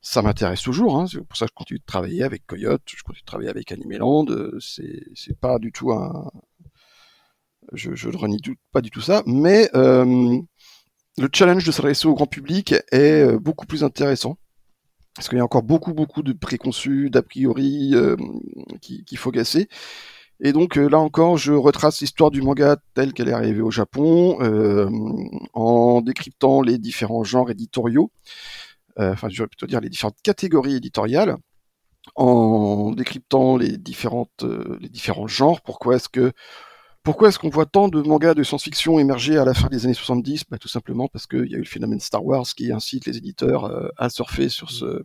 ça 0.00 0.22
m'intéresse 0.22 0.62
toujours. 0.62 0.98
Hein. 0.98 1.06
C'est 1.06 1.18
pour 1.18 1.36
ça 1.36 1.46
que 1.46 1.50
je 1.50 1.54
continue 1.54 1.78
de 1.78 1.84
travailler 1.84 2.22
avec 2.22 2.46
Coyote, 2.46 2.82
je 2.86 3.02
continue 3.02 3.22
de 3.22 3.26
travailler 3.26 3.50
avec 3.50 3.70
Animeland. 3.72 4.26
C'est, 4.60 5.04
c'est 5.14 5.38
pas 5.38 5.58
du 5.58 5.72
tout 5.72 5.92
un. 5.92 6.30
Je, 7.72 7.90
ne 7.90 8.16
renie 8.16 8.40
pas 8.72 8.80
du 8.80 8.90
tout 8.90 9.02
ça, 9.02 9.22
mais 9.26 9.68
euh, 9.74 10.40
le 11.18 11.28
challenge 11.32 11.64
de 11.64 11.72
s'adresser 11.72 12.08
au 12.08 12.14
grand 12.14 12.26
public 12.26 12.74
est 12.92 13.22
euh, 13.22 13.38
beaucoup 13.38 13.66
plus 13.66 13.84
intéressant. 13.84 14.36
Parce 15.14 15.28
qu'il 15.28 15.38
y 15.38 15.40
a 15.40 15.44
encore 15.44 15.62
beaucoup, 15.64 15.92
beaucoup 15.92 16.22
de 16.22 16.32
préconçus, 16.32 17.10
d'a 17.10 17.22
priori 17.22 17.90
euh, 17.94 18.16
qu'il 18.80 19.18
faut 19.18 19.30
gasser. 19.30 19.68
Et 20.42 20.52
donc 20.52 20.78
euh, 20.78 20.88
là 20.88 20.98
encore, 20.98 21.36
je 21.36 21.52
retrace 21.52 22.00
l'histoire 22.00 22.30
du 22.30 22.40
manga 22.40 22.76
telle 22.94 23.12
qu'elle 23.12 23.28
est 23.28 23.32
arrivée 23.32 23.60
au 23.60 23.70
Japon, 23.70 24.38
en 25.52 26.00
décryptant 26.00 26.62
les 26.62 26.78
différents 26.78 27.24
genres 27.24 27.50
éditoriaux, 27.50 28.10
enfin 28.96 29.28
je 29.28 29.42
vais 29.42 29.48
plutôt 29.48 29.66
dire 29.66 29.80
les 29.80 29.90
différentes 29.90 30.22
catégories 30.22 30.76
éditoriales, 30.76 31.36
en 32.14 32.92
décryptant 32.92 33.58
les 33.58 33.76
différentes, 33.76 34.44
les 34.80 34.88
différents 34.88 35.26
genres. 35.26 35.60
Pourquoi 35.60 35.96
est-ce 35.96 36.08
que 36.08 36.32
pourquoi 37.02 37.28
est-ce 37.28 37.38
qu'on 37.38 37.48
voit 37.48 37.66
tant 37.66 37.88
de 37.88 38.02
mangas 38.02 38.34
de 38.34 38.42
science-fiction 38.42 38.98
émerger 38.98 39.38
à 39.38 39.44
la 39.44 39.54
fin 39.54 39.68
des 39.68 39.84
années 39.86 39.94
70 39.94 40.44
bah, 40.50 40.58
Tout 40.58 40.68
simplement 40.68 41.08
parce 41.08 41.26
qu'il 41.26 41.46
y 41.46 41.54
a 41.54 41.58
eu 41.58 41.62
le 41.62 41.64
phénomène 41.64 42.00
Star 42.00 42.24
Wars 42.24 42.44
qui 42.44 42.72
incite 42.72 43.06
les 43.06 43.16
éditeurs 43.16 43.64
euh, 43.64 43.88
à 43.96 44.10
surfer 44.10 44.48
sur 44.48 44.70
ce, 44.70 45.04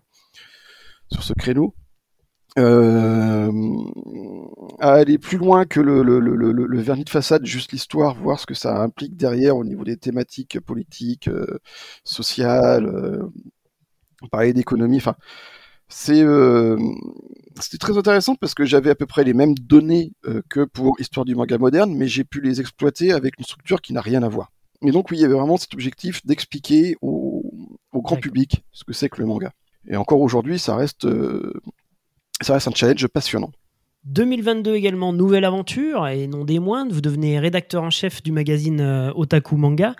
sur 1.11 1.23
ce 1.23 1.33
créneau. 1.33 1.73
Euh, 2.57 3.51
à 4.79 4.93
aller 4.93 5.17
plus 5.17 5.37
loin 5.37 5.65
que 5.65 5.81
le, 5.81 6.81
vernis 6.81 7.03
de 7.03 7.09
façade, 7.09 7.45
juste 7.45 7.71
l'histoire, 7.71 8.15
voir 8.15 8.39
ce 8.39 8.45
que 8.45 8.53
ça 8.53 8.81
implique 8.81 9.17
derrière 9.17 9.57
au 9.57 9.65
niveau 9.65 9.83
des 9.83 9.97
thématiques 9.97 10.59
politiques, 10.61 11.27
euh, 11.27 11.59
sociales, 12.03 12.89
parler 14.31 14.53
d'économie, 14.53 14.97
enfin 14.97 15.15
c'est 15.88 16.21
euh, 16.21 16.77
c'était 17.59 17.77
très 17.77 17.97
intéressant 17.97 18.36
parce 18.36 18.53
que 18.53 18.65
j'avais 18.65 18.89
à 18.89 18.95
peu 18.95 19.05
près 19.05 19.23
les 19.23 19.33
mêmes 19.33 19.55
données 19.55 20.13
euh, 20.25 20.41
que 20.49 20.65
pour 20.65 20.99
Histoire 20.99 21.25
du 21.25 21.36
manga 21.36 21.57
moderne, 21.57 21.95
mais 21.95 22.07
j'ai 22.07 22.23
pu 22.23 22.41
les 22.41 22.59
exploiter 22.59 23.11
avec 23.11 23.38
une 23.38 23.45
structure 23.45 23.81
qui 23.81 23.93
n'a 23.93 24.01
rien 24.01 24.23
à 24.23 24.29
voir. 24.29 24.51
Et 24.81 24.91
donc 24.91 25.11
oui, 25.11 25.17
il 25.17 25.21
y 25.21 25.25
avait 25.25 25.36
vraiment 25.36 25.57
cet 25.57 25.73
objectif 25.73 26.25
d'expliquer 26.25 26.95
au, 27.01 27.43
grand 27.93 28.17
public 28.17 28.63
ce 28.71 28.83
que 28.83 28.93
c'est 28.93 29.09
que 29.09 29.21
le 29.21 29.25
manga. 29.25 29.51
Et 29.88 29.95
encore 29.95 30.19
aujourd'hui, 30.19 30.59
ça 30.59 30.75
reste 30.75 31.05
euh, 31.05 31.53
ça 32.41 32.53
reste 32.53 32.67
un 32.67 32.73
challenge 32.73 33.07
passionnant. 33.07 33.51
2022 34.05 34.75
également, 34.75 35.13
nouvelle 35.13 35.45
aventure, 35.45 36.07
et 36.07 36.27
non 36.27 36.45
des 36.45 36.59
moindres, 36.59 36.93
vous 36.93 37.01
devenez 37.01 37.39
rédacteur 37.39 37.81
en 37.81 37.89
chef 37.89 38.21
du 38.21 38.31
magazine 38.31 39.11
Otaku 39.15 39.55
Manga, 39.55 39.95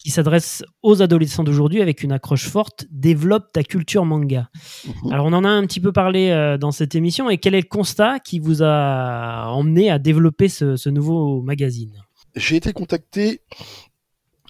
qui 0.00 0.10
s'adresse 0.10 0.64
aux 0.82 1.02
adolescents 1.02 1.44
d'aujourd'hui 1.44 1.82
avec 1.82 2.02
une 2.02 2.10
accroche 2.10 2.48
forte, 2.48 2.86
développe 2.90 3.52
ta 3.52 3.62
culture 3.62 4.06
manga. 4.06 4.48
Mhm. 4.86 5.12
Alors 5.12 5.26
on 5.26 5.32
en 5.34 5.44
a 5.44 5.48
un 5.48 5.66
petit 5.66 5.80
peu 5.80 5.92
parlé 5.92 6.30
euh, 6.30 6.56
dans 6.56 6.72
cette 6.72 6.94
émission, 6.94 7.28
et 7.28 7.36
quel 7.36 7.54
est 7.54 7.60
le 7.60 7.68
constat 7.68 8.18
qui 8.18 8.38
vous 8.38 8.62
a 8.62 9.48
emmené 9.48 9.90
à 9.90 9.98
développer 9.98 10.48
ce, 10.48 10.88
nouveau 10.88 11.42
magazine? 11.42 12.02
J'ai 12.34 12.56
été 12.56 12.72
contacté 12.72 13.42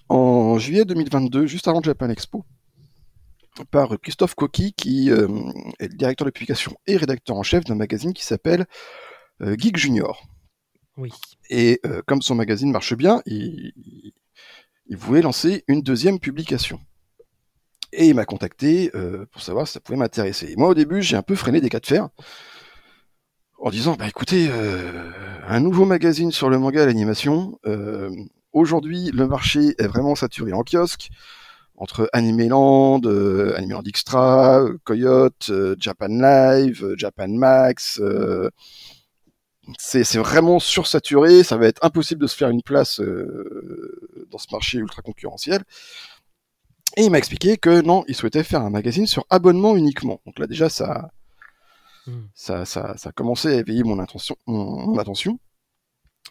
en 0.07 0.57
juillet 0.57 0.85
2022, 0.85 1.45
juste 1.47 1.67
avant 1.67 1.79
le 1.79 1.83
Japan 1.83 2.09
Expo, 2.09 2.45
par 3.71 3.99
Christophe 4.01 4.35
Coqui, 4.35 4.73
qui 4.73 5.11
euh, 5.11 5.27
est 5.79 5.89
le 5.89 5.97
directeur 5.97 6.25
de 6.25 6.31
publication 6.31 6.77
et 6.87 6.95
rédacteur 6.95 7.35
en 7.35 7.43
chef 7.43 7.65
d'un 7.65 7.75
magazine 7.75 8.13
qui 8.13 8.25
s'appelle 8.25 8.65
euh, 9.41 9.55
Geek 9.57 9.77
Junior. 9.77 10.23
Oui. 10.97 11.11
Et 11.49 11.81
comme 12.05 12.21
son 12.21 12.35
magazine 12.35 12.71
marche 12.71 12.95
bien, 12.95 13.21
il, 13.25 13.71
voulait 14.97 15.21
lancer 15.21 15.63
une 15.67 15.81
deuxième 15.81 16.19
publication. 16.19 16.79
Et 17.93 18.07
il 18.07 18.15
m'a 18.15 18.25
contacté 18.25 18.91
pour 19.31 19.41
savoir 19.41 19.67
si 19.67 19.73
ça 19.73 19.79
pouvait 19.81 19.97
m'intéresser. 19.97 20.53
Moi, 20.57 20.69
au 20.69 20.73
début, 20.73 21.01
j'ai 21.01 21.17
un 21.17 21.21
peu 21.21 21.35
freiné 21.35 21.59
des 21.59 21.69
cas 21.69 21.81
de 21.81 21.85
fer 21.85 22.07
en 23.59 23.69
disant, 23.69 23.95
bah 23.95 24.07
écoutez, 24.07 24.49
un 25.45 25.59
nouveau 25.59 25.83
magazine 25.85 26.31
sur 26.31 26.49
le 26.49 26.57
manga 26.57 26.83
et 26.83 26.85
l'animation. 26.85 27.59
Aujourd'hui, 28.53 29.11
le 29.13 29.27
marché 29.27 29.75
est 29.77 29.87
vraiment 29.87 30.15
saturé 30.15 30.53
en 30.53 30.63
kiosque 30.63 31.09
entre 31.81 32.07
Animeland, 32.13 33.01
euh, 33.05 33.55
Animeland 33.57 33.81
Extra, 33.87 34.63
Coyote, 34.83 35.49
euh, 35.49 35.75
Japan 35.79 36.09
Live, 36.09 36.83
euh, 36.83 36.95
Japan 36.95 37.27
Max. 37.29 37.99
Euh, 39.67 39.73
c'est 39.77 40.17
vraiment 40.17 40.59
sursaturé, 40.59 41.43
ça 41.43 41.57
va 41.57 41.67
être 41.67 41.83
impossible 41.83 42.21
de 42.21 42.27
se 42.27 42.35
faire 42.35 42.49
une 42.49 42.63
place 42.63 42.99
dans 42.99 44.37
ce 44.37 44.47
marché 44.51 44.79
ultra 44.79 45.01
concurrentiel. 45.01 45.63
Et 46.97 47.03
il 47.03 47.11
m'a 47.11 47.17
expliqué 47.17 47.57
que 47.57 47.81
non, 47.81 48.03
il 48.07 48.15
souhaitait 48.15 48.43
faire 48.43 48.61
un 48.61 48.69
magazine 48.69 49.07
sur 49.07 49.25
abonnement 49.29 49.77
uniquement. 49.77 50.19
Donc 50.25 50.39
là 50.39 50.47
déjà 50.47 50.67
ça, 50.67 51.11
hmm. 52.07 52.23
ça, 52.33 52.65
ça, 52.65 52.95
ça 52.97 53.09
a 53.09 53.11
commencé 53.11 53.47
à 53.47 53.53
éveiller 53.53 53.83
mon, 53.83 53.99
intention, 53.99 54.35
mon, 54.45 54.97
attention. 54.97 55.39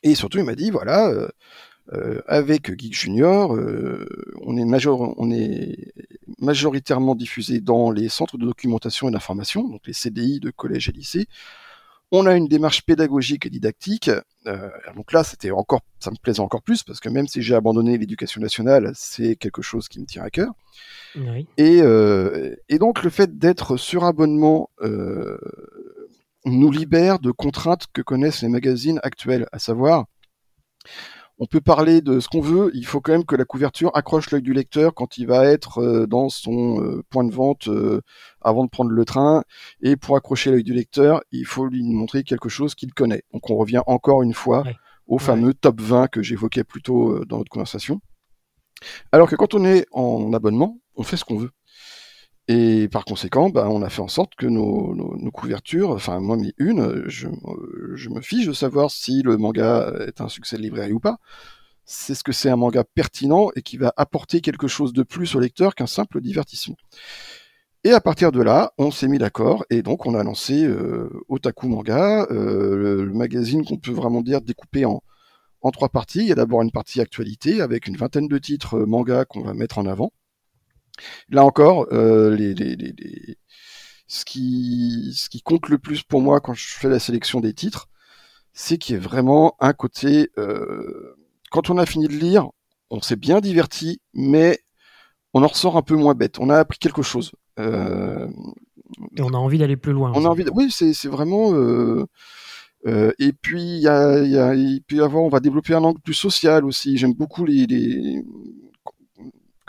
Et 0.03 0.14
surtout 0.14 0.39
il 0.39 0.45
m'a 0.45 0.55
dit 0.55 0.70
voilà, 0.70 1.09
euh, 1.09 1.28
euh, 1.95 2.20
avec 2.26 2.78
Geek 2.78 2.95
Junior, 2.95 3.57
euh, 3.57 4.07
on, 4.43 4.57
est 4.57 4.64
major, 4.64 5.14
on 5.16 5.31
est 5.31 5.93
majoritairement 6.39 7.14
diffusé 7.14 7.61
dans 7.61 7.91
les 7.91 8.09
centres 8.09 8.37
de 8.37 8.45
documentation 8.45 9.09
et 9.09 9.12
d'information, 9.12 9.66
donc 9.66 9.87
les 9.87 9.95
CDI 9.95 10.41
de 10.41 10.51
collège 10.51 10.89
et 10.91 10.93
lycée. 10.93 11.26
On 12.12 12.26
a 12.26 12.34
une 12.34 12.48
démarche 12.48 12.82
pédagogique 12.82 13.46
et 13.46 13.50
didactique. 13.50 14.11
Euh, 14.46 14.70
donc 14.96 15.12
là, 15.12 15.22
c'était 15.22 15.50
encore, 15.50 15.82
ça 16.00 16.11
me 16.11 16.16
plaisait 16.16 16.40
encore 16.40 16.62
plus 16.62 16.82
parce 16.82 16.98
que 16.98 17.08
même 17.08 17.28
si 17.28 17.42
j'ai 17.42 17.54
abandonné 17.54 17.98
l'éducation 17.98 18.40
nationale, 18.40 18.90
c'est 18.94 19.36
quelque 19.36 19.62
chose 19.62 19.88
qui 19.88 20.00
me 20.00 20.06
tient 20.06 20.22
à 20.22 20.30
cœur. 20.30 20.52
Et, 21.56 21.80
euh, 21.82 22.54
et, 22.68 22.78
donc 22.78 23.02
le 23.02 23.11
fait 23.11 23.38
d'être 23.38 23.76
sur 23.76 24.04
abonnement 24.04 24.70
euh, 24.80 25.38
nous 26.44 26.70
libère 26.70 27.18
de 27.18 27.30
contraintes 27.32 27.86
que 27.92 28.00
connaissent 28.00 28.42
les 28.42 28.48
magazines 28.48 29.00
actuels, 29.02 29.48
à 29.52 29.58
savoir 29.58 30.06
on 31.41 31.47
peut 31.47 31.62
parler 31.62 32.03
de 32.03 32.20
ce 32.20 32.28
qu'on 32.28 32.43
veut, 32.43 32.70
il 32.74 32.84
faut 32.84 33.01
quand 33.01 33.12
même 33.12 33.24
que 33.24 33.34
la 33.34 33.47
couverture 33.47 33.91
accroche 33.95 34.30
l'œil 34.30 34.43
du 34.43 34.53
lecteur 34.53 34.93
quand 34.95 35.16
il 35.16 35.26
va 35.26 35.47
être 35.47 35.78
euh, 35.78 36.07
dans 36.07 36.28
son 36.28 36.82
euh, 36.82 37.03
point 37.09 37.24
de 37.24 37.32
vente 37.32 37.66
euh, 37.68 38.03
avant 38.43 38.62
de 38.62 38.68
prendre 38.68 38.91
le 38.91 39.05
train. 39.07 39.43
Et 39.80 39.97
pour 39.97 40.16
accrocher 40.16 40.51
l'œil 40.51 40.62
du 40.62 40.74
lecteur, 40.74 41.22
il 41.32 41.47
faut 41.47 41.64
lui 41.64 41.82
montrer 41.82 42.24
quelque 42.24 42.51
chose 42.51 42.74
qu'il 42.74 42.93
connaît. 42.93 43.22
Donc 43.32 43.49
on 43.49 43.57
revient 43.57 43.80
encore 43.86 44.22
une 44.22 44.34
fois 44.34 44.64
au 45.07 45.18
fameux 45.18 45.55
top 45.55 45.80
20 45.80 46.09
que 46.09 46.22
j'évoquais 46.22 46.62
plus 46.62 46.82
tôt 46.82 47.24
dans 47.24 47.38
notre 47.38 47.51
conversation. 47.51 48.03
Alors 49.11 49.28
que 49.28 49.34
quand 49.34 49.55
on 49.55 49.64
est 49.64 49.86
en 49.93 50.34
abonnement, 50.34 50.78
on 50.95 51.03
fait 51.03 51.16
ce 51.16 51.24
qu'on 51.24 51.38
veut. 51.38 51.51
Et 52.53 52.88
par 52.88 53.05
conséquent, 53.05 53.48
bah, 53.48 53.68
on 53.70 53.80
a 53.80 53.88
fait 53.90 54.03
en 54.03 54.09
sorte 54.09 54.34
que 54.34 54.46
nos, 54.46 55.30
couvertures, 55.32 55.90
enfin 55.90 56.18
moi 56.18 56.36
mis 56.36 56.53
une, 56.59 57.05
je, 57.07 57.28
me 57.28 58.20
fiche 58.20 58.44
de 58.48 58.53
savoir 58.53 58.90
si 58.90 59.22
le 59.22 59.36
manga 59.36 59.92
est 60.09 60.20
un 60.20 60.28
succès 60.28 60.57
de 60.57 60.62
librairie 60.62 60.92
ou 60.92 60.98
pas. 60.98 61.18
C'est 61.84 62.16
ce 62.16 62.24
que 62.24 62.32
c'est 62.32 62.51
un 62.51 62.57
manga 62.57 62.82
pertinent 62.82 63.51
et 63.55 63.62
qui 63.62 63.76
va 63.76 63.92
apporter 63.96 64.40
quelque 64.40 64.66
chose 64.66 64.92
de 64.92 65.05
plus 65.05 65.36
au 65.36 65.38
lecteur 65.38 65.76
qu'un 65.76 65.86
simple 65.86 66.20
divertissement. 66.20 66.74
Et 67.84 67.92
à 67.92 68.01
partir 68.01 68.32
de 68.32 68.42
là, 68.42 68.72
on 68.78 68.90
s'est 68.90 69.07
mis 69.07 69.18
d'accord 69.18 69.64
et 69.70 69.82
donc 69.82 70.05
on 70.07 70.14
a 70.14 70.24
lancé 70.24 70.64
euh, 70.64 71.09
Otaku 71.28 71.68
Manga, 71.68 72.26
euh, 72.32 73.05
le, 73.05 73.12
magazine 73.12 73.64
qu'on 73.64 73.78
peut 73.78 73.92
vraiment 73.92 74.22
dire 74.22 74.40
découpé 74.40 74.84
en, 74.86 75.05
en 75.61 75.70
trois 75.70 75.88
parties. 75.88 76.22
Il 76.22 76.26
y 76.26 76.32
a 76.32 76.34
d'abord 76.34 76.62
une 76.62 76.72
partie 76.72 77.01
actualité 77.01 77.61
avec 77.61 77.86
une 77.86 77.96
vingtaine 77.96 78.26
de 78.26 78.38
titres 78.38 78.80
manga 78.80 79.24
qu'on 79.24 79.42
va 79.42 79.55
mettre 79.55 79.78
en 79.78 79.86
avant. 79.86 80.12
Là 81.28 81.44
encore, 81.44 81.86
euh, 81.92 82.36
ce, 84.07 84.24
qui, 84.24 85.12
ce 85.14 85.28
qui 85.28 85.42
compte 85.42 85.68
le 85.68 85.78
plus 85.78 86.03
pour 86.03 86.20
moi 86.20 86.40
quand 86.40 86.55
je 86.55 86.66
fais 86.66 86.88
la 86.88 86.98
sélection 86.98 87.40
des 87.40 87.55
titres, 87.55 87.88
c'est 88.53 88.78
qu'il 88.78 88.94
y 88.94 88.98
ait 88.98 89.01
vraiment 89.01 89.57
un 89.61 89.72
côté... 89.72 90.30
Euh, 90.38 91.16
quand 91.51 91.70
on 91.70 91.78
a 91.78 91.86
fini 91.86 92.07
de 92.07 92.12
lire, 92.12 92.48
on 92.90 93.01
s'est 93.01 93.16
bien 93.16 93.40
diverti, 93.40 94.01
mais 94.14 94.61
on 95.34 95.42
en 95.42 95.48
ressort 95.48 95.76
un 95.76 95.82
peu 95.82 95.96
moins 95.96 96.14
bête. 96.14 96.38
On 96.38 96.51
a 96.51 96.59
appris 96.59 96.78
quelque 96.78 97.03
chose. 97.03 97.32
Euh, 97.59 98.28
et 99.16 99.22
on 99.22 99.30
a 99.34 99.36
envie 99.36 99.59
d'aller 99.59 99.76
plus 99.76 99.92
loin. 99.92 100.12
On 100.14 100.24
a 100.24 100.28
envie. 100.28 100.44
Oui, 100.53 100.70
c'est 100.70 101.09
vraiment. 101.09 101.53
et 102.86 103.32
puis 103.32 103.62
il 103.62 103.80
y 103.80 103.88
a, 103.88 104.20
y 104.22 104.38
a, 104.38 104.55
il 104.55 104.82
peut 104.82 104.96
y 104.96 105.01
avoir, 105.01 105.22
on 105.24 105.28
va 105.28 105.40
développer 105.40 105.74
un 105.74 105.82
angle 105.82 106.01
plus 106.01 106.14
social 106.14 106.64
aussi. 106.64 106.96
J'aime 106.96 107.14
beaucoup 107.14 107.44
les, 107.44 107.66
les, 107.66 108.24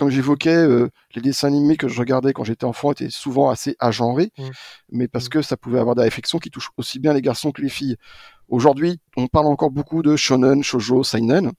comme 0.02 0.10
j'évoquais, 0.10 0.50
euh, 0.56 0.90
les 1.14 1.22
dessins 1.22 1.48
animés 1.48 1.78
que 1.78 1.88
je 1.88 2.00
regardais 2.00 2.34
quand 2.34 2.44
j'étais 2.44 2.66
enfant 2.66 2.92
étaient 2.92 3.12
souvent 3.12 3.52
assez 3.52 3.76
agenrés, 3.78 4.32
mmh. 4.36 4.44
mais 4.90 5.08
parce 5.08 5.28
mmh. 5.28 5.30
que 5.30 5.42
ça 5.44 5.58
pouvait 5.58 5.78
avoir 5.78 5.94
des 5.94 6.02
réflexions 6.02 6.40
qui 6.40 6.50
touchent 6.50 6.72
aussi 6.76 6.98
bien 6.98 7.14
les 7.14 7.22
garçons 7.22 7.52
que 7.52 7.62
les 7.62 7.70
filles. 7.70 7.98
Aujourd'hui, 8.48 9.00
on 9.16 9.28
parle 9.28 9.46
encore 9.46 9.70
beaucoup 9.70 10.02
de 10.02 10.16
shonen, 10.16 10.64
shojo, 10.64 11.04
seinen. 11.04 11.52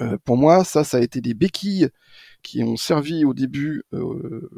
Euh, 0.00 0.18
pour 0.24 0.36
moi, 0.36 0.62
ça, 0.62 0.84
ça 0.84 0.98
a 0.98 1.00
été 1.00 1.20
des 1.20 1.34
béquilles 1.34 1.88
qui 2.44 2.62
ont 2.62 2.76
servi 2.76 3.24
au 3.24 3.34
début 3.34 3.82
euh, 3.92 4.48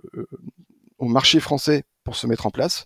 au 0.99 1.09
marché 1.09 1.41
français 1.41 1.85
pour 2.05 2.17
se 2.17 2.27
mettre 2.27 2.45
en 2.45 2.51
place. 2.51 2.85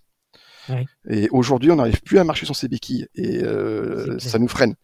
Et 1.11 1.29
aujourd'hui, 1.33 1.73
on 1.73 1.77
n'arrive 1.77 2.03
plus 2.03 2.21
à 2.21 2.25
marcher 2.25 2.47
sans 2.47 2.55
ces 2.55 2.69
béquilles 2.69 3.09
et 3.17 3.43
ça 4.19 4.39
nous 4.39 4.47
freine. 4.47 4.77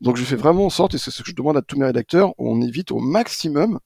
Donc, 0.00 0.16
je 0.16 0.22
fais 0.22 0.36
vraiment 0.36 0.66
en 0.66 0.70
sorte, 0.70 0.94
et 0.94 0.98
c'est 0.98 1.10
ce 1.10 1.24
que 1.24 1.30
je 1.30 1.34
demande 1.34 1.56
à 1.56 1.62
tous 1.62 1.76
mes 1.76 1.84
rédacteurs, 1.84 2.32
on 2.38 2.62
évite 2.62 2.92
au 2.92 3.00
maximum 3.00 3.80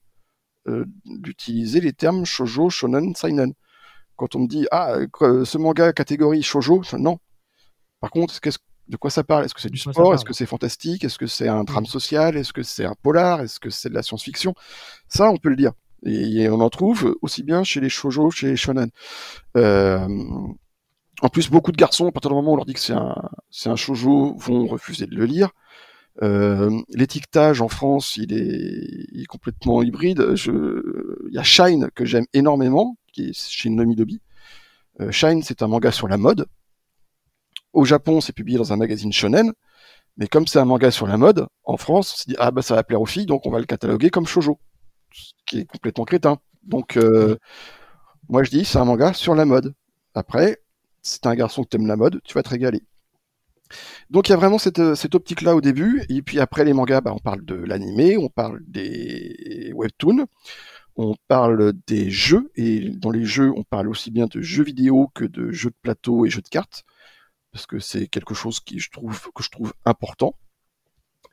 d'utiliser 1.05 1.81
les 1.81 1.93
termes 1.93 2.25
shojo, 2.25 2.71
shonen, 2.71 3.15
seinen. 3.15 3.55
Quand 4.17 4.37
on 4.37 4.41
me 4.41 4.47
dit 4.47 4.67
ah 4.71 4.97
ce 5.21 5.59
manga 5.59 5.93
catégorie 5.93 6.43
shojo, 6.43 6.83
non. 6.99 7.19
Par 8.01 8.11
contre, 8.11 8.39
de 8.89 8.97
quoi 8.97 9.11
ça 9.11 9.25
parle? 9.25 9.45
Est-ce 9.45 9.55
que 9.55 9.61
c'est 9.61 9.71
du 9.71 9.79
sport? 9.79 10.15
Est-ce 10.15 10.25
que 10.25 10.35
c'est 10.35 10.47
fantastique? 10.47 11.05
Est-ce 11.05 11.19
que 11.19 11.27
c'est 11.27 11.49
un 11.49 11.65
drame 11.65 11.87
social? 11.87 12.37
Est-ce 12.37 12.53
que 12.53 12.63
c'est 12.63 12.85
un 12.85 12.95
polar? 13.03 13.41
Est-ce 13.41 13.61
que 13.61 13.71
c'est 13.71 13.89
de 13.89 13.95
la 13.95 14.03
science-fiction? 14.03 14.55
Ça, 15.09 15.31
on 15.31 15.37
peut 15.37 15.49
le 15.49 15.57
dire. 15.57 15.73
Et 16.05 16.49
on 16.49 16.61
en 16.61 16.69
trouve 16.69 17.17
aussi 17.23 17.45
bien 17.45 17.63
chez 17.63 17.81
les 17.81 17.89
shojo, 17.89 18.31
chez 18.31 18.49
les 18.49 18.57
shonen. 18.57 18.91
Euh, 19.57 20.07
en 21.21 21.29
plus, 21.29 21.49
beaucoup 21.49 21.71
de 21.71 21.77
garçons, 21.77 22.09
à 22.09 22.13
partir 22.13 22.31
du 22.31 22.35
moment 22.35 22.51
où 22.51 22.55
on 22.55 22.57
leur 22.57 22.67
dit 22.67 22.75
que 22.75 22.81
c'est 22.81 22.93
un, 22.93 23.15
c'est 23.51 23.69
un 23.69 23.77
shojo, 23.77 24.35
vont 24.37 24.67
refuser 24.67 25.07
de 25.07 25.15
le 25.15 25.27
lire. 25.27 25.51
Euh, 26.21 26.83
l'étiquetage 26.91 27.63
en 27.63 27.69
France, 27.69 28.17
il 28.17 28.33
est, 28.35 29.25
complètement 29.27 29.83
hybride. 29.83 30.35
Il 30.47 31.33
y 31.33 31.39
a 31.39 31.43
Shine 31.43 31.89
que 31.95 32.05
j'aime 32.05 32.27
énormément, 32.35 32.97
qui 33.13 33.31
est 33.31 33.49
chez 33.49 33.71
Nomi 33.71 33.97
Dobi. 33.97 34.21
Euh, 35.01 35.11
Shine, 35.11 35.43
c'est 35.43 35.63
un 35.63 35.69
manga 35.69 35.91
sur 35.91 36.09
la 36.09 36.19
mode. 36.19 36.47
Au 37.73 37.85
Japon, 37.85 38.21
c'est 38.21 38.35
publié 38.35 38.59
dans 38.59 38.73
un 38.73 38.77
magazine 38.77 39.13
shonen. 39.13 39.53
Mais 40.19 40.27
comme 40.27 40.47
c'est 40.47 40.59
un 40.59 40.65
manga 40.67 40.91
sur 40.91 41.07
la 41.07 41.17
mode, 41.17 41.47
en 41.65 41.77
France, 41.77 42.13
on 42.13 42.17
s'est 42.17 42.25
dit 42.29 42.37
ah 42.39 42.51
bah 42.51 42.63
ça 42.63 42.75
va 42.75 42.85
plaire 42.85 43.01
aux 43.01 43.07
filles, 43.07 43.27
donc 43.27 43.47
on 43.47 43.51
va 43.51 43.59
le 43.59 43.65
cataloguer 43.65 44.11
comme 44.11 44.27
shojo, 44.27 44.59
ce 45.13 45.33
qui 45.47 45.61
est 45.61 45.65
complètement 45.65 46.05
crétin. 46.05 46.39
Donc 46.63 46.99
euh, 46.99 47.37
moi 48.29 48.43
je 48.43 48.51
dis 48.51 48.65
c'est 48.67 48.79
un 48.79 48.85
manga 48.85 49.15
sur 49.15 49.35
la 49.35 49.47
mode. 49.47 49.75
Après, 50.15 50.59
si 51.03 51.21
t'es 51.21 51.29
un 51.29 51.35
garçon 51.35 51.65
qui 51.65 51.77
aime 51.77 51.87
la 51.87 51.97
mode, 51.97 52.21
tu 52.25 52.35
vas 52.35 52.43
te 52.43 52.51
régaler. 52.51 52.83
Donc 54.11 54.29
il 54.29 54.33
y 54.33 54.35
a 54.35 54.37
vraiment 54.37 54.59
cette, 54.59 54.79
euh, 54.79 54.95
optique-là 55.13 55.55
au 55.57 55.61
début, 55.61 56.05
et 56.09 56.23
puis 56.23 56.41
après 56.41 56.65
les 56.65 56.73
mangas, 56.73 57.01
bah, 57.01 57.13
on 57.15 57.19
parle 57.19 57.45
de 57.45 57.55
l'animé, 57.55 58.17
on 58.17 58.29
parle 58.29 58.61
des 58.67 59.73
webtoons, 59.75 60.27
on 60.97 61.15
parle 61.29 61.73
des 61.87 62.11
jeux, 62.11 62.51
et 62.57 62.91
dans 62.91 63.11
les 63.11 63.25
jeux, 63.25 63.53
on 63.57 63.65
parle 63.65 63.89
aussi 63.89 64.11
bien 64.11 64.27
de 64.27 64.41
jeux 64.41 64.65
vidéo 64.65 65.09
que 65.15 65.25
de 65.25 65.51
jeux 65.53 65.71
de 65.71 65.77
plateau 65.83 66.27
et 66.27 66.31
jeux 66.31 66.43
de 66.43 66.49
cartes, 66.49 66.85
parce 67.53 67.67
que 67.67 67.79
c'est 67.79 68.09
quelque 68.09 68.35
chose 68.35 68.61
que 68.61 68.79
je 68.79 68.91
trouve 68.91 69.73
important. 69.85 70.37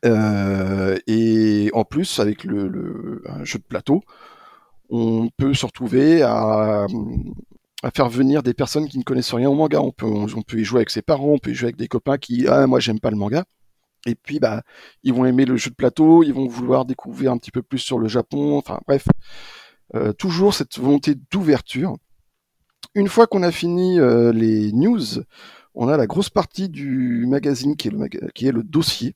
Euh, 0.06 0.98
et 1.08 1.70
en 1.74 1.84
plus, 1.84 2.20
avec 2.20 2.44
le, 2.44 3.22
un 3.26 3.44
jeu 3.44 3.60
de 3.60 3.64
plateau, 3.64 4.02
on 4.90 5.30
peut 5.38 5.54
se 5.54 5.66
retrouver 5.66 6.22
à, 6.24 6.88
à 7.84 7.92
faire 7.92 8.10
venir 8.10 8.44
des 8.44 8.54
personnes 8.54 8.88
qui 8.88 8.98
ne 8.98 9.04
connaissent 9.04 9.34
rien 9.34 9.50
au 9.50 9.56
manga. 9.56 9.82
On 9.82 9.92
peut, 9.92 10.06
on, 10.06 10.42
peut 10.42 10.60
y 10.60 10.64
jouer 10.64 10.80
avec 10.80 10.90
ses 10.90 11.02
parents, 11.02 11.34
on 11.34 11.38
peut 11.38 11.52
y 11.52 11.56
jouer 11.56 11.68
avec 11.68 11.78
des 11.78 11.88
copains 11.88 12.18
qui, 12.18 12.48
ah, 12.48 12.68
moi, 12.68 12.80
j'aime 12.80 13.00
pas 13.00 13.12
le 13.12 13.18
manga. 13.18 13.46
Et 14.06 14.16
puis, 14.16 14.40
bah, 14.40 14.64
ils 15.04 15.14
vont 15.14 15.26
aimer 15.26 15.46
le 15.46 15.58
jeu 15.58 15.70
de 15.70 15.76
plateau, 15.76 16.24
ils 16.24 16.34
vont 16.34 16.48
vouloir 16.48 16.86
découvrir 16.86 17.32
un 17.32 17.38
petit 17.38 17.52
peu 17.52 17.62
plus 17.62 17.80
sur 17.80 18.00
le 18.00 18.08
Japon. 18.08 18.58
Enfin, 18.58 18.80
bref, 18.88 19.06
euh, 19.96 20.14
toujours 20.14 20.54
cette 20.54 20.78
volonté 20.78 21.16
d'ouverture. 21.32 21.96
Une 22.96 23.08
fois 23.08 23.28
qu'on 23.28 23.44
a 23.44 23.52
fini 23.52 24.00
euh, 24.00 24.32
les 24.32 24.72
news, 24.72 25.04
on 25.76 25.88
a 25.88 25.98
la 25.98 26.08
grosse 26.08 26.30
partie 26.30 26.70
du 26.70 27.26
magazine 27.28 27.76
qui 27.76 27.90
est 27.90 27.92
le, 27.92 28.08
qui 28.34 28.48
est 28.48 28.52
le 28.52 28.64
dossier. 28.64 29.16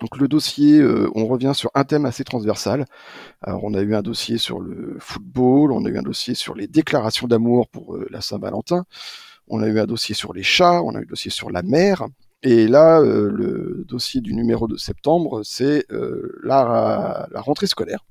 Donc 0.00 0.16
le 0.16 0.28
dossier, 0.28 0.80
euh, 0.80 1.08
on 1.14 1.26
revient 1.26 1.52
sur 1.54 1.70
un 1.74 1.84
thème 1.84 2.04
assez 2.04 2.24
transversal. 2.24 2.84
Alors 3.42 3.64
on 3.64 3.74
a 3.74 3.80
eu 3.80 3.94
un 3.94 4.02
dossier 4.02 4.38
sur 4.38 4.60
le 4.60 4.96
football, 4.98 5.72
on 5.72 5.84
a 5.84 5.88
eu 5.88 5.98
un 5.98 6.02
dossier 6.02 6.34
sur 6.34 6.54
les 6.54 6.66
déclarations 6.66 7.28
d'amour 7.28 7.68
pour 7.68 7.94
euh, 7.94 8.06
la 8.10 8.20
Saint-Valentin, 8.20 8.84
on 9.48 9.62
a 9.62 9.68
eu 9.68 9.78
un 9.78 9.86
dossier 9.86 10.14
sur 10.14 10.32
les 10.32 10.42
chats, 10.42 10.82
on 10.82 10.94
a 10.94 10.98
eu 10.98 11.02
un 11.02 11.06
dossier 11.06 11.30
sur 11.30 11.50
la 11.50 11.62
mer. 11.62 12.06
Et 12.42 12.68
là, 12.68 13.00
euh, 13.00 13.30
le 13.30 13.84
dossier 13.88 14.20
du 14.20 14.34
numéro 14.34 14.68
de 14.68 14.76
septembre, 14.76 15.42
c'est 15.44 15.86
la, 16.42 17.28
la, 17.30 17.40
rentrée 17.40 17.66
scolaire, 17.66 18.04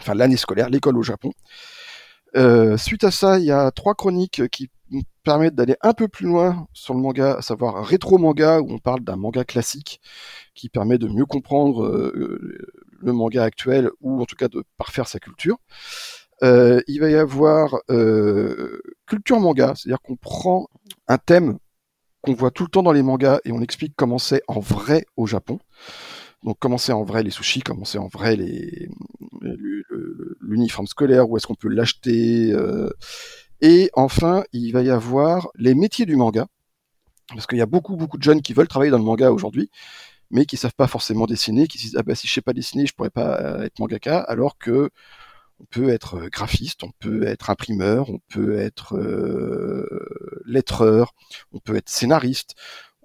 enfin 0.00 0.14
l'année 0.14 0.36
scolaire, 0.36 0.70
l'école 0.70 0.98
au 0.98 1.02
Japon. 1.02 1.32
suite 2.76 3.04
à 3.04 3.10
ça, 3.10 3.38
il 3.38 3.44
y 3.44 3.52
a 3.52 3.70
trois 3.70 3.94
chroniques 3.94 4.48
qui 4.48 4.70
permettent 5.22 5.54
d'aller 5.54 5.76
un 5.82 5.94
peu 5.94 6.08
plus 6.08 6.26
loin 6.26 6.66
sur 6.72 6.94
le 6.94 7.00
manga, 7.00 7.36
à 7.36 7.42
savoir 7.42 7.84
rétro 7.84 8.18
manga, 8.18 8.60
où 8.60 8.70
on 8.70 8.78
parle 8.78 9.00
d'un 9.00 9.16
manga 9.16 9.44
classique 9.44 10.00
qui 10.54 10.68
permet 10.68 10.98
de 10.98 11.08
mieux 11.08 11.26
comprendre 11.26 11.84
euh, 11.84 12.58
le 13.00 13.12
manga 13.12 13.42
actuel 13.42 13.90
ou 14.00 14.20
en 14.20 14.24
tout 14.26 14.36
cas 14.36 14.48
de 14.48 14.64
parfaire 14.76 15.08
sa 15.08 15.18
culture. 15.18 15.58
Euh, 16.42 16.80
il 16.88 17.00
va 17.00 17.08
y 17.08 17.14
avoir 17.14 17.76
euh, 17.90 18.80
culture 19.06 19.38
manga, 19.38 19.74
c'est-à-dire 19.76 20.00
qu'on 20.02 20.16
prend 20.16 20.68
un 21.06 21.18
thème 21.18 21.58
qu'on 22.20 22.34
voit 22.34 22.50
tout 22.50 22.64
le 22.64 22.68
temps 22.68 22.82
dans 22.82 22.92
les 22.92 23.02
mangas 23.02 23.40
et 23.44 23.52
on 23.52 23.60
explique 23.62 23.94
comment 23.96 24.18
c'est 24.18 24.42
en 24.48 24.60
vrai 24.60 25.06
au 25.16 25.26
Japon. 25.26 25.58
Donc 26.44 26.56
comment 26.58 26.78
c'est 26.78 26.92
en 26.92 27.04
vrai 27.04 27.22
les 27.22 27.30
sushis, 27.30 27.60
comment 27.60 27.84
c'est 27.84 27.98
en 27.98 28.08
vrai 28.08 28.34
les, 28.34 28.88
le, 29.40 30.36
l'uniforme 30.40 30.88
scolaire, 30.88 31.28
où 31.28 31.36
est-ce 31.36 31.46
qu'on 31.46 31.54
peut 31.54 31.68
l'acheter. 31.68 32.52
Et 33.62 33.90
enfin, 33.94 34.44
il 34.52 34.72
va 34.72 34.82
y 34.82 34.90
avoir 34.90 35.48
les 35.56 35.74
métiers 35.74 36.04
du 36.04 36.16
manga, 36.16 36.46
parce 37.28 37.46
qu'il 37.46 37.58
y 37.58 37.62
a 37.62 37.66
beaucoup, 37.66 37.96
beaucoup 37.96 38.18
de 38.18 38.22
jeunes 38.22 38.42
qui 38.42 38.52
veulent 38.52 38.68
travailler 38.68 38.90
dans 38.90 38.98
le 38.98 39.04
manga 39.04 39.32
aujourd'hui, 39.32 39.70
mais 40.30 40.44
qui 40.44 40.56
savent 40.58 40.74
pas 40.74 40.86
forcément 40.88 41.26
dessiner, 41.26 41.66
qui 41.66 41.78
se 41.78 41.84
disent 41.84 41.96
ah 41.96 42.02
bah 42.02 42.14
si 42.14 42.26
je 42.28 42.32
sais 42.34 42.42
pas 42.42 42.52
dessiner, 42.52 42.86
je 42.86 42.92
pourrais 42.94 43.10
pas 43.10 43.64
être 43.64 43.78
mangaka, 43.78 44.18
alors 44.20 44.58
que 44.58 44.90
on 45.62 45.64
peut 45.66 45.90
être 45.90 46.16
euh, 46.16 46.28
graphiste, 46.28 46.82
on 46.82 46.90
peut 46.98 47.22
être 47.24 47.50
imprimeur, 47.50 48.10
on 48.10 48.18
peut 48.28 48.58
être 48.58 48.96
euh, 48.96 49.86
lettreur, 50.44 51.14
on 51.52 51.58
peut 51.60 51.76
être 51.76 51.88
scénariste, 51.88 52.54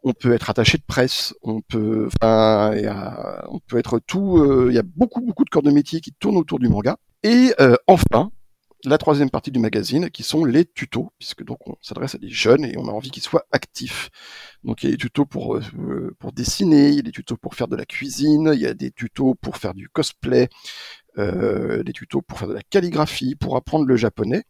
on 0.03 0.13
peut 0.13 0.33
être 0.33 0.49
attaché 0.49 0.77
de 0.77 0.83
presse, 0.83 1.35
on 1.43 1.61
peut, 1.61 2.09
enfin, 2.21 2.71
on 3.49 3.59
peut 3.59 3.77
être 3.77 3.99
tout. 3.99 4.37
Euh, 4.39 4.67
il 4.69 4.75
y 4.75 4.79
a 4.79 4.83
beaucoup 4.83 5.21
beaucoup 5.21 5.43
de 5.43 5.49
corps 5.49 5.61
de 5.63 5.71
métier 5.71 6.01
qui 6.01 6.13
tournent 6.13 6.37
autour 6.37 6.59
du 6.59 6.69
manga. 6.69 6.97
Et 7.23 7.53
enfin, 7.87 8.31
la 8.87 8.97
troisième 8.97 9.29
partie 9.29 9.51
du 9.51 9.59
magazine, 9.59 10.09
qui 10.09 10.23
sont 10.23 10.45
les 10.45 10.65
tutos, 10.65 11.11
puisque 11.19 11.43
donc 11.43 11.59
on 11.67 11.75
s'adresse 11.81 12.15
à 12.15 12.17
des 12.17 12.29
jeunes 12.29 12.65
et 12.65 12.75
on 12.77 12.87
a 12.87 12.91
envie 12.91 13.11
qu'ils 13.11 13.23
soient 13.23 13.45
actifs. 13.51 14.09
Donc 14.63 14.83
il 14.83 14.87
y 14.87 14.89
a 14.89 14.91
des 14.91 14.97
tutos 14.97 15.25
pour 15.25 15.59
pour 16.19 16.31
dessiner, 16.31 16.89
il 16.89 16.95
y 16.95 16.99
a 16.99 17.03
des 17.03 17.11
tutos 17.11 17.37
pour 17.37 17.55
faire 17.55 17.67
de 17.67 17.75
la 17.75 17.85
cuisine, 17.85 18.51
il 18.53 18.61
y 18.61 18.67
a 18.67 18.73
des 18.73 18.91
tutos 18.91 19.35
pour 19.35 19.57
faire 19.57 19.73
du 19.73 19.89
cosplay, 19.89 20.49
euh, 21.17 21.83
des 21.83 21.93
tutos 21.93 22.21
pour 22.21 22.39
faire 22.39 22.47
de 22.47 22.53
la 22.53 22.63
calligraphie, 22.63 23.35
pour 23.35 23.55
apprendre 23.57 23.85
le 23.85 23.95
japonais, 23.97 24.43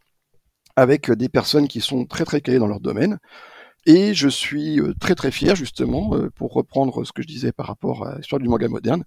avec 0.76 1.12
des 1.12 1.30
personnes 1.30 1.68
qui 1.68 1.82
sont 1.82 2.06
très 2.06 2.26
très 2.26 2.42
calées 2.42 2.60
dans 2.60 2.68
leur 2.68 2.80
domaine. 2.82 3.20
Et 3.90 4.14
je 4.14 4.28
suis 4.28 4.82
euh, 4.82 4.94
très 5.00 5.16
très 5.16 5.32
fier 5.32 5.56
justement, 5.56 6.14
euh, 6.14 6.30
pour 6.36 6.54
reprendre 6.54 7.06
ce 7.06 7.14
que 7.14 7.22
je 7.22 7.28
disais 7.28 7.54
par 7.54 7.68
rapport 7.68 8.06
à 8.06 8.18
l'histoire 8.18 8.42
du 8.42 8.50
manga 8.50 8.68
moderne, 8.68 9.06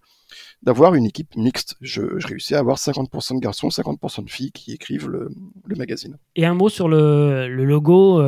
d'avoir 0.62 0.94
une 0.94 1.04
équipe 1.04 1.36
mixte. 1.36 1.74
Je, 1.82 2.00
réussis 2.26 2.54
à 2.54 2.60
avoir 2.60 2.78
50% 2.78 3.34
de 3.34 3.40
garçons, 3.40 3.68
50% 3.68 4.24
de 4.24 4.30
filles 4.30 4.52
qui 4.52 4.72
écrivent 4.72 5.06
le, 5.06 5.28
magazine. 5.76 6.16
Et 6.34 6.46
un 6.46 6.54
mot 6.54 6.70
sur 6.70 6.88
le, 6.88 7.46
logo 7.48 8.22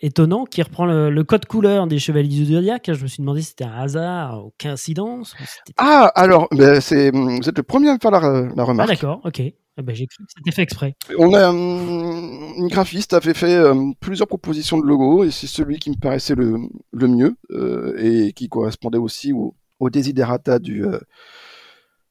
étonnant 0.00 0.46
qui 0.46 0.62
reprend 0.62 0.86
le, 0.86 1.24
code 1.24 1.44
couleur 1.44 1.86
des 1.86 1.98
Chevaliers 1.98 2.28
du 2.28 2.46
Zodiac. 2.46 2.90
Je 2.90 3.02
me 3.02 3.06
suis 3.06 3.20
demandé 3.20 3.42
si 3.42 3.48
c'était 3.48 3.64
un 3.64 3.78
hasard 3.78 4.46
ou 4.46 4.52
coïncidence. 4.58 5.36
ah, 5.76 6.10
alors, 6.14 6.48
ben, 6.52 6.80
vous 6.80 7.48
êtes 7.48 7.56
le 7.56 7.62
premier 7.62 7.90
à 7.90 7.94
me 7.94 7.98
faire 8.00 8.12
la, 8.12 8.48
la 8.54 8.64
remarque. 8.64 8.88
Ah 8.90 8.94
d'accord, 8.94 9.20
ok. 9.24 9.42
J'ai 9.88 10.06
cru 10.06 10.24
que 10.24 10.32
c'était 10.36 10.50
fait 10.50 10.62
exprès. 10.62 10.94
On 11.18 11.32
a 11.34 11.50
hum, 11.50 12.54
une 12.56 12.68
graphiste 12.68 13.14
a 13.14 13.20
fait, 13.20 13.58
hum, 13.58 13.94
plusieurs 13.94 14.28
propositions 14.28 14.78
de 14.78 14.84
logo 14.84 15.24
et 15.24 15.30
c'est 15.30 15.46
celui 15.46 15.78
qui 15.78 15.90
me 15.90 15.96
paraissait 15.96 16.34
le, 16.34 16.56
le 16.92 17.08
mieux 17.08 17.36
euh, 17.50 17.94
et 17.98 18.32
qui 18.32 18.48
correspondait 18.48 18.98
aussi 18.98 19.32
au, 19.32 19.54
au 19.78 19.90
desiderata 19.90 20.58
du 20.58 20.84
euh, 20.84 20.98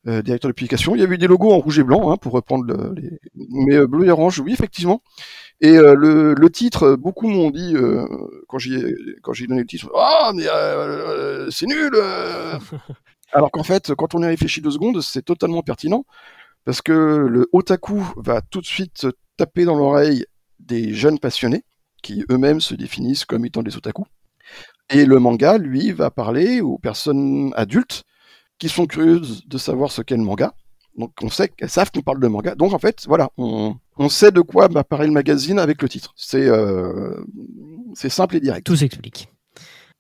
euh, 0.08 0.22
directeur 0.22 0.50
de 0.50 0.54
publication. 0.54 0.96
Il 0.96 1.02
y 1.02 1.04
avait 1.04 1.16
eu 1.16 1.18
des 1.18 1.28
logos 1.28 1.52
en 1.52 1.60
rouge 1.60 1.80
et 1.80 1.84
blanc 1.84 2.10
hein, 2.10 2.18
pour 2.18 2.32
reprendre 2.34 2.64
le, 2.66 2.94
les 2.96 3.20
mais 3.36 3.86
bleu 3.86 4.06
et 4.06 4.12
orange, 4.12 4.40
oui 4.40 4.54
effectivement. 4.54 5.02
Et 5.60 5.74
le, 5.74 6.36
le, 6.36 6.50
titre, 6.52 6.96
beaucoup 6.96 7.28
m'ont 7.28 7.50
dit 7.50 7.76
quand 8.48 8.60
j'ai 8.60 8.96
quand 9.24 9.34
j'ai 9.34 9.48
donné 9.48 9.62
le 9.62 9.68
titre, 9.68 9.92
ah 9.96 10.32
mais 10.36 10.44
c'est 11.50 11.66
nul. 11.66 11.92
Alors 13.34 13.52
qu'en 13.52 13.64
fait, 13.64 13.94
quand 13.96 14.16
on 14.16 14.22
y 14.22 14.26
réfléchit 14.26 14.62
deux 14.62 14.72
secondes, 14.72 15.02
c'est 15.02 15.24
totalement 15.24 15.62
pertinent 15.64 16.06
parce 16.68 16.82
que 16.82 16.92
le 16.92 17.48
otaku 17.54 18.04
va 18.18 18.42
tout 18.42 18.60
de 18.60 18.66
suite 18.66 19.08
taper 19.38 19.64
dans 19.64 19.76
l'oreille 19.76 20.26
des 20.60 20.94
jeunes 20.94 21.18
passionnés 21.18 21.64
qui 22.04 22.26
eux-mêmes 22.30 22.60
se 22.60 22.76
définissent 22.76 23.24
comme 23.24 23.46
étant 23.46 23.64
des 23.64 23.78
otaku. 23.78 24.04
Et 24.90 25.06
le 25.06 25.18
manga, 25.18 25.58
lui, 25.58 25.94
va 25.94 26.12
parler 26.12 26.60
aux 26.60 26.78
personnes 26.78 27.54
adultes 27.56 28.04
qui 28.60 28.68
sont 28.68 28.86
curieuses 28.86 29.48
de 29.48 29.58
savoir 29.58 29.94
ce 29.94 30.02
qu'est 30.02 30.18
le 30.18 30.24
manga. 30.24 30.56
Donc 30.98 31.14
on 31.22 31.30
sait 31.30 31.48
qu'elles 31.48 31.70
savent 31.70 31.90
qu'on 31.90 32.02
parle 32.02 32.20
de 32.20 32.28
manga. 32.28 32.54
Donc 32.54 32.74
en 32.74 32.80
fait, 32.80 33.06
voilà, 33.08 33.30
on, 33.38 33.78
sait 34.10 34.32
de 34.34 34.42
quoi 34.42 34.68
va 34.68 34.84
le 35.06 35.12
magazine 35.12 35.60
avec 35.60 35.82
le 35.82 35.88
titre. 35.88 36.14
C'est 36.18 36.50
euh, 36.50 37.24
simple 37.96 38.36
et 38.36 38.40
direct. 38.42 38.66
Tout 38.66 38.76
s'explique. 38.76 39.30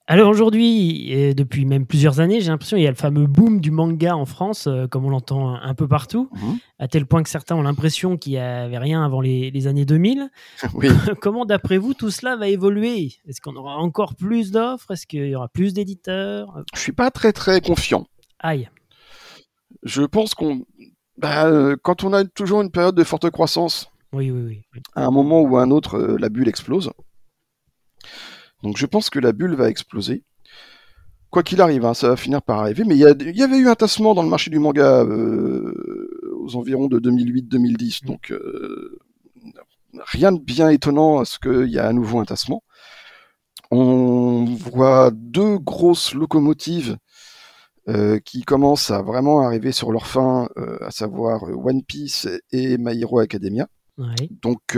Alors 0.09 0.29
aujourd'hui, 0.29 1.11
et 1.11 1.33
depuis 1.33 1.65
même 1.65 1.85
plusieurs 1.85 2.21
années, 2.21 2.39
j'ai 2.39 2.47
l'impression 2.47 2.77
qu'il 2.77 2.83
y 2.85 2.87
a 2.87 2.91
le 2.91 2.95
fameux 2.95 3.27
boom 3.27 3.59
du 3.59 3.71
manga 3.71 4.15
en 4.15 4.25
France, 4.25 4.67
euh, 4.67 4.87
comme 4.87 5.03
on 5.03 5.09
l'entend 5.09 5.55
un 5.55 5.73
peu 5.73 5.85
partout, 5.85 6.29
mhm. 6.33 6.59
à 6.79 6.87
tel 6.87 7.05
point 7.05 7.23
que 7.23 7.29
certains 7.29 7.55
ont 7.57 7.61
l'impression 7.61 8.15
qu'il 8.15 8.31
n'y 8.31 8.37
avait 8.37 8.77
rien 8.77 9.03
avant 9.03 9.19
les, 9.19 9.67
années 9.67 9.83
2000. 9.83 10.29
Comment, 11.21 11.43
d'après 11.43 11.77
vous, 11.77 11.93
tout 11.93 12.09
cela 12.09 12.37
va 12.37 12.47
évoluer? 12.47 13.15
Est-ce 13.27 13.41
qu'on 13.41 13.57
aura 13.57 13.75
encore 13.75 14.15
plus 14.15 14.51
d'offres? 14.51 14.91
Est-ce 14.91 15.05
qu'il 15.05 15.27
y 15.27 15.35
aura 15.35 15.49
plus 15.49 15.73
d'éditeurs? 15.73 16.63
Je 16.73 16.79
suis 16.79 16.93
pas 16.93 17.11
très 17.11 17.33
très 17.33 17.59
confiant. 17.59 18.07
Aïe. 18.39 18.69
Je 19.83 20.03
pense 20.03 20.33
qu'on, 20.35 20.65
bah, 21.17 21.47
euh, 21.47 21.75
quand 21.83 22.05
on 22.05 22.13
a 22.13 22.23
toujours 22.23 22.61
une 22.61 22.71
période 22.71 22.95
de 22.95 23.03
forte 23.03 23.29
croissance, 23.29 23.91
oui, 24.13 24.31
oui, 24.31 24.61
oui. 24.73 24.81
à 24.95 25.05
un 25.05 25.11
moment 25.11 25.41
ou 25.41 25.57
à 25.57 25.63
un 25.63 25.71
autre, 25.71 25.97
euh, 25.97 26.17
la 26.17 26.29
bulle 26.29 26.47
explose. 26.47 26.91
Donc 28.63 28.77
je 28.77 28.85
pense 28.85 29.09
que 29.09 29.19
la 29.19 29.31
bulle 29.31 29.55
va 29.55 29.69
exploser. 29.69 30.23
Quoi 31.29 31.43
qu'il 31.43 31.61
arrive, 31.61 31.85
hein, 31.85 31.93
ça 31.93 32.09
va 32.09 32.15
finir 32.15 32.41
par 32.41 32.59
arriver. 32.59 32.83
Mais 32.85 32.95
il 32.95 33.01
y, 33.01 33.43
avait 33.43 33.57
eu 33.57 33.67
un 33.67 33.75
tassement 33.75 34.13
dans 34.13 34.23
le 34.23 34.29
marché 34.29 34.49
du 34.49 34.59
manga 34.59 35.03
euh, 35.03 36.31
aux 36.39 36.55
environs 36.55 36.87
de 36.87 36.99
2008-2010. 36.99 38.03
Mmh. 38.03 38.07
Donc 38.07 38.31
euh, 38.31 38.99
rien 40.05 40.31
de 40.31 40.39
bien 40.39 40.69
étonnant 40.69 41.19
à 41.19 41.25
ce 41.25 41.37
qu'il 41.37 41.69
y 41.69 41.79
a 41.79 41.87
à 41.87 41.93
nouveau 41.93 42.19
un 42.19 42.25
tassement. 42.25 42.63
On 43.71 44.45
voit 44.45 45.11
deux 45.13 45.57
grosses 45.57 46.13
locomotives 46.13 46.97
euh, 47.89 48.19
qui 48.19 48.43
commencent 48.43 48.91
à 48.91 49.01
vraiment 49.01 49.41
arriver 49.41 49.73
sur 49.73 49.91
leur 49.91 50.07
fin, 50.07 50.47
à 50.79 50.91
savoir 50.91 51.43
One 51.43 51.83
Piece 51.83 52.27
et 52.51 52.77
My 52.77 53.01
Hero 53.01 53.19
Academia. 53.19 53.67
Donc 54.41 54.77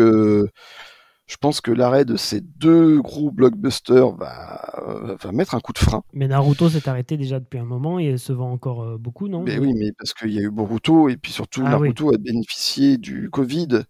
je 1.30 1.38
pense 1.38 1.62
que 1.62 1.72
l'arrêt 1.72 2.06
de 2.06 2.18
ces 2.18 2.42
deux 2.42 3.00
gros 3.02 3.30
blockbusters 3.30 4.12
va, 4.14 4.82
euh, 4.88 5.16
va 5.16 5.32
mettre 5.32 5.54
un 5.54 5.60
coup 5.60 5.74
de 5.74 5.78
frein. 5.78 6.04
Mais 6.12 6.28
Naruto 6.28 6.70
s'est 6.70 6.90
arrêté 6.90 7.18
déjà 7.18 7.40
depuis 7.40 7.60
un 7.60 7.66
moment 7.66 8.00
et 8.00 8.06
elle 8.06 8.20
se 8.20 8.34
vend 8.34 8.52
encore 8.52 8.82
euh, 8.82 8.98
beaucoup, 8.98 9.28
non? 9.28 9.44
Mais 9.44 9.60
Oui, 9.60 9.74
mais 9.76 9.92
parce 9.92 10.16
qu'il 10.16 10.32
y 10.32 10.40
a 10.40 10.42
eu 10.42 10.50
Boruto 10.50 11.08
et 11.08 11.18
puis 11.18 11.32
surtout 11.32 11.62
ah 11.64 11.70
Naruto 11.70 12.12
a 12.12 12.18
bénéficié 12.18 12.98
du 12.98 13.30
Covid. 13.30 13.84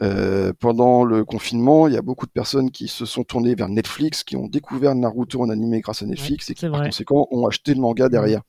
Euh, 0.00 0.52
pendant 0.60 1.04
le 1.04 1.24
confinement, 1.24 1.88
il 1.88 1.94
y 1.94 1.96
a 1.96 2.02
beaucoup 2.02 2.24
de 2.24 2.30
personnes 2.30 2.70
qui 2.70 2.86
se 2.86 3.04
sont 3.04 3.24
tournées 3.24 3.56
vers 3.56 3.68
Netflix, 3.68 4.22
qui 4.22 4.36
ont 4.36 4.46
découvert 4.46 4.94
Naruto 4.94 5.42
en 5.42 5.50
animé 5.50 5.80
grâce 5.80 6.02
à 6.02 6.06
Netflix 6.06 6.50
et 6.50 6.54
qui, 6.54 6.68
par 6.68 6.84
conséquent, 6.84 7.26
ont 7.32 7.46
acheté 7.48 7.74
le 7.74 7.80
manga 7.80 8.08
derrière. 8.08 8.42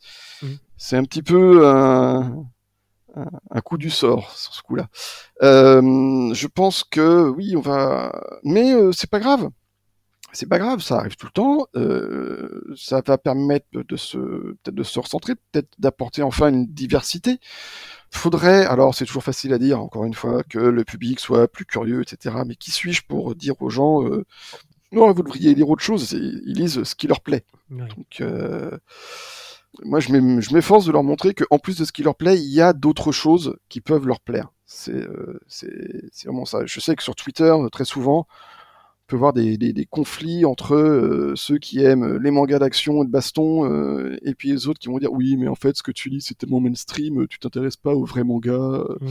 Mmh. 0.43 0.47
C'est 0.77 0.95
un 0.95 1.03
petit 1.03 1.23
peu 1.23 1.67
un, 1.67 2.45
un 3.15 3.61
coup 3.61 3.77
du 3.77 3.89
sort 3.89 4.35
sur 4.37 4.53
ce 4.53 4.61
coup-là. 4.61 4.87
Euh, 5.41 6.33
je 6.33 6.47
pense 6.47 6.83
que 6.83 7.29
oui, 7.29 7.55
on 7.55 7.61
va, 7.61 8.11
mais 8.43 8.73
euh, 8.73 8.91
c'est 8.91 9.09
pas 9.09 9.19
grave. 9.19 9.49
C'est 10.33 10.47
pas 10.47 10.59
grave, 10.59 10.79
ça 10.81 10.97
arrive 10.97 11.17
tout 11.17 11.25
le 11.25 11.31
temps. 11.31 11.67
Euh, 11.75 12.73
ça 12.77 13.01
va 13.05 13.17
permettre 13.17 13.65
de 13.73 13.97
se 13.97 14.17
peut-être 14.17 14.75
de 14.75 14.83
se 14.83 14.99
recentrer, 14.99 15.35
peut-être 15.35 15.69
d'apporter 15.77 16.23
enfin 16.23 16.49
une 16.49 16.67
diversité. 16.67 17.39
Faudrait, 18.11 18.65
alors 18.65 18.95
c'est 18.95 19.05
toujours 19.05 19.23
facile 19.23 19.53
à 19.53 19.57
dire, 19.57 19.81
encore 19.81 20.05
une 20.05 20.13
fois, 20.13 20.43
que 20.43 20.59
le 20.59 20.83
public 20.85 21.19
soit 21.19 21.49
plus 21.49 21.65
curieux, 21.65 22.01
etc. 22.01 22.35
Mais 22.45 22.55
qui 22.55 22.71
suis-je 22.71 23.01
pour 23.07 23.35
dire 23.35 23.61
aux 23.61 23.69
gens 23.69 24.03
non, 24.93 25.11
vous 25.13 25.23
devriez 25.23 25.53
lire 25.55 25.69
autre 25.69 25.83
chose. 25.83 26.11
Ils 26.11 26.53
lisent 26.53 26.83
ce 26.83 26.95
qui 26.95 27.07
leur 27.07 27.21
plaît. 27.21 27.45
Donc 27.69 28.21
moi, 29.83 29.99
je 29.99 30.53
m'efforce 30.53 30.85
de 30.85 30.91
leur 30.91 31.03
montrer 31.03 31.33
qu'en 31.33 31.57
plus 31.57 31.77
de 31.77 31.85
ce 31.85 31.91
qui 31.91 32.03
leur 32.03 32.15
plaît, 32.15 32.37
il 32.37 32.51
y 32.51 32.61
a 32.61 32.73
d'autres 32.73 33.11
choses 33.11 33.55
qui 33.69 33.81
peuvent 33.81 34.05
leur 34.05 34.19
plaire. 34.19 34.51
C'est 34.65 34.93
euh, 34.93 35.39
vraiment 36.25 36.45
ça. 36.45 36.65
Je 36.65 36.79
sais 36.79 36.95
que 36.95 37.03
sur 37.03 37.15
Twitter, 37.15 37.53
très 37.71 37.85
souvent, 37.85 38.27
on 38.29 39.07
peut 39.07 39.15
voir 39.15 39.33
des, 39.33 39.87
conflits 39.89 40.45
entre 40.45 40.75
euh, 40.75 41.33
ceux 41.35 41.57
qui 41.57 41.83
aiment 41.83 42.17
les 42.17 42.31
mangas 42.31 42.59
d'action 42.59 43.03
et 43.03 43.05
de 43.05 43.11
baston 43.11 43.69
euh, 43.69 44.17
et 44.23 44.33
puis 44.33 44.51
les 44.51 44.67
autres 44.67 44.79
qui 44.79 44.87
vont 44.87 44.99
dire 44.99 45.11
oui, 45.11 45.35
mais 45.37 45.47
en 45.47 45.55
fait, 45.55 45.75
ce 45.75 45.83
que 45.83 45.91
tu 45.91 46.09
lis, 46.09 46.21
c'est 46.21 46.37
tellement 46.37 46.59
mainstream, 46.59 47.27
tu 47.27 47.39
t'intéresses 47.39 47.77
pas 47.77 47.93
aux 47.93 48.05
vrais 48.05 48.23
mangas. 48.23 48.83
Mmh. 48.99 49.07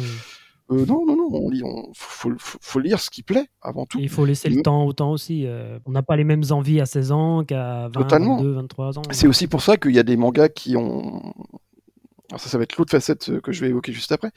Euh, 0.71 0.87
non, 0.87 1.05
non, 1.05 1.17
non, 1.17 1.29
on 1.33 1.51
lit, 1.51 1.63
on, 1.65 1.91
faut, 1.95 2.31
faut, 2.39 2.79
lire 2.79 3.01
ce 3.01 3.11
qui 3.11 3.23
plaît 3.23 3.47
avant 3.61 3.87
tout. 3.87 3.99
il 3.99 4.09
faut 4.09 4.25
laisser 4.25 4.49
le 4.49 4.63
temps 4.63 4.85
au 4.85 4.93
temps 4.93 5.11
aussi. 5.11 5.45
Euh, 5.47 5.79
on 5.85 5.91
n'a 5.91 6.03
pas 6.03 6.17
les 6.17 6.25
mêmes 6.25 6.45
envies 6.51 6.81
à 6.81 6.87
16 6.87 7.13
ans 7.13 7.45
qu'à 7.45 7.89
22, 7.89 8.53
23 8.53 8.99
ans. 8.99 9.03
C'est 9.11 9.27
aussi 9.27 9.49
pour 9.49 9.63
ça 9.63 9.77
qu'il 9.77 9.93
y 9.93 9.99
a 9.99 10.05
des 10.05 10.17
mangas 10.17 10.49
qui 10.49 10.77
ont. 10.77 11.33
Alors 12.31 12.41
ça, 12.41 12.49
ça 12.49 12.57
va 12.57 12.65
être 12.65 12.77
l'autre 12.77 12.93
facette 12.93 13.31
euh, 13.31 13.41
que 13.41 13.51
je 13.51 13.61
vais 13.63 13.69
évoquer 13.69 13.93
juste 13.93 14.13
après. 14.13 14.31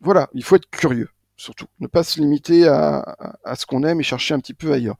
Voilà, 0.00 0.28
il 0.32 0.44
faut 0.44 0.54
être 0.54 0.70
curieux, 0.70 1.08
surtout. 1.36 1.66
Ne 1.80 1.88
pas 1.88 2.04
se 2.04 2.20
limiter 2.20 2.68
à, 2.68 3.16
à, 3.42 3.56
ce 3.56 3.66
qu'on 3.66 3.82
aime 3.82 3.98
et 3.98 4.04
chercher 4.04 4.34
un 4.34 4.38
petit 4.38 4.54
peu 4.54 4.72
ailleurs. 4.72 4.96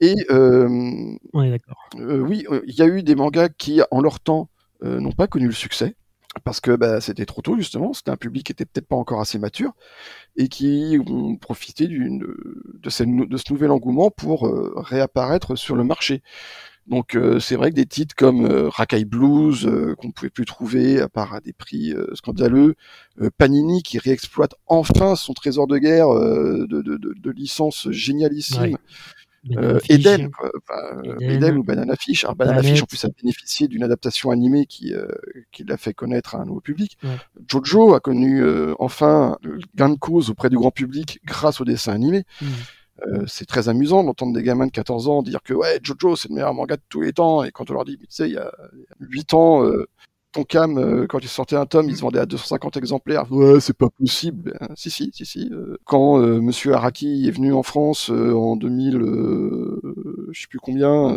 Et 0.00 0.16
euh, 0.30 1.16
d'accord. 1.34 1.88
oui, 1.96 2.44
il 2.66 2.74
y 2.74 2.82
a 2.82 2.86
eu 2.86 3.04
des 3.04 3.14
mangas 3.14 3.50
qui, 3.50 3.82
en 3.92 4.00
leur 4.00 4.18
temps, 4.18 4.48
n'ont 4.82 5.12
pas 5.12 5.26
connu 5.26 5.46
le 5.46 5.52
succès 5.52 5.94
parce 6.44 6.60
que 6.60 6.72
bah, 6.72 7.00
c'était 7.00 7.26
trop 7.26 7.42
tôt 7.42 7.56
justement, 7.56 7.92
c'était 7.92 8.10
un 8.10 8.16
public 8.16 8.46
qui 8.46 8.52
était 8.52 8.64
peut-être 8.64 8.88
pas 8.88 8.96
encore 8.96 9.20
assez 9.20 9.38
mature 9.38 9.72
et 10.36 10.48
qui 10.48 10.98
ont 11.06 11.36
profité 11.36 11.88
de, 11.88 12.88
ce 12.88 13.52
nouvel 13.52 13.70
engouement 13.70 14.10
pour 14.10 14.46
euh, 14.46 14.72
réapparaître 14.76 15.56
sur 15.56 15.76
le 15.76 15.84
marché. 15.84 16.22
Donc 16.88 17.14
euh, 17.14 17.38
c'est 17.38 17.56
vrai 17.56 17.70
que 17.70 17.76
des 17.76 17.86
titres 17.86 18.14
comme 18.16 18.46
euh, 18.46 18.70
Blues 19.06 19.66
euh, 19.66 19.94
qu'on 19.96 20.10
pouvait 20.10 20.30
plus 20.30 20.46
trouver 20.46 21.00
à 21.00 21.08
part 21.08 21.34
à 21.34 21.40
des 21.40 21.52
prix 21.52 21.94
scandaleux, 22.14 22.74
Panini 23.36 23.82
qui 23.82 23.98
réexploite 23.98 24.54
enfin 24.66 25.14
son 25.14 25.34
trésor 25.34 25.66
de 25.66 25.78
guerre 25.78 26.08
de 26.08 27.30
licences 27.30 27.90
génialissimes. 27.90 28.78
Eden, 29.88 30.30
Eden, 31.20 31.56
ou 31.58 31.64
Banana 31.64 31.96
Fish. 31.96 32.24
Alors 32.24 32.36
Banana 32.36 32.62
Fish 32.62 32.82
en 32.82 32.86
plus 32.86 33.04
a 33.04 33.08
bénéficié 33.08 33.68
d'une 33.68 33.82
adaptation 33.82 34.30
animée 34.30 34.66
qui, 34.66 34.94
qui 35.52 35.64
l'a 35.64 35.76
fait 35.76 35.94
connaître 35.94 36.34
à 36.34 36.40
un 36.40 36.44
nouveau 36.44 36.60
public. 36.60 36.98
Jojo 37.48 37.94
a 37.94 38.00
connu 38.00 38.42
enfin 38.78 39.38
gain 39.74 39.90
de 39.90 39.96
cause 39.98 40.30
auprès 40.30 40.50
du 40.50 40.56
grand 40.56 40.70
public 40.70 41.20
grâce 41.24 41.60
au 41.60 41.64
dessin 41.64 41.92
animé. 41.92 42.24
Mmh. 42.40 42.46
Euh, 43.06 43.24
c'est 43.28 43.46
très 43.46 43.68
amusant 43.68 44.02
d'entendre 44.02 44.32
des 44.32 44.42
gamins 44.42 44.66
de 44.66 44.72
14 44.72 45.06
ans 45.08 45.22
dire 45.22 45.40
que 45.44 45.54
ouais 45.54 45.78
Jojo 45.84 46.16
c'est 46.16 46.28
le 46.30 46.34
meilleur 46.34 46.52
manga 46.52 46.76
de 46.76 46.82
tous 46.88 47.00
les 47.00 47.12
temps 47.12 47.44
et 47.44 47.52
quand 47.52 47.70
on 47.70 47.74
leur 47.74 47.84
dit 47.84 47.96
tu 47.96 48.06
sais 48.08 48.28
il 48.28 48.34
y 48.34 48.38
a 48.38 48.52
8 48.98 49.34
ans 49.34 49.64
euh, 49.64 49.88
euh, 50.54 51.06
quand 51.06 51.18
il 51.20 51.28
sortait 51.28 51.56
un 51.56 51.66
tome 51.66 51.88
il 51.88 51.96
se 51.96 52.02
vendait 52.02 52.18
à 52.18 52.26
250 52.26 52.76
exemplaires 52.76 53.30
ouais 53.30 53.60
c'est 53.60 53.76
pas 53.76 53.88
possible 53.90 54.56
ben, 54.58 54.68
si 54.74 54.90
si 54.90 55.10
si 55.12 55.24
si 55.24 55.50
quand 55.84 56.18
monsieur 56.18 56.74
Araki 56.74 57.26
est 57.26 57.30
venu 57.30 57.52
en 57.52 57.62
France 57.62 58.10
en 58.10 58.56
2000 58.56 58.98
je 60.30 60.40
sais 60.40 60.46
plus 60.48 60.58
combien 60.58 61.16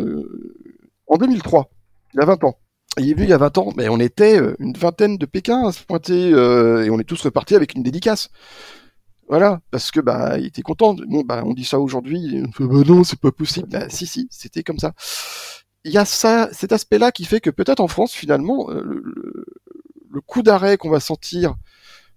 en 1.07 1.17
2003 1.17 1.69
il 2.13 2.21
a 2.21 2.25
20 2.25 2.43
ans 2.43 2.57
il 2.97 3.09
est 3.09 3.13
venu 3.13 3.25
il 3.25 3.29
y 3.29 3.33
a 3.33 3.37
20 3.37 3.57
ans 3.57 3.73
mais 3.75 3.89
on 3.89 3.99
était 3.99 4.39
une 4.59 4.73
vingtaine 4.73 5.17
de 5.17 5.25
Pékin 5.25 5.67
à 5.67 5.71
se 5.71 5.83
pointer 5.83 6.29
et 6.29 6.89
on 6.89 6.99
est 6.99 7.07
tous 7.07 7.21
repartis 7.21 7.55
avec 7.55 7.75
une 7.75 7.83
dédicace 7.83 8.29
voilà, 9.31 9.61
parce 9.71 9.91
que 9.91 10.01
bah 10.01 10.37
il 10.37 10.47
était 10.47 10.61
content. 10.61 10.93
Bon 10.93 11.21
bah 11.21 11.43
on 11.45 11.53
dit 11.53 11.63
ça 11.63 11.79
aujourd'hui, 11.79 12.43
bah 12.59 12.65
non 12.85 13.05
c'est 13.05 13.17
pas 13.17 13.31
possible. 13.31 13.69
Bah 13.69 13.87
si 13.87 14.05
si, 14.05 14.27
c'était 14.29 14.61
comme 14.61 14.77
ça. 14.77 14.91
Il 15.83 15.91
y 15.91 15.97
a 15.97 16.05
ça, 16.05 16.49
cet 16.51 16.71
aspect-là 16.71 17.11
qui 17.11 17.25
fait 17.25 17.41
que 17.41 17.49
peut-être 17.49 17.79
en 17.79 17.87
France 17.87 18.13
finalement 18.13 18.69
euh, 18.69 18.83
le, 18.83 20.21
coup 20.21 20.43
d'arrêt 20.43 20.77
qu'on 20.77 20.89
va 20.89 20.99
sentir 20.99 21.55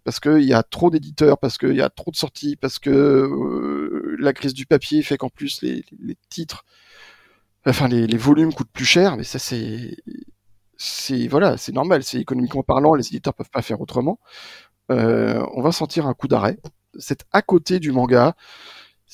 parce 0.04 0.20
qu'il 0.20 0.42
y 0.42 0.52
a 0.52 0.62
trop 0.62 0.90
d'éditeurs, 0.90 1.38
parce 1.38 1.56
qu'il 1.56 1.74
y 1.74 1.80
a 1.80 1.88
trop 1.88 2.10
de 2.10 2.16
sorties, 2.16 2.56
parce 2.56 2.78
que 2.78 2.90
euh, 2.90 4.16
la 4.18 4.34
crise 4.34 4.52
du 4.52 4.66
papier 4.66 5.02
fait 5.02 5.16
qu'en 5.16 5.30
plus 5.30 5.62
les, 5.62 5.84
titres, 6.28 6.64
enfin 7.66 7.88
les, 7.88 8.16
volumes 8.18 8.52
coûtent 8.52 8.70
plus 8.70 8.84
cher, 8.84 9.16
mais 9.16 9.24
ça 9.24 9.38
c'est 9.38 9.96
c'est 10.76 11.28
voilà, 11.28 11.56
c'est 11.56 11.72
normal, 11.72 12.02
c'est 12.04 12.20
économiquement 12.20 12.62
parlant, 12.62 12.94
les 12.94 13.06
éditeurs 13.08 13.34
peuvent 13.34 13.50
pas 13.50 13.62
faire 13.62 13.80
autrement. 13.80 14.20
Euh, 14.90 15.42
on 15.54 15.62
va 15.62 15.72
sentir 15.72 16.06
un 16.06 16.14
coup 16.14 16.28
d'arrêt 16.28 16.58
c'est 16.98 17.24
à 17.32 17.42
côté 17.42 17.80
du 17.80 17.92
manga. 17.92 18.34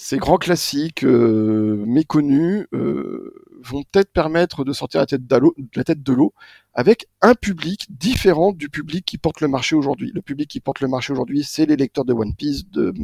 Ces 0.03 0.17
grands 0.17 0.39
classiques 0.39 1.05
euh, 1.05 1.85
méconnus 1.87 2.67
euh, 2.73 3.35
vont 3.63 3.83
peut-être 3.83 4.11
permettre 4.11 4.65
de 4.65 4.73
sortir 4.73 5.01
la 5.01 5.07
tête, 5.07 5.21
la 5.77 5.85
tête 5.85 6.03
de 6.03 6.13
l'eau 6.15 6.33
avec 6.73 7.07
un 7.21 7.35
public 7.35 7.87
différent 7.91 8.53
du 8.53 8.71
public 8.71 9.05
qui 9.05 9.19
porte 9.19 9.43
le 9.43 9.49
marché 9.49 9.77
aujourd'hui. 9.77 10.11
Le 10.15 10.23
public 10.23 10.49
qui 10.49 10.61
porte 10.61 10.81
le 10.81 10.89
marché 10.89 11.13
aujourd'hui, 11.13 11.45
c'est 11.45 11.67
les 11.67 11.77
lecteurs 11.77 12.07
de 12.07 12.15
One 12.15 12.35
Piece, 12.35 12.67
de, 12.71 12.95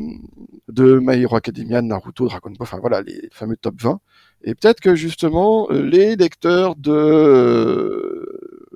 de 0.68 0.98
My 1.02 1.20
Hero 1.20 1.36
Academia, 1.36 1.82
Naruto, 1.82 2.28
Dragon 2.28 2.48
Ball, 2.48 2.56
enfin 2.62 2.78
voilà, 2.80 3.02
les 3.02 3.28
fameux 3.30 3.58
top 3.58 3.74
20. 3.78 4.00
Et 4.44 4.54
peut-être 4.54 4.80
que 4.80 4.94
justement, 4.94 5.68
euh, 5.70 5.82
les 5.82 6.16
lecteurs 6.16 6.76
de, 6.76 8.26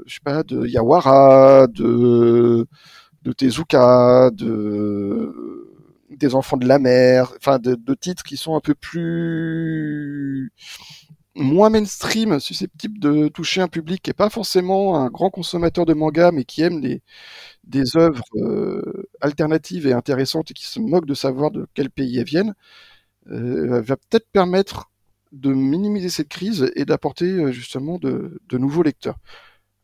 je 0.04 0.12
sais 0.12 0.20
pas, 0.22 0.42
de 0.42 0.66
Yawara, 0.66 1.68
de, 1.68 2.66
de 3.22 3.32
Tezuka, 3.32 4.30
de, 4.30 5.69
des 6.10 6.34
enfants 6.34 6.56
de 6.56 6.66
la 6.66 6.78
mer, 6.78 7.32
enfin 7.36 7.58
de, 7.58 7.94
titres 7.94 8.22
qui 8.22 8.36
sont 8.36 8.56
un 8.56 8.60
peu 8.60 8.74
plus 8.74 10.52
moins 11.36 11.70
mainstream, 11.70 12.40
susceptibles 12.40 12.98
de 12.98 13.28
toucher 13.28 13.60
un 13.60 13.68
public 13.68 14.02
qui 14.02 14.10
n'est 14.10 14.14
pas 14.14 14.30
forcément 14.30 14.96
un 14.96 15.08
grand 15.08 15.30
consommateur 15.30 15.86
de 15.86 15.94
manga, 15.94 16.32
mais 16.32 16.44
qui 16.44 16.62
aime 16.62 16.80
des, 16.80 17.02
des 17.64 17.96
œuvres 17.96 18.24
euh, 18.36 19.08
alternatives 19.20 19.86
et 19.86 19.92
intéressantes 19.92 20.50
et 20.50 20.54
qui 20.54 20.66
se 20.66 20.80
moquent 20.80 21.06
de 21.06 21.14
savoir 21.14 21.50
de 21.50 21.68
quel 21.74 21.90
pays 21.90 22.18
elles 22.18 22.24
viennent, 22.24 22.54
euh, 23.30 23.80
va 23.80 23.96
peut-être 23.96 24.28
permettre 24.32 24.90
de 25.32 25.52
minimiser 25.52 26.08
cette 26.08 26.28
crise 26.28 26.72
et 26.74 26.84
d'apporter 26.84 27.30
euh, 27.30 27.52
justement 27.52 27.98
de, 27.98 28.40
de, 28.48 28.58
nouveaux 28.58 28.82
lecteurs. 28.82 29.18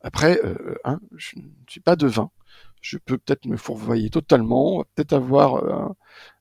Après, 0.03 0.41
hein, 0.85 1.01
je 1.17 1.39
ne 1.39 1.43
suis 1.69 1.81
pas 1.81 1.97
devin 1.97 2.31
je 2.87 2.99
peux 2.99 3.19
peut-être 3.19 3.47
me 3.47 3.57
fourvoyer 3.57 4.11
totalement, 4.11 4.85
peut-être 4.95 5.13
avoir 5.13 5.57
euh, 5.57 5.89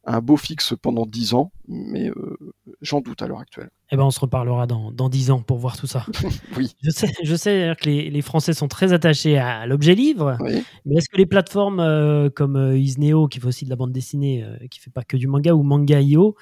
un, 0.05 0.21
beau 0.21 0.37
fixe 0.37 0.75
pendant 0.79 1.07
10 1.07 1.33
ans, 1.33 1.51
mais 1.67 2.07
euh, 2.09 2.37
j'en 2.81 3.01
doute 3.01 3.23
à 3.23 3.27
l'heure 3.27 3.39
actuelle. 3.39 3.71
Eh 3.91 3.97
ben, 3.97 4.03
on 4.03 4.11
se 4.11 4.19
reparlera 4.19 4.67
dans, 4.67 4.91
dans 4.91 5.09
10 5.09 5.31
ans 5.31 5.41
pour 5.41 5.57
voir 5.57 5.75
tout 5.75 5.87
ça. 5.87 6.05
oui. 6.57 6.75
Je 6.83 6.91
sais, 6.91 7.11
je 7.23 7.35
sais 7.35 7.73
que 7.81 7.89
les, 7.89 8.11
les, 8.11 8.21
Français 8.21 8.53
sont 8.53 8.67
très 8.67 8.93
attachés 8.93 9.39
à 9.39 9.65
l'objet 9.65 9.95
livre, 9.95 10.37
mais 10.85 10.97
est-ce 10.97 11.09
que 11.09 11.17
les 11.17 11.25
plateformes 11.25 11.79
euh, 11.79 12.29
comme 12.29 12.75
Isneo, 12.75 13.27
qui 13.27 13.39
fait 13.39 13.47
aussi 13.47 13.65
de 13.65 13.71
la 13.71 13.75
bande 13.75 13.91
dessinée, 13.91 14.45
qui 14.69 14.79
fait 14.79 14.91
pas 14.91 15.03
que 15.03 15.17
du 15.17 15.27
manga, 15.27 15.53
ou 15.53 15.63
Manga.io, 15.63 16.35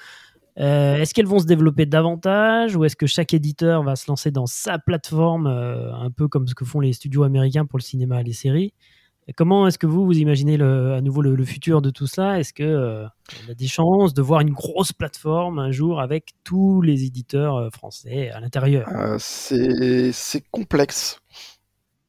est-ce 0.56 1.14
qu'elles 1.14 1.26
vont 1.26 1.40
se 1.40 1.46
développer 1.46 1.86
davantage 1.86 2.76
ou 2.76 2.84
est-ce 2.84 2.94
que 2.94 3.06
chaque 3.06 3.32
éditeur 3.32 3.82
va 3.82 3.96
se 3.96 4.04
lancer 4.08 4.30
dans 4.30 4.46
sa 4.46 4.78
plateforme, 4.78 5.46
un 5.46 6.10
peu 6.10 6.28
comme 6.28 6.46
ce 6.46 6.54
que 6.54 6.66
font 6.66 6.80
les 6.80 6.92
studios 6.92 7.22
américains 7.22 7.64
pour 7.64 7.78
le 7.78 7.84
cinéma 7.84 8.20
et 8.20 8.24
les 8.24 8.34
séries? 8.34 8.74
Comment 9.36 9.66
est-ce 9.66 9.78
que 9.78 9.86
vous, 9.86 10.04
vous 10.04 10.18
imaginez 10.18 10.60
à 10.60 11.00
nouveau 11.00 11.22
le, 11.22 11.44
futur 11.44 11.80
de 11.80 11.90
tout 11.90 12.06
ça? 12.06 12.38
Est-ce 12.38 12.52
que 12.52 12.62
euh, 12.62 13.06
a 13.48 13.54
des 13.54 13.66
chances 13.66 14.12
de 14.12 14.20
voir 14.20 14.40
une 14.40 14.52
grosse 14.52 14.92
plateforme 14.92 15.58
un 15.58 15.70
jour 15.70 16.00
avec 16.00 16.34
tous 16.44 16.82
les 16.82 17.04
éditeurs 17.04 17.56
euh, 17.56 17.70
français 17.70 18.30
à 18.30 18.40
l'intérieur? 18.40 18.86
Euh, 18.88 19.16
C'est 19.18 20.44
complexe. 20.50 21.20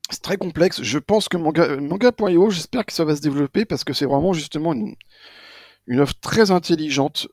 C'est 0.10 0.22
très 0.22 0.38
complexe. 0.38 0.84
Je 0.84 1.00
pense 1.00 1.30
que 1.30 1.38
manga, 1.38 1.78
manga.io, 1.78 2.50
j'espère 2.50 2.86
que 2.86 2.94
ça 2.94 3.06
va 3.06 3.16
se 3.16 3.22
développer 3.22 3.64
parce 3.66 3.86
que 3.86 3.94
c'est 3.94 4.06
vraiment 4.06 4.34
justement 4.34 4.74
une, 4.74 4.96
offre 6.00 6.16
très 6.20 6.52
intelligente. 6.52 7.28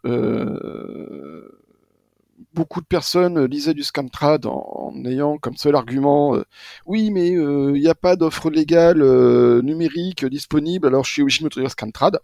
Beaucoup 2.55 2.81
de 2.81 2.87
personnes 2.87 3.39
euh, 3.39 3.47
lisaient 3.47 3.75
du 3.75 3.83
Scamtrad 3.83 4.47
en, 4.47 4.93
ayant 5.05 5.39
comme 5.39 5.57
seul 5.57 5.75
argument 5.75 6.37
euh, 6.37 6.45
oui 6.87 7.11
mais 7.11 7.29
il 7.29 7.39
euh, 7.39 7.73
n'y 7.73 7.89
a 7.89 7.95
pas 7.95 8.17
d'offre 8.17 8.51
légale 8.51 9.03
numérique 9.63 10.25
disponible 10.25 10.87
alors 10.87 11.05
je 11.05 11.13
suis 11.13 11.23
obligé 11.23 11.45
de 11.49 11.61
me 11.61 11.69
Scamtrad. 11.69 12.19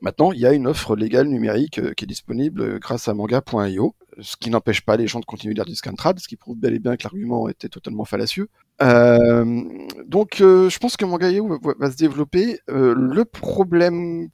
Maintenant, 0.00 0.32
il 0.32 0.40
y 0.40 0.46
a 0.46 0.52
une 0.52 0.66
offre 0.66 0.96
légale 0.96 1.28
numérique 1.28 1.80
qui 1.94 2.04
est 2.04 2.08
disponible 2.08 2.80
grâce 2.80 3.06
à 3.06 3.14
manga.io, 3.14 3.94
ce 4.20 4.36
qui 4.36 4.50
n'empêche 4.50 4.80
pas 4.80 4.96
les 4.96 5.06
gens 5.06 5.20
de 5.20 5.24
continuer 5.24 5.54
de 5.54 5.58
lire 5.58 5.64
du 5.64 5.76
Scamtrad, 5.76 6.18
ce 6.18 6.26
qui 6.26 6.34
prouve 6.34 6.58
bel 6.58 6.74
et 6.74 6.80
bien 6.80 6.96
que 6.96 7.04
l'argument 7.04 7.48
était 7.48 7.68
totalement 7.68 8.04
fallacieux. 8.04 8.48
donc, 8.80 10.38
je 10.38 10.78
pense 10.80 10.96
que 10.96 11.04
manga.io 11.04 11.46
va, 11.46 11.74
va, 11.78 11.90
se 11.92 11.96
développer. 11.96 12.58
le 12.66 13.22
problème 13.24 14.28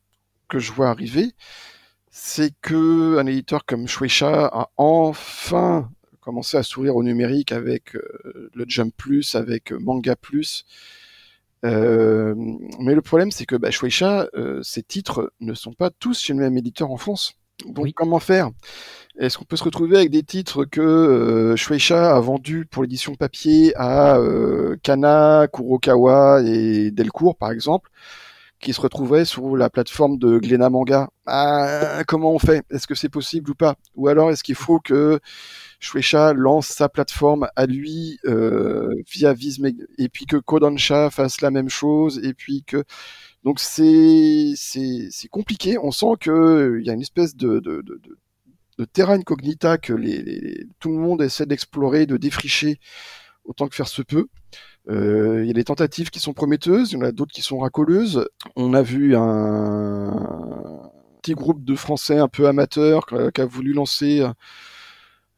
que 0.48 0.58
je 0.58 0.72
vois 0.72 0.88
arriver, 0.88 1.34
c'est 2.10 2.52
que 2.60 3.18
un 3.18 3.26
éditeur 3.26 3.64
comme 3.64 3.86
Shueisha 3.86 4.46
a 4.46 4.70
enfin 4.76 5.90
commencé 6.28 6.58
à 6.58 6.62
sourire 6.62 6.94
au 6.94 7.02
numérique 7.02 7.52
avec 7.52 7.96
euh, 7.96 8.50
le 8.52 8.64
Jump 8.68 8.94
Plus, 8.94 9.34
avec 9.34 9.72
euh, 9.72 9.78
Manga 9.78 10.14
Plus. 10.14 10.66
Euh, 11.64 12.34
mais 12.80 12.94
le 12.94 13.00
problème, 13.00 13.30
c'est 13.30 13.46
que 13.46 13.56
bah, 13.56 13.70
Shueisha, 13.70 14.28
ces 14.62 14.82
titres 14.82 15.32
ne 15.40 15.54
sont 15.54 15.72
pas 15.72 15.88
tous 15.88 16.20
chez 16.20 16.34
le 16.34 16.40
même 16.40 16.58
éditeur 16.58 16.90
en 16.90 16.98
France. 16.98 17.32
Donc 17.66 17.90
comment 17.94 18.18
faire? 18.18 18.50
Est-ce 19.18 19.38
qu'on 19.38 19.46
peut 19.46 19.56
se 19.56 19.64
retrouver 19.64 19.96
avec 19.96 20.10
des 20.10 20.22
titres 20.22 20.66
que 20.66 21.54
Shueisha 21.56 22.14
a 22.14 22.20
vendus 22.20 22.66
pour 22.66 22.82
l'édition 22.82 23.14
papier 23.14 23.72
à 23.76 24.20
Kana, 24.82 25.48
Kurokawa 25.52 26.42
et 26.44 26.90
Delcourt, 26.90 27.36
par 27.36 27.50
exemple? 27.50 27.90
Qui 28.60 28.72
se 28.72 28.80
retrouveraient 28.80 29.24
sur 29.24 29.56
la 29.56 29.70
plateforme 29.70 30.18
de 30.18 30.38
Glénat 30.38 30.70
Manga. 30.70 31.10
Ah, 31.26 32.02
comment 32.06 32.32
on 32.32 32.38
fait? 32.38 32.64
Est-ce 32.70 32.86
que 32.86 32.94
c'est 32.94 33.08
possible 33.08 33.50
ou 33.50 33.54
pas? 33.54 33.76
Ou 33.94 34.08
alors 34.08 34.30
est-ce 34.30 34.42
qu'il 34.42 34.54
faut 34.56 34.80
que 34.80 35.20
Shueisha 35.78 36.32
lance 36.32 36.66
sa 36.66 36.88
plateforme 36.88 37.48
à 37.54 37.66
lui 37.66 38.18
euh, 38.24 38.88
via 39.12 39.32
Visme 39.32 39.66
et 39.98 40.08
puis 40.08 40.26
que 40.26 40.36
Kodansha 40.36 41.10
fasse 41.10 41.40
la 41.40 41.50
même 41.50 41.68
chose 41.68 42.20
et 42.24 42.34
puis 42.34 42.64
que 42.64 42.84
donc 43.44 43.60
c'est 43.60 44.52
c'est 44.56 45.28
compliqué. 45.30 45.78
On 45.78 45.92
sent 45.92 46.16
que 46.20 46.78
il 46.80 46.86
y 46.86 46.90
a 46.90 46.94
une 46.94 47.02
espèce 47.02 47.36
de 47.36 47.60
de, 47.60 47.82
de, 47.82 48.18
incognita 48.98 49.78
que 49.78 49.92
les, 49.92 50.66
tout 50.80 50.90
le 50.90 50.98
monde 50.98 51.22
essaie 51.22 51.46
d'explorer, 51.46 52.06
de 52.06 52.16
défricher 52.16 52.80
autant 53.44 53.68
que 53.68 53.74
faire 53.74 53.88
se 53.88 54.02
peut. 54.02 54.28
Euh, 54.90 55.42
il 55.42 55.46
y 55.46 55.50
a 55.50 55.54
des 55.54 55.64
tentatives 55.64 56.10
qui 56.10 56.18
sont 56.18 56.32
prometteuses, 56.32 56.92
il 56.92 56.94
y 56.94 56.98
en 56.98 57.04
a 57.04 57.12
d'autres 57.12 57.32
qui 57.32 57.42
sont 57.42 57.58
racoleuses. 57.58 58.26
On 58.56 58.72
a 58.74 58.82
vu 58.82 59.14
un 59.16 60.90
petit 61.20 61.34
groupe 61.34 61.64
de 61.64 61.74
Français 61.74 62.18
un 62.18 62.28
peu 62.28 62.48
amateurs 62.48 63.06
qui 63.06 63.40
a 63.40 63.44
voulu 63.44 63.74
lancer 63.74 64.24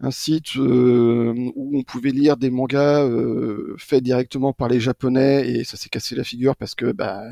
un 0.03 0.11
site 0.11 0.57
euh, 0.57 1.35
où 1.57 1.79
on 1.79 1.83
pouvait 1.83 2.11
lire 2.11 2.37
des 2.37 2.51
mangas 2.51 3.05
euh, 3.05 3.75
faits 3.79 4.03
directement 4.03 4.53
par 4.53 4.69
les 4.69 4.81
Japonais 4.81 5.49
et 5.49 5.65
ça 5.65 5.77
s'est 5.77 5.91
cassé 5.91 6.15
la 6.15 6.25
figure 6.25 6.57
parce 6.57 6.75
que 6.75 6.93
bah 6.93 7.23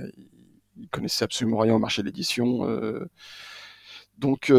ils 0.76 0.88
connaissaient 0.88 1.24
absolument 1.24 1.58
rien 1.58 1.74
au 1.74 1.78
marché 1.78 2.02
de 2.02 2.06
l'édition. 2.06 2.66
donc 4.18 4.52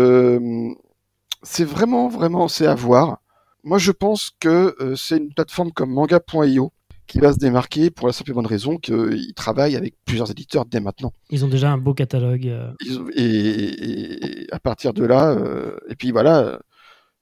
c'est 1.43 1.65
vraiment 1.65 2.07
vraiment 2.07 2.47
c'est 2.47 2.67
à 2.67 2.75
voir. 2.75 3.21
Moi, 3.63 3.77
je 3.77 3.91
pense 3.91 4.31
que 4.39 4.75
c'est 4.95 5.17
une 5.17 5.33
plateforme 5.33 5.71
comme 5.73 5.91
manga.io 5.91 6.71
qui 7.09 7.19
va 7.19 7.33
se 7.33 7.39
démarquer 7.39 7.89
pour 7.89 8.07
la 8.07 8.13
simple 8.13 8.31
et 8.31 8.33
bonne 8.33 8.45
raison 8.45 8.77
qu'ils 8.77 9.33
travaillent 9.35 9.75
avec 9.75 9.95
plusieurs 10.05 10.29
éditeurs 10.31 10.65
dès 10.65 10.79
maintenant. 10.79 11.11
Ils 11.31 11.43
ont 11.43 11.47
déjà 11.49 11.69
un 11.71 11.77
beau 11.77 11.93
catalogue. 11.93 12.47
euh. 12.47 12.71
Ils 12.85 12.99
ont- 12.99 13.07
et, 13.15 14.43
et 14.43 14.47
à 14.53 14.59
partir 14.59 14.93
de 14.93 15.03
là, 15.05 15.31
euh, 15.31 15.75
et 15.89 15.95
puis 15.95 16.11
voilà, 16.11 16.59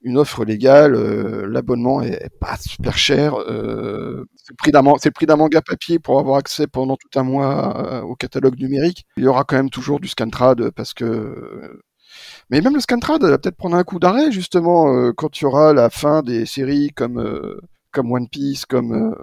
une 0.04 0.18
offre 0.18 0.46
légale, 0.46 0.94
euh, 0.94 1.48
l'abonnement 1.50 2.02
est, 2.02 2.14
est 2.22 2.38
pas 2.40 2.58
super 2.58 2.98
cher. 2.98 3.34
euh, 3.36 4.26
c'est 4.36 4.52
le 4.52 5.12
prix 5.12 5.26
d'un 5.26 5.36
manga 5.38 5.62
papier 5.62 6.00
pour 6.00 6.20
avoir 6.20 6.38
accès 6.38 6.68
pendant 6.68 6.98
tout 6.98 7.18
un 7.20 7.24
mois 7.24 8.04
au 8.04 8.16
catalogue 8.16 8.60
numérique. 8.60 9.06
Il 9.18 9.24
y 9.24 9.28
aura 9.28 9.44
quand 9.46 9.56
même 9.56 9.70
toujours 9.70 10.00
du 10.02 10.08
scantrad 10.10 10.70
parce 10.72 10.94
que. 10.94 11.80
mais 12.50 12.60
même 12.62 12.76
le 12.76 12.82
scantrad 12.82 13.24
va 13.24 13.38
peut-être 13.38 13.56
prendre 13.58 13.78
un 13.78 13.84
coup 13.84 14.00
d'arrêt 14.00 14.32
justement 14.32 14.94
euh, 14.94 15.14
quand 15.16 15.40
il 15.40 15.44
y 15.44 15.46
aura 15.46 15.74
la 15.74 15.90
fin 15.90 16.22
des 16.24 16.46
séries 16.46 16.90
comme 16.94 17.20
euh, 17.20 17.58
comme 17.92 18.12
One 18.12 18.28
Piece, 18.30 18.66
comme 18.66 18.92
euh, 18.94 19.16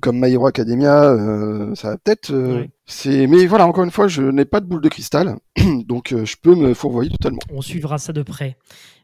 comme 0.00 0.20
My 0.20 0.30
Hero 0.32 0.46
Academia, 0.46 1.04
euh, 1.04 1.74
ça 1.74 1.90
va 1.90 1.96
peut-être. 1.98 2.30
euh. 2.32 2.66
C'est, 2.86 3.26
mais 3.26 3.46
voilà, 3.46 3.66
encore 3.66 3.84
une 3.84 3.90
fois, 3.90 4.08
je 4.08 4.22
n'ai 4.22 4.44
pas 4.44 4.60
de 4.60 4.66
boule 4.66 4.80
de 4.82 4.88
cristal, 4.88 5.36
donc 5.86 6.12
euh, 6.12 6.24
je 6.24 6.36
peux 6.40 6.54
me 6.54 6.74
fourvoyer 6.74 7.10
totalement. 7.10 7.38
On 7.50 7.62
suivra 7.62 7.98
ça 7.98 8.12
de 8.12 8.22
près. 8.22 8.56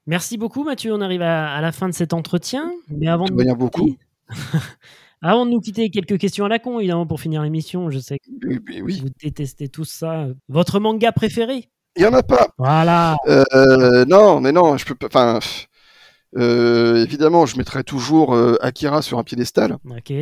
Merci 0.07 0.37
beaucoup, 0.39 0.65
Mathieu. 0.65 0.93
On 0.93 1.01
arrive 1.01 1.23
à, 1.23 1.53
à 1.55 1.61
la 1.61 1.73
fin 1.73 1.89
de 1.89 1.95
cet 1.95 2.13
entretien. 2.13 2.71
Mais 2.89 3.07
avant 3.09 3.27
de, 3.27 3.33
nous 3.33 3.57
beaucoup. 3.57 3.97
avant 5.23 5.47
de 5.47 5.51
nous 5.51 5.61
quitter, 5.61 5.91
quelques 5.91 6.19
questions 6.19 6.45
à 6.45 6.49
la 6.49 6.59
con, 6.59 6.79
évidemment, 6.79 7.07
pour 7.07 7.21
finir 7.21 7.43
l'émission. 7.43 7.91
Je 7.91 7.99
sais 7.99 8.19
que 8.19 8.31
Oui, 8.47 8.59
oui, 8.67 8.83
oui. 8.83 9.01
vous 9.03 9.09
détestez 9.23 9.69
tous 9.69 9.85
ça. 9.85 10.27
Votre 10.49 10.81
manga 10.81 11.13
préféré? 11.13 11.69
Il 11.97 12.03
y 12.03 12.07
en 12.07 12.13
a 12.13 12.23
pas. 12.23 12.49
Voilà. 12.59 13.17
Non, 14.09 14.41
mais 14.41 14.53
non, 14.53 14.77
je 14.77 14.85
peux 14.87 14.95
pas. 14.95 15.07
Enfin, 15.07 15.39
pff, 15.41 15.69
euh, 16.37 17.03
évidemment, 17.05 17.45
je 17.47 17.57
mettrai 17.57 17.83
toujours 17.85 18.35
euh, 18.35 18.57
Akira 18.61 19.03
sur 19.03 19.19
un 19.19 19.25
piédestal, 19.25 19.79
Ok. 19.91 20.13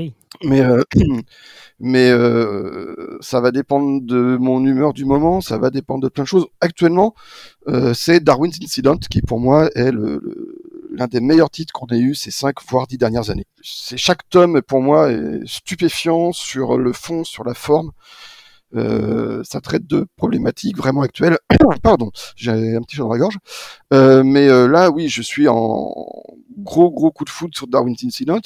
mais 0.43 0.61
euh, 0.63 0.83
mais 1.81 2.11
euh, 2.11 3.19
ça 3.21 3.41
va 3.41 3.51
dépendre 3.51 4.01
de 4.03 4.37
mon 4.41 4.65
humeur 4.65 4.93
du 4.95 5.05
moment, 5.05 5.41
ça 5.41 5.59
va 5.59 5.71
dépendre 5.71 6.03
de 6.03 6.09
plein 6.09 6.25
de 6.25 6.29
choses. 6.29 6.47
Actuellement, 6.61 7.15
euh, 7.69 7.93
c'est 7.95 8.21
Darwin's 8.21 8.59
Incident 8.63 8.97
qui, 8.97 9.21
pour 9.23 9.39
moi, 9.41 9.69
est 9.75 9.91
le- 9.93 10.21
le- 10.23 10.57
l'un 10.91 11.07
des 11.07 11.21
meilleurs 11.21 11.51
titres 11.51 11.73
qu'on 11.73 11.87
ait 11.89 11.99
eu 12.01 12.15
ces 12.15 12.31
cinq 12.31 12.57
voire 12.69 12.87
dix 12.87 12.97
dernières 12.99 13.31
années. 13.31 13.47
C'est 13.63 13.99
chaque 13.99 14.29
tome 14.31 14.63
pour 14.63 14.81
moi 14.81 15.13
est 15.13 15.47
stupéfiant 15.47 16.33
sur 16.33 16.79
le 16.79 16.93
fond, 16.93 17.23
sur 17.25 17.45
la 17.45 17.55
forme. 17.55 17.93
Euh, 18.75 19.43
ça 19.45 19.61
traite 19.61 19.87
de 19.87 20.07
problématiques 20.17 20.77
vraiment 20.77 21.01
actuelles. 21.01 21.39
Pardon, 21.83 22.11
j'ai 22.37 22.75
un 22.77 22.83
petit 22.83 22.97
chat 22.97 23.03
dans 23.03 23.13
la 23.13 23.19
gorge. 23.19 23.39
Euh, 23.95 24.23
mais 24.25 24.49
euh, 24.49 24.69
là, 24.69 24.91
oui, 24.91 25.09
je 25.09 25.23
suis 25.23 25.49
en 25.49 25.95
gros 26.59 26.91
gros 26.91 27.11
coup 27.11 27.25
de 27.25 27.31
foot 27.31 27.55
sur 27.57 27.67
Darwin's 27.67 28.05
Incident. 28.05 28.41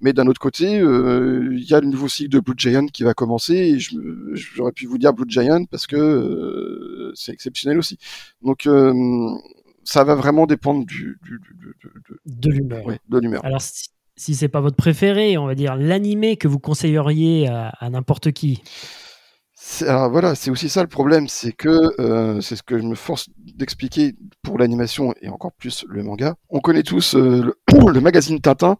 Mais 0.00 0.12
d'un 0.12 0.26
autre 0.26 0.40
côté, 0.40 0.72
il 0.72 1.64
y 1.64 1.72
a 1.74 1.80
le 1.80 1.86
nouveau 1.86 2.08
cycle 2.08 2.30
de 2.30 2.40
Blue 2.40 2.54
Giant 2.56 2.86
qui 2.86 3.02
va 3.02 3.14
commencer. 3.14 3.54
Et 3.54 3.78
j'aurais 4.34 4.72
pu 4.72 4.86
vous 4.86 4.98
dire 4.98 5.12
Blue 5.14 5.24
Giant 5.28 5.64
parce 5.70 5.86
que 5.86 7.12
c'est 7.14 7.32
exceptionnel 7.32 7.78
aussi. 7.78 7.98
Donc 8.42 8.68
ça 9.84 10.04
va 10.04 10.14
vraiment 10.14 10.46
dépendre 10.46 10.84
du, 10.86 11.18
du, 11.24 11.38
du- 11.40 11.54
du- 11.54 11.74
du- 11.80 12.18
De 12.40 12.50
l'humeur. 12.50 12.86
ouais, 12.86 12.98
de 13.08 13.18
l'humeur. 13.18 13.44
Alors, 13.44 13.60
si, 13.60 13.88
si 14.16 14.34
c'est 14.34 14.48
pas 14.48 14.60
votre 14.60 14.76
préféré, 14.76 15.36
on 15.38 15.46
va 15.46 15.54
dire 15.54 15.74
l'animé 15.76 16.36
que 16.36 16.46
vous 16.46 16.58
conseilleriez 16.60 17.48
à, 17.48 17.68
à 17.80 17.90
n'importe 17.90 18.30
qui. 18.32 18.62
Alors 19.82 20.10
voilà, 20.10 20.34
c'est 20.34 20.50
aussi 20.50 20.68
ça 20.68 20.82
le 20.82 20.88
problème, 20.88 21.28
c'est 21.28 21.52
que 21.52 22.00
euh, 22.00 22.40
c'est 22.40 22.56
ce 22.56 22.62
que 22.62 22.78
je 22.78 22.82
me 22.82 22.94
force 22.94 23.28
d'expliquer 23.38 24.14
pour 24.42 24.58
l'animation 24.58 25.14
et 25.22 25.28
encore 25.28 25.52
plus 25.52 25.84
le 25.88 26.02
manga. 26.02 26.34
On 26.50 26.60
connaît 26.60 26.82
tous 26.82 27.14
euh, 27.14 27.54
le, 27.80 27.92
le 27.92 28.00
magazine 28.00 28.40
Tintin, 28.40 28.76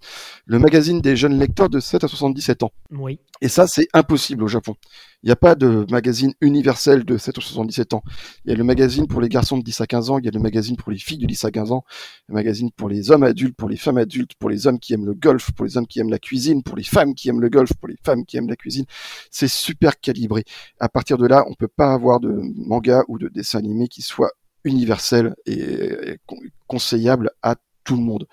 le 0.47 0.59
magazine 0.59 1.01
des 1.01 1.17
jeunes 1.17 1.39
lecteurs 1.39 1.69
de 1.69 1.81
7 1.81 2.05
à 2.05 2.09
77 2.09 2.63
ans. 2.63 2.73
Oui. 2.91 3.19
Et 3.41 3.49
ça, 3.49 3.67
c'est 3.67 3.89
impossible 3.93 4.45
au 4.45 4.49
Japon. 4.49 4.75
Il 5.23 5.27
n'y 5.27 5.33
a 5.33 5.37
pas 5.37 5.55
de 5.55 5.87
magazine 5.91 6.33
universel 6.41 7.05
de 7.05 7.17
7 7.17 7.39
à 7.39 7.41
77 7.41 7.95
ans. 7.95 8.03
Il 8.45 8.51
y 8.51 8.55
a 8.55 8.57
le 8.57 8.65
magazine 8.65 9.07
pour 9.07 9.21
les 9.21 9.29
garçons 9.29 9.57
de 9.59 9.63
10 9.63 9.81
à 9.81 9.87
15 9.87 10.11
ans, 10.11 10.19
il 10.19 10.25
y 10.25 10.29
a 10.29 10.31
le 10.33 10.41
magazine 10.41 10.77
pour 10.77 10.91
les 10.93 10.99
filles 10.99 11.19
de 11.19 11.27
10 11.27 11.45
à 11.45 11.51
15 11.51 11.73
ans, 11.73 11.85
le 12.29 12.35
magazine 12.35 12.71
pour 12.77 12.89
les 12.89 13.11
hommes 13.11 13.23
adultes, 13.23 13.57
pour 13.57 13.69
les 13.69 13.77
femmes 13.77 13.99
adultes, 13.99 14.33
pour 14.39 14.51
les 14.51 14.67
hommes 14.67 14.79
qui 14.79 14.95
aiment 14.95 15.07
le 15.07 15.15
golf, 15.15 15.51
pour 15.53 15.65
les 15.65 15.77
hommes 15.77 15.87
qui 15.87 16.01
aiment 16.01 16.11
la 16.11 16.19
cuisine, 16.19 16.63
pour 16.63 16.77
les 16.77 16.83
femmes 16.85 17.15
qui 17.15 17.29
aiment 17.29 17.41
le 17.41 17.49
golf, 17.49 17.73
pour 17.75 17.89
les 17.89 17.97
femmes 18.05 18.25
qui 18.25 18.37
aiment 18.37 18.49
la 18.49 18.57
cuisine. 18.57 18.85
C'est 19.31 19.49
super 19.49 19.99
calibré. 20.01 20.45
À 20.81 20.89
partir 20.89 21.19
de 21.19 21.27
là, 21.27 21.45
on 21.49 21.55
peut 21.55 21.69
pas 21.69 21.93
avoir 21.93 22.21
de 22.21 22.41
manga 22.57 23.03
ou 23.09 23.19
de 23.19 23.29
dessin 23.29 23.59
animé 23.59 23.89
qui 23.89 24.03
soit 24.03 24.33
universel 24.65 25.35
et, 25.47 25.55
et 25.61 26.19
con- 26.27 26.37
conseillable 26.69 27.31
à 27.43 27.57
tout 27.85 27.97
le 27.97 28.03
monde. 28.03 28.27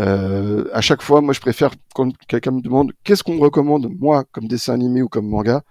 Euh, 0.00 0.68
à 0.72 0.80
chaque 0.80 1.02
fois, 1.02 1.20
moi, 1.20 1.32
je 1.32 1.40
préfère 1.40 1.70
quand 1.94 2.16
quelqu'un 2.26 2.50
me 2.52 2.60
demande 2.60 2.92
qu'est-ce 3.04 3.22
qu'on 3.22 3.34
me 3.34 3.40
recommande 3.40 3.88
moi 3.98 4.24
comme 4.32 4.48
dessin 4.48 4.74
animé 4.74 5.02
ou 5.02 5.08
comme 5.08 5.28
manga, 5.28 5.62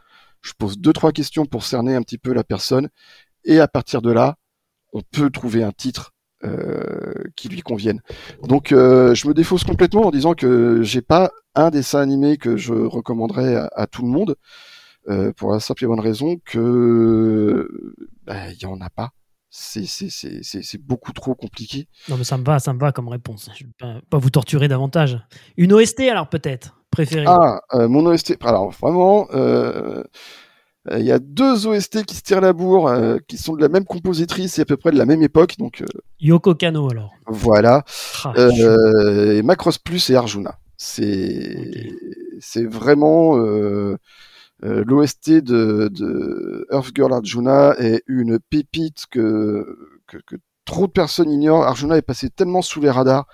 je 0.42 0.54
pose 0.58 0.78
deux 0.78 0.94
trois 0.94 1.12
questions 1.12 1.46
pour 1.46 1.64
cerner 1.64 1.96
un 1.96 2.02
petit 2.02 2.18
peu 2.18 2.34
la 2.34 2.44
personne 2.44 2.90
et 3.46 3.60
à 3.60 3.68
partir 3.68 4.02
de 4.02 4.12
là, 4.12 4.38
on 4.94 5.02
peut 5.02 5.30
trouver 5.30 5.64
un 5.64 5.72
titre 5.72 6.14
euh, 6.44 7.14
qui 7.36 7.50
lui 7.50 7.62
convienne. 7.62 8.02
Donc, 8.44 8.72
euh, 8.72 9.16
je 9.16 9.28
me 9.28 9.34
défausse 9.34 9.64
complètement 9.64 10.08
en 10.08 10.12
disant 10.12 10.34
que 10.34 10.82
j'ai 10.84 11.02
pas 11.02 11.32
un 11.56 11.70
dessin 11.70 12.00
animé 12.00 12.38
que 12.38 12.58
je 12.58 12.74
recommanderais 12.74 13.68
à, 13.74 13.88
tout 13.88 14.02
le 14.02 14.10
monde 14.10 14.36
euh, 15.10 15.32
pour 15.34 15.52
la 15.52 15.60
simple 15.60 15.86
et 15.86 15.88
bonne 15.88 16.00
raison 16.00 16.38
que 16.46 17.96
bah, 18.26 18.52
il 18.52 18.62
y 18.62 18.66
en 18.66 18.82
a 18.82 18.90
pas. 18.90 19.12
C'est 19.56 20.82
beaucoup 20.84 21.14
trop 21.14 21.36
compliqué. 21.36 21.88
Non, 22.10 22.18
mais 22.18 22.24
ça 22.24 22.38
me 22.40 22.44
va, 22.44 22.58
ça 22.58 22.74
me 22.74 22.80
va 22.80 22.92
comme 22.92 23.08
réponse. 23.08 23.52
Je 23.56 23.66
ne 23.66 23.94
vais 23.94 24.02
pas, 24.10 24.18
vous 24.18 24.32
torturer 24.32 24.68
davantage. 24.68 25.20
Une 25.58 25.74
OST, 25.74 26.00
alors 26.10 26.28
peut-être 26.28 26.76
préférée. 26.90 27.26
Ah, 27.28 27.62
euh, 27.76 27.88
mon 27.88 28.04
OST. 28.08 28.36
Alors 28.44 28.72
vraiment, 28.72 29.28
euh, 29.36 30.04
euh, 30.90 30.98
il 31.00 31.06
y 31.06 31.12
a 31.12 31.20
deux 31.20 31.68
OST 31.68 32.04
qui 32.04 32.16
se 32.16 32.24
tirent 32.24 32.42
la 32.42 32.52
bourre, 32.52 32.88
euh, 32.88 33.20
qui 33.28 33.38
sont 33.38 33.54
de 33.56 33.62
la 33.62 33.70
même 33.70 33.86
compositrice 33.86 34.58
et 34.58 34.64
à 34.64 34.66
peu 34.66 34.76
près 34.76 34.90
de 34.90 34.98
la 34.98 35.06
même 35.06 35.22
époque. 35.22 35.56
Donc 35.60 35.84
Yoko 36.20 36.56
Kano, 36.56 36.90
alors. 36.90 37.12
voilà. 37.28 37.84
Ah, 38.24 38.34
je- 38.36 39.34
et 39.38 39.44
Macross 39.44 39.78
Plus 39.78 40.10
et 40.10 40.16
Arjuna. 40.16 40.58
C'est 40.78 41.92
c'est 42.40 42.66
vraiment 42.66 43.38
euh, 44.64 44.84
l'OST 44.86 45.30
de, 45.32 45.90
de 45.92 46.68
Earth 46.72 46.92
Girl 46.96 47.14
Arjuna 47.14 47.76
est 47.78 48.04
une 48.08 48.40
pépite 48.40 49.06
que, 49.12 49.78
que 50.08 50.18
que 50.26 50.36
trop 50.66 50.88
de 50.88 50.92
personnes 50.92 51.30
ignorent. 51.30 51.64
Arjuna 51.64 51.98
est 51.98 52.02
passé 52.02 52.30
tellement 52.30 52.62
sous 52.62 52.82
les 52.82 52.90
radars. 52.90 53.28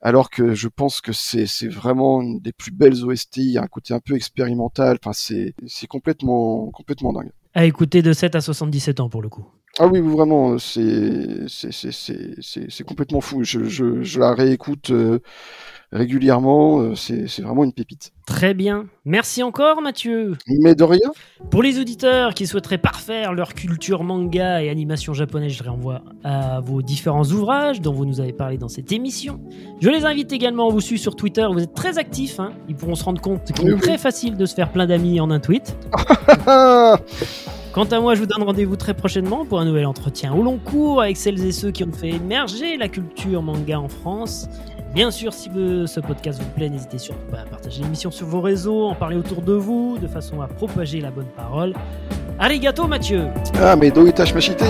Alors 0.00 0.30
que 0.30 0.54
je 0.54 0.68
pense 0.68 1.00
que 1.00 1.12
c'est 1.12 1.46
vraiment 1.66 2.22
une 2.22 2.38
des 2.38 2.52
plus 2.52 2.70
belles 2.70 3.04
OST. 3.04 3.38
Il 3.38 3.50
y 3.50 3.58
a 3.58 3.62
un 3.62 3.66
côté 3.66 3.94
un 3.94 3.98
peu 3.98 4.14
expérimental. 4.14 4.96
Enfin, 5.04 5.12
c'est 5.12 5.86
complètement 5.88 6.70
complètement 6.70 7.12
dingue. 7.12 7.32
À 7.54 7.64
écouter 7.64 8.02
de 8.02 8.12
7 8.12 8.36
à 8.36 8.40
77 8.40 9.00
ans 9.00 9.08
pour 9.08 9.22
le 9.22 9.28
coup. 9.28 9.48
Ah 9.80 9.86
oui, 9.86 10.00
vraiment, 10.00 10.56
c'est 10.58 11.46
complètement 12.86 13.20
fou. 13.20 13.42
Je 13.42 13.64
je 13.64 14.02
je 14.02 14.20
la 14.20 14.34
réécoute 14.34 14.90
euh, 14.90 15.18
régulièrement. 15.92 16.80
euh, 16.80 16.94
C'est 16.94 17.40
vraiment 17.40 17.64
une 17.64 17.72
pépite. 17.72 18.12
Très 18.26 18.52
bien. 18.54 18.86
Merci 19.04 19.42
encore, 19.42 19.80
Mathieu. 19.80 20.36
Mais 20.60 20.74
de 20.74 20.84
rien. 20.84 21.10
Pour 21.50 21.62
les 21.62 21.78
auditeurs 21.80 22.34
qui 22.34 22.46
souhaiteraient 22.46 22.76
parfaire 22.78 23.32
leur 23.32 23.54
culture 23.54 24.04
manga 24.04 24.62
et 24.62 24.68
animation 24.68 25.14
japonaise, 25.14 25.52
je 25.52 25.62
les 25.62 25.68
renvoie 25.70 26.02
à 26.24 26.60
vos 26.60 26.82
différents 26.82 27.24
ouvrages 27.24 27.80
dont 27.80 27.92
vous 27.92 28.04
nous 28.04 28.20
avez 28.20 28.32
parlé 28.34 28.58
dans 28.58 28.68
cette 28.68 28.92
émission. 28.92 29.40
Je 29.80 29.88
les 29.88 30.04
invite 30.04 30.32
également 30.32 30.68
à 30.68 30.72
vous 30.72 30.80
suivre 30.80 31.00
sur 31.00 31.16
Twitter. 31.16 31.46
Vous 31.50 31.60
êtes 31.62 31.74
très 31.74 31.96
actifs. 31.98 32.38
hein. 32.38 32.52
Ils 32.68 32.74
pourront 32.76 32.94
se 32.94 33.04
rendre 33.04 33.20
compte 33.22 33.44
qu'il 33.52 33.64
Oui, 33.64 33.70
est 33.70 33.74
oui. 33.74 33.80
très 33.80 33.98
facile 33.98 34.36
de 34.36 34.44
se 34.46 34.54
faire 34.54 34.70
plein 34.70 34.86
d'amis 34.86 35.20
en 35.20 35.30
un 35.30 35.40
tweet. 35.40 35.74
Quant 37.72 37.84
à 37.84 38.00
moi, 38.00 38.14
je 38.14 38.20
vous 38.20 38.26
donne 38.26 38.42
rendez-vous 38.42 38.76
très 38.76 38.94
prochainement 38.94 39.44
pour 39.44 39.60
un 39.60 39.64
nouvel 39.64 39.86
entretien 39.86 40.32
au 40.34 40.42
long 40.42 40.58
cours 40.58 41.02
avec 41.02 41.16
celles 41.16 41.44
et 41.44 41.52
ceux 41.52 41.70
qui 41.70 41.84
ont 41.84 41.92
fait 41.92 42.08
émerger 42.10 42.76
la 42.76 42.88
culture 42.88 43.40
manga 43.42 43.78
en 43.78 43.88
France. 43.88 44.48
Bien 44.94 45.10
sûr, 45.10 45.32
si 45.32 45.50
ce 45.54 46.00
podcast 46.00 46.40
vous 46.40 46.48
plaît, 46.50 46.68
n'hésitez 46.68 46.98
surtout 46.98 47.26
pas 47.30 47.40
à 47.40 47.44
partager 47.44 47.82
l'émission 47.82 48.10
sur 48.10 48.26
vos 48.26 48.40
réseaux, 48.40 48.86
en 48.86 48.94
parler 48.94 49.16
autour 49.16 49.42
de 49.42 49.52
vous, 49.52 49.98
de 50.00 50.08
façon 50.08 50.40
à 50.40 50.48
propager 50.48 51.00
la 51.00 51.10
bonne 51.10 51.28
parole. 51.36 51.74
Arigato 52.38 52.86
Mathieu 52.86 53.26
ah, 53.60 53.76
mais 53.76 53.90
do 53.90 54.06
itachi 54.06 54.32
machite. 54.32 54.64